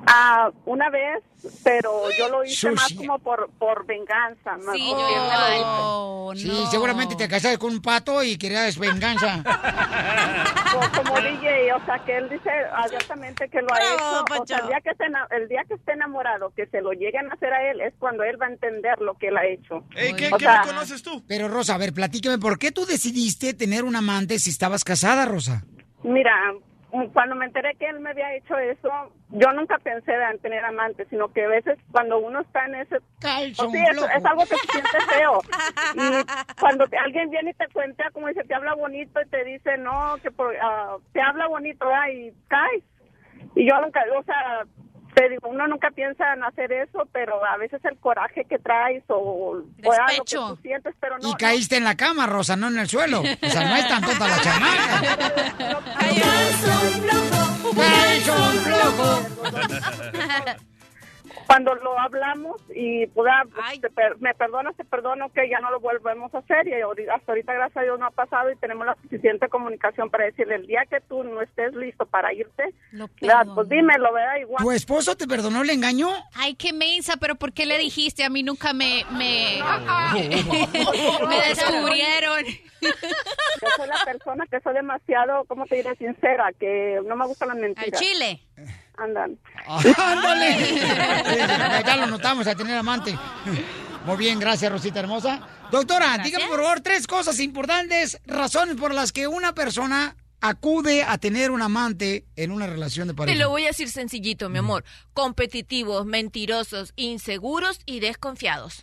Ah, 0.07 0.49
una 0.65 0.89
vez, 0.89 1.23
pero 1.63 2.09
yo 2.17 2.27
lo 2.29 2.43
hice 2.43 2.71
más 2.71 2.91
como 2.93 3.19
por, 3.19 3.49
por 3.59 3.85
venganza. 3.85 4.57
más 4.57 4.75
Sí. 4.75 4.91
Oh, 4.93 6.33
Sí, 6.35 6.63
seguramente 6.71 7.15
te 7.15 7.27
casaste 7.27 7.57
con 7.57 7.71
un 7.73 7.81
pato 7.81 8.23
y 8.23 8.37
querías 8.37 8.77
venganza. 8.79 9.43
Co- 9.43 10.79
como 11.03 11.19
DJ, 11.19 11.73
o 11.73 11.85
sea, 11.85 11.99
que 12.05 12.17
él 12.17 12.29
dice 12.29 12.49
abiertamente 12.73 13.49
que 13.49 13.61
lo 13.61 13.67
ha 13.73 13.79
hecho. 13.79 14.23
O 14.41 14.45
sea, 14.47 14.59
el 14.59 14.67
día, 14.67 14.79
que 14.81 14.89
esté, 14.91 15.05
ena- 15.05 15.27
el 15.31 15.47
día 15.49 15.63
que 15.67 15.73
esté 15.73 15.91
enamorado, 15.93 16.51
que 16.55 16.65
se 16.67 16.81
lo 16.81 16.91
lleguen 16.93 17.29
a 17.29 17.33
hacer 17.33 17.51
a 17.53 17.69
él, 17.71 17.81
es 17.81 17.93
cuando 17.99 18.23
él 18.23 18.41
va 18.41 18.45
a 18.47 18.51
entender 18.51 18.99
lo 19.01 19.15
que 19.17 19.27
él 19.27 19.37
ha 19.37 19.45
hecho. 19.45 19.83
Ey, 19.95 20.13
¿qué, 20.13 20.29
O 20.33 20.37
qué 20.37 20.45
sea, 20.45 20.61
me 20.61 20.67
conoces 20.67 21.03
tú? 21.03 21.23
Pero 21.27 21.47
Rosa, 21.49 21.75
a 21.75 21.77
ver, 21.77 21.93
platícame, 21.93 22.37
¿por 22.37 22.57
qué 22.57 22.71
tú 22.71 22.85
decidiste 22.85 23.53
tener 23.53 23.83
un 23.83 23.95
amante 23.95 24.39
si 24.39 24.49
estabas 24.51 24.83
casada, 24.85 25.25
Rosa? 25.25 25.63
Mira, 26.03 26.33
cuando 27.13 27.35
me 27.35 27.45
enteré 27.45 27.75
que 27.75 27.87
él 27.87 27.99
me 28.01 28.09
había 28.09 28.35
hecho 28.35 28.57
eso, 28.57 28.89
yo 29.29 29.51
nunca 29.53 29.77
pensé 29.79 30.13
en 30.13 30.39
tener 30.39 30.63
amantes, 30.65 31.07
sino 31.09 31.31
que 31.31 31.45
a 31.45 31.47
veces 31.47 31.79
cuando 31.91 32.19
uno 32.19 32.41
está 32.41 32.65
en 32.65 32.75
ese... 32.75 32.97
Calzón 33.19 33.67
o 33.67 33.71
sí, 33.71 33.77
es, 33.77 34.25
algo 34.25 34.41
que 34.45 34.55
se 34.57 34.67
siente 34.71 34.97
feo. 35.09 35.39
Y 35.95 36.55
cuando 36.59 36.87
te- 36.87 36.97
alguien 36.97 37.29
viene 37.29 37.51
y 37.51 37.53
te 37.53 37.67
cuenta, 37.69 38.09
como 38.11 38.27
dice, 38.27 38.43
te 38.43 38.53
habla 38.53 38.73
bonito 38.75 39.21
y 39.21 39.29
te 39.29 39.43
dice, 39.45 39.77
no, 39.77 40.17
que 40.21 40.31
por, 40.31 40.53
ah, 40.61 40.97
te 41.13 41.21
habla 41.21 41.47
bonito, 41.47 41.85
¿verdad? 41.87 42.09
y 42.09 42.33
caes. 42.49 42.83
Y 43.55 43.69
yo 43.69 43.79
nunca, 43.81 44.01
o 44.17 44.23
sea, 44.23 44.65
te 45.13 45.29
digo, 45.29 45.49
uno 45.49 45.67
nunca 45.67 45.91
piensa 45.91 46.33
en 46.33 46.43
hacer 46.43 46.71
eso, 46.71 47.07
pero 47.11 47.43
a 47.45 47.57
veces 47.57 47.83
el 47.85 47.97
coraje 47.97 48.45
que 48.45 48.59
traes 48.59 49.03
o, 49.07 49.15
o 49.15 49.53
algo 49.55 49.65
que 49.83 49.89
Despecho. 49.89 50.55
tú 50.55 50.61
sientes, 50.61 50.95
pero 50.99 51.17
no... 51.19 51.29
y 51.29 51.33
caíste 51.35 51.77
en 51.77 51.83
la 51.83 51.95
cama, 51.95 52.27
Rosa, 52.27 52.55
no 52.55 52.67
en 52.67 52.79
el 52.79 52.87
suelo. 52.87 53.21
O 53.21 53.49
sea, 53.49 53.67
no 53.69 53.75
es 53.75 53.87
tan 53.87 54.01
tonta 54.01 54.27
la 54.27 54.41
chamaca. 54.41 55.01
Calzón 57.75 58.53
flojo. 58.63 60.61
Cuando 61.51 61.75
lo 61.75 61.99
hablamos 61.99 62.61
y 62.73 63.07
te 63.07 63.89
per- 63.89 64.17
me 64.19 64.33
perdonas, 64.33 64.75
te 64.77 64.85
perdono 64.85 65.29
que 65.31 65.49
ya 65.49 65.59
no 65.59 65.69
lo 65.71 65.79
volvemos 65.79 66.33
a 66.33 66.39
hacer 66.39 66.67
y 66.67 66.73
ahorita- 66.81 67.15
hasta 67.15 67.31
ahorita 67.31 67.53
gracias 67.53 67.77
a 67.77 67.81
Dios 67.83 67.99
no 67.99 68.05
ha 68.05 68.11
pasado 68.11 68.51
y 68.51 68.55
tenemos 68.57 68.85
la 68.85 68.95
suficiente 69.01 69.49
comunicación 69.49 70.09
para 70.09 70.25
decirle 70.25 70.55
el 70.55 70.67
día 70.67 70.81
que 70.89 71.01
tú 71.01 71.23
no 71.23 71.41
estés 71.41 71.73
listo 71.75 72.05
para 72.05 72.33
irte, 72.33 72.63
¿verdad? 73.21 73.47
pues 73.53 73.69
dímelo, 73.69 74.13
¿verdad? 74.13 74.37
Igual. 74.41 74.63
¿Tu 74.63 74.71
esposo 74.71 75.15
te 75.15 75.27
perdonó 75.27 75.61
el 75.63 75.69
engaño? 75.69 76.09
Ay, 76.35 76.55
qué 76.55 76.73
mensa, 76.73 77.15
pero 77.19 77.35
¿por 77.35 77.53
qué 77.53 77.65
le 77.65 77.77
dijiste? 77.77 78.23
A 78.23 78.29
mí 78.29 78.43
nunca 78.43 78.73
me... 78.73 79.05
Me, 79.11 79.59
me 80.13 81.37
descubrieron. 81.49 82.45
Yo 82.81 83.67
soy 83.77 83.87
la 83.87 84.03
persona 84.05 84.45
que 84.49 84.59
soy 84.61 84.73
demasiado, 84.73 85.43
¿cómo 85.45 85.65
te 85.65 85.75
diré? 85.75 85.95
Sincera, 85.95 86.51
que 86.59 86.99
no 87.05 87.15
me 87.15 87.27
gustan 87.27 87.49
las 87.49 87.57
mentiras. 87.57 87.99
Chile. 87.99 88.41
Andan. 89.01 89.39
¡Ándale! 89.97 91.83
ya 91.85 91.95
lo 91.97 92.07
notamos 92.07 92.45
a 92.47 92.55
tener 92.55 92.77
amante. 92.77 93.17
Muy 94.05 94.17
bien, 94.17 94.39
gracias, 94.39 94.71
Rosita 94.71 94.99
hermosa. 94.99 95.41
Doctora, 95.71 96.17
dígame 96.19 96.47
por 96.47 96.61
favor 96.61 96.81
tres 96.81 97.07
cosas 97.07 97.39
importantes, 97.39 98.19
razones 98.25 98.75
por 98.75 98.93
las 98.93 99.11
que 99.11 99.27
una 99.27 99.53
persona 99.53 100.15
acude 100.41 101.03
a 101.03 101.17
tener 101.17 101.51
un 101.51 101.61
amante 101.61 102.25
en 102.35 102.51
una 102.51 102.67
relación 102.67 103.07
de 103.07 103.13
Te 103.13 103.17
pareja. 103.17 103.37
lo 103.39 103.49
voy 103.49 103.63
a 103.63 103.67
decir 103.67 103.89
sencillito, 103.89 104.49
mi 104.49 104.57
amor. 104.57 104.83
Competitivos, 105.13 106.05
mentirosos, 106.05 106.93
inseguros 106.95 107.79
y 107.85 107.99
desconfiados. 107.99 108.81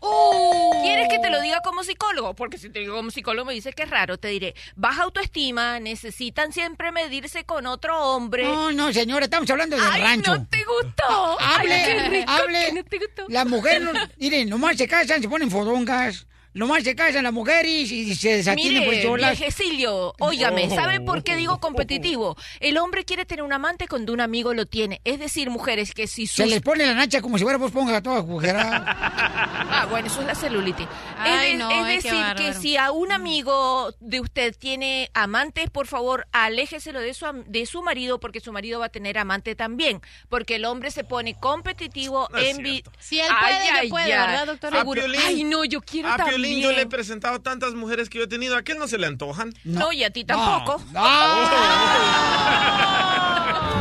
¿Quieres 0.82 1.08
que 1.10 1.18
te 1.18 1.30
lo 1.30 1.40
diga 1.40 1.60
como 1.62 1.82
psicólogo? 1.84 2.34
Porque 2.34 2.58
si 2.58 2.70
te 2.70 2.78
digo 2.78 2.94
como 2.96 3.10
psicólogo 3.10 3.46
me 3.46 3.54
dice 3.54 3.72
que 3.72 3.82
es 3.82 3.90
raro. 3.90 4.18
Te 4.18 4.28
diré, 4.28 4.54
baja 4.76 5.02
autoestima, 5.02 5.80
necesitan 5.80 6.52
siempre 6.52 6.92
medirse 6.92 7.44
con 7.44 7.66
otro 7.66 7.98
hombre. 8.00 8.44
No, 8.44 8.72
no, 8.72 8.92
señora, 8.92 9.24
estamos 9.24 9.50
hablando 9.50 9.76
del 9.76 9.84
Ay, 9.90 10.00
rancho. 10.02 10.36
no 10.36 10.46
te 10.46 10.58
gustó. 10.64 11.36
Ay, 11.40 11.56
Hable, 11.66 11.82
qué 11.84 12.08
rico 12.08 12.32
hable. 12.32 12.64
que 12.66 12.72
no 12.72 12.84
te 12.84 12.98
gustó. 12.98 13.24
Las 13.28 13.46
mujeres, 13.46 13.82
no, 13.82 13.92
miren, 14.18 14.48
nomás 14.48 14.76
se 14.76 14.86
casan, 14.88 15.20
se 15.20 15.28
ponen 15.28 15.50
fodongas. 15.50 16.26
Nomás 16.54 16.82
se 16.82 16.96
casan 16.96 17.24
las 17.24 17.32
mujeres 17.32 17.90
y 17.92 18.14
se 18.14 18.36
desatienen 18.38 18.82
por 18.84 18.92
Mire, 18.92 19.02
solas. 19.06 19.38
viejecillo, 19.38 20.14
óigame, 20.18 20.68
Oh. 20.70 20.74
¿sabe 20.74 21.00
por 21.00 21.22
qué 21.22 21.36
digo 21.36 21.60
competitivo? 21.60 22.36
El 22.60 22.78
hombre 22.78 23.04
quiere 23.04 23.24
tener 23.26 23.42
un 23.44 23.52
amante 23.52 23.86
cuando 23.86 24.12
un 24.12 24.20
amigo 24.20 24.54
lo 24.54 24.66
tiene. 24.66 25.00
Es 25.04 25.18
decir, 25.18 25.50
mujeres 25.50 25.92
que 25.92 26.06
si 26.06 26.26
Se 26.26 26.42
sus... 26.42 26.50
les 26.50 26.60
pone 26.62 26.86
la 26.86 26.94
nacha 26.94 27.20
como 27.20 27.38
si 27.38 27.44
fuera 27.44 27.58
vos 27.58 27.70
pongas 27.70 27.96
a 27.96 28.02
toda 28.02 28.16
agujerada. 28.18 29.14
Ah, 29.70 29.86
bueno, 29.86 30.08
eso 30.08 30.20
es 30.22 30.26
la 30.26 30.34
celulitis. 30.34 30.86
Ay, 31.18 31.52
es 31.52 31.52
de- 31.52 31.58
no, 31.58 31.70
es 31.70 31.76
ay, 31.84 31.96
decir, 31.96 32.24
que 32.36 32.54
si 32.54 32.76
a 32.76 32.90
un 32.90 33.12
amigo 33.12 33.92
de 34.00 34.18
usted 34.20 34.56
tiene 34.58 35.08
amantes, 35.14 35.70
por 35.70 35.86
favor, 35.86 36.26
aléjeselo 36.32 37.00
de 37.00 37.14
su, 37.14 37.26
de 37.46 37.66
su 37.66 37.82
marido 37.82 38.18
porque 38.18 38.40
su 38.40 38.52
marido 38.52 38.80
va 38.80 38.86
a 38.86 38.88
tener 38.88 39.18
amante 39.18 39.54
también. 39.54 40.00
Porque 40.28 40.56
el 40.56 40.64
hombre 40.64 40.90
se 40.90 41.04
pone 41.04 41.34
competitivo, 41.38 42.28
No 42.32 42.38
envi... 42.38 42.82
Si 42.98 43.20
él 43.20 43.28
puede, 43.40 43.84
yo 43.84 43.88
puedo, 43.90 44.06
¿verdad, 44.08 44.46
doctora? 44.46 44.84
Ay, 45.26 45.44
no, 45.44 45.64
yo 45.64 45.80
quiero 45.80 46.08
también. 46.16 46.37
Piolín 46.38 46.60
yo 46.60 46.72
le 46.72 46.82
he 46.82 46.86
presentado 46.86 47.40
tantas 47.40 47.74
mujeres 47.74 48.08
que 48.08 48.18
yo 48.18 48.24
he 48.24 48.28
tenido. 48.28 48.56
¿A 48.56 48.62
qué 48.62 48.74
no 48.74 48.86
se 48.88 48.98
le 48.98 49.06
antojan? 49.06 49.54
No, 49.64 49.92
y 49.92 50.04
a 50.04 50.10
ti 50.10 50.24
tampoco. 50.24 50.80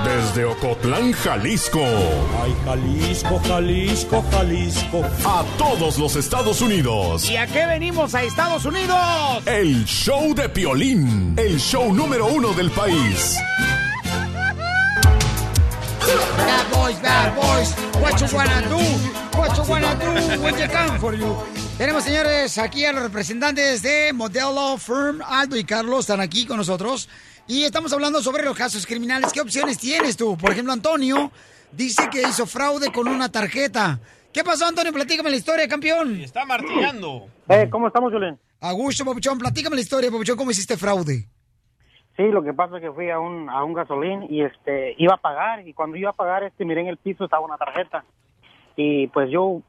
Desde 0.03 0.45
Ocotlán, 0.45 1.11
Jalisco. 1.13 1.83
Ay, 2.41 2.55
Jalisco, 2.65 3.39
Jalisco, 3.47 4.25
Jalisco. 4.31 5.03
A 5.25 5.43
todos 5.57 5.97
los 5.97 6.15
Estados 6.15 6.61
Unidos. 6.61 7.29
¿Y 7.29 7.35
a 7.37 7.45
qué 7.47 7.65
venimos 7.65 8.15
a 8.15 8.23
Estados 8.23 8.65
Unidos? 8.65 8.97
El 9.45 9.85
show 9.85 10.33
de 10.33 10.49
Piolín. 10.49 11.35
El 11.37 11.59
show 11.59 11.93
número 11.93 12.27
uno 12.27 12.53
del 12.53 12.71
país. 12.71 13.37
Bad 16.87 16.93
boys, 16.93 17.01
bad 17.01 17.35
boys. 17.35 17.75
What 18.01 18.21
you 18.21 18.37
wanna 18.37 18.61
do? 18.69 18.77
What 19.37 19.57
you 19.57 19.63
wanna 19.69 19.93
do 19.99 20.41
when 20.41 20.55
they 20.55 20.67
come 20.69 20.97
for 20.99 21.13
you? 21.13 21.35
Tenemos, 21.77 22.05
señores, 22.05 22.57
aquí 22.57 22.85
a 22.85 22.93
los 22.93 23.03
representantes 23.03 23.81
de 23.81 24.13
Modelo 24.13 24.77
Firm. 24.77 25.21
Aldo 25.21 25.57
y 25.57 25.65
Carlos 25.65 26.01
están 26.01 26.21
aquí 26.21 26.45
con 26.45 26.55
nosotros. 26.55 27.09
Y 27.45 27.65
estamos 27.65 27.91
hablando 27.91 28.23
sobre 28.23 28.43
los 28.45 28.55
casos 28.55 28.85
criminales. 28.85 29.33
¿Qué 29.33 29.41
opciones 29.41 29.77
tienes 29.77 30.15
tú? 30.15 30.37
Por 30.37 30.51
ejemplo, 30.51 30.71
Antonio 30.71 31.29
dice 31.73 32.09
que 32.09 32.21
hizo 32.21 32.45
fraude 32.45 32.89
con 32.89 33.09
una 33.09 33.29
tarjeta. 33.29 33.99
¿Qué 34.31 34.45
pasó, 34.45 34.65
Antonio? 34.65 34.93
Platícame 34.93 35.29
la 35.29 35.35
historia, 35.35 35.67
campeón. 35.67 36.21
Está 36.21 36.45
martillando. 36.45 37.27
Eh, 37.49 37.67
¿Cómo 37.69 37.87
estamos, 37.87 38.13
Julián? 38.13 38.39
A 38.61 38.71
gusto, 38.71 39.03
Papuchón. 39.03 39.37
Platícame 39.37 39.75
la 39.75 39.81
historia, 39.81 40.09
Papuchón. 40.09 40.37
¿Cómo 40.37 40.51
hiciste 40.51 40.77
fraude? 40.77 41.27
Sí, 42.17 42.23
lo 42.29 42.43
que 42.43 42.53
pasa 42.53 42.77
es 42.77 42.81
que 42.81 42.91
fui 42.91 43.09
a 43.11 43.19
un, 43.19 43.47
a 43.49 43.63
un 43.63 43.73
gasolín 43.73 44.25
y 44.29 44.41
este 44.41 44.95
iba 44.97 45.13
a 45.13 45.17
pagar 45.17 45.65
y 45.67 45.73
cuando 45.73 45.97
iba 45.97 46.09
a 46.09 46.13
pagar 46.13 46.43
este 46.43 46.65
miré 46.65 46.81
en 46.81 46.87
el 46.87 46.97
piso 46.97 47.23
estaba 47.25 47.45
una 47.45 47.57
tarjeta 47.57 48.03
y 48.75 49.07
pues 49.07 49.29
yo 49.29 49.61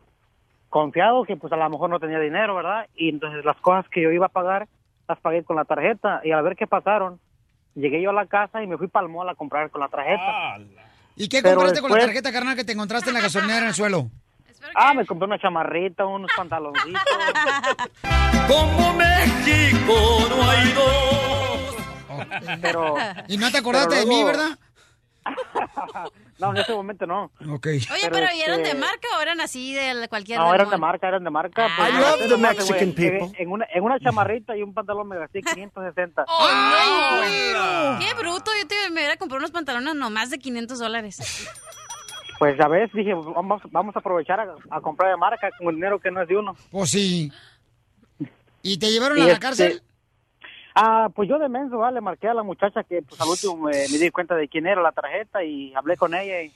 confiado 0.70 1.24
que 1.24 1.36
pues 1.36 1.52
a 1.52 1.56
lo 1.56 1.68
mejor 1.70 1.90
no 1.90 2.00
tenía 2.00 2.18
dinero, 2.20 2.54
¿verdad? 2.54 2.86
Y 2.96 3.10
entonces 3.10 3.44
las 3.44 3.56
cosas 3.58 3.86
que 3.90 4.00
yo 4.02 4.10
iba 4.10 4.26
a 4.26 4.30
pagar 4.30 4.66
las 5.06 5.18
pagué 5.20 5.44
con 5.44 5.56
la 5.56 5.64
tarjeta 5.66 6.20
y 6.24 6.32
al 6.32 6.42
ver 6.42 6.56
qué 6.56 6.66
pasaron 6.66 7.20
llegué 7.74 8.00
yo 8.02 8.10
a 8.10 8.14
la 8.14 8.26
casa 8.26 8.62
y 8.62 8.66
me 8.66 8.76
fui 8.78 8.88
para 8.88 9.06
a 9.06 9.34
comprar 9.34 9.70
con 9.70 9.80
la 9.82 9.88
tarjeta. 9.88 10.56
¿Y 11.16 11.28
qué 11.28 11.42
Pero 11.42 11.56
compraste 11.56 11.80
con 11.80 11.90
la 11.90 11.96
después- 11.96 12.06
tarjeta, 12.14 12.32
carnal, 12.32 12.56
que 12.56 12.64
te 12.64 12.72
encontraste 12.72 13.10
en 13.10 13.14
la 13.14 13.20
gasolinera 13.20 13.60
en 13.60 13.66
el 13.68 13.74
suelo? 13.74 14.06
Ah, 14.74 14.92
me 14.94 15.04
compré 15.06 15.26
una 15.26 15.38
chamarrita, 15.38 16.04
unos 16.06 16.30
pantaloncitos. 16.36 17.02
Como 18.48 18.94
México 18.94 19.94
no 20.30 20.50
hay 20.50 20.72
dos. 20.72 21.88
Pero 22.62 22.94
¿Y 23.28 23.36
no 23.36 23.51
te 23.51 23.59
acordaste 23.59 23.97
de 23.97 24.06
mí, 24.06 24.24
verdad? 24.24 24.59
No, 26.39 26.52
en 26.52 26.59
ese 26.59 26.72
momento 26.72 27.05
no. 27.05 27.32
Ok. 27.51 27.66
Oye, 27.66 28.09
pero, 28.12 28.28
¿y 28.32 28.40
eran 28.40 28.62
de 28.62 28.68
este, 28.68 28.78
marca 28.78 29.09
o 29.18 29.20
eran 29.20 29.40
así 29.40 29.74
de 29.74 30.06
cualquier 30.09 30.39
No, 30.39 30.55
eran 30.55 30.70
de 30.70 30.78
marca, 30.78 31.09
eran 31.09 31.24
de 31.24 31.30
marca. 31.30 31.66
I 31.66 31.70
pues, 31.76 31.94
love 31.94 32.02
gasté 32.02 32.28
the 32.28 32.36
Mexican 32.36 32.93
people. 32.93 33.43
En 33.43 33.51
una, 33.51 33.66
en 33.74 33.82
una 33.82 33.98
chamarrita 34.05 34.56
y 34.56 34.62
un 34.62 34.72
pantalón 34.72 35.09
me 35.09 35.18
gasté 35.18 35.43
560. 35.43 36.24
¡Ay, 36.28 37.52
no! 37.52 37.98
¡Qué 37.98 38.14
bruto! 38.14 38.52
Yo 38.56 38.68
te, 38.68 38.76
me 38.90 39.01
hubiera 39.01 39.16
comprado 39.16 39.40
unos 39.40 39.51
pantalones 39.51 39.97
nomás 39.97 40.30
de 40.30 40.39
500 40.39 40.78
dólares. 40.78 41.48
Pues 42.39 42.60
a 42.60 42.68
veces 42.68 42.93
dije, 42.94 43.14
vamos, 43.14 43.60
vamos 43.72 43.97
a 43.97 43.98
aprovechar 43.98 44.39
a, 44.39 44.55
a 44.70 44.80
comprar 44.80 45.10
de 45.10 45.16
marca 45.16 45.51
con 45.59 45.70
el 45.70 45.74
dinero 45.74 45.98
que 45.98 46.12
no 46.12 46.22
es 46.22 46.28
de 46.28 46.36
uno. 46.36 46.56
Pues 46.70 46.90
sí. 46.90 47.32
¿Y 48.62 48.78
te 48.78 48.93
llevaron 48.93 49.18
Y 49.18 49.22
a 49.22 49.24
la 49.24 49.32
este, 49.32 49.43
cárcel? 49.43 49.82
Ah, 50.80 51.09
pues 51.12 51.28
yo 51.28 51.40
de 51.40 51.48
menso, 51.48 51.78
¿vale? 51.78 52.00
marqué 52.00 52.28
a 52.28 52.34
la 52.34 52.44
muchacha 52.44 52.84
que 52.84 53.02
pues 53.02 53.20
al 53.20 53.28
último 53.28 53.56
me, 53.56 53.88
me 53.88 53.98
di 53.98 54.10
cuenta 54.10 54.36
de 54.36 54.46
quién 54.48 54.64
era 54.66 54.80
la 54.80 54.92
tarjeta 54.92 55.42
y 55.42 55.74
hablé 55.74 55.96
con 55.96 56.14
ella, 56.14 56.42
y- 56.42 56.52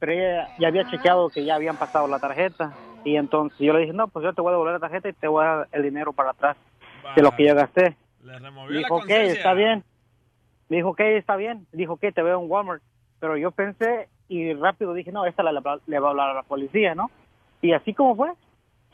pero 0.00 0.10
ella 0.12 0.50
ya 0.58 0.66
había 0.68 0.84
chequeado 0.86 1.30
que 1.30 1.44
ya 1.44 1.54
habían 1.54 1.76
pasado 1.76 2.08
la 2.08 2.18
tarjeta 2.18 2.74
y 3.04 3.14
entonces 3.16 3.58
yo 3.60 3.72
le 3.72 3.80
dije, 3.80 3.92
no, 3.92 4.08
pues 4.08 4.24
yo 4.24 4.32
te 4.32 4.40
voy 4.40 4.48
a 4.48 4.52
devolver 4.52 4.74
la 4.74 4.80
tarjeta 4.80 5.08
y 5.08 5.12
te 5.12 5.28
voy 5.28 5.44
a 5.44 5.48
dar 5.48 5.68
el 5.70 5.82
dinero 5.84 6.12
para 6.12 6.30
atrás 6.30 6.56
de 7.14 7.22
lo 7.22 7.30
que 7.30 7.46
yo 7.46 7.54
gasté. 7.54 7.96
movió 8.52 8.72
la 8.72 8.78
Dijo, 8.78 8.94
ok, 8.96 8.98
conciencia. 8.98 9.32
está 9.34 9.54
bien. 9.54 9.84
Me 10.68 10.78
dijo, 10.78 10.88
ok, 10.88 11.00
está 11.00 11.36
bien. 11.36 11.66
Dijo, 11.70 11.92
ok, 11.92 12.00
te 12.12 12.22
veo 12.22 12.42
en 12.42 12.50
Walmart. 12.50 12.82
Pero 13.20 13.36
yo 13.36 13.50
pensé 13.52 14.08
y 14.28 14.52
rápido 14.54 14.94
dije, 14.94 15.12
no, 15.12 15.26
esta 15.26 15.42
la- 15.44 15.52
la- 15.52 15.78
le 15.86 15.98
va 16.00 16.08
a 16.08 16.10
hablar 16.10 16.30
a 16.30 16.34
la 16.34 16.42
policía, 16.42 16.94
¿no? 16.96 17.10
Y 17.62 17.72
así 17.72 17.94
como 17.94 18.16
fue. 18.16 18.32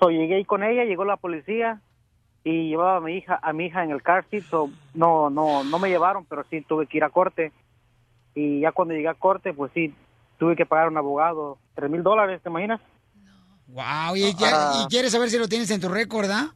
So, 0.00 0.10
llegué 0.10 0.34
ahí 0.36 0.44
con 0.44 0.62
ella, 0.62 0.84
llegó 0.84 1.04
la 1.06 1.16
policía 1.16 1.80
y 2.48 2.68
llevaba 2.68 2.98
a 2.98 3.00
mi 3.00 3.16
hija 3.16 3.40
a 3.42 3.52
mi 3.52 3.66
hija 3.66 3.82
en 3.82 3.90
el 3.90 4.02
car 4.02 4.24
seat. 4.30 4.44
so, 4.50 4.70
no, 4.94 5.30
no, 5.30 5.64
no 5.64 5.78
me 5.80 5.88
llevaron, 5.88 6.24
pero 6.26 6.44
sí 6.48 6.60
tuve 6.60 6.86
que 6.86 6.98
ir 6.98 7.02
a 7.04 7.10
corte. 7.10 7.50
Y 8.36 8.60
ya 8.60 8.70
cuando 8.70 8.94
llegué 8.94 9.08
a 9.08 9.14
corte, 9.14 9.52
pues 9.52 9.72
sí, 9.74 9.92
tuve 10.38 10.54
que 10.54 10.64
pagar 10.64 10.86
a 10.86 10.90
un 10.90 10.96
abogado 10.96 11.58
tres 11.74 11.90
mil 11.90 12.04
dólares, 12.04 12.40
¿te 12.42 12.48
imaginas? 12.48 12.80
Wow, 13.66 14.14
y, 14.14 14.32
ya- 14.36 14.70
y 14.84 14.86
quieres 14.88 15.10
saber 15.10 15.28
si 15.28 15.38
lo 15.38 15.48
tienes 15.48 15.70
en 15.72 15.80
tu 15.80 15.88
récord, 15.88 16.30
¿ah? 16.30 16.54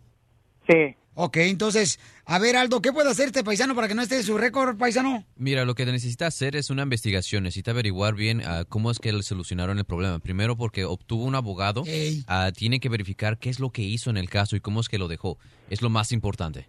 Sí. 0.68 0.94
Ok, 1.14 1.38
entonces, 1.38 1.98
a 2.30 2.38
ver, 2.38 2.54
Aldo, 2.54 2.80
¿qué 2.80 2.92
puede 2.92 3.10
hacer 3.10 3.26
este 3.26 3.42
paisano 3.42 3.74
para 3.74 3.88
que 3.88 3.96
no 3.96 4.02
esté 4.02 4.18
en 4.18 4.22
su 4.22 4.38
récord, 4.38 4.78
paisano? 4.78 5.24
Mira, 5.34 5.64
lo 5.64 5.74
que 5.74 5.84
necesita 5.84 6.28
hacer 6.28 6.54
es 6.54 6.70
una 6.70 6.84
investigación. 6.84 7.42
Necesita 7.42 7.72
averiguar 7.72 8.14
bien 8.14 8.40
ah, 8.46 8.64
cómo 8.68 8.92
es 8.92 9.00
que 9.00 9.12
le 9.12 9.24
solucionaron 9.24 9.78
el 9.78 9.84
problema. 9.84 10.20
Primero, 10.20 10.56
porque 10.56 10.84
obtuvo 10.84 11.24
un 11.24 11.34
abogado, 11.34 11.82
ah, 12.28 12.52
tiene 12.54 12.78
que 12.78 12.88
verificar 12.88 13.36
qué 13.36 13.50
es 13.50 13.58
lo 13.58 13.70
que 13.70 13.82
hizo 13.82 14.10
en 14.10 14.16
el 14.16 14.30
caso 14.30 14.54
y 14.54 14.60
cómo 14.60 14.80
es 14.80 14.88
que 14.88 14.96
lo 14.96 15.08
dejó. 15.08 15.38
Es 15.70 15.82
lo 15.82 15.90
más 15.90 16.12
importante. 16.12 16.68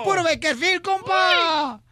Puro 0.04 0.24
Beckerfield, 0.24 0.80
compa. 0.80 1.82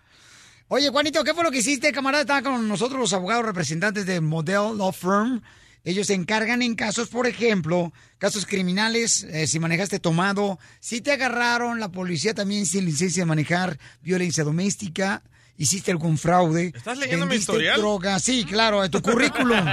Oye, 0.68 0.88
Juanito, 0.90 1.22
¿qué 1.22 1.32
fue 1.32 1.44
lo 1.44 1.52
que 1.52 1.58
hiciste, 1.58 1.92
camarada? 1.92 2.22
Estaban 2.22 2.42
con 2.42 2.68
nosotros 2.68 2.98
los 2.98 3.12
abogados 3.12 3.44
representantes 3.44 4.04
de 4.04 4.20
Model 4.20 4.76
Law 4.76 4.92
Firm. 4.92 5.40
Ellos 5.84 6.08
se 6.08 6.14
encargan 6.14 6.60
en 6.60 6.74
casos, 6.74 7.08
por 7.08 7.28
ejemplo, 7.28 7.92
casos 8.18 8.46
criminales, 8.46 9.22
eh, 9.30 9.46
si 9.46 9.60
manejaste 9.60 10.00
tomado, 10.00 10.58
si 10.80 11.00
te 11.00 11.12
agarraron, 11.12 11.78
la 11.78 11.92
policía 11.92 12.34
también 12.34 12.66
sin 12.66 12.84
licencia 12.84 13.22
de 13.22 13.26
manejar, 13.26 13.78
violencia 14.02 14.42
doméstica, 14.42 15.22
hiciste 15.56 15.92
algún 15.92 16.18
fraude. 16.18 16.72
¿Estás 16.74 16.98
leyendo 16.98 17.26
mi 17.26 17.36
historial? 17.36 17.78
droga, 17.78 18.18
sí, 18.18 18.44
claro, 18.44 18.90
tu 18.90 19.00
currículum 19.00 19.64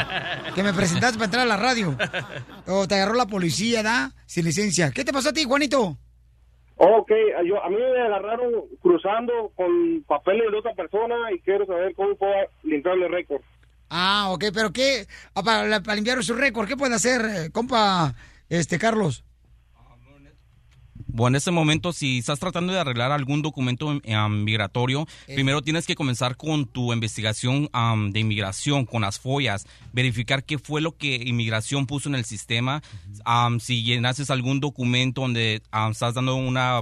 que 0.53 0.61
me 0.61 0.73
presentaste 0.73 1.17
para 1.17 1.25
entrar 1.25 1.41
a 1.41 1.49
la 1.49 1.57
radio. 1.57 1.97
O 2.67 2.87
te 2.87 2.95
agarró 2.95 3.15
la 3.15 3.25
policía, 3.25 3.81
¿da? 3.83 4.13
Sin 4.25 4.45
licencia. 4.45 4.91
¿Qué 4.91 5.03
te 5.03 5.11
pasó 5.11 5.29
a 5.29 5.33
ti, 5.33 5.43
Juanito? 5.43 5.97
Ok, 6.77 7.11
yo, 7.45 7.63
a 7.63 7.69
mí 7.69 7.75
me 7.75 8.01
agarraron 8.01 8.51
cruzando 8.81 9.51
con 9.55 10.03
papeles 10.07 10.51
de 10.51 10.57
otra 10.57 10.73
persona 10.73 11.15
y 11.33 11.39
quiero 11.39 11.65
saber 11.65 11.93
cómo 11.95 12.15
puedo 12.15 12.33
limpiarle 12.63 13.07
récord. 13.07 13.41
Ah, 13.89 14.29
ok, 14.31 14.45
pero 14.53 14.71
¿qué? 14.71 15.05
Ah, 15.35 15.43
para, 15.43 15.81
para 15.81 15.95
limpiar 15.95 16.23
su 16.23 16.33
récord, 16.33 16.67
¿qué 16.67 16.75
puede 16.75 16.95
hacer, 16.95 17.21
eh, 17.21 17.51
compa, 17.51 18.15
este, 18.49 18.79
Carlos? 18.79 19.23
Bueno, 21.13 21.35
en 21.35 21.37
este 21.37 21.51
momento, 21.51 21.93
si 21.93 22.17
estás 22.17 22.39
tratando 22.39 22.73
de 22.73 22.79
arreglar 22.79 23.11
algún 23.11 23.43
documento 23.43 24.01
eh, 24.03 24.17
migratorio, 24.29 25.07
primero 25.27 25.61
tienes 25.61 25.85
que 25.85 25.93
comenzar 25.93 26.37
con 26.37 26.65
tu 26.65 26.91
investigación 26.91 27.69
de 28.11 28.19
inmigración, 28.19 28.87
con 28.87 29.03
las 29.03 29.19
follas, 29.19 29.67
verificar 29.91 30.43
qué 30.43 30.57
fue 30.57 30.81
lo 30.81 30.97
que 30.97 31.15
inmigración 31.15 31.85
puso 31.85 32.09
en 32.09 32.15
el 32.15 32.25
sistema, 32.25 32.81
am, 33.25 33.59
si 33.59 33.83
llenases 33.83 34.31
algún 34.31 34.59
documento 34.59 35.21
donde 35.21 35.61
estás 35.91 36.15
dando 36.15 36.33
una 36.35 36.81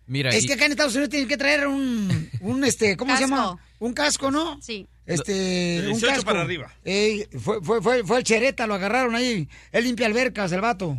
Mira, 0.05 0.31
es 0.31 0.43
y- 0.43 0.47
que 0.47 0.55
acá 0.55 0.65
en 0.65 0.71
Estados 0.73 0.95
Unidos 0.95 1.11
tienes 1.11 1.30
que 1.30 1.38
traer 1.38 1.65
un, 1.65 2.30
un 2.44 2.64
este, 2.64 2.95
¿cómo 2.98 3.15
se 3.15 3.22
llama? 3.22 3.57
Un 3.80 3.94
casco, 3.94 4.32
¿no? 4.32 4.61
Sí. 4.61 4.88
Este, 5.06 5.34
De 5.34 5.80
un 5.88 5.94
18 5.99 6.07
casco. 6.07 6.26
para 6.26 6.41
arriba. 6.44 6.72
Ey, 6.86 7.26
fue, 7.38 7.61
fue, 7.61 7.82
fue, 7.82 8.03
fue 8.06 8.20
el 8.20 8.24
chereta, 8.24 8.65
lo 8.68 8.76
agarraron 8.76 9.15
ahí. 9.15 9.49
Él 9.74 9.84
limpia 9.84 10.06
albercas, 10.06 10.49
el 10.53 10.61
vato. 10.61 10.98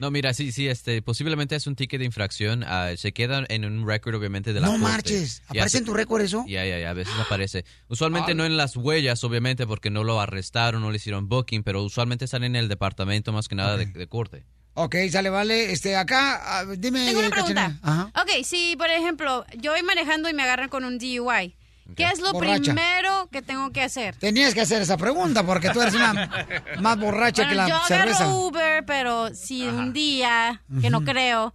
No, 0.00 0.10
mira, 0.10 0.34
sí, 0.34 0.50
sí, 0.50 0.66
este, 0.66 1.00
posiblemente 1.02 1.54
es 1.54 1.68
un 1.68 1.76
ticket 1.76 2.00
de 2.00 2.04
infracción. 2.06 2.64
ah, 2.66 2.90
se 2.96 3.12
queda 3.12 3.44
en 3.48 3.64
un 3.64 3.86
récord, 3.86 4.16
obviamente, 4.16 4.52
de 4.52 4.60
la 4.60 4.66
No 4.66 4.72
corte. 4.72 4.84
marches. 4.86 5.42
¿Aparece 5.46 5.78
en 5.78 5.84
tu 5.84 5.94
récord 5.94 6.22
eso? 6.22 6.44
Ya, 6.48 6.64
ya, 6.66 6.80
ya, 6.80 6.90
a 6.90 6.94
veces 6.94 7.14
aparece. 7.20 7.64
Usualmente 7.86 8.32
Ah. 8.32 8.34
no 8.34 8.44
en 8.44 8.56
las 8.56 8.74
huellas, 8.76 9.22
obviamente, 9.22 9.68
porque 9.68 9.90
no 9.90 10.02
lo 10.02 10.20
arrestaron, 10.20 10.82
no 10.82 10.90
le 10.90 10.96
hicieron 10.96 11.28
booking, 11.28 11.62
pero 11.62 11.84
usualmente 11.84 12.26
sale 12.26 12.46
en 12.46 12.56
el 12.56 12.68
departamento 12.68 13.32
más 13.32 13.46
que 13.46 13.54
nada 13.54 13.76
de, 13.76 13.86
de 13.86 14.06
corte. 14.08 14.44
Ok, 14.74 14.96
sale, 15.10 15.30
vale. 15.30 15.72
Este, 15.72 15.96
acá, 15.96 16.40
ah, 16.44 16.64
dime. 16.76 17.06
Tengo 17.06 17.20
una 17.20 17.30
pregunta. 17.30 17.72
Ajá. 17.82 18.10
Ok, 18.20 18.44
si 18.44 18.74
por 18.76 18.90
ejemplo 18.90 19.44
yo 19.56 19.72
voy 19.72 19.82
manejando 19.82 20.28
y 20.28 20.34
me 20.34 20.42
agarran 20.42 20.68
con 20.68 20.84
un 20.84 20.98
DUI, 20.98 21.54
¿qué 21.96 22.04
es 22.12 22.20
lo 22.20 22.32
Borracha. 22.32 22.60
primero 22.60 23.28
que 23.30 23.40
tengo 23.40 23.70
que 23.70 23.82
hacer? 23.82 24.16
Tenías 24.16 24.52
que 24.52 24.60
hacer 24.62 24.82
esa 24.82 24.96
pregunta 24.96 25.44
porque 25.44 25.70
tú 25.70 25.80
eres 25.80 25.94
una 25.94 26.28
más 26.80 26.98
borracha 26.98 27.48
que 27.48 27.54
la 27.54 27.68
yo 27.68 27.78
cerveza. 27.86 28.24
agarro 28.24 28.46
Uber, 28.48 28.84
pero 28.84 29.32
si 29.34 29.66
un 29.66 29.92
día, 29.92 30.60
que 30.80 30.90
no 30.90 31.04
creo, 31.04 31.54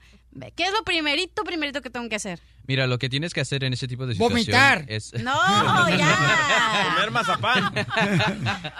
¿qué 0.55 0.63
es 0.63 0.71
lo 0.71 0.83
primerito, 0.83 1.43
primerito 1.43 1.81
que 1.81 1.89
tengo 1.89 2.07
que 2.07 2.15
hacer? 2.15 2.39
Mira, 2.67 2.85
lo 2.85 2.99
que 2.99 3.09
tienes 3.09 3.33
que 3.33 3.41
hacer 3.41 3.63
en 3.63 3.73
ese 3.73 3.87
tipo 3.87 4.05
de 4.05 4.13
situación 4.13 4.31
Vomitar. 4.45 4.85
es... 4.87 5.11
No, 5.23 5.33
ya. 5.89 6.85
Comer 6.93 7.11
mazapán. 7.11 7.73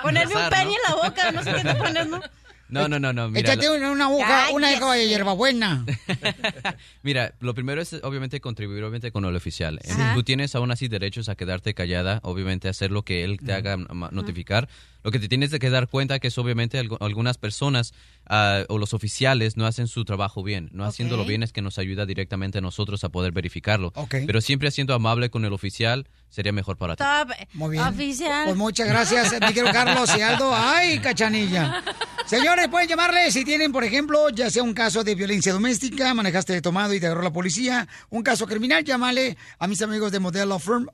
Ponerme 0.04 0.36
un 0.36 0.42
¿no? 0.42 0.56
en 0.58 0.70
la 0.88 0.96
boca, 0.96 1.32
no 1.32 1.44
sé 1.44 1.54
qué 1.56 1.64
te 1.64 1.76
pones, 1.76 2.08
¿no? 2.08 2.22
No, 2.70 2.88
no, 2.88 3.00
no, 3.00 3.12
no. 3.14 3.30
Mira, 3.30 3.54
Échate 3.54 3.68
lo- 3.68 3.74
una, 3.76 3.92
una 3.92 4.10
hoja, 4.10 4.50
una 4.52 4.72
hoja 4.74 4.94
de 4.94 5.08
hierbabuena. 5.08 5.86
Mira, 7.04 7.34
lo 7.40 7.54
primero 7.54 7.82
es 7.82 7.94
obviamente 8.04 8.40
contribuir 8.40 8.84
obviamente 8.84 9.12
con 9.12 9.26
el 9.26 9.36
oficial. 9.36 9.80
Ajá. 9.90 10.14
Tú 10.14 10.24
tienes 10.24 10.56
aún 10.56 10.72
así 10.72 10.88
derechos 10.88 11.30
a 11.30 11.36
quedarte 11.36 11.74
callada, 11.74 12.20
obviamente 12.24 12.70
hacer 12.70 12.92
lo 12.92 13.04
que 13.04 13.24
él 13.24 13.40
te 13.44 13.54
haga 13.54 13.78
notificar. 14.12 14.70
Lo 15.04 15.12
que 15.12 15.20
te 15.20 15.28
tienes 15.30 15.52
que 15.58 15.70
dar 15.70 15.88
cuenta 15.88 16.20
que 16.20 16.28
es 16.28 16.38
obviamente 16.38 16.82
algu- 16.84 16.98
algunas 17.00 17.38
personas 17.38 17.94
ah, 18.28 18.64
o 18.68 18.78
los 18.78 18.94
oficiales 18.94 19.56
no 19.58 19.66
hacen 19.66 19.88
su 19.88 20.04
trabajo 20.06 20.44
bien. 20.44 20.70
No 20.74 20.84
haciéndolo 20.86 21.24
bien 21.26 21.42
es 21.44 21.54
que 21.54 21.62
nos 21.62 21.78
ayuda 21.78 22.06
directamente 22.06 22.58
a 22.58 22.62
nosotros 22.62 23.04
a 23.04 23.10
poder 23.10 23.32
verificarlo. 23.32 23.92
Ok. 23.96 24.16
Pero 24.26 24.42
siempre 24.42 24.72
siendo 24.72 24.94
amable 24.94 25.30
con 25.30 25.46
el 25.46 25.54
oficial 25.54 26.08
sería 26.30 26.52
mejor 26.52 26.78
para 26.78 26.96
ti. 26.96 27.04
Top 27.04 27.30
Muy 27.54 27.72
bien. 27.72 27.84
oficial. 27.84 28.44
Pues 28.46 28.58
muchas 28.58 28.88
gracias, 28.88 29.32
mi 29.42 29.48
querido 29.54 29.72
Carlos 29.72 30.10
y 30.18 30.22
Aldo. 30.22 30.52
¡Ay, 30.54 31.00
cachanilla! 31.00 31.84
Señores, 32.26 32.68
pueden 32.68 32.88
llamarle 32.88 33.32
si 33.32 33.44
tienen, 33.44 33.72
por 33.72 33.84
ejemplo, 33.84 34.30
ya 34.30 34.52
sea 34.52 34.62
un 34.62 34.74
caso 34.74 35.04
de 35.04 35.16
violencia 35.16 35.52
doméstica, 35.52 36.14
manejaste 36.14 36.54
de 36.54 36.62
tomado 36.62 36.94
y 36.94 37.00
te 37.00 37.08
agarró 37.08 37.24
la 37.24 37.34
policía, 37.34 37.88
un 38.12 38.22
caso 38.22 38.46
criminal, 38.46 38.84
llámale 38.84 39.36
a 39.58 39.66
mis 39.68 39.82
amigos 39.82 40.12
de 40.12 40.20
Model 40.20 40.50
Law 40.50 40.60
Firm 40.60 40.88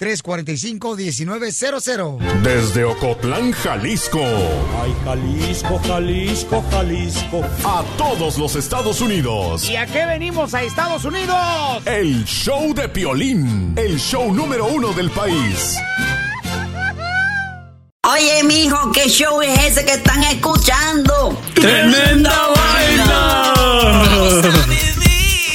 345-1900. 0.00 2.18
Desde 2.42 2.84
Ocotlán, 2.84 3.52
Jalisco. 3.52 4.18
Ay, 4.82 4.94
Jalisco, 5.04 5.78
Jalisco, 5.86 6.64
Jalisco. 6.70 7.42
A 7.64 7.84
todos 7.98 8.38
los 8.38 8.56
Estados 8.56 9.02
Unidos. 9.02 9.68
¿Y 9.68 9.76
a 9.76 9.84
qué 9.86 10.06
venimos 10.06 10.54
a 10.54 10.62
Estados 10.62 11.04
Unidos? 11.04 11.36
El 11.84 12.24
show 12.24 12.72
de 12.72 12.88
Piolín. 12.88 13.74
El 13.76 14.00
show 14.00 14.32
número 14.32 14.66
uno 14.66 14.94
del 14.94 15.10
país. 15.10 15.76
Oye, 18.02 18.42
mijo, 18.44 18.90
¿qué 18.92 19.06
show 19.08 19.42
es 19.42 19.58
ese 19.66 19.84
que 19.84 19.92
están 19.92 20.24
escuchando? 20.24 21.38
¡Tremenda 21.54 22.48
vaina! 22.56 23.52